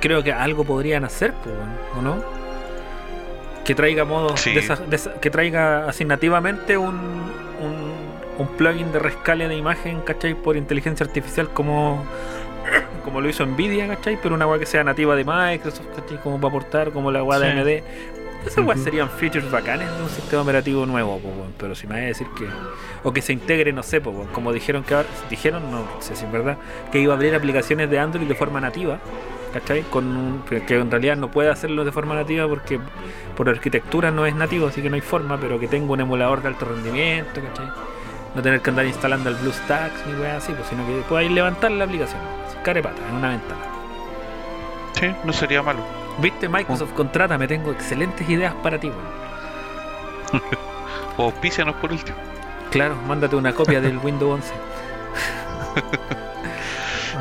creo 0.00 0.22
que 0.22 0.32
algo 0.32 0.64
podrían 0.64 1.04
hacer, 1.04 1.32
pues, 1.42 1.54
weón, 1.54 1.70
¿o 1.98 2.02
no? 2.02 2.39
Que 3.64 3.74
traiga 3.74 4.04
modos 4.04 4.40
Sí. 4.40 4.52
de 4.54 4.60
esa- 4.60 4.76
de 4.76 4.96
esa- 4.96 5.14
que 5.20 5.30
traiga 5.30 5.86
así 5.88 6.04
nativamente 6.04 6.76
un, 6.78 6.94
un, 6.96 8.00
un 8.38 8.46
plugin 8.56 8.90
de 8.92 8.98
rescale 8.98 9.48
de 9.48 9.56
imagen, 9.56 10.00
¿cachai? 10.00 10.34
Por 10.34 10.56
inteligencia 10.56 11.04
artificial 11.04 11.50
como, 11.50 12.04
como 13.04 13.20
lo 13.20 13.28
hizo 13.28 13.44
Nvidia, 13.46 13.86
¿cachai? 13.88 14.18
Pero 14.22 14.34
una 14.34 14.46
weá 14.46 14.58
que 14.58 14.66
sea 14.66 14.82
nativa 14.84 15.14
de 15.14 15.24
Microsoft, 15.24 15.86
¿cachai? 15.94 16.18
Como 16.22 16.36
para 16.40 16.48
aportar, 16.48 16.90
como 16.90 17.10
la 17.12 17.22
weá 17.22 17.38
de 17.38 17.52
Sí. 17.52 17.58
AMD. 17.58 17.82
Esas 18.46 18.64
weas 18.64 18.76
Ujú. 18.78 18.84
serían 18.84 19.10
features 19.10 19.50
bacanes 19.50 19.88
de 19.96 20.02
un 20.02 20.08
sistema 20.08 20.42
operativo 20.42 20.86
nuevo, 20.86 21.20
pero 21.58 21.74
si 21.74 21.86
me 21.86 21.94
vas 21.94 22.02
a 22.02 22.06
decir 22.06 22.26
que. 22.36 22.46
O 23.04 23.12
que 23.12 23.20
se 23.22 23.32
integre, 23.32 23.72
no 23.72 23.82
sé, 23.82 23.98
weón, 23.98 24.28
como 24.28 24.52
dijeron 24.52 24.82
que 24.82 24.94
ahora. 24.94 25.08
Dijeron, 25.28 25.70
no 25.70 25.84
sé 26.00 26.16
si 26.16 26.24
es 26.24 26.32
verdad, 26.32 26.56
que 26.90 27.00
iba 27.00 27.12
a 27.12 27.16
abrir 27.16 27.34
aplicaciones 27.34 27.90
de 27.90 27.98
Android 27.98 28.26
de 28.26 28.34
forma 28.34 28.60
nativa, 28.60 28.98
¿cachai? 29.52 29.82
Con 29.82 30.06
un- 30.06 30.42
que 30.42 30.76
en 30.76 30.90
realidad 30.90 31.16
no 31.16 31.30
puede 31.30 31.50
hacerlo 31.50 31.84
de 31.84 31.92
forma 31.92 32.14
nativa 32.14 32.48
porque 32.48 32.80
por 33.36 33.48
arquitectura 33.48 34.10
no 34.10 34.24
es 34.26 34.34
nativo, 34.34 34.66
así 34.68 34.80
que 34.82 34.88
no 34.88 34.94
hay 34.96 35.00
forma, 35.02 35.38
pero 35.38 35.60
que 35.60 35.68
tenga 35.68 35.92
un 35.92 36.00
emulador 36.00 36.40
de 36.42 36.48
alto 36.48 36.64
rendimiento, 36.66 37.40
¿cachai? 37.42 37.68
No 38.34 38.42
tener 38.42 38.60
que 38.60 38.70
andar 38.70 38.86
instalando 38.86 39.28
el 39.28 39.34
BlueStacks 39.36 40.06
ni 40.06 40.14
weá 40.20 40.36
así, 40.38 40.52
pues, 40.52 40.66
sino 40.68 40.86
que 40.86 41.02
podáis 41.08 41.30
levantar 41.30 41.70
la 41.72 41.84
aplicación, 41.84 42.20
carepata, 42.62 43.02
en 43.08 43.16
una 43.16 43.28
ventana. 43.30 43.60
Sí, 44.98 45.06
no 45.24 45.32
sería 45.32 45.62
malo. 45.62 45.80
¿Viste? 46.20 46.48
Microsoft, 46.48 46.92
contrata, 46.92 47.38
me 47.38 47.48
tengo 47.48 47.70
excelentes 47.70 48.28
ideas 48.28 48.54
para 48.62 48.78
ti, 48.78 48.88
weón. 48.88 50.42
O 51.16 51.24
auspícianos 51.24 51.74
por 51.76 51.92
último. 51.92 52.16
Claro, 52.70 52.94
mándate 53.06 53.36
una 53.36 53.52
copia 53.52 53.80
del 53.80 53.98
Windows 54.02 54.40
11. 54.40 54.54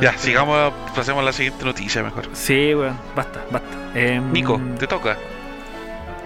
Ya, 0.02 0.18
sigamos, 0.18 0.72
pasemos 0.96 1.22
a 1.22 1.26
la 1.26 1.34
siguiente 1.34 1.66
noticia 1.66 2.02
mejor. 2.02 2.30
Sí, 2.32 2.74
weón, 2.74 2.98
basta, 3.16 3.44
basta. 3.52 3.68
Em, 3.96 4.32
Nico, 4.32 4.62
te 4.78 4.88
toca. 4.88 5.18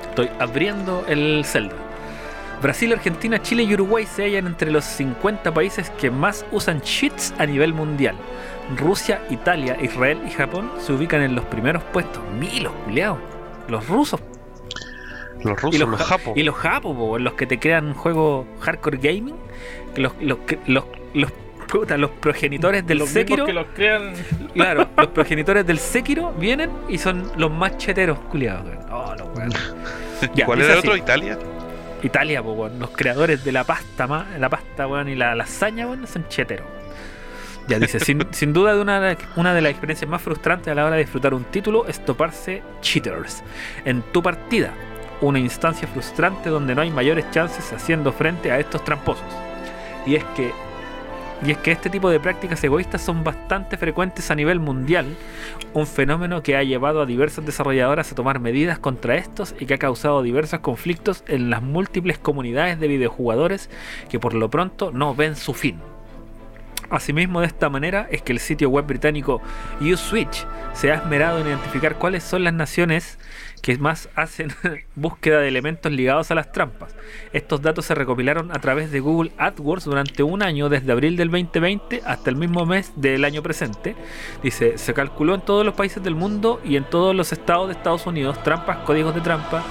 Estoy 0.09 0.29
abriendo 0.39 1.03
el 1.07 1.43
Zelda. 1.43 1.75
Brasil, 2.63 2.91
Argentina, 2.93 3.39
Chile 3.41 3.63
y 3.63 3.73
Uruguay 3.73 4.05
se 4.07 4.23
hallan 4.23 4.47
entre 4.47 4.71
los 4.71 4.85
50 4.85 5.53
países 5.53 5.89
que 5.91 6.09
más 6.09 6.45
usan 6.51 6.81
cheats 6.81 7.33
a 7.37 7.45
nivel 7.45 7.73
mundial. 7.73 8.15
Rusia, 8.77 9.21
Italia, 9.29 9.77
Israel 9.81 10.19
y 10.25 10.31
Japón 10.31 10.71
se 10.79 10.93
ubican 10.93 11.21
en 11.21 11.35
los 11.35 11.43
primeros 11.45 11.83
puestos. 11.83 12.23
Milos, 12.39 12.71
culiados. 12.85 13.19
Los 13.67 13.87
rusos 13.87 14.21
Los 15.43 15.61
rusos, 15.61 15.75
y 15.75 15.77
los, 15.77 15.89
los, 15.89 15.99
ja- 15.99 16.05
japos. 16.05 16.33
y 16.37 16.43
los 16.43 16.55
japos, 16.55 16.95
po, 16.95 17.19
los 17.19 17.33
que 17.33 17.45
te 17.45 17.59
crean 17.59 17.87
un 17.87 17.93
juego 17.93 18.47
hardcore 18.61 18.97
gaming. 18.97 19.35
Los, 19.97 20.13
los, 20.21 20.37
los, 20.65 20.85
los 21.13 21.31
puta, 21.67 21.97
los 21.97 22.11
progenitores 22.11 22.87
del 22.87 22.99
Los 22.99 23.09
Sekiro. 23.09 23.45
que 23.45 23.53
los 23.53 23.67
crean. 23.75 24.13
Claro, 24.53 24.87
los 24.97 25.07
progenitores 25.07 25.65
del 25.67 25.79
Sekiro 25.79 26.31
vienen 26.33 26.71
y 26.87 26.97
son 26.97 27.29
los 27.35 27.51
más 27.51 27.77
cheteros, 27.77 28.17
culiados. 28.31 28.65
Oh. 28.89 29.13
Ya, 30.33 30.45
¿Cuál 30.45 30.61
era 30.61 30.73
el 30.73 30.79
otro? 30.79 30.95
¿Italia? 30.95 31.37
Italia, 32.03 32.43
po, 32.43 32.51
weón. 32.53 32.79
Los 32.79 32.91
creadores 32.91 33.43
de 33.43 33.51
la 33.51 33.63
pasta, 33.63 34.05
ma- 34.07 34.27
la 34.37 34.49
pasta, 34.49 34.87
weón, 34.87 35.09
y 35.09 35.15
la 35.15 35.33
lasaña, 35.35 35.87
weón, 35.87 36.05
son 36.07 36.27
cheteros. 36.27 36.67
Ya 37.67 37.79
dice, 37.79 37.99
sin, 37.99 38.27
sin 38.31 38.51
duda 38.53 38.75
de 38.75 38.81
una, 38.81 39.17
una 39.37 39.53
de 39.53 39.61
las 39.61 39.71
experiencias 39.71 40.09
más 40.09 40.21
frustrantes 40.21 40.67
a 40.71 40.75
la 40.75 40.85
hora 40.85 40.95
de 40.95 41.03
disfrutar 41.03 41.33
un 41.33 41.45
título 41.45 41.87
es 41.87 42.03
toparse 42.03 42.61
cheaters 42.81 43.41
en 43.85 44.01
tu 44.01 44.21
partida. 44.21 44.73
Una 45.21 45.39
instancia 45.39 45.87
frustrante 45.87 46.49
donde 46.49 46.75
no 46.75 46.81
hay 46.81 46.91
mayores 46.91 47.29
chances 47.31 47.71
haciendo 47.71 48.11
frente 48.11 48.51
a 48.51 48.59
estos 48.59 48.83
tramposos. 48.83 49.23
Y 50.05 50.15
es 50.15 50.23
que 50.35 50.51
y 51.45 51.51
es 51.51 51.57
que 51.57 51.71
este 51.71 51.89
tipo 51.89 52.09
de 52.09 52.19
prácticas 52.19 52.63
egoístas 52.63 53.01
son 53.01 53.23
bastante 53.23 53.77
frecuentes 53.77 54.31
a 54.31 54.35
nivel 54.35 54.59
mundial, 54.59 55.05
un 55.73 55.85
fenómeno 55.85 56.41
que 56.41 56.55
ha 56.55 56.63
llevado 56.63 57.01
a 57.01 57.05
diversas 57.05 57.45
desarrolladoras 57.45 58.11
a 58.11 58.15
tomar 58.15 58.39
medidas 58.39 58.79
contra 58.79 59.15
estos 59.15 59.53
y 59.59 59.65
que 59.65 59.73
ha 59.73 59.77
causado 59.77 60.21
diversos 60.21 60.59
conflictos 60.59 61.23
en 61.27 61.49
las 61.49 61.61
múltiples 61.61 62.17
comunidades 62.17 62.79
de 62.79 62.87
videojugadores 62.87 63.69
que 64.09 64.19
por 64.19 64.33
lo 64.33 64.49
pronto 64.49 64.91
no 64.91 65.15
ven 65.15 65.35
su 65.35 65.53
fin. 65.53 65.79
Asimismo, 66.89 67.41
de 67.41 67.47
esta 67.47 67.69
manera 67.69 68.07
es 68.11 68.21
que 68.21 68.33
el 68.33 68.39
sitio 68.39 68.69
web 68.69 68.85
británico 68.85 69.41
USwitch 69.81 70.45
se 70.73 70.91
ha 70.91 70.95
esmerado 70.95 71.39
en 71.39 71.47
identificar 71.47 71.95
cuáles 71.95 72.23
son 72.23 72.43
las 72.43 72.53
naciones 72.53 73.17
que 73.63 73.77
más 73.77 74.09
hacen 74.13 74.49
búsqueda 74.95 75.39
de 75.39 75.47
elementos 75.47 75.89
ligados 75.89 76.29
a 76.29 76.35
las 76.35 76.51
trampas. 76.51 76.93
Estos 77.31 77.61
datos 77.61 77.85
se 77.85 77.95
recopilaron 77.95 78.51
a 78.51 78.59
través 78.59 78.91
de 78.91 78.99
Google 78.99 79.31
AdWords 79.37 79.85
durante 79.85 80.21
un 80.21 80.43
año, 80.43 80.67
desde 80.67 80.91
abril 80.91 81.15
del 81.15 81.31
2020 81.31 82.01
hasta 82.05 82.29
el 82.29 82.35
mismo 82.35 82.65
mes 82.65 82.91
del 82.97 83.23
año 83.23 83.41
presente. 83.41 83.95
Dice, 84.43 84.77
se 84.77 84.93
calculó 84.93 85.33
en 85.33 85.41
todos 85.41 85.65
los 85.65 85.75
países 85.75 86.03
del 86.03 86.13
mundo 86.13 86.59
y 86.65 86.75
en 86.75 86.83
todos 86.83 87.15
los 87.15 87.31
estados 87.31 87.69
de 87.69 87.75
Estados 87.75 88.05
Unidos 88.05 88.43
trampas, 88.43 88.79
códigos 88.79 89.15
de 89.15 89.21
trampa. 89.21 89.63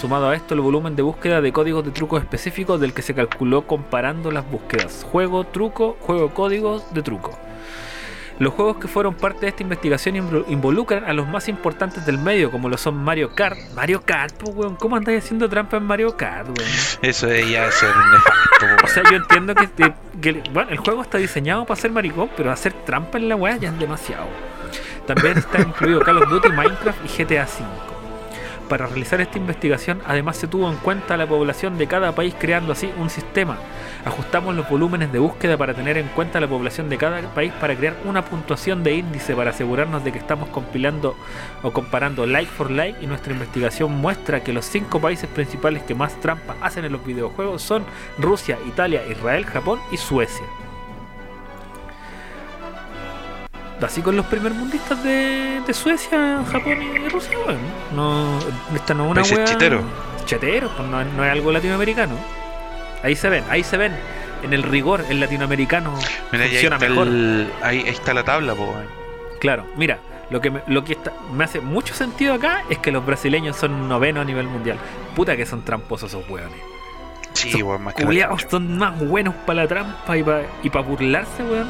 Sumado 0.00 0.30
a 0.30 0.34
esto, 0.34 0.54
el 0.54 0.60
volumen 0.60 0.96
de 0.96 1.02
búsqueda 1.02 1.42
de 1.42 1.52
códigos 1.52 1.84
de 1.84 1.90
trucos 1.90 2.22
específicos 2.22 2.80
del 2.80 2.94
que 2.94 3.02
se 3.02 3.14
calculó 3.14 3.66
comparando 3.66 4.30
las 4.30 4.50
búsquedas. 4.50 5.04
Juego, 5.04 5.44
truco, 5.44 5.98
juego, 6.00 6.30
códigos 6.32 6.94
de 6.94 7.02
truco. 7.02 7.38
Los 8.38 8.52
juegos 8.52 8.78
que 8.78 8.88
fueron 8.88 9.14
parte 9.14 9.42
de 9.42 9.48
esta 9.48 9.62
investigación 9.62 10.16
invol- 10.16 10.44
involucran 10.48 11.04
a 11.04 11.12
los 11.12 11.26
más 11.28 11.48
importantes 11.48 12.04
del 12.04 12.18
medio, 12.18 12.50
como 12.50 12.68
lo 12.68 12.76
son 12.76 12.96
Mario 12.96 13.34
Kart. 13.34 13.56
Mario 13.76 14.02
Kart, 14.04 14.34
pues, 14.36 14.54
weón, 14.56 14.74
¿cómo 14.76 14.96
andáis 14.96 15.22
haciendo 15.24 15.48
trampa 15.48 15.76
en 15.76 15.84
Mario 15.84 16.16
Kart, 16.16 16.46
weón? 16.48 16.70
Eso 17.02 17.28
es 17.28 17.48
ya 17.48 17.70
ser 17.70 17.90
nefasto, 17.96 18.84
O 18.84 18.88
sea, 18.88 19.02
yo 19.10 19.16
entiendo 19.18 19.54
que- 19.54 20.42
bueno, 20.52 20.70
el 20.70 20.78
juego 20.78 21.02
está 21.02 21.18
diseñado 21.18 21.64
para 21.64 21.80
ser 21.80 21.92
maricón, 21.92 22.28
pero 22.36 22.50
hacer 22.50 22.72
trampa 22.84 23.18
en 23.18 23.28
la 23.28 23.36
weá 23.36 23.56
ya 23.56 23.68
es 23.68 23.78
demasiado. 23.78 24.26
También 25.06 25.38
está 25.38 25.60
incluido 25.60 26.00
Call 26.00 26.18
of 26.18 26.28
Duty, 26.30 26.48
Minecraft 26.48 26.98
y 27.04 27.08
GTA 27.24 27.44
V. 27.44 27.93
Para 28.68 28.86
realizar 28.86 29.20
esta 29.20 29.38
investigación, 29.38 30.00
además 30.06 30.36
se 30.36 30.48
tuvo 30.48 30.70
en 30.70 30.76
cuenta 30.76 31.16
la 31.16 31.26
población 31.26 31.76
de 31.76 31.86
cada 31.86 32.14
país 32.14 32.34
creando 32.38 32.72
así 32.72 32.90
un 32.98 33.10
sistema. 33.10 33.58
Ajustamos 34.04 34.54
los 34.54 34.68
volúmenes 34.68 35.12
de 35.12 35.18
búsqueda 35.18 35.56
para 35.56 35.74
tener 35.74 35.98
en 35.98 36.08
cuenta 36.08 36.40
la 36.40 36.48
población 36.48 36.88
de 36.88 36.96
cada 36.96 37.20
país 37.34 37.52
para 37.60 37.76
crear 37.76 37.94
una 38.04 38.24
puntuación 38.24 38.82
de 38.82 38.94
índice 38.94 39.34
para 39.34 39.50
asegurarnos 39.50 40.02
de 40.02 40.12
que 40.12 40.18
estamos 40.18 40.48
compilando 40.48 41.14
o 41.62 41.72
comparando 41.72 42.26
like 42.26 42.50
for 42.50 42.70
like 42.70 43.02
y 43.02 43.06
nuestra 43.06 43.32
investigación 43.32 43.92
muestra 43.92 44.42
que 44.42 44.52
los 44.52 44.64
cinco 44.64 44.98
países 45.00 45.28
principales 45.28 45.82
que 45.82 45.94
más 45.94 46.18
trampa 46.20 46.56
hacen 46.60 46.84
en 46.84 46.92
los 46.92 47.04
videojuegos 47.04 47.62
son 47.62 47.84
Rusia, 48.18 48.58
Italia, 48.66 49.02
Israel, 49.10 49.44
Japón 49.44 49.78
y 49.92 49.98
Suecia. 49.98 50.63
Así 53.82 54.00
con 54.00 54.16
los 54.16 54.24
primermundistas 54.26 55.02
de, 55.04 55.60
de 55.66 55.74
Suecia, 55.74 56.42
Japón 56.50 56.78
y 56.82 57.08
Rusia, 57.08 57.36
bueno, 57.44 57.60
no, 57.94 58.38
esta 58.74 58.94
no 58.94 59.04
es 59.04 59.10
una 59.10 59.22
wea- 59.22 59.44
cheteros. 59.44 59.82
Cheteros, 60.24 60.72
pues 60.76 60.88
no, 60.88 61.00
es- 61.02 61.12
no 61.12 61.24
es 61.24 61.30
algo 61.30 61.52
latinoamericano. 61.52 62.14
Ahí 63.02 63.14
se 63.14 63.28
ven, 63.28 63.44
ahí 63.50 63.62
se 63.62 63.76
ven. 63.76 63.92
En 64.42 64.52
el 64.52 64.62
rigor, 64.62 65.04
el 65.08 65.20
latinoamericano 65.20 65.92
Mira, 66.32 66.44
y 66.44 66.48
ahí 66.48 66.52
funciona 66.54 66.76
está, 66.76 66.88
mejor. 66.88 67.06
el- 67.08 67.50
ahí, 67.62 67.80
ahí 67.80 67.88
está 67.88 68.14
la 68.14 68.24
tabla, 68.24 68.54
po. 68.54 68.74
Claro, 69.40 69.66
mira, 69.76 69.98
lo 70.30 70.40
que, 70.40 70.50
me, 70.50 70.60
lo 70.66 70.82
que 70.84 70.94
está- 70.94 71.12
me 71.32 71.44
hace 71.44 71.60
mucho 71.60 71.92
sentido 71.94 72.32
acá 72.34 72.62
es 72.70 72.78
que 72.78 72.90
los 72.90 73.04
brasileños 73.04 73.56
son 73.56 73.86
novenos 73.88 74.22
a 74.22 74.24
nivel 74.24 74.46
mundial. 74.46 74.78
Puta 75.14 75.36
que 75.36 75.44
son 75.44 75.62
tramposos 75.64 76.10
esos 76.10 76.28
hueones. 76.28 76.58
Sí, 77.34 77.50
Son 77.50 77.62
weón, 77.64 77.82
más 77.82 77.94
que 77.94 78.02
son 78.48 78.78
más 78.78 78.98
buenos 78.98 79.34
para 79.46 79.62
la 79.62 79.68
trampa 79.68 80.16
y 80.16 80.22
para 80.22 80.42
y 80.62 80.70
pa 80.70 80.80
burlarse, 80.80 81.42
weón. 81.42 81.66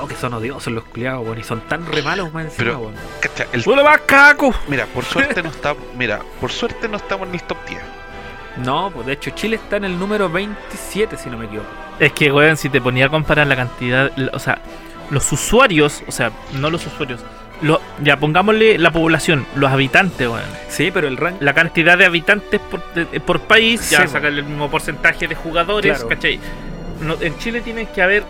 Oh, 0.00 0.06
que 0.06 0.14
son 0.14 0.34
odiosos 0.34 0.72
los 0.72 0.84
culiados, 0.84 1.24
weón. 1.24 1.38
Y 1.38 1.42
son 1.42 1.60
tan 1.62 1.84
re 1.86 2.02
malos 2.02 2.32
más 2.32 2.44
encima, 2.44 2.58
Pero- 2.64 2.78
weón. 2.80 2.94
Cacha, 3.20 3.46
el- 3.52 3.62
¡Hola 3.66 3.82
más 3.84 4.00
caco! 4.02 4.54
mira, 4.68 4.86
por 4.86 5.04
suerte 5.04 5.42
no 5.42 5.48
está, 5.48 5.74
mira, 5.96 6.20
por 6.40 6.50
suerte 6.52 6.88
no 6.88 6.96
estamos 6.98 7.28
en 7.28 7.34
el 7.34 7.42
top 7.42 7.58
10. 7.68 7.80
No, 8.58 8.90
pues 8.92 9.06
de 9.06 9.12
hecho 9.12 9.30
Chile 9.30 9.56
está 9.56 9.76
en 9.76 9.84
el 9.84 9.98
número 9.98 10.28
27, 10.28 11.16
si 11.16 11.30
no 11.30 11.38
me 11.38 11.46
equivoco. 11.46 11.68
Es 11.98 12.12
que, 12.12 12.30
weón, 12.32 12.56
si 12.56 12.68
te 12.68 12.80
ponía 12.80 13.06
a 13.06 13.08
comparar 13.08 13.46
la 13.46 13.56
cantidad, 13.56 14.12
la- 14.16 14.30
o 14.34 14.38
sea, 14.38 14.58
los 15.10 15.30
usuarios, 15.32 16.02
o 16.06 16.12
sea, 16.12 16.32
no 16.54 16.68
los 16.70 16.84
usuarios, 16.86 17.20
lo- 17.62 17.80
ya 18.02 18.16
pongámosle 18.18 18.78
la 18.78 18.90
población, 18.90 19.46
los 19.56 19.70
habitantes, 19.70 20.28
weón. 20.28 20.42
Sí, 20.68 20.90
pero 20.92 21.08
el 21.08 21.16
rank. 21.16 21.36
La 21.40 21.54
cantidad 21.54 21.96
de 21.96 22.04
habitantes 22.04 22.60
por, 22.60 22.82
de- 22.94 23.20
por 23.20 23.40
país, 23.40 23.90
ya 23.90 24.02
Sí, 24.02 24.08
sacar 24.08 24.32
el 24.32 24.44
mismo 24.44 24.68
porcentaje 24.70 25.26
de 25.28 25.34
jugadores, 25.34 25.92
Claro. 25.94 26.08
¿cachai? 26.08 26.38
No, 27.00 27.16
en 27.20 27.38
Chile 27.38 27.60
tiene 27.62 27.86
que 27.86 28.02
haber 28.02 28.24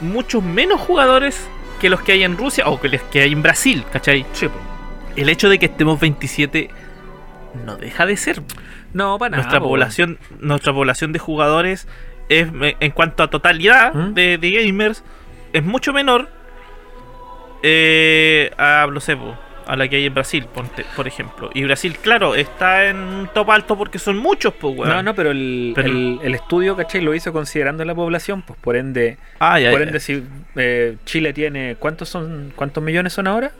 muchos 0.00 0.42
menos 0.42 0.80
jugadores 0.80 1.48
que 1.80 1.90
los 1.90 2.00
que 2.02 2.12
hay 2.12 2.24
en 2.24 2.36
Rusia 2.36 2.68
o 2.68 2.80
que 2.80 2.88
los 2.88 3.02
que 3.02 3.20
hay 3.22 3.32
en 3.32 3.42
Brasil, 3.42 3.84
¿cachai? 3.92 4.26
Sí. 4.32 4.48
El 5.14 5.28
hecho 5.28 5.48
de 5.48 5.58
que 5.58 5.66
estemos 5.66 6.00
27 6.00 6.70
no 7.64 7.76
deja 7.76 8.06
de 8.06 8.16
ser. 8.16 8.42
No, 8.92 9.18
para 9.18 9.30
nada. 9.30 9.42
nuestra 9.42 9.60
po, 9.60 9.68
población 9.68 10.18
nuestra 10.40 10.72
población 10.72 11.12
de 11.12 11.18
jugadores 11.18 11.86
es 12.28 12.48
en 12.80 12.90
cuanto 12.92 13.22
a 13.22 13.30
totalidad 13.30 13.94
¿Mm? 13.94 14.14
de, 14.14 14.38
de 14.38 14.50
gamers 14.50 15.04
es 15.52 15.64
mucho 15.64 15.92
menor 15.92 16.28
eh, 17.62 18.50
a 18.58 18.86
no 18.92 19.00
sé, 19.00 19.16
po, 19.16 19.36
a 19.66 19.76
la 19.76 19.88
que 19.88 19.96
hay 19.96 20.06
en 20.06 20.14
Brasil 20.14 20.46
ponte- 20.54 20.84
por 20.94 21.06
ejemplo 21.08 21.50
y 21.52 21.64
Brasil 21.64 21.96
claro 22.00 22.34
está 22.34 22.86
en 22.86 22.96
un 22.96 23.28
top 23.34 23.50
alto 23.50 23.76
porque 23.76 23.98
son 23.98 24.16
muchos 24.16 24.54
pues 24.54 24.76
weón. 24.76 24.88
No, 24.88 25.02
no, 25.02 25.14
pero 25.14 25.30
el, 25.32 25.72
Pero- 25.74 25.88
el- 25.88 26.18
el 26.22 26.34
estudio, 26.34 26.76
¿cachai? 26.76 27.00
Lo 27.00 27.14
hizo 27.14 27.32
considerando 27.32 27.84
la 27.84 27.94
población, 27.94 28.42
pues 28.42 28.58
por 28.60 28.76
ende. 28.76 29.16
ah, 29.40 29.58
ya, 29.58 29.70
Por 29.70 29.80
ya. 29.80 29.86
ende, 29.86 30.00
si 30.00 30.22
eh, 30.56 30.96
Chile 31.04 31.32
tiene. 31.32 31.76
¿Cuántos 31.78 32.08
son 32.08 32.52
cuántos 32.54 32.82
millones 32.82 33.12
son 33.12 33.26
ahora? 33.26 33.50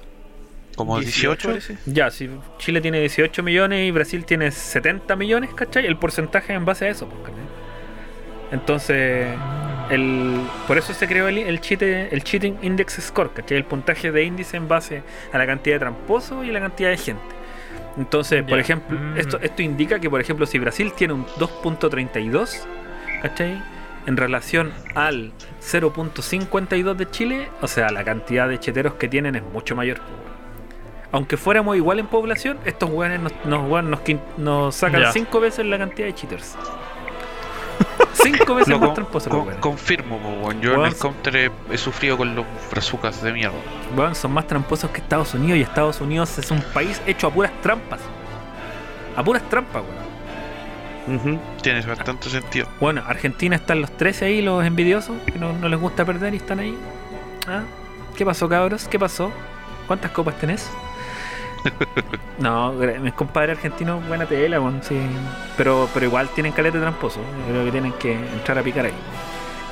Como 0.76 1.00
18. 1.00 1.48
parece. 1.48 1.78
Ya, 1.86 2.10
si 2.10 2.28
Chile 2.58 2.80
tiene 2.82 3.00
18 3.00 3.42
millones 3.42 3.88
y 3.88 3.90
Brasil 3.90 4.24
tiene 4.26 4.50
70 4.50 5.16
millones, 5.16 5.54
¿cachai? 5.54 5.86
El 5.86 5.96
porcentaje 5.96 6.52
es 6.52 6.56
en 6.58 6.64
base 6.66 6.84
a 6.84 6.88
eso, 6.90 7.08
pues, 7.08 7.20
¿cachai? 7.22 7.40
Entonces, 8.52 9.26
el, 9.90 10.40
por 10.66 10.78
eso 10.78 10.92
se 10.94 11.06
creó 11.06 11.28
el, 11.28 11.38
el, 11.38 11.60
el 11.60 12.22
Cheating 12.24 12.58
Index 12.62 12.94
Score, 13.00 13.32
¿cachai? 13.32 13.56
El 13.58 13.64
puntaje 13.64 14.10
de 14.12 14.24
índice 14.24 14.56
en 14.56 14.68
base 14.68 15.02
a 15.32 15.38
la 15.38 15.46
cantidad 15.46 15.76
de 15.76 15.80
tramposos 15.80 16.44
y 16.44 16.50
la 16.50 16.60
cantidad 16.60 16.90
de 16.90 16.96
gente. 16.96 17.22
Entonces, 17.96 18.42
por 18.42 18.58
ejemplo, 18.58 18.98
Mm. 18.98 19.16
esto, 19.18 19.38
esto 19.40 19.62
indica 19.62 19.98
que, 19.98 20.10
por 20.10 20.20
ejemplo, 20.20 20.44
si 20.46 20.58
Brasil 20.58 20.92
tiene 20.94 21.14
un 21.14 21.24
2.32, 21.38 22.66
¿cachai? 23.22 23.62
En 24.06 24.16
relación 24.16 24.72
al 24.94 25.32
0.52 25.60 26.94
de 26.96 27.10
Chile, 27.10 27.48
o 27.60 27.66
sea, 27.68 27.90
la 27.90 28.04
cantidad 28.04 28.48
de 28.48 28.58
cheteros 28.60 28.94
que 28.94 29.08
tienen 29.08 29.34
es 29.34 29.42
mucho 29.42 29.74
mayor. 29.74 29.98
Aunque 31.12 31.36
fuéramos 31.36 31.76
igual 31.76 31.98
en 31.98 32.06
población, 32.06 32.58
estos 32.64 32.90
weones 32.90 33.20
nos, 33.20 33.32
nos, 33.44 33.68
weón, 33.70 33.90
nos, 33.90 34.00
quin- 34.00 34.20
nos 34.36 34.74
sacan 34.74 35.00
Ya. 35.00 35.12
cinco 35.12 35.40
veces 35.40 35.64
la 35.64 35.78
cantidad 35.78 36.06
de 36.06 36.14
cheaters. 36.14 36.56
Cinco 38.16 38.54
veces 38.56 38.68
Lo 38.68 38.78
más 38.80 38.96
los 38.98 39.28
con- 39.28 39.54
confirmo, 39.60 40.16
weón. 40.16 40.60
Yo 40.60 40.74
en 40.74 40.84
el 40.86 40.96
counter 40.96 41.36
he, 41.36 41.50
he 41.70 41.78
sufrido 41.78 42.16
con 42.16 42.34
los 42.34 42.44
brazucas 42.70 43.22
de 43.22 43.32
mierda. 43.32 43.56
Weón, 43.96 44.14
son 44.14 44.32
más 44.32 44.46
tramposos 44.46 44.90
que 44.90 45.00
Estados 45.00 45.34
Unidos 45.34 45.58
y 45.58 45.62
Estados 45.62 46.00
Unidos 46.00 46.38
es 46.38 46.50
un 46.50 46.60
país 46.74 47.00
hecho 47.06 47.26
a 47.28 47.30
puras 47.30 47.52
trampas. 47.62 48.00
A 49.16 49.22
puras 49.24 49.42
trampas, 49.48 49.82
weón. 49.82 51.40
Tiene 51.62 51.82
bastante 51.82 52.28
sentido. 52.28 52.66
Bueno, 52.80 53.02
Argentina 53.06 53.54
están 53.56 53.80
los 53.80 53.90
13 53.96 54.24
ahí, 54.24 54.42
los 54.42 54.64
envidiosos, 54.64 55.16
que 55.24 55.38
no, 55.38 55.52
no 55.52 55.68
les 55.68 55.78
gusta 55.78 56.04
perder 56.04 56.34
y 56.34 56.38
están 56.38 56.58
ahí. 56.58 56.76
¿Ah? 57.46 57.62
¿Qué 58.16 58.24
pasó, 58.26 58.48
cabros? 58.48 58.88
¿Qué 58.88 58.98
pasó? 58.98 59.30
¿Cuántas 59.86 60.10
copas 60.10 60.36
tenés? 60.38 60.68
no, 62.38 62.72
mis 62.72 63.12
compadres 63.14 63.56
argentinos, 63.56 64.06
buena 64.06 64.26
tela, 64.26 64.60
weón, 64.60 64.80
sí. 64.82 64.98
Pero, 65.56 65.88
pero 65.92 66.06
igual 66.06 66.28
tienen 66.30 66.52
caleta 66.52 66.78
de 66.78 66.82
tramposo. 66.82 67.20
Yo 67.46 67.52
creo 67.52 67.64
que 67.64 67.70
tienen 67.72 67.92
que 67.94 68.12
entrar 68.12 68.58
a 68.58 68.62
picar 68.62 68.86
ahí. 68.86 68.94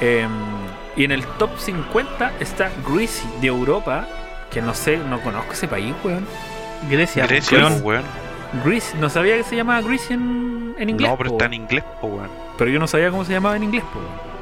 Em, 0.01 0.31
y 0.97 1.05
en 1.05 1.13
el 1.13 1.25
top 1.39 1.51
50 1.59 2.33
está 2.41 2.71
Greasy 2.89 3.27
de 3.41 3.49
Europa, 3.49 4.07
que 4.51 4.61
no 4.63 4.75
sé, 4.75 4.99
no 4.99 5.21
conozco 5.21 5.53
ese 5.53 5.69
país, 5.69 5.95
weón. 6.05 6.27
Grecia, 6.91 7.27
Grecia, 7.27 7.59
weón. 7.83 8.03
po. 8.03 8.65
Greasy, 8.65 8.97
no 8.99 9.09
sabía 9.11 9.37
que 9.37 9.43
se 9.45 9.57
llamaba 9.57 9.81
Greasy 9.81 10.15
en, 10.15 10.75
en 10.79 10.91
inglés. 10.91 11.11
No, 11.11 11.17
pero 11.17 11.31
po, 11.31 11.37
está 11.37 11.47
en 11.47 11.55
inglés, 11.55 11.85
po, 12.01 12.07
weón. 12.09 12.31
Pero 12.59 12.71
yo 12.71 12.79
no 12.79 12.87
sabía 12.87 13.11
cómo 13.11 13.25
se 13.25 13.33
llamaba 13.33 13.57
en 13.57 13.65
inglés, 13.65 13.85
po, 13.93 13.99
weón. 13.99 14.35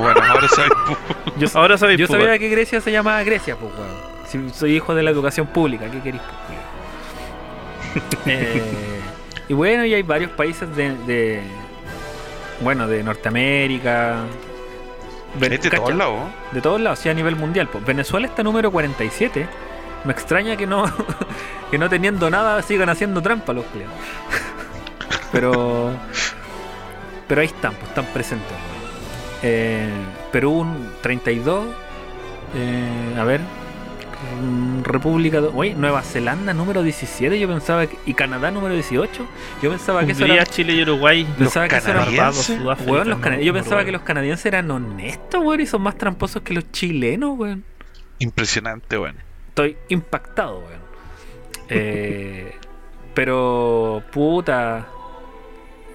Bueno, 0.00 0.20
ahora 0.28 0.48
sabes. 0.48 0.70
Yo, 1.38 1.46
Ahora 1.54 1.78
sabéis, 1.78 2.00
yo 2.00 2.06
pues, 2.08 2.20
sabía 2.20 2.36
que 2.38 2.48
Grecia 2.48 2.80
se 2.80 2.90
llamaba 2.90 3.22
Grecia, 3.22 3.54
pues, 3.56 3.72
weón. 3.76 4.08
Si 4.26 4.50
soy 4.58 4.74
hijo 4.76 4.94
de 4.94 5.02
la 5.04 5.10
educación 5.10 5.46
pública, 5.46 5.88
¿qué 5.90 6.00
queréis, 6.00 6.22
pues, 6.22 6.36
culiao? 6.46 6.57
Eh, 8.26 8.62
y 9.48 9.54
bueno, 9.54 9.84
y 9.84 9.94
hay 9.94 10.02
varios 10.02 10.30
países 10.32 10.74
de, 10.76 10.94
de- 11.06 11.42
bueno, 12.60 12.86
de 12.88 13.02
Norteamérica. 13.02 14.16
Ven- 15.38 15.52
Es 15.54 15.62
de 15.62 15.70
cacha, 15.70 15.82
todos 15.82 15.94
lados. 15.96 16.20
De 16.52 16.60
todos 16.60 16.80
lados, 16.80 16.98
sí, 16.98 17.08
a 17.08 17.14
nivel 17.14 17.36
mundial. 17.36 17.68
Pues. 17.68 17.84
Venezuela 17.84 18.26
está 18.26 18.42
número 18.42 18.70
47. 18.70 19.46
Me 20.04 20.12
extraña 20.12 20.56
que 20.56 20.66
no, 20.66 20.84
que 21.70 21.78
no 21.78 21.88
teniendo 21.88 22.30
nada 22.30 22.60
sigan 22.62 22.88
haciendo 22.88 23.20
trampa 23.22 23.52
los 23.52 23.64
culiados. 23.66 23.94
Pero, 25.32 25.90
pero 27.28 27.42
ahí 27.42 27.48
están, 27.48 27.74
pues 27.74 27.88
están 27.90 28.06
presentes. 28.06 28.56
Eh, 29.42 29.90
Perú 30.32 30.52
un 30.60 30.90
32. 31.02 31.66
eh, 32.54 33.14
a 33.18 33.24
ver. 33.24 33.40
Mm, 34.40 34.82
República. 34.84 35.40
Oye, 35.40 35.74
Nueva 35.74 36.02
Zelanda 36.02 36.52
número 36.54 36.82
17. 36.82 37.38
Yo 37.38 37.48
pensaba 37.48 37.86
que. 37.86 37.96
Y 38.06 38.14
Canadá 38.14 38.50
número 38.50 38.74
18. 38.74 39.26
Yo 39.62 39.70
pensaba 39.70 40.04
que 40.04 40.12
eso 40.12 40.24
era. 40.24 40.44
Chile 40.46 40.74
y 40.74 40.82
Uruguay. 40.82 41.26
Pensaba 41.38 41.68
que 41.68 41.76
eso 41.76 41.90
era 41.90 42.32
Sudáfrica, 42.32 42.90
Weón, 42.92 43.08
los 43.10 43.18
cana- 43.20 43.40
yo 43.40 43.52
pensaba 43.52 43.76
Uruguay. 43.76 43.84
que 43.86 43.92
los 43.92 44.02
canadienses 44.02 44.46
eran 44.46 44.70
honestos, 44.70 45.42
weón, 45.44 45.60
y 45.60 45.66
son 45.66 45.82
más 45.82 45.96
tramposos 45.96 46.42
que 46.42 46.54
los 46.54 46.70
chilenos, 46.72 47.38
weón. 47.38 47.64
Impresionante, 48.18 48.96
bueno. 48.96 49.18
Estoy 49.48 49.76
impactado, 49.88 50.58
weón. 50.58 50.80
Eh, 51.68 52.52
pero, 53.14 54.02
puta. 54.10 54.88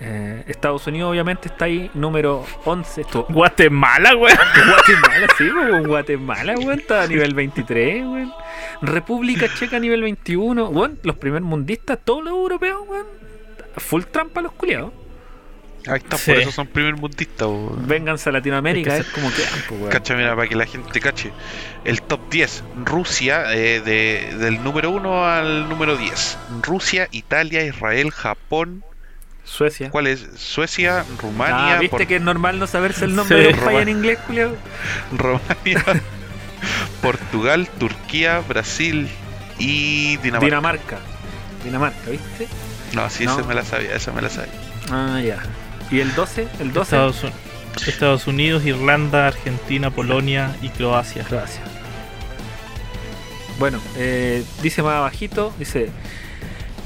Eh, 0.06 0.44
Estados 0.48 0.86
Unidos, 0.88 1.10
obviamente, 1.12 1.48
está 1.48 1.66
ahí, 1.66 1.90
número 1.94 2.46
11. 2.66 3.02
Estuvo- 3.02 3.26
Guatemala, 3.30 4.16
weón. 4.16 4.38
Guatemala, 4.68 5.28
sí, 5.38 5.44
weón. 5.50 5.88
Guatemala, 5.88 6.56
weón, 6.58 6.80
está 6.80 7.04
a 7.04 7.08
nivel 7.08 7.34
23, 7.34 8.06
weón. 8.06 8.34
República 8.82 9.48
Checa 9.54 9.78
a 9.78 9.80
nivel 9.80 10.02
21, 10.02 10.68
weón. 10.70 11.00
Los 11.04 11.16
primer 11.16 11.42
mundistas, 11.42 11.98
todos 12.04 12.24
los 12.24 12.34
europeos, 12.34 12.82
weón. 12.88 13.06
Full 13.78 14.04
trampa 14.12 14.42
los 14.42 14.52
culiados. 14.52 14.92
Ahí 15.86 15.98
está, 15.98 16.16
Sí. 16.18 16.32
por 16.32 16.40
eso 16.40 16.52
son 16.52 16.68
primer 16.68 16.96
mundistas. 16.96 17.48
weón. 17.48 17.88
Vénganse 17.88 18.30
a 18.30 18.32
Latinoamérica, 18.34 18.94
Es 18.96 19.02
es 19.02 19.08
que 19.08 19.14
como 19.22 19.34
quedan, 19.34 19.50
pues, 19.68 19.80
weón. 19.82 19.92
Cacha, 19.92 20.16
mira, 20.16 20.36
para 20.36 20.48
que 20.48 20.56
la 20.56 20.66
gente 20.66 21.00
cache. 21.00 21.32
El 21.86 22.02
top 22.02 22.30
10. 22.30 22.64
Rusia, 22.86 23.54
eh, 23.54 23.82
de, 23.82 24.38
del 24.38 24.64
número 24.64 24.92
1 24.92 25.26
al 25.26 25.68
número 25.70 25.98
10. 25.98 26.38
Rusia, 26.62 27.08
Italia, 27.12 27.64
Israel, 27.66 28.12
Japón. 28.12 28.84
Suecia. 29.46 29.90
¿Cuál 29.90 30.08
es? 30.08 30.26
Suecia, 30.38 31.06
Rumania, 31.22 31.76
Ah, 31.76 31.80
¿viste 31.80 31.98
Por- 31.98 32.08
que 32.08 32.16
es 32.16 32.22
normal 32.22 32.60
no 32.60 32.68
saberse 32.68 33.06
el 33.06 33.16
nombre 33.16 33.38
Sí. 33.38 33.44
de 33.54 33.54
un 33.60 33.66
país 33.66 33.80
en 33.82 33.90
inglés, 33.90 34.18
culiao? 34.26 34.56
Rumania, 35.12 35.84
Portugal, 37.02 37.68
Turquía, 37.80 38.40
Brasil 38.48 39.10
y 39.60 40.18
Dinamarca. 40.18 40.46
Dinamarca. 40.46 41.00
Dinamarca, 41.64 42.10
¿viste? 42.10 42.48
no, 42.94 43.10
sí, 43.10 43.26
No. 43.26 43.34
esa 43.34 43.44
me 43.48 43.54
la 43.54 43.64
sabía, 43.66 43.96
esa 43.96 44.12
me 44.12 44.22
la 44.22 44.30
sabía. 44.30 44.54
Ah, 44.92 45.20
ya. 45.24 45.38
¿Y 45.92 46.00
el 46.00 46.14
12? 46.16 46.48
El 46.60 46.72
12. 46.74 46.96
Estados, 46.96 47.24
Un- 47.24 47.32
Estados 47.88 48.28
Unidos, 48.28 48.66
Irlanda, 48.66 49.28
Argentina, 49.28 49.90
Polonia 49.92 50.56
y 50.62 50.70
Croacia. 50.70 51.26
Gracias. 51.30 51.64
Bueno, 53.60 53.80
eh, 53.98 54.44
dice 54.62 54.82
más 54.84 54.96
abajito, 54.96 55.54
dice, 55.60 55.90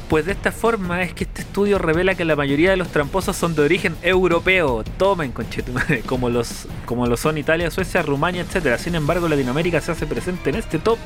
pues 0.09 0.25
de 0.25 0.31
esta 0.31 0.51
forma 0.51 1.01
es 1.01 1.13
que 1.13 1.25
este 1.25 1.41
estudio 1.41 1.77
revela 1.77 2.15
que 2.15 2.23
la 2.23 2.35
mayoría 2.35 2.71
de 2.71 2.77
los 2.77 2.89
tramposos 2.89 3.35
son 3.35 3.55
de 3.55 3.61
origen 3.61 3.95
europeo. 4.01 4.83
Tomen, 4.97 5.31
conchetumare, 5.31 6.01
como 6.01 6.29
los 6.29 6.67
como 6.85 7.07
lo 7.07 7.17
son 7.17 7.37
Italia, 7.37 7.69
Suecia, 7.69 8.01
Rumania, 8.01 8.41
etcétera. 8.41 8.77
Sin 8.77 8.95
embargo, 8.95 9.27
Latinoamérica 9.27 9.81
se 9.81 9.91
hace 9.91 10.05
presente 10.05 10.49
en 10.49 10.55
este 10.55 10.79
top 10.79 10.97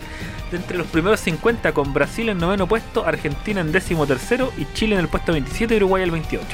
de 0.52 0.58
entre 0.58 0.78
los 0.78 0.88
primeros 0.88 1.20
50 1.22 1.72
con 1.74 1.94
Brasil 1.94 2.30
en 2.30 2.38
noveno 2.38 2.68
puesto, 2.68 3.06
Argentina 3.06 3.62
en 3.62 3.72
décimo 3.72 4.06
tercero 4.06 4.52
y 4.58 4.66
Chile 4.74 4.96
en 4.96 5.02
el 5.02 5.08
puesto 5.08 5.32
27 5.32 5.74
y 5.74 5.78
Uruguay 5.78 6.04
el 6.04 6.12
28. 6.12 6.46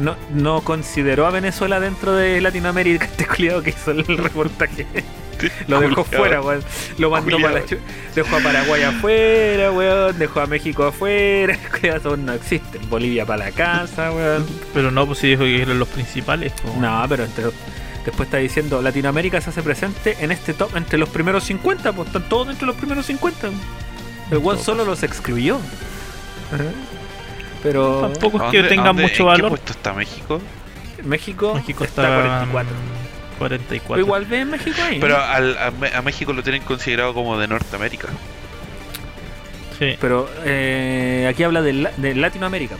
No, 0.00 0.16
no 0.32 0.62
consideró 0.62 1.26
a 1.26 1.30
Venezuela 1.30 1.78
dentro 1.78 2.14
de 2.14 2.40
Latinoamérica 2.40 3.04
este 3.06 3.26
culiado 3.26 3.62
que 3.62 3.70
hizo 3.70 3.92
el 3.92 4.04
reportaje. 4.18 4.86
Lo 5.68 5.80
dejó 5.80 6.04
fuera, 6.04 6.40
weón. 6.42 6.62
Lo 6.98 7.10
mandó 7.10 7.38
para 7.40 7.60
la 7.60 7.62
Dejó 8.14 8.36
a 8.36 8.40
Paraguay 8.40 8.82
afuera, 8.82 9.70
weón. 9.72 10.18
Dejó 10.18 10.40
a 10.40 10.46
México 10.46 10.84
afuera. 10.84 11.56
Esos 11.82 12.18
no 12.18 12.32
existen. 12.32 12.88
Bolivia 12.88 13.24
para 13.26 13.46
la 13.46 13.52
casa, 13.52 14.10
weón. 14.12 14.46
Pero 14.74 14.90
no, 14.90 15.06
pues 15.06 15.18
sí 15.20 15.28
dijo 15.28 15.42
que 15.44 15.62
eran 15.62 15.78
los 15.78 15.88
principales. 15.88 16.52
No, 16.78 17.04
pero 17.08 17.24
entre- 17.24 17.50
después 18.04 18.26
está 18.28 18.38
diciendo 18.38 18.80
Latinoamérica 18.82 19.40
se 19.40 19.50
hace 19.50 19.62
presente 19.62 20.16
en 20.20 20.32
este 20.32 20.54
top 20.54 20.76
entre 20.76 20.98
los 20.98 21.08
primeros 21.08 21.44
50. 21.44 21.92
Pues 21.92 22.06
están 22.08 22.28
todos 22.28 22.48
entre 22.48 22.66
los 22.66 22.76
primeros 22.76 23.06
50. 23.06 23.48
El 24.30 24.38
weón 24.38 24.58
solo 24.58 24.84
los 24.84 25.02
excluyó. 25.02 25.58
Pero 27.62 28.00
Tampoco 28.12 28.38
es 28.38 28.42
¿A 28.44 28.50
que 28.50 28.62
tenga 28.64 28.92
mucho 28.92 29.04
¿En 29.08 29.16
qué 29.16 29.22
valor. 29.22 29.48
puesto 29.50 29.72
está 29.72 29.92
México? 29.92 30.40
México, 31.04 31.54
México 31.54 31.84
está, 31.84 32.02
está 32.42 32.46
44. 32.52 32.74
44. 33.40 33.88
Pero 33.94 34.00
igual 34.06 34.26
ve 34.26 34.40
en 34.40 34.50
México 34.50 34.76
ahí. 34.82 34.96
¿no? 34.96 35.00
Pero 35.00 35.16
al- 35.18 35.56
a, 35.58 36.02
México 36.02 36.32
lo 36.32 36.42
tienen 36.42 36.62
considerado 36.62 37.14
como 37.14 37.38
de 37.38 37.48
Norteamérica. 37.48 38.08
Sí. 39.78 39.96
Pero 40.00 40.28
eh, 40.44 41.26
aquí 41.28 41.42
habla 41.42 41.62
de, 41.62 41.72
la- 41.72 41.92
de 41.96 42.14
Latinoamérica. 42.14 42.76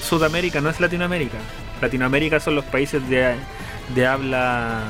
Sudamérica 0.00 0.60
no 0.60 0.70
es 0.70 0.78
Latinoamérica. 0.80 1.38
Latinoamérica 1.80 2.38
son 2.38 2.54
los 2.54 2.64
países 2.64 3.06
de, 3.08 3.34
de 3.94 4.06
habla 4.06 4.82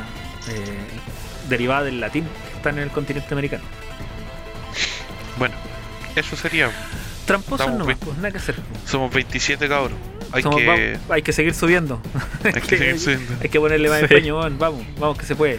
eh, 0.49 0.79
derivada 1.49 1.85
del 1.85 2.01
latín 2.01 2.25
que 2.51 2.57
están 2.57 2.77
en 2.77 2.85
el 2.85 2.91
continente 2.91 3.33
americano. 3.33 3.65
Bueno, 5.39 5.55
eso 6.17 6.37
sería. 6.37 6.71
Tramposos 7.25 7.73
no, 7.73 7.87
pues 7.87 8.17
nada 8.19 8.31
que 8.31 8.37
hacer. 8.39 8.57
Somos 8.87 9.13
27 9.13 9.67
cabros. 9.69 9.97
Hay 10.35 10.43
Somos- 10.43 10.57
que, 10.61 10.67
vamos- 10.67 11.11
hay 11.11 11.23
que 11.23 11.33
seguir 11.33 11.55
subiendo. 11.55 12.01
hay 12.45 12.53
que 12.61 12.61
seguir 12.79 12.99
subiendo. 13.01 13.35
Hay 13.41 13.49
que 13.49 13.61
ponerle 13.61 13.89
más 13.89 13.99
Sí. 14.01 14.05
empeño, 14.05 14.37
vamos, 14.37 14.83
vamos 14.99 15.17
que 15.19 15.25
se 15.27 15.37
puede. 15.37 15.59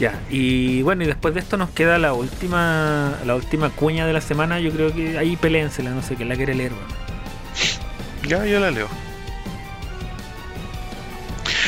Ya, 0.00 0.18
y 0.30 0.82
bueno, 0.82 1.04
y 1.04 1.06
después 1.06 1.34
de 1.34 1.40
esto 1.40 1.56
nos 1.56 1.70
queda 1.70 1.98
la 1.98 2.12
última 2.14 3.18
la 3.26 3.34
última 3.36 3.70
cuña 3.70 4.06
de 4.06 4.12
la 4.12 4.20
semana. 4.20 4.58
Yo 4.58 4.70
creo 4.72 4.92
que 4.94 5.18
ahí 5.18 5.36
peléensela, 5.36 5.90
no 5.90 6.02
sé 6.02 6.14
quién 6.16 6.28
la 6.28 6.36
quiere 6.36 6.54
leer, 6.54 6.72
weón. 6.72 7.02
Ya, 8.28 8.46
yo 8.46 8.58
la 8.60 8.70
leo. 8.70 8.88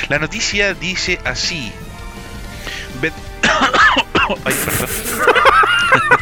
La 0.08 0.18
noticia 0.18 0.74
dice 0.74 1.18
así. 1.24 1.72
Bet- 3.00 3.12
Ay, 4.44 4.54
perdón. 4.64 4.88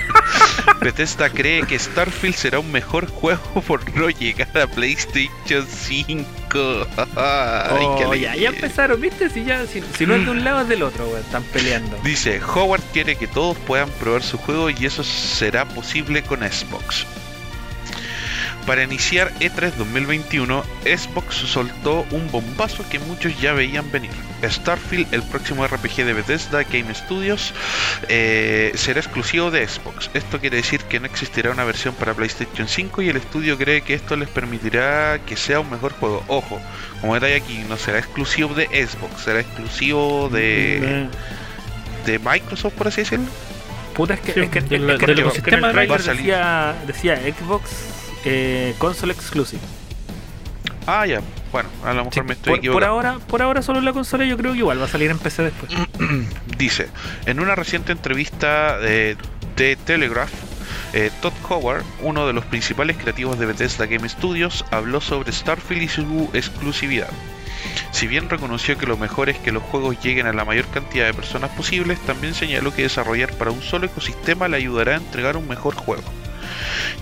Bethesda 0.83 1.31
cree 1.31 1.63
que 1.67 1.79
Starfield 1.79 2.35
será 2.35 2.59
un 2.59 2.71
mejor 2.73 3.07
juego 3.09 3.61
por 3.67 3.81
no 3.97 4.09
llegar 4.11 4.49
a 4.59 4.67
PlayStation 4.67 5.67
5. 5.67 6.87
Ay, 7.17 7.87
Oh, 8.05 8.15
ya, 8.15 8.35
ya 8.37 8.49
empezaron, 8.51 9.01
¿viste? 9.01 9.31
Si, 9.31 9.45
ya, 9.45 9.67
si, 9.67 9.83
si 9.97 10.07
no 10.07 10.15
es 10.15 10.25
de 10.25 10.31
un 10.31 10.45
lado 10.45 10.63
es 10.63 10.69
del 10.69 10.83
otro, 10.83 11.07
weón. 11.07 11.21
Están 11.21 11.43
peleando. 11.45 11.97
Dice, 12.05 12.41
Howard 12.55 12.83
quiere 12.93 13.17
que 13.17 13.27
todos 13.27 13.57
puedan 13.59 13.89
probar 13.91 14.23
su 14.23 14.39
juego 14.39 14.71
y 14.71 14.87
eso 14.87 15.03
será 15.05 15.65
posible 15.67 16.23
con 16.23 16.41
Xbox. 16.41 17.07
Para 18.67 18.85
iniciar 18.85 19.33
E 19.41 19.51
E3 19.51 19.73
2021, 19.75 20.63
Xbox 20.85 21.35
soltó 21.35 22.07
un 22.13 22.31
bombazo 22.31 22.89
que 22.89 23.01
muchos 23.01 23.39
ya 23.41 23.53
veían 23.55 23.91
venir. 23.91 24.13
Starfield, 24.45 25.13
el 25.13 25.23
próximo 25.25 25.67
RPG 25.67 26.05
de 26.05 26.13
Bethesda 26.13 26.63
Game 26.63 26.95
Studios, 26.95 27.53
eh, 28.09 28.71
será 28.77 29.01
exclusivo 29.01 29.51
de 29.51 29.67
Xbox. 29.67 30.11
Esto 30.15 30.39
quiere 30.39 30.59
decir 30.59 30.81
que 30.85 31.01
no 31.01 31.07
existirá 31.07 31.51
una 31.51 31.65
versión 31.65 31.93
para 31.95 32.15
PlayStation 32.15 32.69
5 32.69 33.03
y 33.03 33.09
el 33.09 33.17
estudio 33.17 33.59
cree 33.59 33.81
que 33.83 33.95
esto 33.95 34.15
les 34.17 34.29
permitirá 34.29 35.19
que 35.27 35.37
sea 35.37 35.59
un 35.59 35.69
mejor 35.71 35.93
juego. 35.95 36.23
Ojo, 36.29 36.61
como 37.01 37.15
detalle 37.15 37.37
aquí, 37.37 37.65
no 37.69 37.77
será 37.77 37.99
exclusivo 37.99 38.55
de 38.55 38.67
Xbox, 38.67 39.23
será 39.23 39.41
exclusivo 39.41 40.29
de, 40.33 40.79
Eh, 40.79 41.09
de 42.07 42.19
Microsoft, 42.21 42.75
por 42.75 42.87
así 42.89 43.01
decirlo. 43.01 43.27
Puta, 43.95 44.15
es 44.15 44.21
que, 44.21 44.33
Sí, 44.35 44.41
es 44.41 44.49
que, 44.51 44.59
es 44.61 44.65
que- 44.67 44.79
del- 44.79 44.91
es 44.91 44.99
que 45.01 45.07
del 45.07 45.11
en 45.11 45.19
el 45.19 45.27
ecosistema 45.27 45.67
de 45.69 45.73
trailer 45.75 45.91
va 45.93 45.97
a 46.01 46.05
salir. 46.05 46.21
decía, 46.23 46.75
decía 46.87 47.17
Xbox 47.17 47.71
eh, 48.25 48.75
console 48.79 49.13
exclusive. 49.13 49.63
Ah, 50.87 51.07
ya. 51.07 51.21
Bueno, 51.53 51.69
a 51.85 51.93
lo 51.93 52.05
mejor 52.05 52.15
Sí, 52.15 52.21
me 52.23 52.33
estoy 52.33 52.37
por, 52.45 52.45
por 52.53 52.59
equivocando. 52.59 52.87
ahora, 52.87 53.19
por 53.27 53.43
ahora 53.43 53.63
solo 53.63 53.79
en 53.79 53.85
la 53.85 53.93
consola 53.93 54.25
yo 54.25 54.37
creo 54.37 54.53
que 54.53 54.59
igual 54.59 54.81
va 54.81 54.87
a 54.87 54.89
salir 54.89 55.11
en 55.11 55.19
PC 55.19 55.43
después. 55.45 55.73
Dice, 56.59 56.89
en 57.27 57.41
una 57.41 57.55
reciente 57.55 57.93
entrevista 57.93 58.79
de, 58.79 59.17
de 59.57 59.77
Telegraph, 59.77 60.33
eh, 60.95 61.11
Todd 61.21 61.33
Howard, 61.49 61.85
uno 62.01 62.27
de 62.27 62.33
los 62.33 62.45
principales 62.47 62.97
creativos 62.97 63.39
de 63.39 63.47
Bethesda 63.47 63.87
Game 63.87 64.09
Studios, 64.09 64.65
habló 64.71 65.01
sobre 65.01 65.31
Starfield 65.33 65.83
y 65.83 65.89
su 65.89 66.31
exclusividad. 66.33 67.11
Si 67.93 68.07
bien 68.07 68.29
reconoció 68.29 68.77
que 68.77 68.87
lo 68.87 68.97
mejor 68.97 69.29
es 69.29 69.39
que 69.39 69.53
los 69.53 69.63
juegos 69.63 70.03
lleguen 70.03 70.27
a 70.27 70.33
la 70.33 70.45
mayor 70.45 70.67
cantidad 70.69 71.07
de 71.07 71.15
personas 71.15 71.51
posibles, 71.51 72.01
también 72.01 72.35
señaló 72.35 72.75
que 72.75 72.83
desarrollar 72.83 73.33
para 73.35 73.51
un 73.53 73.63
solo 73.63 73.87
ecosistema 73.87 74.49
le 74.49 74.57
ayudará 74.57 74.93
a 74.95 74.97
entregar 74.97 75.37
un 75.37 75.47
mejor 75.47 75.75
juego. 75.77 76.03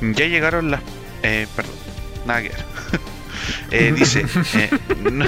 Ya 0.02 0.26
llegaron 0.26 0.70
las... 0.70 0.82
Eh, 1.22 1.47
perdón, 1.56 1.74
nada. 2.26 2.42
Eh, 3.70 3.92
dice, 3.97 4.26
eh, 4.55 4.70
"Nu- 5.10 5.24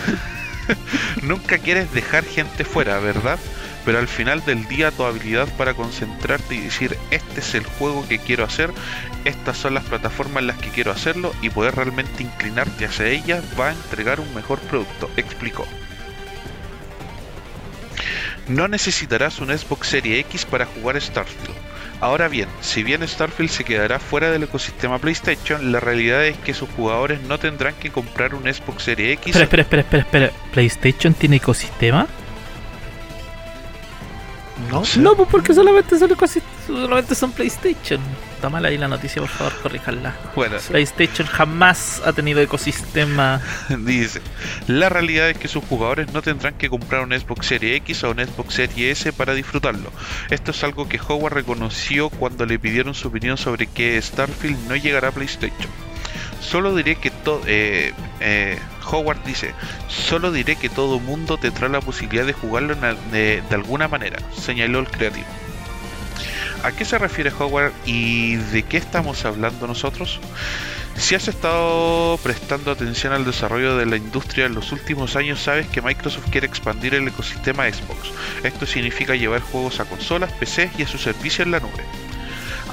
nunca 1.22 1.58
quieres 1.58 1.92
dejar 1.94 2.24
gente 2.24 2.64
fuera, 2.64 2.98
¿verdad? 2.98 3.38
pero 3.84 3.98
al 3.98 4.06
final 4.06 4.44
del 4.44 4.66
día 4.68 4.90
tu 4.92 5.04
habilidad 5.04 5.48
para 5.56 5.74
concentrarte 5.74 6.54
y 6.54 6.60
decir 6.60 6.96
este 7.10 7.40
es 7.40 7.54
el 7.54 7.64
juego 7.64 8.06
que 8.08 8.18
quiero 8.18 8.44
hacer, 8.44 8.70
estas 9.24 9.56
son 9.56 9.74
las 9.74 9.84
plataformas 9.84 10.42
en 10.42 10.46
las 10.48 10.58
que 10.58 10.68
quiero 10.68 10.92
hacerlo 10.92 11.32
y 11.42 11.50
poder 11.50 11.74
realmente 11.74 12.22
inclinarte 12.22 12.84
hacia 12.84 13.06
ellas 13.06 13.42
va 13.58 13.68
a 13.70 13.72
entregar 13.72 14.20
un 14.20 14.32
mejor 14.34 14.60
producto, 14.60 15.10
explicó. 15.16 15.66
No 18.48 18.68
necesitarás 18.68 19.38
un 19.40 19.56
Xbox 19.56 19.88
Series 19.88 20.20
X 20.26 20.44
para 20.44 20.66
jugar 20.66 21.00
Starfield. 21.00 21.54
Ahora 22.02 22.26
bien, 22.26 22.48
si 22.60 22.82
bien 22.82 23.06
Starfield 23.06 23.48
se 23.48 23.62
quedará 23.62 24.00
fuera 24.00 24.32
del 24.32 24.42
ecosistema 24.42 24.98
PlayStation, 24.98 25.70
la 25.70 25.78
realidad 25.78 26.26
es 26.26 26.36
que 26.38 26.52
sus 26.52 26.68
jugadores 26.70 27.20
no 27.28 27.38
tendrán 27.38 27.74
que 27.74 27.90
comprar 27.92 28.34
un 28.34 28.52
Xbox 28.52 28.82
Series 28.82 29.20
X. 29.20 29.36
Espera, 29.36 29.62
espera, 29.62 29.62
espera, 29.62 30.02
espera, 30.02 30.26
espera. 30.26 30.50
¿PlayStation 30.50 31.14
tiene 31.14 31.36
ecosistema? 31.36 32.08
¿No? 34.70 34.84
sé. 34.84 35.00
No, 35.00 35.14
pues 35.14 35.28
porque 35.30 35.54
solamente 35.54 35.98
son, 35.98 36.10
solamente 36.66 37.14
son 37.14 37.32
PlayStation. 37.32 38.00
Está 38.34 38.48
mal 38.48 38.64
ahí 38.64 38.76
la 38.76 38.88
noticia, 38.88 39.22
por 39.22 39.30
favor, 39.30 39.52
corríjanla. 39.62 40.14
Bueno, 40.34 40.56
PlayStation 40.68 41.26
jamás 41.28 42.02
ha 42.04 42.12
tenido 42.12 42.40
ecosistema. 42.40 43.40
dice, 43.78 44.20
la 44.66 44.88
realidad 44.88 45.30
es 45.30 45.38
que 45.38 45.48
sus 45.48 45.64
jugadores 45.64 46.12
no 46.12 46.22
tendrán 46.22 46.54
que 46.54 46.68
comprar 46.68 47.04
un 47.04 47.12
Xbox 47.12 47.46
Series 47.46 47.76
X 47.76 48.04
o 48.04 48.10
un 48.10 48.18
Xbox 48.18 48.54
Series 48.54 49.00
S 49.00 49.12
para 49.12 49.34
disfrutarlo. 49.34 49.90
Esto 50.30 50.50
es 50.50 50.64
algo 50.64 50.88
que 50.88 51.00
Howard 51.06 51.34
reconoció 51.34 52.10
cuando 52.10 52.46
le 52.46 52.58
pidieron 52.58 52.94
su 52.94 53.08
opinión 53.08 53.36
sobre 53.36 53.66
que 53.66 54.00
Starfield 54.00 54.68
no 54.68 54.76
llegará 54.76 55.08
a 55.08 55.12
PlayStation. 55.12 55.70
Solo 56.40 56.74
diré 56.74 56.96
que 56.96 57.10
todo... 57.10 57.42
Eh, 57.46 57.92
eh, 58.20 58.58
Howard 58.84 59.22
dice, 59.24 59.54
solo 59.88 60.32
diré 60.32 60.56
que 60.56 60.68
todo 60.68 60.98
mundo 61.00 61.38
tendrá 61.38 61.68
la 61.68 61.80
posibilidad 61.80 62.26
de 62.26 62.32
jugarlo 62.32 62.74
de 62.74 63.42
alguna 63.50 63.88
manera, 63.88 64.18
señaló 64.36 64.80
el 64.80 64.88
creativo. 64.88 65.26
¿A 66.62 66.70
qué 66.70 66.84
se 66.84 66.96
refiere 66.96 67.32
Howard 67.36 67.72
y 67.86 68.36
de 68.36 68.62
qué 68.62 68.76
estamos 68.76 69.24
hablando 69.24 69.66
nosotros? 69.66 70.20
Si 70.96 71.14
has 71.14 71.26
estado 71.26 72.18
prestando 72.22 72.70
atención 72.70 73.12
al 73.12 73.24
desarrollo 73.24 73.76
de 73.76 73.86
la 73.86 73.96
industria 73.96 74.46
en 74.46 74.54
los 74.54 74.70
últimos 74.72 75.16
años, 75.16 75.40
sabes 75.40 75.66
que 75.66 75.80
Microsoft 75.82 76.30
quiere 76.30 76.46
expandir 76.46 76.94
el 76.94 77.08
ecosistema 77.08 77.64
Xbox. 77.64 78.12
Esto 78.44 78.66
significa 78.66 79.16
llevar 79.16 79.40
juegos 79.40 79.80
a 79.80 79.86
consolas, 79.86 80.30
PCs 80.32 80.78
y 80.78 80.82
a 80.82 80.86
su 80.86 80.98
servicio 80.98 81.44
en 81.44 81.50
la 81.50 81.60
nube. 81.60 81.82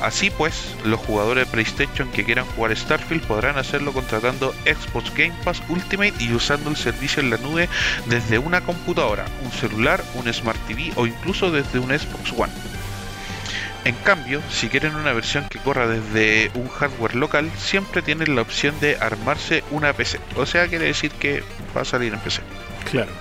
Así 0.02 0.30
pues, 0.30 0.76
los 0.86 1.00
jugadores 1.00 1.46
de 1.46 1.52
PlayStation 1.52 2.10
que 2.12 2.24
quieran 2.24 2.46
jugar 2.46 2.76
Starfield 2.76 3.24
podrán 3.24 3.58
hacerlo 3.58 3.92
contratando 3.92 4.54
Xbox 4.66 5.14
Game 5.14 5.34
Pass 5.44 5.62
Ultimate 5.68 6.14
y 6.20 6.34
usando 6.34 6.70
el 6.70 6.78
servicio 6.78 7.22
en 7.22 7.30
la 7.30 7.38
nube 7.38 7.68
desde 8.06 8.40
una 8.40 8.62
computadora, 8.62 9.26
un 9.44 9.52
celular, 9.52 10.04
un 10.14 10.32
Smart 10.34 10.60
TV 10.68 10.94
o 10.96 11.06
incluso 11.06 11.52
desde 11.52 11.80
un 11.80 11.90
Xbox 11.90 12.32
One. 12.38 12.54
En 13.86 13.96
cambio, 13.96 14.42
si 14.50 14.68
quieren 14.68 14.96
una 14.96 15.14
versión 15.14 15.48
que 15.50 15.60
corra 15.60 15.88
desde 15.88 16.52
un 16.54 16.68
hardware 16.68 17.16
local, 17.16 17.50
siempre 17.58 18.02
tienen 18.02 18.36
la 18.36 18.42
opción 18.42 18.78
de 18.80 18.98
armarse 18.98 19.64
una 19.72 19.94
PC. 19.94 20.20
O 20.36 20.46
sea, 20.46 20.68
quiere 20.68 20.86
decir 20.86 21.12
que 21.12 21.44
va 21.76 21.82
a 21.82 21.86
salir 21.86 22.14
en 22.14 22.20
PC. 22.20 22.42
Claro. 22.92 23.12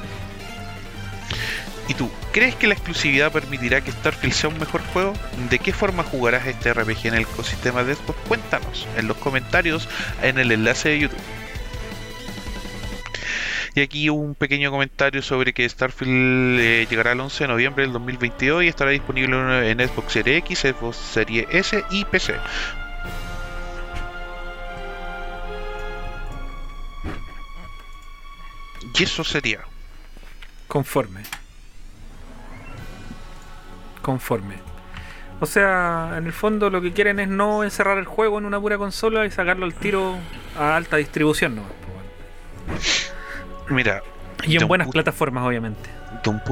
¿Y 1.89 1.95
tú, 1.95 2.11
crees 2.33 2.55
que 2.55 2.67
la 2.67 2.75
exclusividad 2.75 3.33
permitirá 3.33 3.81
que 3.81 3.91
Starfield 3.91 4.35
sea 4.35 4.51
un 4.51 4.59
mejor 4.59 4.83
juego? 4.93 5.15
¿De 5.49 5.59
qué 5.59 5.73
forma 5.73 6.03
jugarás 6.03 6.47
este 6.47 6.75
RPG 6.75 7.07
en 7.07 7.15
el 7.15 7.23
ecosistema 7.23 7.83
de 7.83 7.95
Xbox? 7.95 8.19
Cuéntanos 8.29 8.87
en 8.97 9.09
los 9.09 9.17
comentarios 9.17 9.89
en 10.23 10.39
el 10.39 10.53
enlace 10.53 10.91
de 10.91 10.99
YouTube. 11.01 11.19
Y 13.75 13.81
aquí 13.81 14.11
un 14.11 14.35
pequeño 14.35 14.71
comentario 14.71 15.23
sobre 15.23 15.55
que 15.55 15.67
Starfield 15.67 16.61
eh, 16.61 16.87
llegará 16.91 17.13
el 17.13 17.21
11 17.21 17.45
de 17.45 17.49
noviembre 17.49 17.85
del 17.85 17.93
2022 17.93 18.65
y 18.65 18.69
estará 18.69 18.91
disponible 18.91 19.71
en 19.71 19.79
Xbox 19.79 20.13
Series 20.13 20.39
X, 20.39 20.59
Xbox 20.59 20.97
Series 20.97 21.47
S 21.51 21.85
y 21.91 22.05
PC. 22.05 22.35
Y 28.99 29.03
eso 29.05 29.23
sería. 29.25 29.61
Conforme. 30.67 31.23
Conforme. 34.09 34.55
O 35.39 35.45
sea, 35.45 36.15
en 36.17 36.25
el 36.25 36.33
fondo 36.33 36.71
lo 36.71 36.81
que 36.81 36.95
quieren 36.95 37.21
es 37.21 37.29
no 37.29 37.63
encerrar 37.63 37.99
el 37.99 38.07
juego 38.07 38.39
en 38.39 38.47
una 38.47 38.59
pura 38.59 38.79
consola 38.79 39.27
y 39.27 39.31
sacarlo 39.31 39.67
al 39.67 39.75
tiro 39.75 40.17
a 40.59 40.77
alta 40.77 40.97
distribución, 40.97 41.57
¿no? 41.57 41.63
Mira, 43.69 44.03
Y 44.45 44.57
en 44.57 44.67
buenas 44.67 44.89
plataformas, 44.89 45.45
obviamente. 45.45 45.91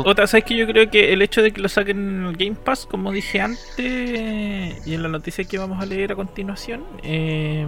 Otra, 0.04 0.26
¿sabes 0.26 0.44
que 0.44 0.54
Yo 0.54 0.66
creo 0.66 0.90
que 0.90 1.14
el 1.14 1.22
hecho 1.22 1.40
de 1.40 1.50
que 1.50 1.62
lo 1.62 1.70
saquen 1.70 1.96
en 1.96 2.24
el 2.26 2.36
Game 2.36 2.56
Pass, 2.62 2.84
como 2.84 3.10
dije 3.10 3.40
antes, 3.40 3.78
y 3.78 4.94
en 4.94 5.02
la 5.02 5.08
noticia 5.08 5.44
que 5.44 5.56
vamos 5.56 5.82
a 5.82 5.86
leer 5.86 6.12
a 6.12 6.14
continuación, 6.14 6.84
eh, 7.02 7.66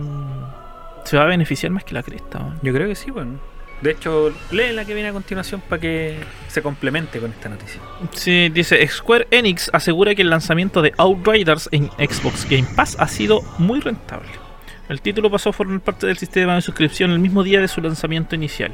se 1.04 1.16
va 1.16 1.22
a 1.22 1.26
beneficiar 1.28 1.72
más 1.72 1.84
que 1.84 1.94
la 1.94 2.02
cresta. 2.02 2.40
weón. 2.40 2.60
Yo 2.62 2.74
creo 2.74 2.88
que 2.88 2.94
sí, 2.94 3.10
bueno. 3.10 3.38
De 3.80 3.92
hecho, 3.92 4.32
lee 4.50 4.72
la 4.72 4.84
que 4.84 4.92
viene 4.92 5.10
a 5.10 5.12
continuación 5.12 5.60
para 5.60 5.80
que 5.80 6.16
se 6.48 6.62
complemente 6.62 7.20
con 7.20 7.30
esta 7.30 7.48
noticia. 7.48 7.80
Sí, 8.12 8.48
dice 8.48 8.86
Square 8.88 9.28
Enix 9.30 9.70
asegura 9.72 10.14
que 10.14 10.22
el 10.22 10.30
lanzamiento 10.30 10.82
de 10.82 10.92
Outriders 10.96 11.68
en 11.70 11.88
Xbox 11.90 12.48
Game 12.48 12.66
Pass 12.74 12.96
ha 12.98 13.06
sido 13.06 13.42
muy 13.58 13.80
rentable. 13.80 14.28
El 14.88 15.00
título 15.00 15.30
pasó 15.30 15.50
a 15.50 15.52
formar 15.52 15.80
parte 15.80 16.06
del 16.06 16.16
sistema 16.16 16.56
de 16.56 16.62
suscripción 16.62 17.10
el 17.12 17.18
mismo 17.20 17.44
día 17.44 17.60
de 17.60 17.68
su 17.68 17.80
lanzamiento 17.80 18.34
inicial. 18.34 18.72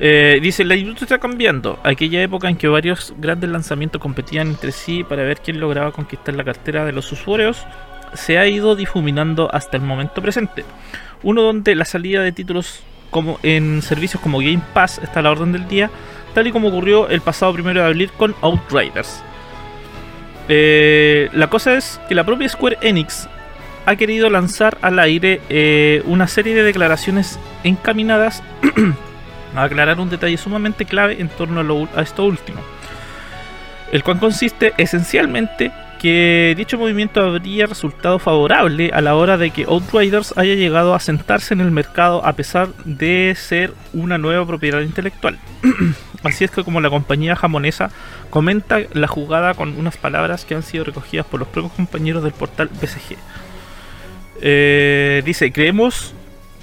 Eh, 0.00 0.38
dice, 0.42 0.64
la 0.64 0.76
industria 0.76 1.06
está 1.06 1.18
cambiando. 1.18 1.78
Aquella 1.82 2.22
época 2.22 2.48
en 2.48 2.56
que 2.56 2.68
varios 2.68 3.14
grandes 3.18 3.48
lanzamientos 3.50 4.00
competían 4.00 4.48
entre 4.48 4.72
sí 4.72 5.02
para 5.02 5.22
ver 5.22 5.38
quién 5.38 5.60
lograba 5.60 5.92
conquistar 5.92 6.34
la 6.34 6.44
cartera 6.44 6.84
de 6.84 6.92
los 6.92 7.10
usuarios, 7.10 7.64
se 8.14 8.38
ha 8.38 8.46
ido 8.46 8.76
difuminando 8.76 9.52
hasta 9.52 9.76
el 9.76 9.82
momento 9.82 10.20
presente. 10.20 10.64
Uno 11.22 11.42
donde 11.42 11.74
la 11.74 11.84
salida 11.84 12.22
de 12.22 12.32
títulos 12.32 12.82
como 13.10 13.38
en 13.42 13.82
servicios 13.82 14.22
como 14.22 14.38
Game 14.38 14.62
Pass 14.72 14.98
está 14.98 15.22
la 15.22 15.30
orden 15.30 15.52
del 15.52 15.68
día, 15.68 15.90
tal 16.34 16.46
y 16.46 16.52
como 16.52 16.68
ocurrió 16.68 17.08
el 17.08 17.20
pasado 17.20 17.52
primero 17.52 17.80
de 17.80 17.86
abril 17.86 18.10
con 18.16 18.34
Outriders. 18.42 19.22
Eh, 20.48 21.28
la 21.32 21.48
cosa 21.48 21.76
es 21.76 22.00
que 22.08 22.14
la 22.14 22.24
propia 22.24 22.48
Square 22.48 22.78
Enix 22.80 23.28
ha 23.86 23.96
querido 23.96 24.30
lanzar 24.30 24.78
al 24.82 24.98
aire 24.98 25.40
eh, 25.48 26.02
una 26.06 26.26
serie 26.26 26.54
de 26.54 26.62
declaraciones 26.62 27.38
encaminadas 27.64 28.42
a 29.54 29.62
aclarar 29.62 29.98
un 30.00 30.10
detalle 30.10 30.36
sumamente 30.36 30.84
clave 30.84 31.20
en 31.20 31.28
torno 31.28 31.60
a, 31.60 31.98
a 31.98 32.02
esto 32.02 32.24
último, 32.24 32.60
el 33.92 34.02
cual 34.02 34.18
consiste 34.18 34.74
esencialmente 34.76 35.72
que 35.98 36.54
dicho 36.56 36.78
movimiento 36.78 37.20
habría 37.20 37.66
resultado 37.66 38.18
favorable 38.18 38.90
a 38.92 39.00
la 39.00 39.14
hora 39.14 39.36
de 39.36 39.50
que 39.50 39.64
Outriders 39.64 40.32
haya 40.36 40.54
llegado 40.54 40.94
a 40.94 41.00
sentarse 41.00 41.54
en 41.54 41.60
el 41.60 41.70
mercado 41.70 42.24
a 42.24 42.32
pesar 42.34 42.68
de 42.84 43.34
ser 43.36 43.74
una 43.92 44.18
nueva 44.18 44.46
propiedad 44.46 44.80
intelectual. 44.80 45.38
Así 46.24 46.44
es 46.44 46.50
que 46.50 46.64
como 46.64 46.80
la 46.80 46.90
compañía 46.90 47.36
japonesa 47.36 47.90
comenta 48.30 48.80
la 48.92 49.06
jugada 49.06 49.54
con 49.54 49.78
unas 49.78 49.96
palabras 49.96 50.44
que 50.44 50.54
han 50.54 50.62
sido 50.62 50.84
recogidas 50.84 51.26
por 51.26 51.40
los 51.40 51.48
propios 51.48 51.72
compañeros 51.72 52.22
del 52.22 52.32
portal 52.32 52.68
BCG. 52.68 53.16
Eh, 54.40 55.22
dice, 55.24 55.52
creemos 55.52 56.14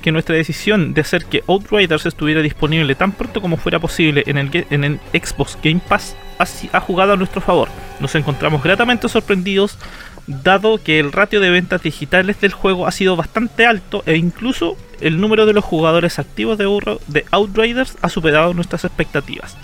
que 0.06 0.12
nuestra 0.12 0.36
decisión 0.36 0.94
de 0.94 1.02
hacer 1.02 1.26
que 1.26 1.44
Outriders 1.48 2.06
estuviera 2.06 2.44
disponible 2.44 2.94
tan 2.94 3.12
pronto 3.12 3.42
como 3.42 3.58
fuera 3.58 3.80
posible 3.80 4.24
en 4.28 4.38
el, 4.38 5.00
Xbox 5.12 5.58
Game 5.64 5.82
Pass 5.90 6.16
ha, 6.38 6.80
jugado 6.80 7.14
a 7.14 7.18
nuestro 7.18 7.42
favor. 7.42 7.70
Nos 8.00 8.14
encontramos 8.14 8.62
gratamente 8.62 9.10
sorprendidos 9.10 9.80
dado 10.28 10.78
que 10.78 11.00
el 11.00 11.12
ratio 11.12 11.40
de 11.40 11.50
ventas 11.50 11.82
digitales 11.82 12.40
del 12.40 12.54
juego 12.54 12.86
ha 12.86 12.92
sido 12.92 13.16
bastante 13.16 13.66
alto 13.66 14.04
e 14.06 14.16
incluso 14.16 14.78
el 15.02 15.20
número 15.20 15.48
de 15.48 15.54
los 15.54 15.66
jugadores 15.66 16.20
activos 16.20 16.60
de, 16.60 17.26
Outriders 17.32 17.98
ha 18.04 18.10
superado 18.10 18.54
nuestras 18.54 18.86
expectativas. 18.86 19.58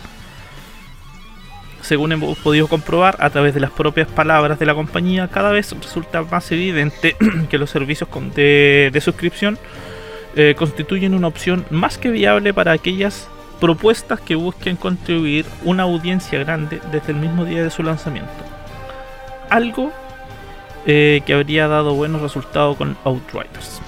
Según 1.83 2.13
hemos 2.13 2.35
podido 2.39 2.67
comprobar 2.67 3.15
a 3.19 3.29
través 3.29 3.53
de 3.53 3.59
las 3.59 3.69
propias 3.69 4.07
palabras 4.07 4.57
de 4.57 4.65
la 4.65 4.73
compañía, 4.73 5.27
cada 5.27 5.51
vez 5.51 5.71
resulta 5.71 6.23
más 6.23 6.51
evidente 6.51 7.15
que 7.51 7.59
los 7.59 7.69
servicios 7.69 8.09
de 8.33 9.01
suscripción 9.03 9.59
eh, 10.35 10.55
constituyen 10.57 11.13
una 11.13 11.27
opción 11.27 11.65
más 11.69 11.97
que 11.97 12.09
viable 12.09 12.53
para 12.53 12.71
aquellas 12.71 13.27
propuestas 13.59 14.19
que 14.19 14.35
busquen 14.35 14.75
contribuir 14.75 15.45
una 15.63 15.83
audiencia 15.83 16.39
grande 16.39 16.81
desde 16.91 17.11
el 17.11 17.19
mismo 17.19 17.45
día 17.45 17.63
de 17.63 17.69
su 17.69 17.83
lanzamiento. 17.83 18.31
Algo 19.49 19.91
eh, 20.85 21.21
que 21.25 21.33
habría 21.33 21.67
dado 21.67 21.93
buenos 21.93 22.21
resultados 22.21 22.77
con 22.77 22.97
Outriders. 23.03 23.81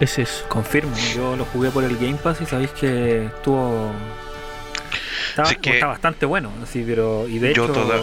Es 0.00 0.18
eso. 0.18 0.44
Confirmo, 0.48 0.94
yo 1.14 1.36
lo 1.36 1.44
jugué 1.46 1.70
por 1.70 1.84
el 1.84 1.96
Game 1.96 2.18
Pass 2.22 2.40
y 2.40 2.46
sabéis 2.46 2.70
que 2.72 3.26
estuvo. 3.26 3.92
Estaba, 5.30 5.48
Sí, 5.48 5.56
que- 5.56 5.74
está 5.74 5.86
bastante 5.86 6.26
bueno, 6.26 6.50
así, 6.62 6.82
pero. 6.86 7.26
Y 7.28 7.38
de 7.38 7.50
hecho, 7.50 7.66
toda- 7.68 8.00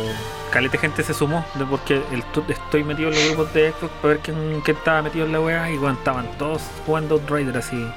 calete 0.52 0.78
gente 0.78 1.04
se 1.04 1.14
sumó, 1.14 1.46
de 1.56 1.66
porque 1.66 2.02
el, 2.12 2.24
estoy 2.50 2.84
metido 2.84 3.10
en 3.10 3.16
los 3.16 3.26
grupos 3.28 3.54
de 3.54 3.72
Xbox 3.72 3.94
para 4.02 4.14
ver 4.14 4.20
quién, 4.20 4.62
quién 4.66 4.78
estaba 4.78 5.02
metido 5.02 5.26
en 5.26 5.32
la 5.32 5.40
wea 5.40 5.70
y 5.72 5.78
bueno, 5.78 5.98
estaban 5.98 6.30
todos 6.38 6.62
jugando 6.86 7.16
Outrider 7.16 7.58
así. 7.58 7.88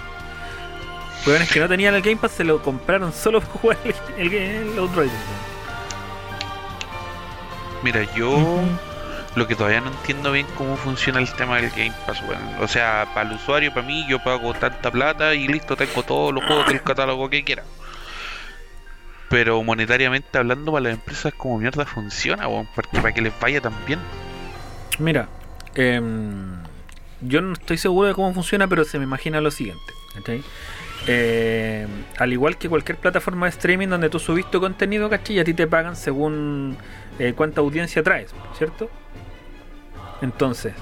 Weones 1.27 1.51
que 1.51 1.59
no 1.59 1.69
tenían 1.69 1.95
el 1.95 2.03
Game 2.03 2.17
Pass 2.17 2.33
se 2.33 2.45
lo 2.45 2.61
compraron 2.63 3.13
solo 3.13 3.41
para 3.43 3.53
jugar 3.55 3.79
el, 3.85 3.95
el, 4.27 4.35
el 4.73 4.79
Outriders. 4.79 5.13
Mira, 7.83 8.03
yo 8.15 8.61
lo 9.35 9.47
que 9.47 9.55
todavía 9.57 9.81
no 9.81 9.89
entiendo 9.89 10.31
bien 10.33 10.47
cómo 10.57 10.77
funciona 10.77 11.19
el 11.19 11.31
tema 11.33 11.57
del 11.57 11.71
Game 11.71 11.93
Pass, 12.07 12.23
weón. 12.29 12.41
O 12.63 12.69
sea, 12.69 13.07
para 13.15 13.29
el 13.29 13.37
usuario, 13.37 13.73
para 13.75 13.87
mí, 13.87 14.07
yo 14.09 14.19
pago 14.23 14.55
tanta 14.55 14.91
plata 14.91 15.35
y 15.35 15.49
listo, 15.49 15.77
tengo 15.77 16.03
todos 16.03 16.33
los 16.33 16.45
juegos 16.45 16.67
del 16.69 16.83
catálogo 16.83 17.29
que 17.29 17.43
quiera. 17.45 17.65
Pero 19.35 19.65
monetariamente 19.65 20.39
hablando, 20.39 20.71
para 20.71 20.85
las 20.85 20.93
empresas, 20.93 21.35
como 21.35 21.59
mierda 21.59 21.85
funciona, 21.85 22.49
para 22.93 23.13
que 23.13 23.21
les 23.21 23.33
vaya 23.41 23.61
tan 23.61 23.75
bien. 23.85 23.99
Mira, 25.01 25.27
em, 25.75 26.55
yo 27.21 27.41
no 27.41 27.55
estoy 27.55 27.77
seguro 27.77 28.07
de 28.07 28.15
cómo 28.15 28.33
funciona, 28.33 28.69
pero 28.69 28.85
se 28.85 28.97
me 28.97 29.03
imagina 29.03 29.41
lo 29.41 29.51
siguiente. 29.51 29.93
Em, 31.09 31.89
al 32.17 32.33
igual 32.33 32.57
que 32.59 32.69
cualquier 32.69 32.97
plataforma 32.97 33.47
de 33.47 33.51
streaming 33.51 33.89
donde 33.89 34.09
tú 34.09 34.21
subís 34.21 34.49
tu 34.53 34.61
contenido, 34.61 35.11
¿cachai? 35.11 35.35
Y 35.35 35.41
a 35.41 35.45
ti 35.45 35.53
te 35.53 35.67
pagan 35.67 35.97
según 35.97 36.77
eh, 37.19 37.33
cuánta 37.37 37.61
audiencia 37.61 38.05
traes, 38.05 38.33
¿cierto? 38.57 38.89
Entonces, 40.23 40.75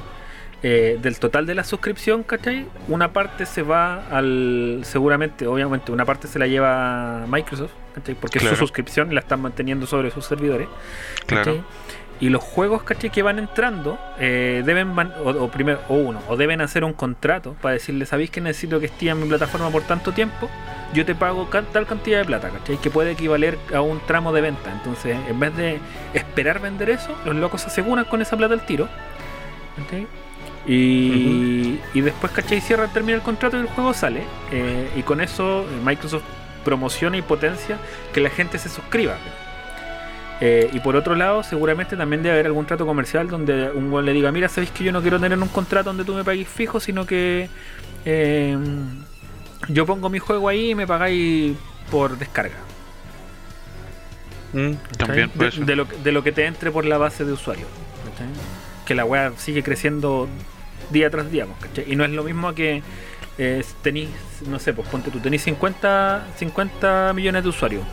eh, 0.63 0.99
del 1.03 1.19
total 1.19 1.47
de 1.47 1.55
la 1.55 1.65
suscripción, 1.65 2.23
¿cachai? 2.23 2.67
Una 2.89 3.13
parte 3.13 3.47
se 3.47 3.63
va 3.63 4.07
al. 4.11 4.81
Seguramente, 4.85 5.47
obviamente, 5.47 5.91
una 5.93 6.05
parte 6.05 6.29
se 6.29 6.39
la 6.39 6.47
lleva 6.47 7.25
Microsoft, 7.29 7.73
¿cachai? 7.95 8.15
Porque 8.15 8.39
es 8.39 8.45
su 8.45 8.57
suscripción 8.57 9.15
la 9.15 9.21
están 9.21 9.41
manteniendo 9.43 9.87
sobre 9.87 10.11
sus 10.11 10.25
servidores. 10.25 10.69
Claro. 11.27 11.65
Y 12.21 12.29
los 12.29 12.41
juegos 12.41 12.85
¿cachai? 12.85 13.11
que 13.11 13.21
van 13.23 13.41
entrando 13.41 13.99
eh, 14.21 14.63
deben 14.65 14.95
van- 14.95 15.13
o, 15.25 15.31
o 15.31 15.51
primero 15.51 15.81
o 15.89 15.95
uno 15.95 16.21
o 16.29 16.37
deben 16.37 16.61
hacer 16.61 16.85
un 16.85 16.93
contrato 16.93 17.57
para 17.61 17.73
decirle 17.73 18.07
sabéis 18.07 18.31
que 18.31 18.41
necesito 18.41 18.79
que 18.79 18.87
esté 18.87 19.09
en 19.09 19.21
mi 19.21 19.27
plataforma 19.29 19.69
por 19.71 19.83
tanto 19.83 20.13
tiempo 20.13 20.49
yo 20.95 21.05
te 21.05 21.17
pago 21.17 21.49
tal 21.73 21.85
cantidad 21.85 22.19
de 22.21 22.25
plata 22.25 22.51
¿cachai? 22.51 22.77
que 22.77 22.91
puede 22.91 23.11
equivaler 23.13 23.59
a 23.75 23.81
un 23.81 23.99
tramo 24.07 24.33
de 24.33 24.41
venta 24.41 24.71
entonces 24.71 25.17
en 25.29 25.41
vez 25.41 25.57
de 25.57 25.81
esperar 26.15 26.61
vender 26.61 26.91
eso 26.91 27.11
los 27.25 27.35
locos 27.35 27.63
se 27.63 27.67
aseguran 27.69 28.05
con 28.05 28.23
esa 28.23 28.37
plata 28.37 28.55
al 28.55 28.65
tiro 28.67 28.89
¿cachai? 29.79 30.07
Y, 30.67 31.79
y 31.95 32.01
después 32.01 32.33
¿cachai? 32.33 32.61
cierra 32.61 32.89
termina 32.89 33.17
el 33.17 33.23
contrato 33.23 33.57
y 33.57 33.61
el 33.61 33.67
juego 33.67 33.93
sale 33.95 34.23
eh, 34.53 34.89
y 34.97 35.03
con 35.03 35.21
eso 35.21 35.63
eh, 35.63 35.67
Microsoft 35.85 36.23
promociona 36.65 37.17
y 37.17 37.23
potencia 37.23 37.79
que 38.13 38.21
la 38.21 38.31
gente 38.31 38.59
se 38.59 38.69
suscriba 38.69 39.17
eh, 40.41 40.71
y 40.73 40.81
por 40.81 40.97
otro 40.97 41.15
lado, 41.15 41.43
seguramente 41.45 41.97
también 41.97 42.23
debe 42.23 42.35
haber 42.35 42.47
algún 42.47 42.67
trato 42.67 42.85
comercial 42.85 43.29
donde 43.29 43.71
un 43.71 43.93
weón 43.93 44.05
le 44.07 44.13
diga, 44.13 44.33
mira, 44.33 44.49
sabéis 44.49 44.73
que 44.73 44.83
yo 44.83 44.91
no 44.91 45.01
quiero 45.01 45.21
tener 45.21 45.39
un 45.39 45.47
contrato 45.49 45.91
donde 45.91 46.05
tú 46.05 46.15
me 46.15 46.25
pagues 46.25 46.49
fijo, 46.49 46.81
sino 46.81 47.07
que 47.07 47.49
eh, 48.05 48.59
yo 49.69 49.87
pongo 49.87 50.09
mi 50.11 50.19
juego 50.19 50.49
ahí 50.49 50.71
y 50.71 50.75
me 50.75 50.85
pagáis 50.85 51.57
por 51.93 52.19
descarga. 52.19 52.57
Mm, 54.53 54.73
también 54.99 55.31
de, 55.35 55.51
de 55.65 55.77
lo, 55.77 55.89
que- 55.89 55.97
de 55.99 56.13
lo 56.13 56.23
que 56.25 56.33
te 56.33 56.45
entre 56.47 56.71
por 56.73 56.85
la 56.85 56.99
base 56.99 57.25
de 57.25 57.33
usuario. 57.33 57.67
Que 58.85 58.95
la 58.97 59.05
weá 59.05 59.33
sigue 59.37 59.63
creciendo 59.63 60.29
día 60.93 61.11
tras 61.11 61.31
día. 61.31 61.47
pues, 61.47 61.59
¿cachai? 61.61 61.93
Y 61.93 61.97
no 61.97 62.05
es 62.05 62.11
lo 62.11 62.25
mismo 62.25 62.55
que 62.55 62.83
eh, 63.39 63.65
tenéis, 63.83 64.11
no 64.47 64.59
sé, 64.59 64.73
pues 64.73 64.89
ponte 64.89 65.11
tú, 65.11 65.19
tenéis 65.19 65.43
50, 65.43 66.29
50 66.37 67.13
millones 67.15 67.43
de 67.43 67.49
usuarios. 67.49 67.85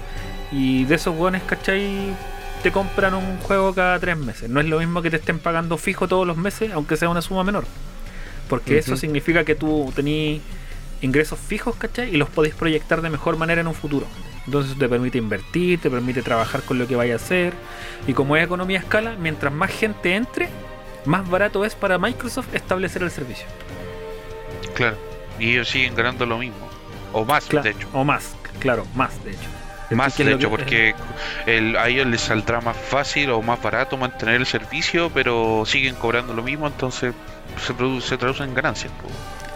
Y 0.51 0.85
de 0.85 0.95
esos 0.95 1.15
weones, 1.15 1.43
¿cachai? 1.43 2.15
Te 2.63 2.71
compran 2.71 3.13
un 3.13 3.38
juego 3.39 3.73
cada 3.73 3.99
tres 3.99 4.17
meses. 4.17 4.49
No 4.49 4.59
es 4.59 4.67
lo 4.67 4.80
mismo 4.80 5.01
que 5.01 5.09
te 5.09 5.17
estén 5.17 5.39
pagando 5.39 5.77
fijo 5.77 6.07
todos 6.07 6.27
los 6.27 6.38
meses, 6.38 6.71
aunque 6.73 6.97
sea 6.97 7.09
una 7.09 7.21
suma 7.21 7.43
menor. 7.43 7.65
Porque 8.49 8.80
eso 8.80 8.97
significa 8.97 9.43
que 9.43 9.55
tú 9.55 9.93
tenés 9.95 10.41
ingresos 11.01 11.39
fijos, 11.39 11.76
¿cachai? 11.76 12.13
Y 12.13 12.17
los 12.17 12.30
podéis 12.30 12.55
proyectar 12.55 13.01
de 13.01 13.09
mejor 13.09 13.38
manera 13.38 13.61
en 13.61 13.67
un 13.67 13.76
futuro. 13.76 14.07
Entonces 14.45 14.77
te 14.77 14.89
permite 14.89 15.19
invertir, 15.19 15.80
te 15.80 15.89
permite 15.89 16.21
trabajar 16.23 16.63
con 16.63 16.80
lo 16.80 16.88
que 16.88 16.95
vaya 16.95 17.13
a 17.13 17.15
hacer. 17.17 17.53
Y 18.07 18.13
como 18.13 18.35
es 18.35 18.43
economía 18.43 18.80
a 18.80 18.81
escala, 18.81 19.15
mientras 19.19 19.53
más 19.53 19.71
gente 19.71 20.15
entre, 20.15 20.49
más 21.05 21.30
barato 21.30 21.63
es 21.65 21.76
para 21.76 21.97
Microsoft 21.97 22.53
establecer 22.53 23.03
el 23.03 23.11
servicio. 23.11 23.45
Claro. 24.76 24.97
Y 25.39 25.51
ellos 25.51 25.69
siguen 25.69 25.95
ganando 25.95 26.26
lo 26.26 26.38
mismo. 26.38 26.69
O 27.13 27.26
más, 27.26 27.47
de 27.49 27.69
hecho. 27.71 27.88
O 27.93 28.03
más, 28.03 28.35
claro, 28.59 28.85
más 28.95 29.23
de 29.23 29.31
hecho. 29.31 29.49
Más, 29.91 30.15
de 30.17 30.31
hecho, 30.34 30.38
que- 30.38 30.47
porque 30.47 30.95
el, 31.47 31.76
a 31.76 31.88
ellos 31.89 32.05
les 32.05 32.21
saldrá 32.21 32.61
más 32.61 32.77
fácil 32.77 33.31
o 33.31 33.41
más 33.41 33.59
barato 33.61 33.97
mantener 33.97 34.35
el 34.35 34.45
servicio, 34.45 35.09
pero 35.11 35.63
siguen 35.65 35.95
cobrando 35.95 36.34
lo 36.35 36.43
mismo, 36.43 36.67
entonces 36.67 37.13
se, 37.65 37.73
produ- 37.73 37.99
se 38.01 38.15
traduce 38.17 38.43
en 38.43 38.53
ganancias. 38.53 38.91
po. 39.01 39.07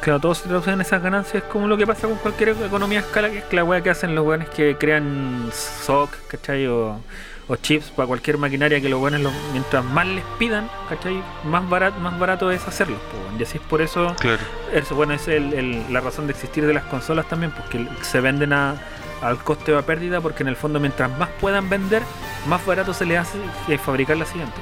Claro, 0.02 0.20
todos 0.20 0.40
se 0.40 0.48
traducen 0.48 0.74
en 0.74 0.82
esas 0.82 1.04
ganancias 1.04 1.44
como 1.44 1.68
lo 1.68 1.78
que 1.78 1.86
pasa 1.86 2.08
con 2.08 2.18
cualquier 2.18 2.50
economía 2.50 3.00
a 3.00 3.02
escala, 3.04 3.30
que 3.30 3.38
es 3.38 3.54
la 3.54 3.64
weá 3.64 3.82
que 3.84 3.92
hacen 3.92 4.16
los 4.16 4.26
weones 4.26 4.50
que 4.50 4.76
crean 4.76 5.50
SOC, 5.54 6.10
¿cachai? 6.28 6.66
O, 6.66 7.00
o 7.48 7.56
chips 7.58 7.88
para 7.92 8.08
cualquier 8.08 8.38
maquinaria 8.38 8.80
que 8.80 8.88
los 8.90 9.02
weones, 9.02 9.22
los- 9.22 9.34
mientras 9.52 9.84
más 9.84 10.08
les 10.08 10.24
pidan, 10.40 10.70
¿cachai? 10.90 11.22
Más 11.44 11.68
barato, 11.70 12.00
más 12.00 12.18
barato 12.18 12.52
es 12.52 12.66
hacerlos, 12.68 13.00
po, 13.12 13.18
weón. 13.28 13.40
Y 13.40 13.44
así 13.44 13.58
es 13.58 13.64
por 13.64 13.82
eso, 13.82 14.16
Claro. 14.20 14.42
eso, 14.74 14.96
bueno, 14.96 15.14
es 15.14 15.28
el- 15.28 15.54
el- 15.54 15.92
la 15.94 16.00
razón 16.00 16.26
de 16.28 16.34
existir 16.34 16.66
de 16.66 16.74
las 16.74 16.84
consolas 16.86 17.28
también, 17.28 17.52
porque 17.52 17.86
se 18.02 18.22
venden 18.22 18.54
a, 18.54 18.76
al 19.22 19.38
coste 19.38 19.74
o 19.74 19.78
a 19.78 19.82
pérdida, 19.84 20.22
porque 20.22 20.44
en 20.44 20.50
el 20.50 20.56
fondo 20.56 20.80
mientras 20.80 21.10
más 21.18 21.30
puedan 21.42 21.70
vender, 21.70 22.02
más 22.48 22.66
barato 22.66 22.94
se 22.94 23.06
les 23.06 23.20
hace 23.20 23.38
eh, 23.68 23.78
fabricar 23.78 24.18
la 24.18 24.26
siguiente. 24.26 24.60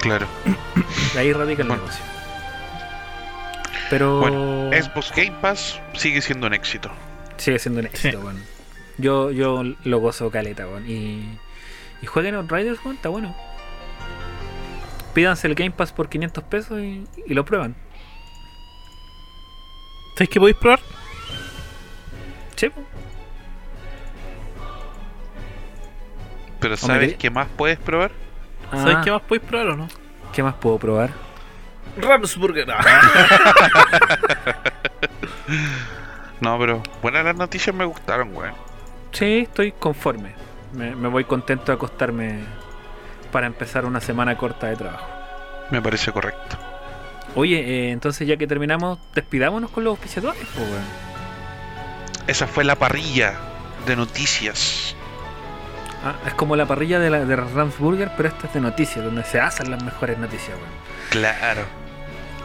Claro. 0.00 0.26
De 1.14 1.20
ahí 1.20 1.32
radica 1.32 1.62
el 1.62 1.68
Bueno. 1.68 1.82
negocio. 1.82 2.04
Pero... 3.90 4.20
Bueno, 4.20 4.70
Xbox 4.72 5.12
Game 5.14 5.32
Pass 5.40 5.80
sigue 5.94 6.20
siendo 6.20 6.46
un 6.46 6.54
éxito. 6.54 6.90
Sigue 7.36 7.58
siendo 7.58 7.80
un 7.80 7.86
éxito, 7.86 8.18
Sí. 8.18 8.24
weón. 8.24 8.55
Yo, 8.98 9.30
yo 9.30 9.62
lo 9.84 9.98
gozo 9.98 10.30
caleta, 10.30 10.66
weón. 10.66 10.88
Y, 10.88 11.38
y 12.02 12.06
jueguen 12.06 12.34
Outriders, 12.34 12.78
weón, 12.84 12.96
está 12.96 13.08
bueno. 13.08 13.34
Pídanse 15.14 15.46
el 15.46 15.54
Game 15.54 15.70
Pass 15.70 15.92
por 15.92 16.08
500 16.08 16.44
pesos 16.44 16.80
y, 16.80 17.06
y 17.26 17.34
lo 17.34 17.44
prueban. 17.44 17.74
¿Sabéis 20.14 20.30
que 20.30 20.40
podéis 20.40 20.56
probar? 20.56 20.80
Sí. 22.56 22.70
Pero 26.60 26.76
¿sabes 26.76 27.14
qué 27.16 27.30
más 27.30 27.48
puedes 27.56 27.78
probar? 27.78 28.10
¿Sabéis 28.70 28.96
Ah, 28.96 29.02
qué 29.04 29.10
más 29.10 29.22
podéis 29.22 29.46
probar 29.46 29.66
o 29.68 29.76
no? 29.76 29.88
¿Qué 30.32 30.42
más 30.42 30.54
puedo 30.54 30.78
probar? 30.78 31.10
Ramsburger. 31.98 32.66
No, 36.40 36.58
pero 36.58 36.82
buenas 37.00 37.24
las 37.24 37.36
noticias 37.36 37.74
me 37.74 37.84
gustaron, 37.86 38.34
weón. 38.36 38.52
Sí, 39.16 39.44
estoy 39.44 39.72
conforme. 39.72 40.34
Me, 40.74 40.94
me 40.94 41.08
voy 41.08 41.24
contento 41.24 41.66
de 41.66 41.72
acostarme 41.72 42.40
para 43.32 43.46
empezar 43.46 43.86
una 43.86 43.98
semana 43.98 44.36
corta 44.36 44.66
de 44.66 44.76
trabajo. 44.76 45.06
Me 45.70 45.80
parece 45.80 46.12
correcto. 46.12 46.58
Oye, 47.34 47.58
eh, 47.60 47.90
entonces 47.92 48.28
ya 48.28 48.36
que 48.36 48.46
terminamos, 48.46 48.98
despidámonos 49.14 49.70
con 49.70 49.84
los 49.84 49.92
auspiciadores. 49.92 50.42
Esa 52.26 52.46
fue 52.46 52.64
la 52.64 52.74
parrilla 52.76 53.34
de 53.86 53.96
noticias. 53.96 54.94
Ah, 56.04 56.16
es 56.26 56.34
como 56.34 56.54
la 56.54 56.66
parrilla 56.66 56.98
de, 56.98 57.08
la, 57.08 57.24
de 57.24 57.36
Ramsburger, 57.36 58.10
pero 58.18 58.28
esta 58.28 58.48
es 58.48 58.52
de 58.52 58.60
noticias, 58.60 59.02
donde 59.02 59.24
se 59.24 59.40
hacen 59.40 59.70
las 59.70 59.82
mejores 59.82 60.18
noticias, 60.18 60.58
weón. 60.58 60.70
Claro. 61.08 61.62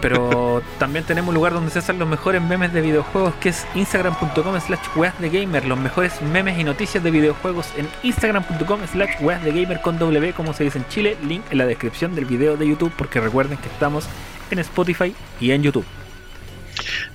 Pero 0.02 0.64
también 0.80 1.06
tenemos 1.06 1.30
un 1.30 1.36
lugar 1.36 1.54
donde 1.54 1.72
se 1.72 1.80
hacen 1.80 2.00
los 2.00 2.08
mejores 2.08 2.42
memes 2.42 2.74
de 2.74 2.82
videojuegos, 2.82 3.34
que 3.36 3.50
es 3.50 3.68
instagram.com 3.76 4.60
slash 4.60 4.80
gamer. 5.20 5.66
Los 5.66 5.80
mejores 5.80 6.22
memes 6.22 6.58
y 6.58 6.64
noticias 6.64 7.04
de 7.04 7.12
videojuegos 7.12 7.68
en 7.78 7.88
instagram.com 8.04 8.80
slash 8.92 9.12
gamer 9.22 9.82
con 9.82 10.00
W, 10.00 10.34
como 10.34 10.54
se 10.54 10.64
dice 10.64 10.80
en 10.80 10.88
Chile. 10.88 11.18
Link 11.24 11.44
en 11.52 11.58
la 11.58 11.66
descripción 11.66 12.16
del 12.16 12.26
video 12.26 12.58
de 12.58 12.68
YouTube, 12.68 12.92
porque 12.98 13.20
recuerden 13.20 13.58
que 13.58 13.68
estamos 13.68 14.08
en 14.50 14.60
Spotify 14.60 15.16
y 15.40 15.52
en 15.52 15.64
YouTube. 15.64 15.86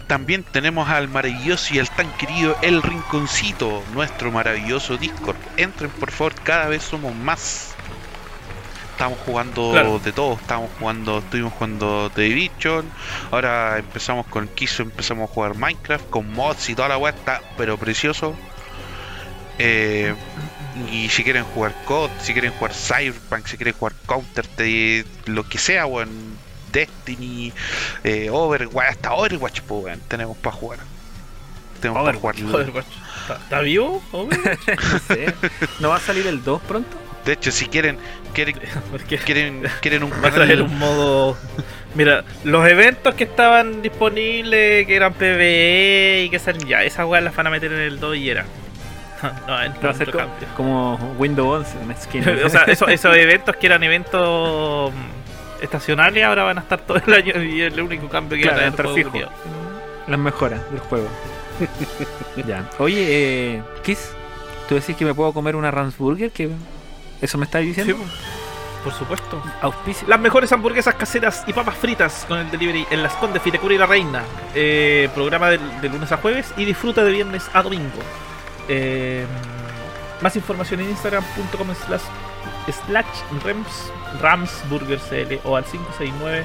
También 0.06 0.44
tenemos 0.44 0.88
al 0.88 1.08
maravilloso 1.08 1.74
y 1.74 1.80
al 1.80 1.90
tan 1.90 2.08
querido 2.12 2.56
El 2.62 2.82
Rinconcito, 2.82 3.82
nuestro 3.92 4.30
maravilloso 4.30 4.96
Discord. 4.96 5.36
Entren 5.56 5.90
por 5.90 6.12
favor, 6.12 6.34
cada 6.44 6.68
vez 6.68 6.84
somos 6.84 7.14
más. 7.14 7.75
Estamos 8.96 9.18
jugando 9.26 9.72
Claro. 9.72 9.98
de 9.98 10.10
todo, 10.10 10.38
estamos 10.40 10.70
jugando, 10.78 11.18
estuvimos 11.18 11.52
jugando 11.52 12.10
The 12.14 12.22
Division, 12.22 12.88
ahora 13.30 13.76
empezamos 13.76 14.24
con 14.26 14.48
Kiso, 14.48 14.82
empezamos 14.82 15.28
a 15.30 15.34
jugar 15.34 15.54
Minecraft 15.54 16.08
con 16.08 16.32
mods 16.32 16.70
y 16.70 16.74
toda 16.74 16.88
la 16.88 16.96
weá, 16.96 17.12
está 17.12 17.42
pero 17.58 17.76
precioso. 17.76 18.34
Eh, 19.58 20.14
y 20.90 21.10
si 21.10 21.24
quieren 21.24 21.44
jugar 21.44 21.74
COD, 21.84 22.08
si 22.22 22.32
quieren 22.32 22.52
jugar 22.52 22.72
Cyberpunk, 22.72 23.46
si 23.46 23.58
quieren 23.58 23.74
jugar 23.74 23.92
Counter, 24.06 24.46
te- 24.46 25.04
lo 25.26 25.46
que 25.46 25.58
sea, 25.58 25.84
weón, 25.84 26.08
Destiny, 26.72 27.52
eh, 28.02 28.30
Overwatch, 28.32 28.88
hasta 28.92 29.12
Overwatch, 29.12 29.60
pues, 29.60 29.84
weón, 29.84 30.00
tenemos 30.08 30.38
para 30.38 30.56
jugar. 30.56 30.78
Tenemos 31.82 32.02
para 32.02 32.16
Overwatch, 32.16 32.42
jugar. 32.42 32.84
¿Está, 33.20 33.34
está 33.42 33.60
vivo? 33.60 34.02
Overwatch? 34.12 34.68
no 34.92 34.98
sé, 35.00 35.34
¿no 35.80 35.88
va 35.90 35.96
a 35.96 36.00
salir 36.00 36.26
el 36.26 36.42
2 36.42 36.62
pronto? 36.62 36.96
De 37.26 37.32
hecho, 37.32 37.50
si 37.50 37.66
quieren, 37.66 37.98
quieren, 38.32 38.56
quieren, 39.26 39.62
quieren 39.82 40.02
un 40.04 40.10
traer 40.10 40.62
un 40.62 40.78
modo 40.78 41.36
Mira, 41.94 42.24
los 42.44 42.66
eventos 42.68 43.14
que 43.14 43.24
estaban 43.24 43.82
disponibles, 43.82 44.86
que 44.86 44.94
eran 44.96 45.12
PvE 45.14 46.22
y 46.26 46.30
que 46.30 46.38
salen 46.38 46.66
ya, 46.68 46.82
esas 46.84 47.04
weas 47.06 47.24
las 47.24 47.34
van 47.36 47.46
a 47.48 47.50
meter 47.50 47.72
en 47.72 47.80
el 47.80 47.98
2 48.00 48.16
y 48.16 48.30
era. 48.30 48.44
no, 49.48 49.62
en 49.62 49.72
Va 49.84 49.90
a 49.90 49.94
ser 49.94 50.08
otro 50.10 50.12
co- 50.12 50.18
cambio. 50.26 50.48
como 50.56 50.96
Windows 51.18 51.66
11, 51.66 51.78
una 51.84 51.96
skin. 51.96 52.22
o 52.44 52.48
sea, 52.50 52.62
esos, 52.64 52.88
esos 52.90 53.16
eventos 53.16 53.56
que 53.56 53.66
eran 53.66 53.82
eventos 53.82 54.92
mm, 54.92 55.62
estacionales 55.64 56.22
ahora 56.22 56.44
van 56.44 56.58
a 56.58 56.60
estar 56.60 56.80
todo 56.80 57.00
el 57.06 57.14
año 57.14 57.42
y 57.42 57.62
el 57.62 57.80
único 57.80 58.08
cambio 58.10 58.36
que 58.36 58.42
Claro, 58.42 58.56
van 58.58 58.66
a 58.66 58.68
estar 58.68 58.86
el 58.86 58.92
juego, 58.92 59.10
culiao. 59.10 59.30
Las 60.06 60.18
mejoras 60.18 60.70
del 60.70 60.80
juego. 60.80 61.08
ya. 62.46 62.68
Oye, 62.78 63.04
eh, 63.56 63.62
Kiss, 63.82 64.10
tú 64.68 64.74
decís 64.74 64.94
que 64.96 65.04
me 65.06 65.14
puedo 65.14 65.32
comer 65.32 65.56
una 65.56 65.70
Ramsburger, 65.70 66.30
que 66.30 66.50
eso 67.20 67.38
me 67.38 67.44
estás 67.44 67.62
Sí, 67.62 67.68
diciendo. 67.68 67.96
po, 67.96 68.04
por 68.84 68.92
supuesto. 68.92 69.42
Auspicio. 69.62 70.06
Las 70.08 70.20
mejores 70.20 70.52
hamburguesas 70.52 70.94
caseras 70.94 71.44
y 71.46 71.52
papas 71.52 71.76
fritas 71.76 72.24
con 72.28 72.38
el 72.38 72.50
delivery 72.50 72.86
en 72.90 73.02
Las 73.02 73.14
Condes, 73.14 73.42
Fitecura 73.42 73.74
y 73.74 73.78
La 73.78 73.86
Reina. 73.86 74.22
Eh, 74.54 75.08
programa 75.14 75.50
de, 75.50 75.58
lunes 75.88 76.12
a 76.12 76.18
jueves 76.18 76.52
y 76.56 76.64
disfruta 76.64 77.02
de 77.04 77.10
viernes 77.12 77.48
a 77.52 77.62
domingo. 77.62 77.98
Eh, 78.68 79.26
más 80.20 80.34
información 80.36 80.80
en 80.80 80.90
instagram.com 80.90 81.68
slash, 81.86 82.02
slash 82.86 83.06
rams, 83.44 83.92
ramsburgercl 84.20 85.40
o 85.44 85.56
al 85.56 85.64
569 85.64 86.44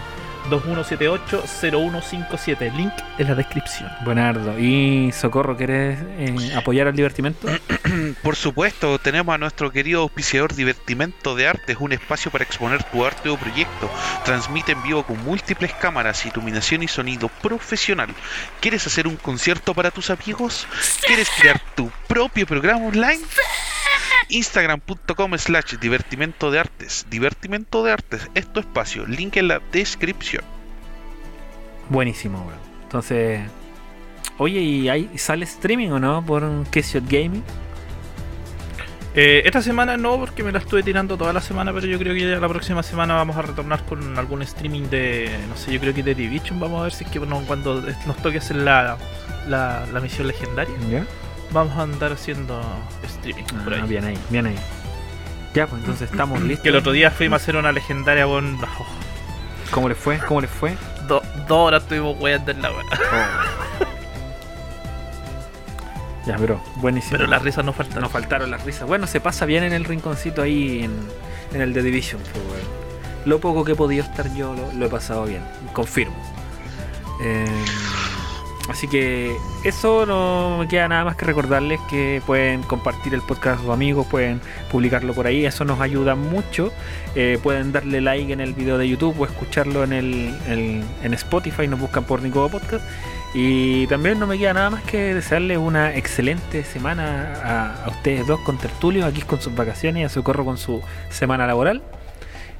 2178-0157. 0.49 2.75
Link 2.75 2.93
en 3.17 3.27
la 3.27 3.35
descripción. 3.35 3.89
Buenardo. 4.03 4.57
Y 4.57 5.11
Socorro, 5.11 5.57
¿quieres 5.57 5.99
eh, 6.17 6.53
apoyar 6.55 6.87
al 6.87 6.95
divertimento? 6.95 7.47
Por 8.23 8.35
supuesto, 8.35 8.97
tenemos 8.99 9.35
a 9.35 9.37
nuestro 9.37 9.71
querido 9.71 10.01
auspiciador 10.01 10.53
Divertimento 10.53 11.35
de 11.35 11.47
Artes, 11.47 11.77
un 11.79 11.91
espacio 11.91 12.31
para 12.31 12.43
exponer 12.43 12.83
tu 12.85 13.05
arte 13.05 13.29
o 13.29 13.37
proyecto. 13.37 13.89
Transmite 14.25 14.73
en 14.73 14.83
vivo 14.83 15.03
con 15.03 15.23
múltiples 15.23 15.73
cámaras, 15.73 16.25
iluminación 16.25 16.83
y 16.83 16.87
sonido 16.87 17.29
profesional. 17.41 18.09
¿Quieres 18.59 18.85
hacer 18.87 19.07
un 19.07 19.17
concierto 19.17 19.73
para 19.73 19.91
tus 19.91 20.09
amigos? 20.09 20.67
¿Quieres 21.05 21.29
crear 21.39 21.61
tu 21.75 21.91
propio 22.07 22.45
programa 22.45 22.87
online? 22.87 23.21
Instagram.com 24.31 25.37
slash 25.37 25.75
divertimento 25.79 26.51
de 26.51 26.59
artes. 26.59 27.05
Divertimento 27.09 27.83
de 27.83 27.91
artes 27.91 28.29
es 28.33 28.51
tu 28.51 28.59
espacio. 28.59 29.05
Link 29.05 29.37
en 29.37 29.49
la 29.49 29.61
descripción. 29.71 30.43
Buenísimo, 31.89 32.39
weón. 32.39 32.59
Entonces, 32.83 33.41
oye, 34.37 34.59
¿y 34.59 34.89
ahí 34.89 35.09
sale 35.17 35.45
streaming 35.45 35.89
o 35.89 35.99
no 35.99 36.25
por 36.25 36.43
Keshot 36.69 37.03
Gaming? 37.09 37.43
Eh, 39.13 39.41
esta 39.43 39.61
semana 39.61 39.97
no, 39.97 40.17
porque 40.17 40.41
me 40.41 40.53
la 40.53 40.59
estuve 40.59 40.83
tirando 40.83 41.17
toda 41.17 41.33
la 41.33 41.41
semana, 41.41 41.73
pero 41.73 41.85
yo 41.85 41.99
creo 41.99 42.13
que 42.13 42.21
ya 42.21 42.39
la 42.39 42.47
próxima 42.47 42.81
semana 42.81 43.15
vamos 43.15 43.35
a 43.35 43.41
retornar 43.41 43.83
con 43.83 44.17
algún 44.17 44.41
streaming 44.41 44.83
de, 44.83 45.29
no 45.49 45.57
sé, 45.57 45.73
yo 45.73 45.81
creo 45.81 45.93
que 45.93 46.01
de 46.01 46.15
Division. 46.15 46.61
Vamos 46.61 46.79
a 46.79 46.83
ver 46.83 46.93
si 46.93 47.03
es 47.03 47.09
que 47.09 47.19
no, 47.19 47.41
cuando 47.41 47.81
nos 48.05 48.17
toque 48.17 48.37
hacer 48.37 48.55
la, 48.55 48.97
la, 49.49 49.85
la 49.91 49.99
misión 49.99 50.27
legendaria, 50.27 50.73
¿Ya? 50.89 51.05
Vamos 51.51 51.77
a 51.77 51.81
andar 51.83 52.13
haciendo 52.13 52.61
streaming 53.03 53.43
por 53.63 53.73
Ah, 53.73 53.77
ahí. 53.83 53.89
bien 53.89 54.05
ahí, 54.05 54.17
bien 54.29 54.45
ahí. 54.47 54.55
Ya, 55.53 55.67
pues 55.67 55.81
entonces 55.81 56.09
estamos 56.11 56.41
listos. 56.41 56.63
Que 56.63 56.69
el 56.69 56.75
otro 56.77 56.91
día 56.91 57.11
fuimos 57.11 57.39
a 57.39 57.43
hacer 57.43 57.55
una 57.55 57.71
legendaria 57.71 58.25
con. 58.25 58.55
oh, 58.63 58.85
¿Cómo 59.71 59.89
les 59.89 59.97
fue? 59.97 60.17
¿Cómo 60.19 60.41
les 60.41 60.49
fue? 60.49 60.75
do- 61.07 61.21
dos 61.47 61.57
horas 61.67 61.83
estuvimos 61.83 62.17
weando 62.19 62.51
en 62.51 62.61
la 62.61 62.71
hora. 62.71 62.85
Ya, 66.25 66.35
pero 66.37 66.61
buenísimo. 66.75 67.17
Pero 67.17 67.27
las 67.29 67.41
risas 67.41 67.65
no 67.65 67.73
faltan. 67.73 68.01
Nos 68.01 68.11
faltaron 68.11 68.51
las 68.51 68.63
risas. 68.63 68.87
Bueno, 68.87 69.07
se 69.07 69.19
pasa 69.19 69.45
bien 69.45 69.63
en 69.63 69.73
el 69.73 69.85
rinconcito 69.85 70.41
ahí 70.43 70.83
en, 70.83 70.93
en 71.53 71.61
el 71.61 71.73
The 71.73 71.81
Division. 71.81 72.21
pues. 72.21 72.63
Lo 73.25 73.39
poco 73.39 73.63
que 73.63 73.71
he 73.73 73.75
podido 73.75 74.03
estar 74.03 74.31
yo 74.35 74.53
lo, 74.53 74.71
lo 74.73 74.85
he 74.85 74.89
pasado 74.89 75.25
bien. 75.25 75.41
Confirmo. 75.73 76.15
Eh, 77.23 77.45
así 78.69 78.87
que 78.87 79.35
eso 79.63 80.05
no 80.05 80.57
me 80.59 80.67
queda 80.67 80.87
nada 80.87 81.03
más 81.05 81.15
que 81.15 81.25
recordarles 81.25 81.79
que 81.89 82.21
pueden 82.25 82.61
compartir 82.63 83.13
el 83.13 83.21
podcast 83.21 83.57
con 83.57 83.65
sus 83.65 83.73
amigos, 83.73 84.07
pueden 84.07 84.39
publicarlo 84.71 85.13
por 85.13 85.27
ahí. 85.27 85.45
Eso 85.45 85.65
nos 85.65 85.79
ayuda 85.81 86.15
mucho. 86.15 86.71
Eh, 87.15 87.37
pueden 87.43 87.71
darle 87.71 87.99
like 88.01 88.31
en 88.31 88.39
el 88.39 88.53
video 88.53 88.77
de 88.77 88.87
YouTube 88.87 89.19
o 89.19 89.25
escucharlo 89.25 89.83
en, 89.83 89.93
el, 89.93 90.33
el- 90.47 90.83
en 91.03 91.13
Spotify. 91.13 91.67
Nos 91.67 91.79
buscan 91.79 92.03
por 92.05 92.21
Nicobo 92.21 92.49
Podcast. 92.49 92.85
Y 93.33 93.87
también 93.87 94.19
no 94.19 94.27
me 94.27 94.37
queda 94.37 94.53
nada 94.53 94.69
más 94.69 94.83
que 94.83 95.13
desearles 95.13 95.57
una 95.57 95.95
excelente 95.95 96.63
semana 96.65 97.33
a, 97.43 97.85
a 97.85 97.89
ustedes 97.89 98.27
dos 98.27 98.41
con 98.41 98.57
Tertulio, 98.57 99.05
aquí 99.05 99.21
con 99.21 99.41
sus 99.41 99.55
vacaciones 99.55 100.01
y 100.01 100.03
a 100.03 100.09
Socorro 100.09 100.43
con 100.43 100.57
su 100.57 100.81
semana 101.09 101.47
laboral. 101.47 101.81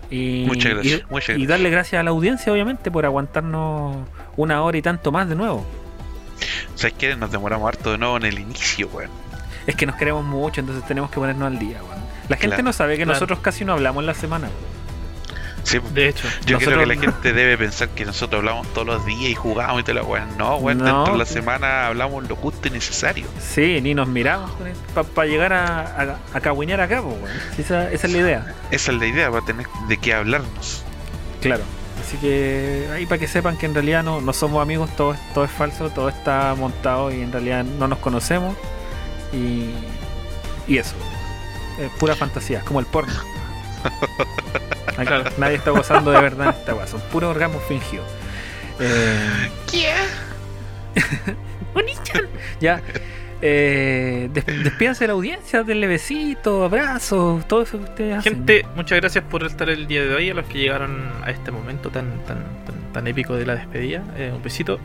Y, 0.10 0.45
Muchas 0.45 0.73
gracias, 0.73 1.02
y- 1.02 1.03
muchas 1.10 1.30
y 1.30 1.32
gracias. 1.34 1.48
darle 1.49 1.69
gracias 1.69 1.99
a 1.99 2.03
la 2.03 2.11
audiencia, 2.11 2.52
obviamente, 2.53 2.90
por 2.91 3.06
aguantarnos 3.06 3.98
una 4.38 4.61
hora 4.61 4.78
y 4.78 4.82
tanto 4.82 5.11
más 5.11 5.28
de 5.28 5.36
nuevo. 5.36 5.65
¿Sabes 6.76 6.93
qué? 6.97 7.15
Nos 7.15 7.31
demoramos 7.31 7.68
harto 7.68 7.91
de 7.91 7.97
nuevo 7.97 8.18
en 8.18 8.23
el 8.26 8.39
inicio, 8.39 8.88
weón. 8.91 9.11
Es 9.68 9.76
que 9.76 9.85
nos 9.85 9.95
queremos 9.95 10.23
mucho, 10.26 10.59
entonces 10.61 10.85
tenemos 10.88 11.09
que 11.11 11.15
ponernos 11.18 11.47
al 11.47 11.59
día. 11.59 11.81
weón. 11.84 12.01
La 12.30 12.38
gente 12.38 12.47
Claro. 12.55 12.63
no 12.63 12.73
sabe 12.73 12.93
que 12.97 13.03
Claro. 13.03 13.13
nosotros 13.13 13.39
casi 13.39 13.65
no 13.65 13.73
hablamos 13.73 14.01
en 14.01 14.07
la 14.07 14.13
semana. 14.13 14.49
Sí, 15.63 15.77
De 15.93 16.07
hecho, 16.09 16.27
Yo 16.47 16.57
creo 16.57 16.80
que 16.80 16.85
la 16.88 16.95
gente 16.95 17.34
debe 17.34 17.55
pensar 17.55 17.89
que 17.89 18.03
nosotros 18.03 18.39
hablamos 18.39 18.65
todos 18.73 18.88
los 18.88 19.05
días 19.05 19.30
y 19.30 19.35
jugamos 19.35 19.81
y 19.81 19.84
toda 19.84 19.95
la 20.01 20.03
weá. 20.03 20.26
No, 20.38 20.55
weón, 20.57 20.80
No, 20.80 20.85
dentro 20.85 21.13
de 21.13 21.19
la 21.19 21.26
semana 21.26 21.85
hablamos 21.88 22.27
lo 22.27 22.35
justo 22.35 22.68
y 22.68 22.72
necesario. 22.72 23.27
Sí, 23.39 23.80
ni 23.81 23.93
nos 23.93 24.07
miramos 24.07 24.49
para 25.13 25.27
llegar 25.27 25.53
a, 25.53 25.81
a, 25.81 26.18
a 26.38 26.41
cagüinear 26.41 26.81
acá, 26.81 27.01
weón. 27.01 27.19
esa, 27.59 27.91
esa 27.91 28.07
es 28.07 28.13
la 28.13 28.19
idea. 28.19 28.55
Esa 28.72 28.91
es 28.91 28.97
la 28.97 29.05
idea, 29.05 29.30
para 29.30 29.45
tener 29.45 29.68
de 29.88 29.97
qué 29.97 30.15
hablarnos. 30.15 30.84
Claro. 31.41 31.63
Así 32.02 32.18
que 32.18 32.88
ahí 32.94 33.06
para 33.06 33.19
que 33.19 33.28
sepan 33.28 33.57
que 33.57 33.65
en 33.68 33.73
realidad 33.73 34.03
no, 34.03 34.22
no 34.22 34.34
somos 34.34 34.61
amigos, 34.61 34.90
todo, 34.95 35.14
es- 35.14 35.34
todo 35.34 35.44
es 35.45 35.52
falso, 35.52 35.90
todo 35.90 36.10
está 36.10 36.53
montado 36.57 37.11
y 37.11 37.22
en 37.22 37.32
realidad 37.32 37.64
no 37.64 37.88
nos 37.88 37.99
conocemos. 37.99 38.56
Y, 39.34 39.69
y 40.68 40.78
eso. 40.78 40.94
Es 41.80 41.90
pura 41.99 42.15
fantasía, 42.15 42.60
es 42.60 42.64
como 42.64 42.80
el 42.80 42.86
porno. 42.86 43.14
Claro. 44.98 45.30
Nadie 45.38 45.56
está 45.56 45.72
gozando 45.72 46.11
de 46.11 46.22
verdad 46.22 46.48
en 46.49 46.53
esta 46.60 46.76
weá, 46.76 46.86
son 46.88 47.02
puros 47.11 47.30
orgasmos 47.32 47.64
fingidos. 47.68 48.06
Eh, 48.80 49.49
ya. 52.60 52.82
Eh, 53.41 54.30
des- 54.34 54.45
despídanse 54.45 55.03
de 55.05 55.07
la 55.07 55.13
audiencia, 55.13 55.63
denle 55.63 55.88
besitos, 55.88 56.63
abrazos, 56.63 57.47
todo 57.47 57.63
eso 57.63 57.77
que 57.80 57.84
ustedes 57.85 58.18
hacen. 58.18 58.34
gente, 58.35 58.65
muchas 58.76 58.99
gracias 58.99 59.23
por 59.23 59.43
estar 59.43 59.69
el 59.69 59.88
día 59.88 60.03
de 60.03 60.13
hoy. 60.13 60.30
A 60.30 60.34
los 60.34 60.45
que 60.45 60.59
llegaron 60.59 61.11
a 61.23 61.31
este 61.31 61.51
momento 61.51 61.89
tan 61.89 62.23
tan, 62.26 62.38
tan, 62.65 62.76
tan 62.93 63.07
épico 63.07 63.35
de 63.35 63.45
la 63.45 63.55
despedida. 63.55 64.03
Eh, 64.18 64.31
un 64.35 64.43
besito. 64.43 64.80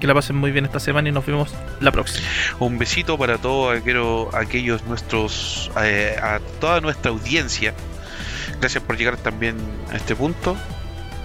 Que 0.00 0.06
la 0.08 0.14
pasen 0.14 0.34
muy 0.36 0.50
bien 0.50 0.64
esta 0.64 0.80
semana 0.80 1.08
y 1.08 1.12
nos 1.12 1.24
vemos 1.26 1.54
la 1.80 1.92
próxima. 1.92 2.26
Un 2.58 2.76
besito 2.78 3.16
para 3.16 3.38
todos 3.38 3.76
aquellos, 3.78 4.34
aquellos 4.34 4.84
nuestros, 4.84 5.70
eh, 5.80 6.16
a 6.20 6.40
toda 6.60 6.80
nuestra 6.80 7.12
audiencia. 7.12 7.72
Gracias 8.60 8.82
por 8.82 8.96
llegar 8.96 9.16
también 9.16 9.56
a 9.92 9.96
este 9.96 10.16
punto. 10.16 10.56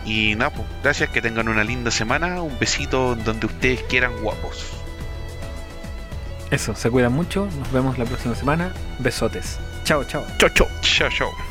Y 0.06 0.36
nada, 0.36 0.52
pues, 0.52 0.68
gracias, 0.84 1.10
que 1.10 1.22
tengan 1.22 1.48
una 1.50 1.64
linda 1.64 1.90
semana. 1.92 2.42
Un 2.42 2.58
besito 2.60 3.16
donde 3.16 3.48
ustedes 3.48 3.82
quieran, 3.84 4.12
guapos. 4.22 4.77
Eso, 6.52 6.76
se 6.76 6.90
cuidan 6.90 7.14
mucho. 7.14 7.48
Nos 7.60 7.72
vemos 7.72 7.98
la 7.98 8.06
próxima 8.06 8.36
semana. 8.36 8.72
Besotes. 9.00 9.60
Chao, 9.84 10.04
chao. 10.04 10.26
Chau, 10.38 10.50
chau. 10.50 10.68
Chao, 10.82 11.10
chao. 11.10 11.47